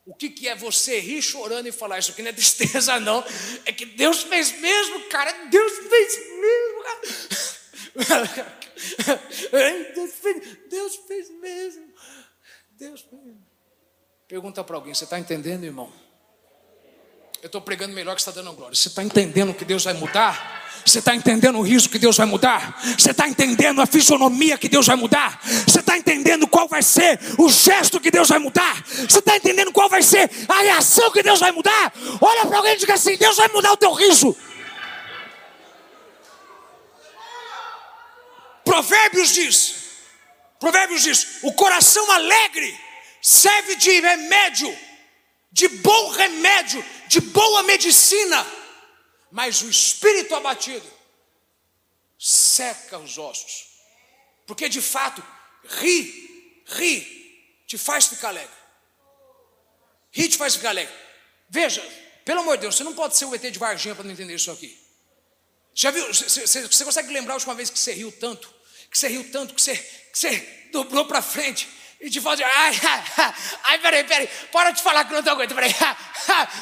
O 0.05 0.13
que, 0.13 0.29
que 0.29 0.49
é 0.49 0.55
você 0.55 0.99
rir 0.99 1.21
chorando 1.21 1.67
e 1.67 1.71
falar 1.71 1.99
isso 1.99 2.11
aqui 2.11 2.21
não 2.21 2.29
é 2.29 2.33
tristeza, 2.33 2.99
não. 2.99 3.23
É 3.65 3.71
que 3.71 3.85
Deus 3.85 4.23
fez 4.23 4.51
mesmo, 4.59 5.07
cara. 5.07 5.31
Deus 5.45 5.71
fez 5.87 6.17
mesmo. 6.41 6.72
Deus 9.93 10.11
fez, 10.13 10.57
Deus 10.69 10.95
fez 11.07 11.29
mesmo. 11.39 11.87
Deus 12.71 13.01
fez. 13.01 13.35
Pergunta 14.27 14.63
para 14.63 14.75
alguém: 14.75 14.93
você 14.93 15.03
está 15.03 15.19
entendendo, 15.19 15.63
irmão? 15.63 15.91
Eu 17.41 17.47
estou 17.47 17.61
pregando 17.61 17.93
melhor 17.93 18.15
que 18.15 18.21
está 18.21 18.31
dando 18.31 18.53
glória. 18.53 18.73
Você 18.73 18.87
está 18.87 19.03
entendendo 19.03 19.53
que 19.53 19.65
Deus 19.65 19.83
vai 19.83 19.93
mudar? 19.93 20.63
Você 20.85 20.99
está 20.99 21.15
entendendo 21.15 21.59
o 21.59 21.61
riso 21.61 21.89
que 21.89 21.99
Deus 21.99 22.17
vai 22.17 22.25
mudar? 22.25 22.81
Você 22.97 23.11
está 23.11 23.27
entendendo 23.27 23.81
a 23.81 23.85
fisionomia 23.85 24.57
que 24.57 24.67
Deus 24.67 24.87
vai 24.87 24.95
mudar? 24.95 25.41
Você 25.67 25.79
está 25.79 25.97
entendendo 25.97 26.47
qual 26.47 26.67
vai 26.67 26.81
ser 26.81 27.19
o 27.37 27.49
gesto 27.49 27.99
que 27.99 28.09
Deus 28.09 28.29
vai 28.29 28.39
mudar? 28.39 28.83
Você 28.85 29.19
está 29.19 29.35
entendendo 29.35 29.71
qual 29.71 29.89
vai 29.89 30.01
ser 30.01 30.29
a 30.47 30.61
reação 30.61 31.11
que 31.11 31.21
Deus 31.21 31.39
vai 31.39 31.51
mudar? 31.51 31.93
Olha 32.21 32.45
para 32.45 32.57
alguém 32.57 32.75
e 32.75 32.77
diga 32.77 32.93
assim: 32.93 33.17
Deus 33.17 33.37
vai 33.37 33.49
mudar 33.49 33.73
o 33.73 33.77
teu 33.77 33.93
riso. 33.93 34.35
Provérbios 38.73 39.33
diz: 39.33 39.75
Provérbios 40.59 41.03
diz, 41.03 41.19
o 41.43 41.53
coração 41.53 42.11
alegre 42.11 42.69
serve 43.21 43.75
de 43.75 43.99
remédio, 43.99 44.77
de 45.51 45.67
bom 45.67 46.09
remédio, 46.09 46.83
de 47.07 47.19
boa 47.21 47.63
medicina 47.63 48.45
mas 49.33 49.63
o 49.63 49.69
espírito 49.69 50.35
abatido 50.35 50.87
seca 52.19 52.99
os 52.99 53.17
ossos. 53.17 53.65
Porque 54.45 54.69
de 54.69 54.79
fato, 54.79 55.25
ri, 55.81 56.63
ri, 56.67 57.63
te 57.65 57.75
faz 57.75 58.05
ficar 58.05 58.27
alegre. 58.27 58.55
Ri 60.11 60.29
te 60.29 60.37
faz 60.37 60.55
ficar 60.55 60.69
alegre. 60.69 60.93
Veja, 61.49 61.81
pelo 62.23 62.41
amor 62.41 62.57
de 62.57 62.61
Deus, 62.61 62.75
você 62.75 62.83
não 62.83 62.93
pode 62.93 63.17
ser 63.17 63.25
o 63.25 63.33
ET 63.33 63.41
de 63.41 63.57
Varginha 63.57 63.95
para 63.95 64.03
não 64.03 64.11
entender 64.11 64.35
isso 64.35 64.51
aqui. 64.51 64.79
Já 65.73 65.89
viu? 65.89 66.05
Você, 66.13 66.45
você, 66.45 66.85
consegue 66.85 67.11
lembrar 67.11 67.33
a 67.33 67.37
última 67.37 67.55
vez 67.55 67.71
que 67.71 67.79
você 67.79 67.91
riu 67.91 68.11
tanto? 68.11 68.52
Que 68.93 68.99
você 68.99 69.07
riu 69.07 69.27
tanto, 69.31 69.55
que 69.55 69.61
você, 69.61 69.75
que 69.75 70.19
você 70.19 70.67
dobrou 70.71 71.05
para 71.05 71.19
frente. 71.19 71.67
E 71.99 72.09
te 72.09 72.19
fazer, 72.19 72.43
ai, 72.43 72.73
ai, 73.63 73.79
peraí, 73.79 74.03
peraí, 74.03 74.29
para 74.51 74.71
de 74.71 74.83
falar 74.83 75.05
que 75.05 75.13
não 75.13 75.31
aguento, 75.31 75.55
peraí, 75.55 75.73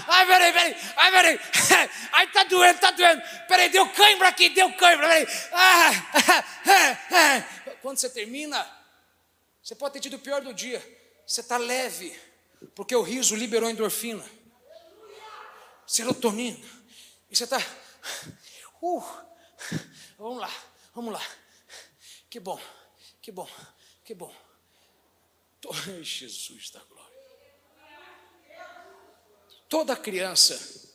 ai, 0.08 0.26
peraí, 0.28 0.54
peraí, 0.54 0.76
ai, 0.96 1.12
peraí, 1.12 1.40
ai, 2.14 2.28
tá 2.32 2.44
doendo, 2.44 2.80
tá 2.80 2.92
doendo, 2.92 3.24
peraí, 3.48 3.70
deu 3.70 3.90
cãibra 3.90 4.28
aqui, 4.28 4.50
deu 4.50 4.72
cãibra, 4.74 5.08
peraí, 5.08 5.28
quando 7.82 7.98
você 7.98 8.08
termina, 8.12 8.70
você 9.64 9.74
pode 9.74 9.94
ter 9.94 10.02
tido 10.02 10.18
o 10.18 10.20
pior 10.20 10.42
do 10.42 10.54
dia, 10.54 10.80
você 11.26 11.42
está 11.42 11.58
leve, 11.58 12.16
porque 12.76 12.96
o 12.96 13.02
riso 13.02 13.36
liberou 13.36 13.68
endorfina, 13.68 14.24
serotonina, 15.88 16.64
e 17.32 17.36
você 17.36 17.46
está, 17.46 17.58
uh, 18.80 19.04
vamos 20.20 20.40
lá, 20.40 20.54
vamos 20.94 21.14
lá, 21.14 21.22
que 22.32 22.40
bom, 22.40 22.60
que 23.22 23.30
bom, 23.30 23.50
que 24.06 24.16
bom. 24.16 24.34
Jesus 26.02 26.72
da 26.72 26.80
glória. 26.80 27.12
Toda 29.68 29.98
criança 29.98 30.90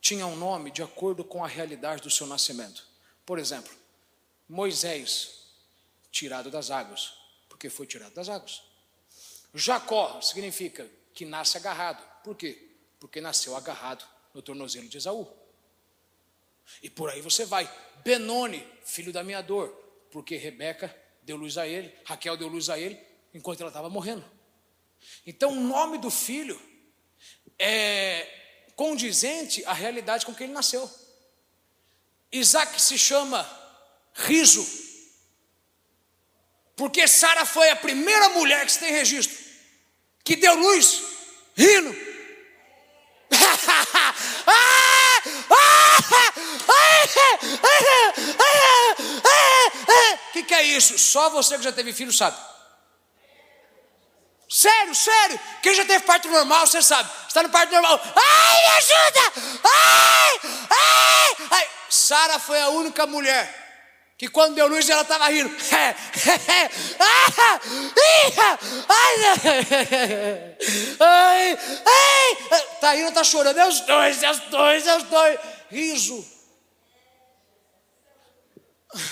tinha 0.00 0.26
um 0.26 0.36
nome 0.36 0.70
de 0.70 0.80
acordo 0.80 1.24
com 1.24 1.44
a 1.44 1.48
realidade 1.48 2.02
do 2.02 2.10
seu 2.10 2.26
nascimento. 2.26 2.86
Por 3.26 3.38
exemplo, 3.38 3.72
Moisés, 4.48 5.48
tirado 6.12 6.52
das 6.52 6.70
águas, 6.70 7.14
porque 7.48 7.68
foi 7.68 7.86
tirado 7.86 8.14
das 8.14 8.28
águas. 8.28 8.62
Jacó 9.52 10.20
significa 10.20 10.88
que 11.12 11.24
nasce 11.24 11.56
agarrado. 11.56 12.04
Por 12.22 12.36
quê? 12.36 12.76
Porque 13.00 13.20
nasceu 13.20 13.56
agarrado 13.56 14.04
no 14.32 14.40
tornozelo 14.40 14.88
de 14.88 14.98
Esaú. 14.98 15.28
E 16.80 16.88
por 16.88 17.10
aí 17.10 17.20
você 17.20 17.44
vai. 17.44 17.68
Benoni, 18.04 18.66
filho 18.84 19.12
da 19.12 19.24
minha 19.24 19.42
dor, 19.42 19.83
porque 20.14 20.36
Rebeca 20.36 20.96
deu 21.24 21.36
luz 21.36 21.58
a 21.58 21.66
ele, 21.66 21.92
Raquel 22.04 22.36
deu 22.36 22.46
luz 22.46 22.70
a 22.70 22.78
ele, 22.78 22.96
enquanto 23.34 23.62
ela 23.62 23.68
estava 23.70 23.90
morrendo. 23.90 24.24
Então, 25.26 25.50
o 25.50 25.60
nome 25.60 25.98
do 25.98 26.08
filho 26.08 26.56
é 27.58 28.24
condizente 28.76 29.64
à 29.64 29.72
realidade 29.72 30.24
com 30.24 30.32
que 30.32 30.44
ele 30.44 30.52
nasceu. 30.52 30.88
Isaac 32.30 32.80
se 32.80 32.96
chama 32.96 33.44
riso, 34.14 34.64
porque 36.76 37.08
Sara 37.08 37.44
foi 37.44 37.70
a 37.70 37.76
primeira 37.76 38.28
mulher 38.28 38.64
que 38.64 38.70
se 38.70 38.78
tem 38.78 38.92
registro 38.92 39.36
que 40.22 40.36
deu 40.36 40.54
luz 40.54 41.02
rindo. 41.56 41.90
O 48.38 48.43
que, 50.34 50.42
que 50.42 50.54
é 50.54 50.64
isso? 50.64 50.98
Só 50.98 51.30
você 51.30 51.56
que 51.56 51.62
já 51.62 51.70
teve 51.70 51.92
filho 51.92 52.12
sabe. 52.12 52.36
Sério, 54.48 54.92
sério. 54.94 55.40
Quem 55.62 55.74
já 55.74 55.84
teve 55.84 56.04
parto 56.04 56.28
normal, 56.28 56.66
você 56.66 56.82
sabe. 56.82 57.08
Está 57.28 57.42
no 57.44 57.50
parto 57.50 57.72
normal. 57.72 58.00
Ai, 58.02 58.56
me 58.60 58.70
ajuda! 58.78 59.32
Ai, 59.64 60.40
ai, 60.70 61.48
ai. 61.52 61.68
Sara 61.88 62.40
foi 62.40 62.60
a 62.60 62.68
única 62.68 63.06
mulher 63.06 63.62
que 64.18 64.26
quando 64.28 64.56
deu 64.56 64.66
luz 64.66 64.88
ela 64.88 65.02
estava 65.02 65.28
rindo. 65.28 65.54
Ai, 71.00 71.58
ai, 71.86 72.36
tá 72.80 72.92
rindo, 72.92 73.12
tá 73.12 73.24
chorando. 73.24 73.58
É 73.58 73.66
os 73.66 73.80
dois, 73.80 74.22
é 74.22 74.30
os 74.30 74.38
dois, 74.40 74.86
é 74.86 74.96
os 74.96 75.02
dois. 75.04 75.40
Riso. 75.70 76.24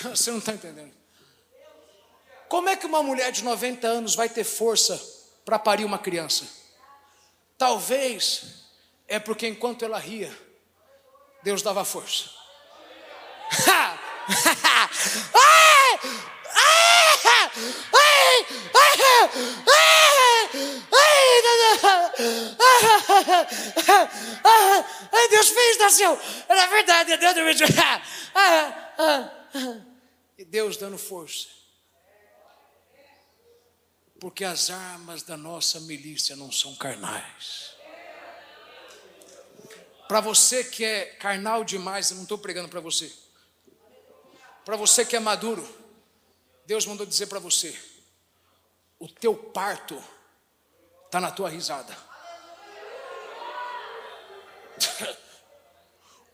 Você 0.05 0.31
não 0.31 0.39
está 0.39 0.53
entendendo. 0.53 1.02
Como 2.53 2.69
é 2.69 2.77
que 2.77 2.85
uma 2.85 3.03
mulher 3.03 3.33
de 3.33 3.43
90 3.43 3.89
anos 3.89 4.15
vai 4.15 4.29
ter 4.29 4.45
força 4.45 5.03
para 5.43 5.59
parir 5.59 5.87
uma 5.87 5.99
criança. 5.99 6.47
Talvez 7.57 8.67
é 9.09 9.19
porque 9.19 9.49
enquanto 9.49 9.87
ela 9.87 9.99
ria, 9.99 10.31
Deus 11.43 11.63
dava 11.63 11.83
força. 11.83 12.29
Ai! 15.35 15.99
Deus 25.31 25.49
fez, 25.49 25.79
nasceu. 25.79 26.19
Era 26.47 26.67
verdade, 26.67 27.17
Deus 27.17 27.35
deu 27.35 27.47
E 30.37 30.45
Deus 30.45 30.77
dando 30.77 30.99
força. 30.99 31.62
Porque 34.23 34.45
as 34.45 34.71
armas 34.71 35.25
da 35.25 35.37
nossa 35.37 35.81
milícia 35.81 36.37
não 36.37 36.53
são 36.53 36.77
carnais. 36.77 37.73
Para 40.07 40.21
você 40.21 40.63
que 40.63 40.85
é 40.85 41.07
carnal 41.07 41.65
demais, 41.65 42.09
eu 42.09 42.15
não 42.15 42.23
estou 42.23 42.39
pregando 42.39 42.69
para 42.69 42.79
você. 42.79 43.13
Para 44.65 44.77
você 44.77 45.05
que 45.05 45.17
é 45.17 45.19
maduro, 45.19 45.69
Deus 46.65 46.87
mandou 46.87 47.05
dizer 47.05 47.27
para 47.27 47.41
você: 47.41 47.77
o 48.97 49.09
teu 49.09 49.35
parto 49.35 50.01
está 51.07 51.21
na 51.21 51.33
tua 51.33 51.49
risada. 51.49 51.99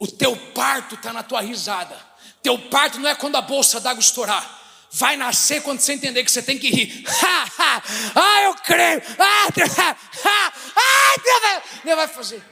O 0.00 0.06
teu 0.06 0.36
parto 0.52 0.94
está 0.94 1.12
na 1.12 1.24
tua 1.24 1.40
risada. 1.40 2.00
Teu 2.40 2.56
parto 2.68 3.00
não 3.00 3.08
é 3.08 3.16
quando 3.16 3.34
a 3.34 3.40
bolsa 3.40 3.80
d'água 3.80 4.00
estourar. 4.00 4.57
Vai 4.92 5.16
nascer 5.16 5.62
quando 5.62 5.80
você 5.80 5.92
entender 5.92 6.24
que 6.24 6.30
você 6.30 6.42
tem 6.42 6.58
que 6.58 6.70
rir. 6.70 7.04
ah, 8.14 8.42
eu 8.42 8.54
creio. 8.54 9.02
Ah, 9.18 9.48
Deus, 9.54 9.78
ah, 9.78 11.14
Deus, 11.22 11.62
Deus 11.84 11.96
vai 11.96 12.08
fazer. 12.08 12.42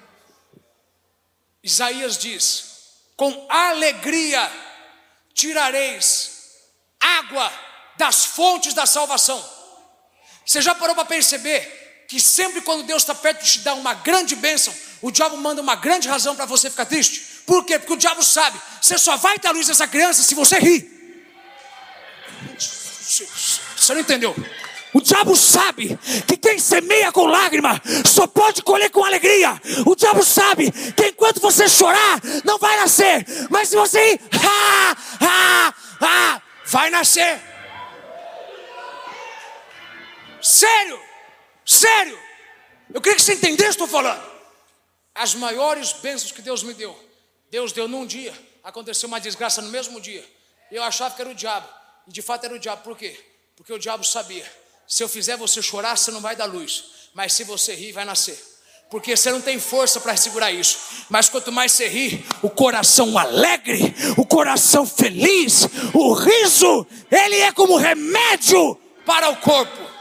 Isaías 1.62 2.18
diz: 2.18 2.64
com 3.16 3.46
alegria 3.48 4.50
tirareis 5.34 6.32
água 7.00 7.52
das 7.96 8.24
fontes 8.24 8.74
da 8.74 8.86
salvação. 8.86 9.42
Você 10.44 10.60
já 10.60 10.74
parou 10.74 10.94
para 10.94 11.04
perceber 11.04 12.04
que 12.08 12.20
sempre 12.20 12.60
quando 12.60 12.84
Deus 12.84 13.02
está 13.02 13.14
perto 13.14 13.42
de 13.42 13.52
te 13.52 13.58
dar 13.60 13.74
uma 13.74 13.94
grande 13.94 14.36
bênção, 14.36 14.72
o 15.02 15.10
diabo 15.10 15.36
manda 15.36 15.60
uma 15.60 15.74
grande 15.74 16.08
razão 16.08 16.36
para 16.36 16.44
você 16.44 16.70
ficar 16.70 16.86
triste? 16.86 17.42
Por 17.44 17.64
quê? 17.64 17.78
Porque 17.78 17.94
o 17.94 17.96
diabo 17.96 18.22
sabe, 18.22 18.60
você 18.80 18.96
só 18.98 19.16
vai 19.16 19.36
a 19.42 19.50
luz 19.50 19.66
dessa 19.66 19.86
criança 19.88 20.22
se 20.22 20.34
você 20.34 20.58
rir. 20.58 20.95
Você 23.76 23.94
não 23.94 24.00
entendeu? 24.00 24.34
O 24.92 25.00
diabo 25.02 25.36
sabe 25.36 25.98
que 26.26 26.38
quem 26.38 26.58
semeia 26.58 27.12
com 27.12 27.26
lágrima 27.26 27.80
só 28.04 28.26
pode 28.26 28.62
colher 28.62 28.90
com 28.90 29.04
alegria. 29.04 29.60
O 29.84 29.94
diabo 29.94 30.24
sabe 30.24 30.72
que 30.92 31.08
enquanto 31.08 31.38
você 31.38 31.68
chorar, 31.68 32.18
não 32.44 32.58
vai 32.58 32.76
nascer. 32.78 33.26
Mas 33.50 33.68
se 33.68 33.76
você 33.76 34.14
ir, 34.14 34.20
ah, 34.42 34.96
ah, 35.20 35.74
ah, 36.00 36.42
vai 36.64 36.88
nascer. 36.88 37.38
Sério, 40.40 40.98
sério. 41.64 42.18
Eu 42.94 43.00
queria 43.00 43.16
que 43.16 43.22
você 43.22 43.34
entendesse 43.34 43.72
o 43.72 43.76
que 43.76 43.84
estou 43.84 43.88
falando. 43.88 44.22
As 45.14 45.34
maiores 45.34 45.92
bênçãos 45.92 46.32
que 46.32 46.40
Deus 46.40 46.62
me 46.62 46.72
deu, 46.72 46.98
Deus 47.50 47.70
deu 47.72 47.86
num 47.86 48.06
dia. 48.06 48.32
Aconteceu 48.64 49.08
uma 49.08 49.20
desgraça 49.20 49.60
no 49.60 49.68
mesmo 49.68 50.00
dia. 50.00 50.24
Eu 50.70 50.82
achava 50.82 51.14
que 51.14 51.20
era 51.20 51.30
o 51.30 51.34
diabo. 51.34 51.68
E 52.06 52.12
de 52.12 52.22
fato 52.22 52.44
era 52.44 52.54
o 52.54 52.58
diabo. 52.58 52.82
Por 52.82 52.96
quê? 52.96 53.18
Porque 53.56 53.72
o 53.72 53.78
diabo 53.78 54.04
sabia 54.04 54.44
se 54.86 55.02
eu 55.02 55.08
fizer 55.08 55.36
você 55.36 55.60
chorar, 55.60 55.96
você 55.96 56.10
não 56.10 56.20
vai 56.20 56.36
dar 56.36 56.44
luz. 56.44 56.84
Mas 57.12 57.32
se 57.32 57.44
você 57.44 57.74
rir, 57.74 57.92
vai 57.92 58.04
nascer. 58.04 58.38
Porque 58.88 59.16
você 59.16 59.32
não 59.32 59.40
tem 59.40 59.58
força 59.58 60.00
para 60.00 60.16
segurar 60.16 60.52
isso. 60.52 60.78
Mas 61.08 61.28
quanto 61.28 61.50
mais 61.50 61.72
você 61.72 61.88
ri, 61.88 62.24
o 62.40 62.48
coração 62.48 63.18
alegre, 63.18 63.92
o 64.16 64.24
coração 64.24 64.86
feliz, 64.86 65.62
o 65.92 66.12
riso, 66.12 66.86
ele 67.10 67.40
é 67.40 67.50
como 67.50 67.76
remédio 67.76 68.76
para 69.04 69.28
o 69.28 69.36
corpo. 69.38 69.96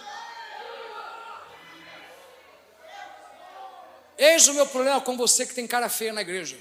Eis 4.18 4.48
o 4.48 4.54
meu 4.54 4.68
problema 4.68 5.02
com 5.02 5.18
você 5.18 5.46
que 5.46 5.56
tem 5.56 5.66
cara 5.66 5.90
feia 5.90 6.14
na 6.14 6.22
igreja. 6.22 6.58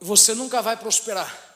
Você 0.00 0.34
nunca 0.34 0.62
vai 0.62 0.76
prosperar. 0.76 1.51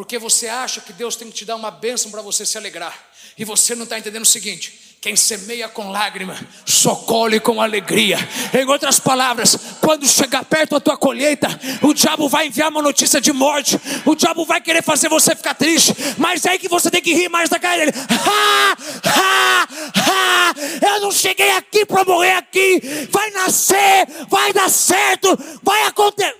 Porque 0.00 0.18
você 0.18 0.48
acha 0.48 0.80
que 0.80 0.94
Deus 0.94 1.14
tem 1.14 1.28
que 1.28 1.34
te 1.34 1.44
dar 1.44 1.56
uma 1.56 1.70
bênção 1.70 2.10
para 2.10 2.22
você 2.22 2.46
se 2.46 2.56
alegrar. 2.56 2.98
E 3.36 3.44
você 3.44 3.74
não 3.74 3.84
está 3.84 3.98
entendendo 3.98 4.22
o 4.22 4.26
seguinte: 4.26 4.96
quem 4.98 5.14
semeia 5.14 5.68
com 5.68 5.90
lágrima, 5.90 6.40
só 6.64 6.94
colhe 6.94 7.38
com 7.38 7.60
alegria. 7.60 8.16
Em 8.58 8.64
outras 8.64 8.98
palavras, 8.98 9.58
quando 9.78 10.08
chegar 10.08 10.42
perto 10.42 10.70
da 10.70 10.80
tua 10.80 10.96
colheita, 10.96 11.48
o 11.82 11.92
diabo 11.92 12.30
vai 12.30 12.46
enviar 12.46 12.70
uma 12.70 12.80
notícia 12.80 13.20
de 13.20 13.30
morte. 13.30 13.78
O 14.06 14.14
diabo 14.14 14.46
vai 14.46 14.58
querer 14.62 14.82
fazer 14.82 15.10
você 15.10 15.36
ficar 15.36 15.52
triste. 15.52 15.94
Mas 16.16 16.46
é 16.46 16.52
aí 16.52 16.58
que 16.58 16.66
você 16.66 16.90
tem 16.90 17.02
que 17.02 17.12
rir 17.12 17.28
mais 17.28 17.50
da 17.50 17.58
cara 17.58 17.76
dele. 17.84 17.92
Ha, 17.94 18.76
ha, 19.04 19.68
ha, 19.98 20.54
eu 20.94 21.00
não 21.02 21.12
cheguei 21.12 21.50
aqui 21.50 21.84
para 21.84 22.06
morrer 22.06 22.36
aqui. 22.36 22.80
Vai 23.10 23.30
nascer, 23.32 24.08
vai 24.30 24.50
dar 24.54 24.70
certo, 24.70 25.38
vai 25.62 25.82
acontecer. 25.82 26.39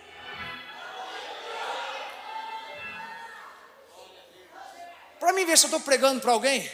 Para 5.21 5.35
mim 5.35 5.45
ver 5.45 5.59
se 5.59 5.67
eu 5.67 5.69
estou 5.69 5.81
pregando 5.81 6.19
para 6.19 6.33
alguém. 6.33 6.67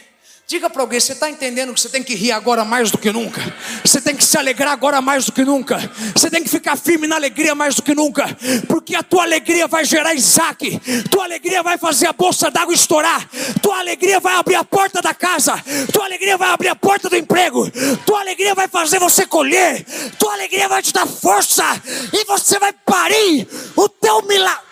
Diga 0.47 0.69
para 0.69 0.81
alguém, 0.81 1.01
você 1.01 1.11
está 1.11 1.29
entendendo 1.29 1.73
que 1.73 1.81
você 1.81 1.89
tem 1.89 2.01
que 2.01 2.15
rir 2.15 2.31
agora 2.31 2.63
mais 2.63 2.89
do 2.89 2.97
que 2.97 3.11
nunca? 3.11 3.41
Você 3.83 3.99
tem 3.99 4.15
que 4.15 4.23
se 4.23 4.37
alegrar 4.37 4.71
agora 4.71 5.01
mais 5.01 5.25
do 5.25 5.33
que 5.33 5.43
nunca? 5.43 5.77
Você 6.15 6.29
tem 6.29 6.41
que 6.41 6.49
ficar 6.49 6.77
firme 6.77 7.05
na 7.05 7.17
alegria 7.17 7.53
mais 7.53 7.75
do 7.75 7.81
que 7.81 7.93
nunca? 7.93 8.25
Porque 8.69 8.95
a 8.95 9.03
tua 9.03 9.23
alegria 9.23 9.67
vai 9.67 9.83
gerar 9.83 10.13
Isaac, 10.13 10.79
tua 11.11 11.25
alegria 11.25 11.61
vai 11.61 11.77
fazer 11.77 12.07
a 12.07 12.13
bolsa 12.13 12.49
d'água 12.49 12.73
estourar, 12.73 13.29
tua 13.61 13.79
alegria 13.79 14.21
vai 14.21 14.35
abrir 14.35 14.55
a 14.55 14.63
porta 14.63 15.01
da 15.01 15.13
casa, 15.13 15.61
tua 15.91 16.05
alegria 16.05 16.37
vai 16.37 16.49
abrir 16.49 16.69
a 16.69 16.75
porta 16.75 17.09
do 17.09 17.17
emprego, 17.17 17.69
tua 18.05 18.21
alegria 18.21 18.55
vai 18.55 18.69
fazer 18.69 18.99
você 18.99 19.25
colher, 19.25 19.85
tua 20.17 20.31
alegria 20.31 20.69
vai 20.69 20.81
te 20.81 20.93
dar 20.93 21.05
força 21.05 21.65
e 22.13 22.23
você 22.23 22.57
vai 22.57 22.71
parir 22.71 23.45
o 23.75 23.89
teu 23.89 24.21
milagre. 24.21 24.66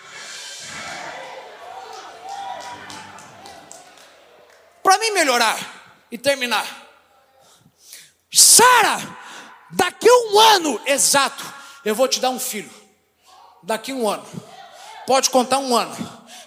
Para 4.86 4.98
mim 4.98 5.10
melhorar 5.10 5.58
e 6.12 6.16
terminar. 6.16 6.64
Sara, 8.32 9.00
daqui 9.72 10.08
um 10.08 10.38
ano 10.38 10.80
exato, 10.86 11.44
eu 11.84 11.92
vou 11.92 12.06
te 12.06 12.20
dar 12.20 12.30
um 12.30 12.38
filho. 12.38 12.70
Daqui 13.64 13.92
um 13.92 14.08
ano. 14.08 14.24
Pode 15.04 15.28
contar 15.30 15.58
um 15.58 15.76
ano. 15.76 15.96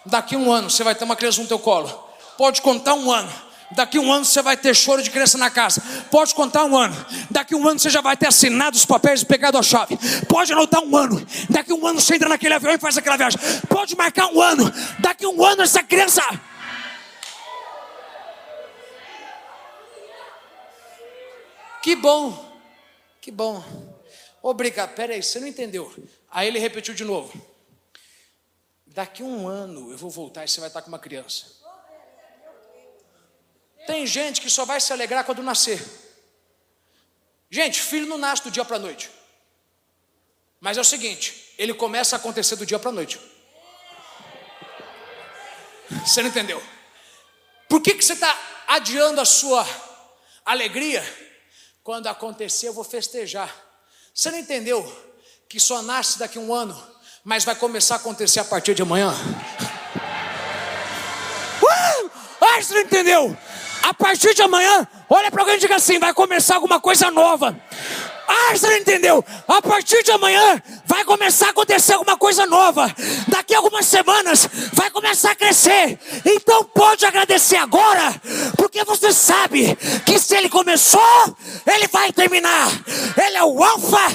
Daqui 0.06 0.38
um 0.38 0.50
ano 0.54 0.70
você 0.70 0.86
vai 0.86 0.96
ter 0.96 1.04
uma 1.04 1.18
criança 1.18 1.42
no 1.42 1.50
teu 1.50 1.60
colo. 1.60 1.90
Pode 2.38 2.62
contar 2.62 2.94
um 2.94 3.12
ano. 3.12 3.30
Daqui 3.72 4.00
um 4.00 4.10
ano 4.10 4.24
você 4.24 4.42
vai 4.42 4.56
ter 4.56 4.74
choro 4.74 5.04
de 5.04 5.10
criança 5.10 5.38
na 5.38 5.50
casa. 5.50 5.84
Pode 6.10 6.34
contar 6.34 6.64
um 6.64 6.78
ano. 6.78 6.96
Daqui 7.30 7.54
um 7.54 7.68
ano 7.68 7.78
você 7.78 7.90
já 7.90 8.00
vai 8.00 8.16
ter 8.16 8.28
assinado 8.28 8.78
os 8.78 8.86
papéis 8.86 9.22
e 9.22 9.26
pegado 9.26 9.58
a 9.58 9.62
chave. 9.62 10.00
Pode 10.30 10.54
anotar 10.54 10.82
um 10.82 10.96
ano. 10.96 11.22
Daqui 11.50 11.74
um 11.74 11.86
ano 11.86 12.00
você 12.00 12.16
entra 12.16 12.30
naquele 12.30 12.54
avião 12.54 12.74
e 12.74 12.80
faz 12.80 12.98
aquela 12.98 13.18
viagem. 13.18 13.38
Pode 13.68 13.98
marcar 13.98 14.28
um 14.28 14.42
ano. 14.42 14.74
Daqui 15.00 15.28
um 15.28 15.44
ano 15.44 15.62
essa 15.62 15.84
criança 15.84 16.24
Que 21.82 21.96
bom, 21.96 22.62
que 23.22 23.32
bom. 23.32 23.64
Obrigado. 24.42 24.96
Peraí, 24.96 25.22
você 25.22 25.40
não 25.40 25.48
entendeu. 25.48 25.94
Aí 26.30 26.48
ele 26.48 26.60
repetiu 26.60 26.94
de 26.94 27.04
novo. 27.04 27.40
Daqui 28.86 29.24
um 29.24 29.48
ano 29.48 29.92
eu 29.92 29.98
vou 29.98 30.10
voltar 30.10 30.44
e 30.44 30.48
você 30.48 30.60
vai 30.60 30.70
estar 30.70 30.82
com 30.82 30.88
uma 30.88 31.00
criança. 31.00 31.58
Tem 33.86 34.06
gente 34.06 34.42
que 34.42 34.50
só 34.50 34.66
vai 34.66 34.80
se 34.80 34.92
alegrar 34.92 35.24
quando 35.24 35.42
nascer. 35.42 35.82
Gente, 37.50 37.82
filho 37.82 38.06
não 38.06 38.18
nasce 38.18 38.44
do 38.44 38.52
dia 38.52 38.66
para 38.66 38.76
a 38.76 38.80
noite. 38.80 39.10
Mas 40.60 40.78
é 40.78 40.82
o 40.82 40.86
seguinte, 40.86 41.54
ele 41.58 41.74
começa 41.74 42.16
a 42.16 42.20
acontecer 42.20 42.56
do 42.56 42.66
dia 42.66 42.78
para 42.78 42.90
a 42.90 42.94
noite. 42.94 43.20
Você 46.06 46.22
não 46.22 46.30
entendeu? 46.30 46.62
Por 47.68 47.82
que, 47.82 47.96
que 47.96 48.04
você 48.04 48.14
está 48.14 48.38
adiando 48.68 49.22
a 49.22 49.26
sua 49.26 49.66
alegria? 50.46 51.04
Quando 51.90 52.06
acontecer, 52.06 52.68
eu 52.68 52.74
vou 52.74 52.84
festejar. 52.84 53.52
Você 54.14 54.30
não 54.30 54.38
entendeu 54.38 54.86
que 55.50 55.60
só 55.60 55.82
nasce 55.82 56.20
daqui 56.20 56.38
a 56.38 56.42
um 56.42 56.54
ano, 56.54 56.80
mas 57.24 57.44
vai 57.44 57.56
começar 57.56 57.96
a 57.96 57.98
acontecer 57.98 58.40
a 58.40 58.46
partir 58.46 58.76
de 58.76 58.84
amanhã? 58.84 59.12
Uh! 61.60 62.12
Ah, 62.40 62.62
você 62.62 62.76
não 62.76 62.82
entendeu? 62.82 63.36
A 63.82 63.92
partir 63.92 64.36
de 64.36 64.42
amanhã, 64.44 64.88
olha 65.10 65.32
para 65.32 65.42
alguém 65.42 65.56
e 65.56 65.60
diga 65.60 65.78
assim: 65.78 65.98
vai 65.98 66.14
começar 66.14 66.56
alguma 66.56 66.80
coisa 66.80 67.10
nova. 67.10 67.60
Ah, 68.32 68.54
entendeu? 68.78 69.26
A 69.48 69.60
partir 69.60 70.04
de 70.04 70.12
amanhã 70.12 70.62
vai 70.86 71.04
começar 71.04 71.48
a 71.48 71.50
acontecer 71.50 71.94
alguma 71.94 72.16
coisa 72.16 72.46
nova. 72.46 72.94
Daqui 73.28 73.56
a 73.56 73.58
algumas 73.58 73.88
semanas 73.88 74.48
vai 74.72 74.92
começar 74.92 75.32
a 75.32 75.36
crescer. 75.36 75.98
Então 76.24 76.64
pode 76.66 77.04
agradecer 77.08 77.56
agora, 77.56 78.14
porque 78.56 78.84
você 78.84 79.12
sabe 79.12 79.76
que 80.06 80.20
se 80.20 80.36
ele 80.36 80.48
começou, 80.48 81.02
ele 81.66 81.88
vai 81.88 82.14
terminar. 82.14 82.70
Ele 83.18 83.38
é 83.38 83.44
o 83.44 83.64
alfa, 83.64 84.12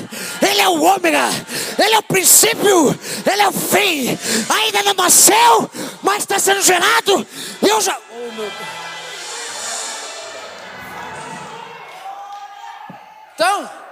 ele 0.49 0.61
é 0.61 0.69
o 0.69 0.81
ômega, 0.81 1.29
ele 1.77 1.95
é 1.95 1.99
o 1.99 2.03
princípio, 2.03 2.97
ele 3.29 3.43
é 3.43 3.49
o 3.49 3.53
fim. 3.53 4.17
Ainda 4.49 4.85
não 4.85 4.95
nasceu, 4.95 5.69
mas 6.05 6.19
está 6.19 6.39
sendo 6.39 6.63
gerado. 6.63 7.27
E 7.61 7.69
eu 7.69 7.81
já. 7.81 7.99
Oh. 8.11 8.85
Então, 13.35 13.84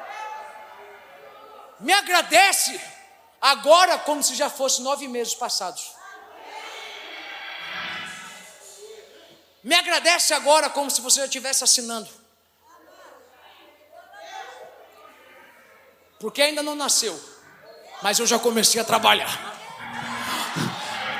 me 1.82 1.92
agradece 1.92 2.80
agora 3.40 3.98
como 3.98 4.22
se 4.22 4.34
já 4.34 4.48
fosse 4.48 4.80
nove 4.82 5.08
meses 5.08 5.34
passados. 5.34 5.94
Me 9.62 9.74
agradece 9.74 10.32
agora 10.32 10.70
como 10.70 10.90
se 10.90 11.00
você 11.00 11.20
já 11.20 11.26
estivesse 11.26 11.62
assinando. 11.62 12.08
Porque 16.18 16.40
ainda 16.40 16.62
não 16.62 16.76
nasceu, 16.76 17.20
mas 18.00 18.18
eu 18.20 18.26
já 18.26 18.38
comecei 18.38 18.80
a 18.80 18.84
trabalhar. 18.84 19.51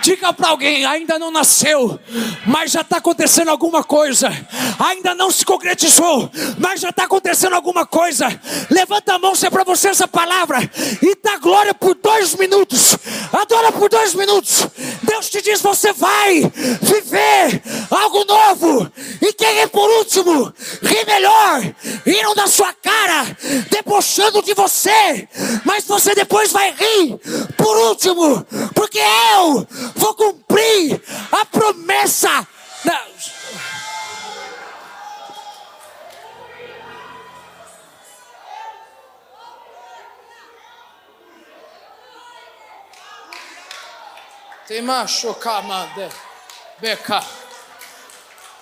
Diga 0.03 0.33
para 0.33 0.49
alguém: 0.49 0.85
ainda 0.85 1.19
não 1.19 1.31
nasceu, 1.31 1.99
mas 2.45 2.73
já 2.73 2.81
está 2.81 2.97
acontecendo 2.97 3.49
alguma 3.49 3.85
coisa. 3.85 4.29
Ainda 4.79 5.15
não 5.15 5.31
se 5.31 5.45
concretizou, 5.45 6.29
mas 6.59 6.81
já 6.81 6.89
está 6.91 7.05
acontecendo 7.05 7.55
alguma 7.55 7.87
coisa. 7.87 8.29
Levanta 8.69 9.15
a 9.15 9.19
mão 9.19 9.35
se 9.35 9.47
é 9.47 9.51
para 9.51 9.63
você 9.63 9.89
essa 9.89 10.09
palavra 10.09 10.59
e 11.01 11.17
dá 11.23 11.37
glória 11.37 11.73
por 11.73 11.95
dois 11.95 12.35
minutos. 12.35 12.97
Adora 13.33 13.71
por 13.71 13.89
dois 13.89 14.13
minutos. 14.15 14.67
Deus 15.03 15.31
te 15.31 15.41
diz: 15.41 15.61
você 15.61 15.93
vai 15.93 16.51
viver 16.81 17.63
algo 17.91 18.25
novo. 18.25 18.91
E 19.21 19.33
quem 19.33 19.61
é 19.61 19.67
por 19.69 19.89
último, 19.89 20.53
ri 20.83 21.05
melhor, 21.07 21.75
riram 22.05 22.35
da 22.35 22.47
sua 22.47 22.73
cara, 22.73 23.25
debochando 23.71 24.43
de 24.43 24.53
você, 24.55 25.29
mas 25.65 25.85
você 25.85 26.15
depois 26.15 26.51
vai 26.51 26.73
rir 26.73 27.19
por 27.57 27.77
último, 27.89 28.45
porque 28.75 28.99
eu 28.99 29.67
vou 29.95 30.15
cumprir 30.15 31.03
a 31.31 31.45
promessa. 31.45 32.47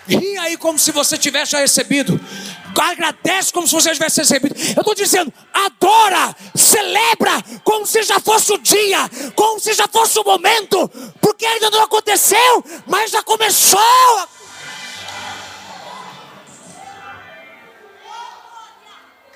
Ri 0.08 0.36
aí 0.38 0.56
como 0.56 0.78
se 0.78 0.90
você 0.90 1.16
tivesse 1.16 1.52
já 1.52 1.60
recebido. 1.60 2.18
Agradece 2.78 3.52
como 3.52 3.66
se 3.66 3.74
você 3.74 3.92
tivesse 3.92 4.20
recebido. 4.20 4.54
Eu 4.54 4.80
estou 4.80 4.94
dizendo, 4.94 5.32
adora, 5.52 6.34
celebra 6.54 7.32
como 7.62 7.86
se 7.86 8.02
já 8.02 8.18
fosse 8.18 8.52
o 8.52 8.58
dia, 8.58 8.98
como 9.34 9.60
se 9.60 9.72
já 9.72 9.86
fosse 9.86 10.18
o 10.18 10.24
momento, 10.24 10.88
porque 11.20 11.46
ainda 11.46 11.70
não 11.70 11.82
aconteceu, 11.82 12.64
mas 12.86 13.10
já 13.10 13.22
começou. 13.22 13.80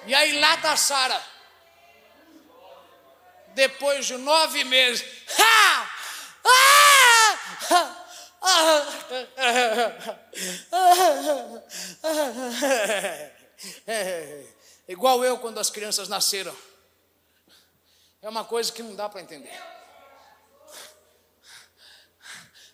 E 0.06 0.14
aí 0.14 0.38
lá 0.38 0.54
está 0.54 0.76
Sara. 0.76 1.20
Depois 3.54 4.06
de 4.06 4.16
nove 4.16 4.64
meses. 4.64 5.04
Ha! 5.38 5.90
Ah! 7.70 8.03
Igual 14.86 15.24
eu 15.24 15.38
quando 15.38 15.58
as 15.58 15.70
crianças 15.70 16.06
nasceram. 16.08 16.54
É 18.20 18.28
uma 18.28 18.44
coisa 18.44 18.70
que 18.72 18.82
não 18.82 18.94
dá 18.94 19.08
para 19.08 19.22
entender. 19.22 19.58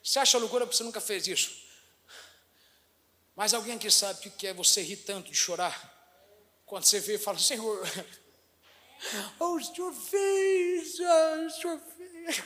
Você 0.02 0.18
acha 0.18 0.38
loucura 0.38 0.66
porque 0.66 0.76
você 0.76 0.82
nunca 0.82 1.00
fez 1.00 1.28
isso? 1.28 1.70
Mas 3.36 3.54
alguém 3.54 3.76
aqui 3.76 3.88
sabe 3.90 4.28
o 4.28 4.32
que 4.32 4.46
é 4.46 4.52
você 4.52 4.82
rir 4.82 4.96
tanto 4.96 5.30
de 5.30 5.36
chorar? 5.36 5.88
Quando 6.66 6.84
você 6.84 7.00
vê 7.00 7.14
e 7.14 7.18
fala, 7.18 7.38
Senhor, 7.38 7.80
oh, 9.38 9.54
o 9.54 9.62
Senhor 9.62 9.92
fez, 9.92 10.98
oh, 11.00 11.46
o 11.46 11.50
Senhor 11.50 11.80
fez. 11.96 12.42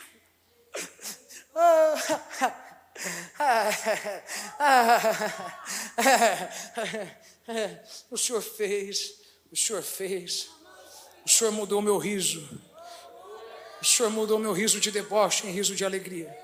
Oh. 1.54 2.54
O 8.10 8.16
Senhor 8.16 8.40
fez, 8.40 9.20
o 9.52 9.56
Senhor 9.56 9.82
fez, 9.82 10.48
o 11.26 11.28
Senhor 11.28 11.52
mudou 11.52 11.82
meu 11.82 11.98
riso, 11.98 12.48
o 13.82 13.84
Senhor 13.84 14.10
mudou 14.10 14.38
meu 14.38 14.52
riso 14.52 14.80
de 14.80 14.90
deboche 14.90 15.46
em 15.46 15.50
riso 15.50 15.76
de 15.76 15.84
alegria. 15.84 16.34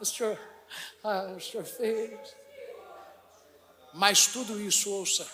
O 0.00 0.04
Senhor, 0.04 0.36
o 1.36 1.40
Senhor 1.40 1.64
fez. 1.64 2.34
Mas 3.94 4.26
tudo 4.26 4.60
isso, 4.60 4.90
ouça. 4.90 5.24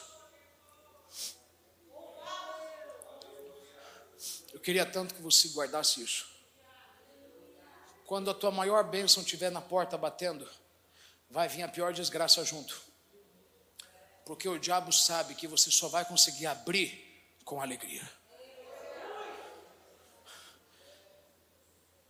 Eu 4.52 4.60
queria 4.60 4.84
tanto 4.84 5.14
que 5.14 5.22
você 5.22 5.48
guardasse 5.48 6.02
isso. 6.02 6.27
Quando 8.08 8.30
a 8.30 8.34
tua 8.34 8.50
maior 8.50 8.84
bênção 8.84 9.22
estiver 9.22 9.52
na 9.52 9.60
porta 9.60 9.98
batendo, 9.98 10.48
vai 11.28 11.46
vir 11.46 11.62
a 11.62 11.68
pior 11.68 11.92
desgraça 11.92 12.42
junto. 12.42 12.80
Porque 14.24 14.48
o 14.48 14.58
diabo 14.58 14.90
sabe 14.90 15.34
que 15.34 15.46
você 15.46 15.70
só 15.70 15.88
vai 15.88 16.06
conseguir 16.06 16.46
abrir 16.46 17.22
com 17.44 17.60
alegria. 17.60 18.10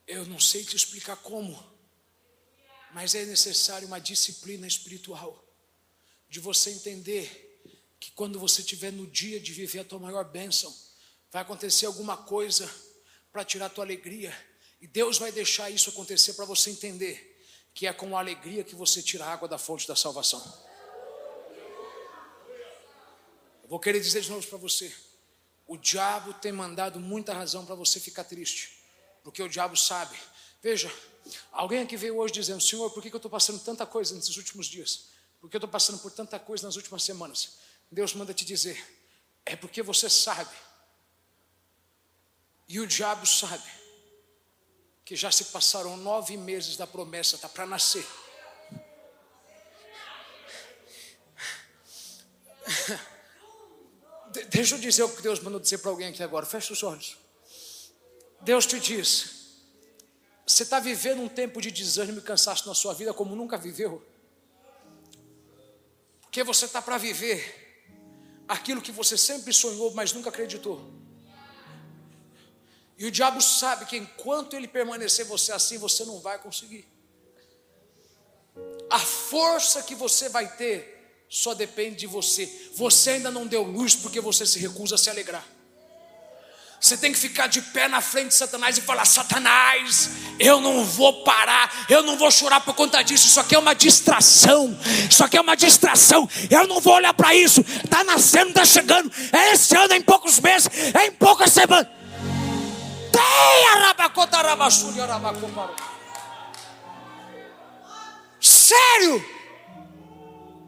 Eu 0.07 0.25
não 0.27 0.39
sei 0.39 0.65
te 0.65 0.77
explicar 0.77 1.17
como, 1.17 1.61
mas 2.93 3.17
é 3.17 3.25
necessário 3.25 3.89
uma 3.89 4.01
disciplina 4.01 4.69
espiritual 4.69 5.45
de 6.29 6.39
você 6.39 6.71
entender 6.71 7.61
que 7.99 8.13
quando 8.13 8.39
você 8.39 8.61
estiver 8.61 8.93
no 8.93 9.09
dia 9.09 9.41
de 9.41 9.53
viver 9.53 9.81
a 9.81 9.85
tua 9.85 9.99
maior 9.99 10.23
bênção, 10.23 10.73
vai 11.29 11.43
acontecer 11.43 11.87
alguma 11.87 12.17
coisa 12.17 12.73
para 13.33 13.45
tirar 13.45 13.67
a 13.67 13.71
tua 13.71 13.83
alegria 13.83 14.33
e 14.81 14.87
Deus 14.87 15.19
vai 15.19 15.33
deixar 15.33 15.71
isso 15.71 15.91
acontecer 15.91 16.35
para 16.35 16.45
você 16.45 16.71
entender 16.71 17.37
que 17.75 17.87
é 17.87 17.93
com 17.93 18.17
alegria 18.17 18.65
que 18.65 18.75
você 18.75 19.03
tira 19.03 19.25
a 19.25 19.33
água 19.33 19.49
da 19.49 19.59
fonte 19.59 19.87
da 19.87 19.97
salvação. 19.97 20.41
Eu 23.63 23.69
vou 23.69 23.79
querer 23.79 24.01
dizer 24.01 24.21
de 24.21 24.31
novo 24.31 24.47
para 24.47 24.59
você: 24.59 24.95
o 25.67 25.77
diabo 25.77 26.33
tem 26.35 26.53
mandado 26.53 27.01
muita 27.01 27.35
razão 27.35 27.67
para 27.67 27.75
você 27.75 27.99
ficar 27.99 28.25
triste, 28.25 28.83
porque 29.23 29.43
o 29.43 29.49
diabo 29.49 29.77
sabe. 29.77 30.17
Veja, 30.63 30.93
alguém 31.53 31.83
aqui 31.83 31.97
veio 31.97 32.17
hoje 32.17 32.35
dizendo: 32.35 32.61
Senhor, 32.61 32.89
por 32.91 33.03
que 33.03 33.13
eu 33.13 33.17
estou 33.17 33.31
passando 33.31 33.61
tanta 33.61 33.85
coisa 33.85 34.15
nesses 34.15 34.37
últimos 34.37 34.67
dias? 34.67 35.09
Por 35.41 35.51
que 35.51 35.57
eu 35.57 35.59
estou 35.59 35.71
passando 35.71 35.99
por 35.99 36.11
tanta 36.13 36.39
coisa 36.39 36.67
nas 36.67 36.77
últimas 36.77 37.03
semanas? 37.03 37.59
Deus 37.91 38.15
manda 38.15 38.33
te 38.33 38.45
dizer: 38.45 38.83
é 39.45 39.57
porque 39.57 39.83
você 39.83 40.09
sabe, 40.09 40.55
e 42.69 42.79
o 42.81 42.87
diabo 42.87 43.27
sabe 43.27 43.78
que 45.09 45.17
já 45.17 45.33
se 45.33 45.45
passaram 45.45 45.97
nove 45.97 46.37
meses 46.37 46.77
da 46.77 46.87
promessa, 46.87 47.37
está 47.37 47.49
para 47.49 47.65
nascer. 47.65 48.07
Deixa 54.51 54.75
eu 54.75 54.79
dizer 54.79 55.05
o 55.05 55.09
que 55.09 55.23
Deus 55.23 55.41
mandou 55.41 55.59
dizer 55.59 55.79
para 55.79 55.91
alguém 55.91 56.09
aqui 56.09 56.23
agora. 56.23 56.45
Feche 56.45 56.75
os 56.75 56.83
olhos. 56.83 57.17
Deus 58.43 58.67
te 58.67 58.79
diz: 58.79 59.63
você 60.47 60.65
está 60.65 60.79
vivendo 60.79 61.23
um 61.23 61.29
tempo 61.29 61.59
de 61.63 61.71
desânimo 61.71 62.19
e 62.19 62.23
cansaço 62.23 62.69
na 62.69 62.75
sua 62.75 62.93
vida 62.93 63.15
como 63.15 63.35
nunca 63.35 63.57
viveu. 63.57 64.07
Porque 66.21 66.45
você 66.45 66.67
está 66.67 66.83
para 66.83 66.99
viver 66.99 67.97
aquilo 68.47 68.83
que 68.83 68.93
você 68.93 69.17
sempre 69.17 69.55
sonhou, 69.55 69.91
mas 69.95 70.13
nunca 70.13 70.29
acreditou. 70.29 70.98
E 72.99 73.07
o 73.07 73.11
diabo 73.11 73.41
sabe 73.41 73.87
que 73.87 73.97
enquanto 73.97 74.55
ele 74.55 74.67
permanecer 74.67 75.25
você 75.25 75.53
assim, 75.53 75.79
você 75.79 76.05
não 76.05 76.19
vai 76.19 76.37
conseguir. 76.39 76.85
A 78.91 78.99
força 78.99 79.83
que 79.83 79.95
você 79.95 80.29
vai 80.29 80.49
ter 80.57 81.25
só 81.29 81.55
depende 81.55 81.97
de 81.97 82.07
você. 82.09 82.71
Você 82.75 83.11
ainda 83.11 83.31
não 83.31 83.47
deu 83.47 83.63
luz 83.63 83.95
porque 83.95 84.21
você 84.21 84.45
se 84.45 84.59
recusa 84.59 84.97
a 84.97 84.99
se 84.99 85.09
alegrar. 85.09 85.47
Você 86.81 86.97
tem 86.97 87.13
que 87.13 87.19
ficar 87.19 87.49
de 87.49 87.61
pé 87.61 87.89
na 87.89 88.01
frente 88.01 88.29
de 88.29 88.35
Satanás 88.35 88.79
e 88.79 88.81
falar: 88.81 89.05
Satanás, 89.05 90.11
eu 90.39 90.61
não 90.61 90.85
vou 90.85 91.25
parar, 91.25 91.87
eu 91.89 92.03
não 92.03 92.17
vou 92.17 92.31
chorar 92.31 92.61
por 92.61 92.75
conta 92.75 93.03
disso. 93.03 93.27
Isso 93.27 93.41
aqui 93.41 93.55
é 93.55 93.59
uma 93.59 93.75
distração. 93.75 94.79
Isso 95.09 95.23
aqui 95.23 95.37
é 95.37 95.41
uma 95.41 95.57
distração. 95.57 96.29
Eu 96.49 96.67
não 96.67 96.81
vou 96.81 96.95
olhar 96.95 97.13
para 97.15 97.35
isso. 97.35 97.61
Está 97.61 98.03
nascendo, 98.05 98.51
está 98.51 98.65
chegando. 98.65 99.11
É 99.33 99.53
esse 99.53 99.77
ano, 99.77 99.93
é 99.93 99.97
em 99.97 100.03
poucos 100.03 100.39
meses, 100.39 100.69
é 100.95 101.07
em 101.07 101.13
poucas 101.13 101.53
semanas. 101.53 101.98
Sério? 108.41 109.25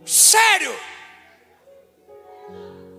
Sério? 0.06 0.74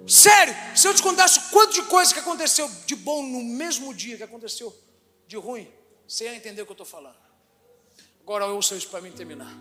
Sério? 0.07 0.55
Se 0.75 0.87
eu 0.87 0.93
te 0.93 1.01
contasse 1.01 1.51
quanto 1.51 1.73
de 1.73 1.83
coisa 1.83 2.13
que 2.13 2.19
aconteceu 2.19 2.69
de 2.85 2.95
bom 2.95 3.23
no 3.23 3.43
mesmo 3.43 3.93
dia 3.93 4.17
que 4.17 4.23
aconteceu 4.23 4.75
de 5.27 5.37
ruim, 5.37 5.67
você 6.07 6.25
ia 6.25 6.35
entender 6.35 6.61
o 6.61 6.65
que 6.65 6.71
eu 6.71 6.73
estou 6.73 6.85
falando. 6.85 7.17
Agora 8.21 8.45
ouça 8.45 8.75
isso 8.75 8.89
para 8.89 9.01
mim 9.01 9.11
terminar. 9.11 9.51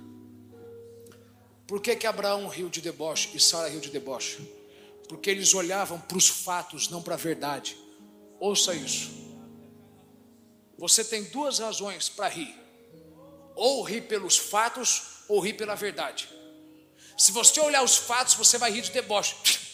Por 1.67 1.81
que, 1.81 1.95
que 1.95 2.07
Abraão 2.07 2.49
riu 2.49 2.69
de 2.69 2.81
deboche 2.81 3.31
e 3.35 3.41
Sara 3.41 3.69
riu 3.69 3.81
de 3.81 3.91
deboche? 3.91 4.41
Porque 5.09 5.31
eles 5.31 5.55
olhavam 5.55 6.01
para 6.01 6.17
os 6.17 6.29
fatos, 6.29 6.89
não 6.89 7.01
para 7.01 7.15
a 7.15 7.19
verdade. 7.19 7.77
Ouça 8.41 8.75
isso. 8.75 9.30
Você 10.81 11.05
tem 11.05 11.25
duas 11.25 11.59
razões 11.59 12.09
para 12.09 12.27
rir: 12.27 12.59
ou 13.55 13.83
rir 13.83 14.01
pelos 14.09 14.39
fatos, 14.39 15.25
ou 15.29 15.39
rir 15.39 15.53
pela 15.53 15.75
verdade. 15.75 16.27
Se 17.19 17.33
você 17.33 17.61
olhar 17.61 17.83
os 17.83 17.99
fatos, 17.99 18.33
você 18.35 18.57
vai 18.57 18.73
rir 18.73 18.81
de 18.81 18.91
deboche. 18.91 19.37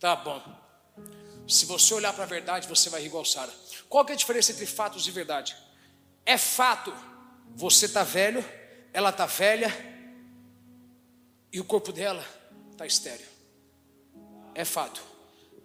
Tá 0.00 0.16
bom. 0.16 0.42
Se 1.46 1.64
você 1.64 1.94
olhar 1.94 2.12
para 2.12 2.24
a 2.24 2.26
verdade, 2.26 2.66
você 2.66 2.90
vai 2.90 3.00
rir 3.00 3.06
igual 3.06 3.24
Sara. 3.24 3.52
Qual 3.88 4.04
que 4.04 4.10
é 4.10 4.14
a 4.16 4.18
diferença 4.18 4.50
entre 4.50 4.66
fatos 4.66 5.06
e 5.06 5.12
verdade? 5.12 5.56
É 6.26 6.36
fato, 6.36 6.92
você 7.54 7.86
está 7.86 8.02
velho, 8.02 8.44
ela 8.92 9.10
está 9.10 9.26
velha, 9.26 9.70
e 11.52 11.60
o 11.60 11.64
corpo 11.64 11.92
dela 11.92 12.26
está 12.72 12.84
estéreo. 12.84 13.28
É 14.56 14.64
fato, 14.64 15.00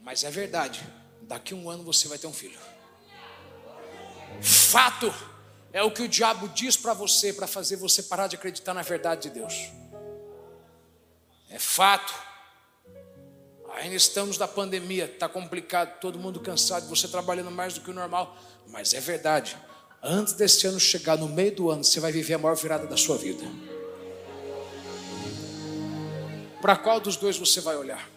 mas 0.03 0.23
é 0.23 0.29
verdade. 0.29 0.87
Daqui 1.23 1.55
a 1.55 1.57
um 1.57 1.67
ano 1.67 1.83
você 1.83 2.07
vai 2.07 2.19
ter 2.19 2.27
um 2.27 2.33
filho. 2.33 2.59
Fato 4.67 5.13
é 5.71 5.81
o 5.81 5.89
que 5.89 6.01
o 6.01 6.09
diabo 6.09 6.49
diz 6.49 6.75
para 6.75 6.93
você 6.93 7.31
para 7.31 7.47
fazer 7.47 7.77
você 7.77 8.03
parar 8.03 8.27
de 8.27 8.35
acreditar 8.35 8.73
na 8.73 8.81
verdade 8.81 9.29
de 9.29 9.39
Deus. 9.39 9.71
É 11.49 11.57
fato. 11.57 12.13
Ainda 13.75 13.95
estamos 13.95 14.37
na 14.37 14.45
pandemia, 14.45 15.05
está 15.05 15.29
complicado, 15.29 16.01
todo 16.01 16.19
mundo 16.19 16.41
cansado, 16.41 16.85
você 16.89 17.07
trabalhando 17.07 17.49
mais 17.49 17.75
do 17.75 17.81
que 17.81 17.91
o 17.91 17.93
normal, 17.93 18.35
mas 18.67 18.93
é 18.93 18.99
verdade. 18.99 19.55
Antes 20.03 20.33
desse 20.33 20.67
ano 20.67 20.81
chegar, 20.81 21.17
no 21.17 21.29
meio 21.29 21.55
do 21.55 21.71
ano, 21.71 21.85
você 21.85 22.01
vai 22.01 22.11
viver 22.11 22.33
a 22.33 22.37
maior 22.37 22.55
virada 22.55 22.85
da 22.87 22.97
sua 22.97 23.17
vida. 23.17 23.45
Para 26.61 26.75
qual 26.75 26.99
dos 26.99 27.15
dois 27.15 27.37
você 27.37 27.61
vai 27.61 27.77
olhar? 27.77 28.09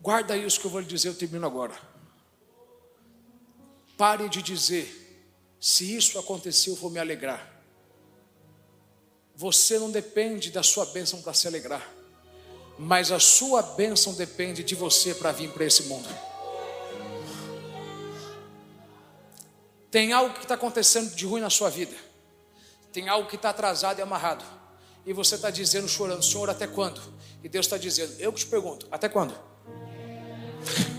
Guarda 0.00 0.36
isso 0.36 0.58
que 0.58 0.66
eu 0.66 0.70
vou 0.70 0.80
lhe 0.80 0.86
dizer, 0.86 1.10
eu 1.10 1.14
termino 1.14 1.46
agora. 1.46 1.87
Pare 3.98 4.30
de 4.30 4.40
dizer, 4.40 4.88
se 5.60 5.94
isso 5.94 6.18
aconteceu, 6.18 6.72
eu 6.72 6.78
vou 6.78 6.90
me 6.90 6.98
alegrar. 6.98 7.62
Você 9.36 9.78
não 9.78 9.90
depende 9.90 10.50
da 10.50 10.62
sua 10.62 10.86
bênção 10.86 11.20
para 11.20 11.34
se 11.34 11.46
alegrar 11.46 11.98
mas 12.78 13.10
a 13.10 13.18
sua 13.18 13.60
bênção 13.60 14.14
depende 14.14 14.62
de 14.62 14.76
você 14.76 15.12
para 15.12 15.32
vir 15.32 15.50
para 15.50 15.64
esse 15.64 15.82
mundo. 15.84 16.08
Tem 19.90 20.12
algo 20.12 20.34
que 20.34 20.42
está 20.42 20.54
acontecendo 20.54 21.12
de 21.14 21.26
ruim 21.26 21.40
na 21.40 21.50
sua 21.50 21.68
vida, 21.70 21.96
tem 22.92 23.08
algo 23.08 23.28
que 23.28 23.34
está 23.36 23.50
atrasado 23.50 23.98
e 23.98 24.02
amarrado, 24.02 24.44
e 25.04 25.12
você 25.12 25.34
está 25.34 25.50
dizendo, 25.50 25.88
chorando, 25.88 26.22
Senhor, 26.22 26.48
até 26.48 26.66
quando? 26.66 27.00
E 27.42 27.48
Deus 27.48 27.66
está 27.66 27.76
dizendo, 27.76 28.14
eu 28.20 28.32
que 28.32 28.40
te 28.40 28.46
pergunto, 28.46 28.86
até 28.90 29.08
quando? 29.08 29.34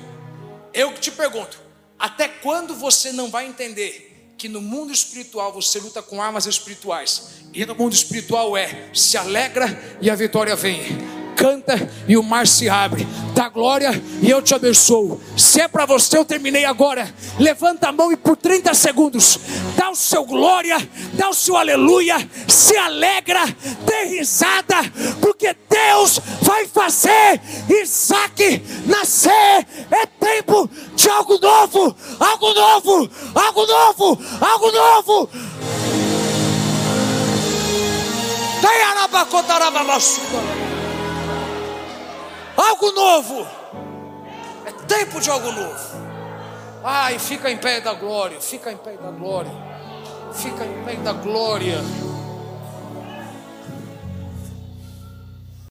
Eu 0.72 0.94
que 0.94 1.00
te 1.02 1.12
pergunto, 1.12 1.60
até 2.00 2.28
quando 2.28 2.74
você 2.74 3.12
não 3.12 3.30
vai 3.30 3.46
entender 3.46 4.34
que 4.38 4.48
no 4.48 4.62
mundo 4.62 4.94
espiritual 4.94 5.52
você 5.52 5.80
luta 5.80 6.02
com 6.02 6.22
armas 6.22 6.46
espirituais, 6.46 7.42
e 7.54 7.66
no 7.66 7.76
mundo 7.76 7.94
espiritual 7.94 8.56
é 8.56 8.90
se 8.94 9.18
alegra 9.18 9.98
e 10.02 10.10
a 10.10 10.16
vitória 10.16 10.56
vem 10.56 11.19
canta 11.40 11.90
e 12.06 12.18
o 12.18 12.22
mar 12.22 12.46
se 12.46 12.68
abre. 12.68 13.08
Dá 13.34 13.48
glória 13.48 13.92
e 14.22 14.30
eu 14.30 14.42
te 14.42 14.54
abençoo. 14.54 15.22
Se 15.38 15.62
é 15.62 15.68
para 15.70 15.86
você, 15.86 16.18
eu 16.18 16.26
terminei 16.26 16.66
agora. 16.66 17.10
Levanta 17.40 17.88
a 17.88 17.92
mão 17.94 18.12
e 18.12 18.18
por 18.18 18.36
30 18.36 18.74
segundos, 18.74 19.40
dá 19.78 19.90
o 19.90 19.96
seu 19.96 20.26
glória, 20.26 20.78
dá 21.14 21.30
o 21.30 21.34
seu 21.34 21.56
aleluia, 21.56 22.18
se 22.46 22.76
alegra, 22.76 23.46
dê 23.86 24.18
risada, 24.18 24.76
porque 25.22 25.56
Deus 25.70 26.20
vai 26.42 26.68
fazer 26.68 27.40
Isaac 27.70 28.62
nascer. 28.86 29.66
É 29.92 30.06
tempo 30.06 30.70
de 30.94 31.10
algo 31.10 31.40
novo, 31.40 31.96
algo 32.20 32.54
novo, 32.54 33.10
algo 33.34 33.66
novo, 33.66 34.20
algo 34.42 34.72
novo. 34.72 35.30
Algo 42.60 42.92
novo. 42.92 43.48
É 44.66 44.72
tempo 44.86 45.22
de 45.22 45.30
algo 45.30 45.50
novo. 45.50 45.80
Ai, 46.84 47.18
fica 47.18 47.50
em 47.50 47.56
pé 47.56 47.80
da 47.80 47.94
glória, 47.94 48.42
fica 48.42 48.70
em 48.70 48.76
pé 48.76 48.98
da 48.98 49.12
glória. 49.12 49.52
Fica 50.34 50.66
em 50.66 50.84
pé 50.84 50.96
da 50.96 51.14
glória. 51.14 51.78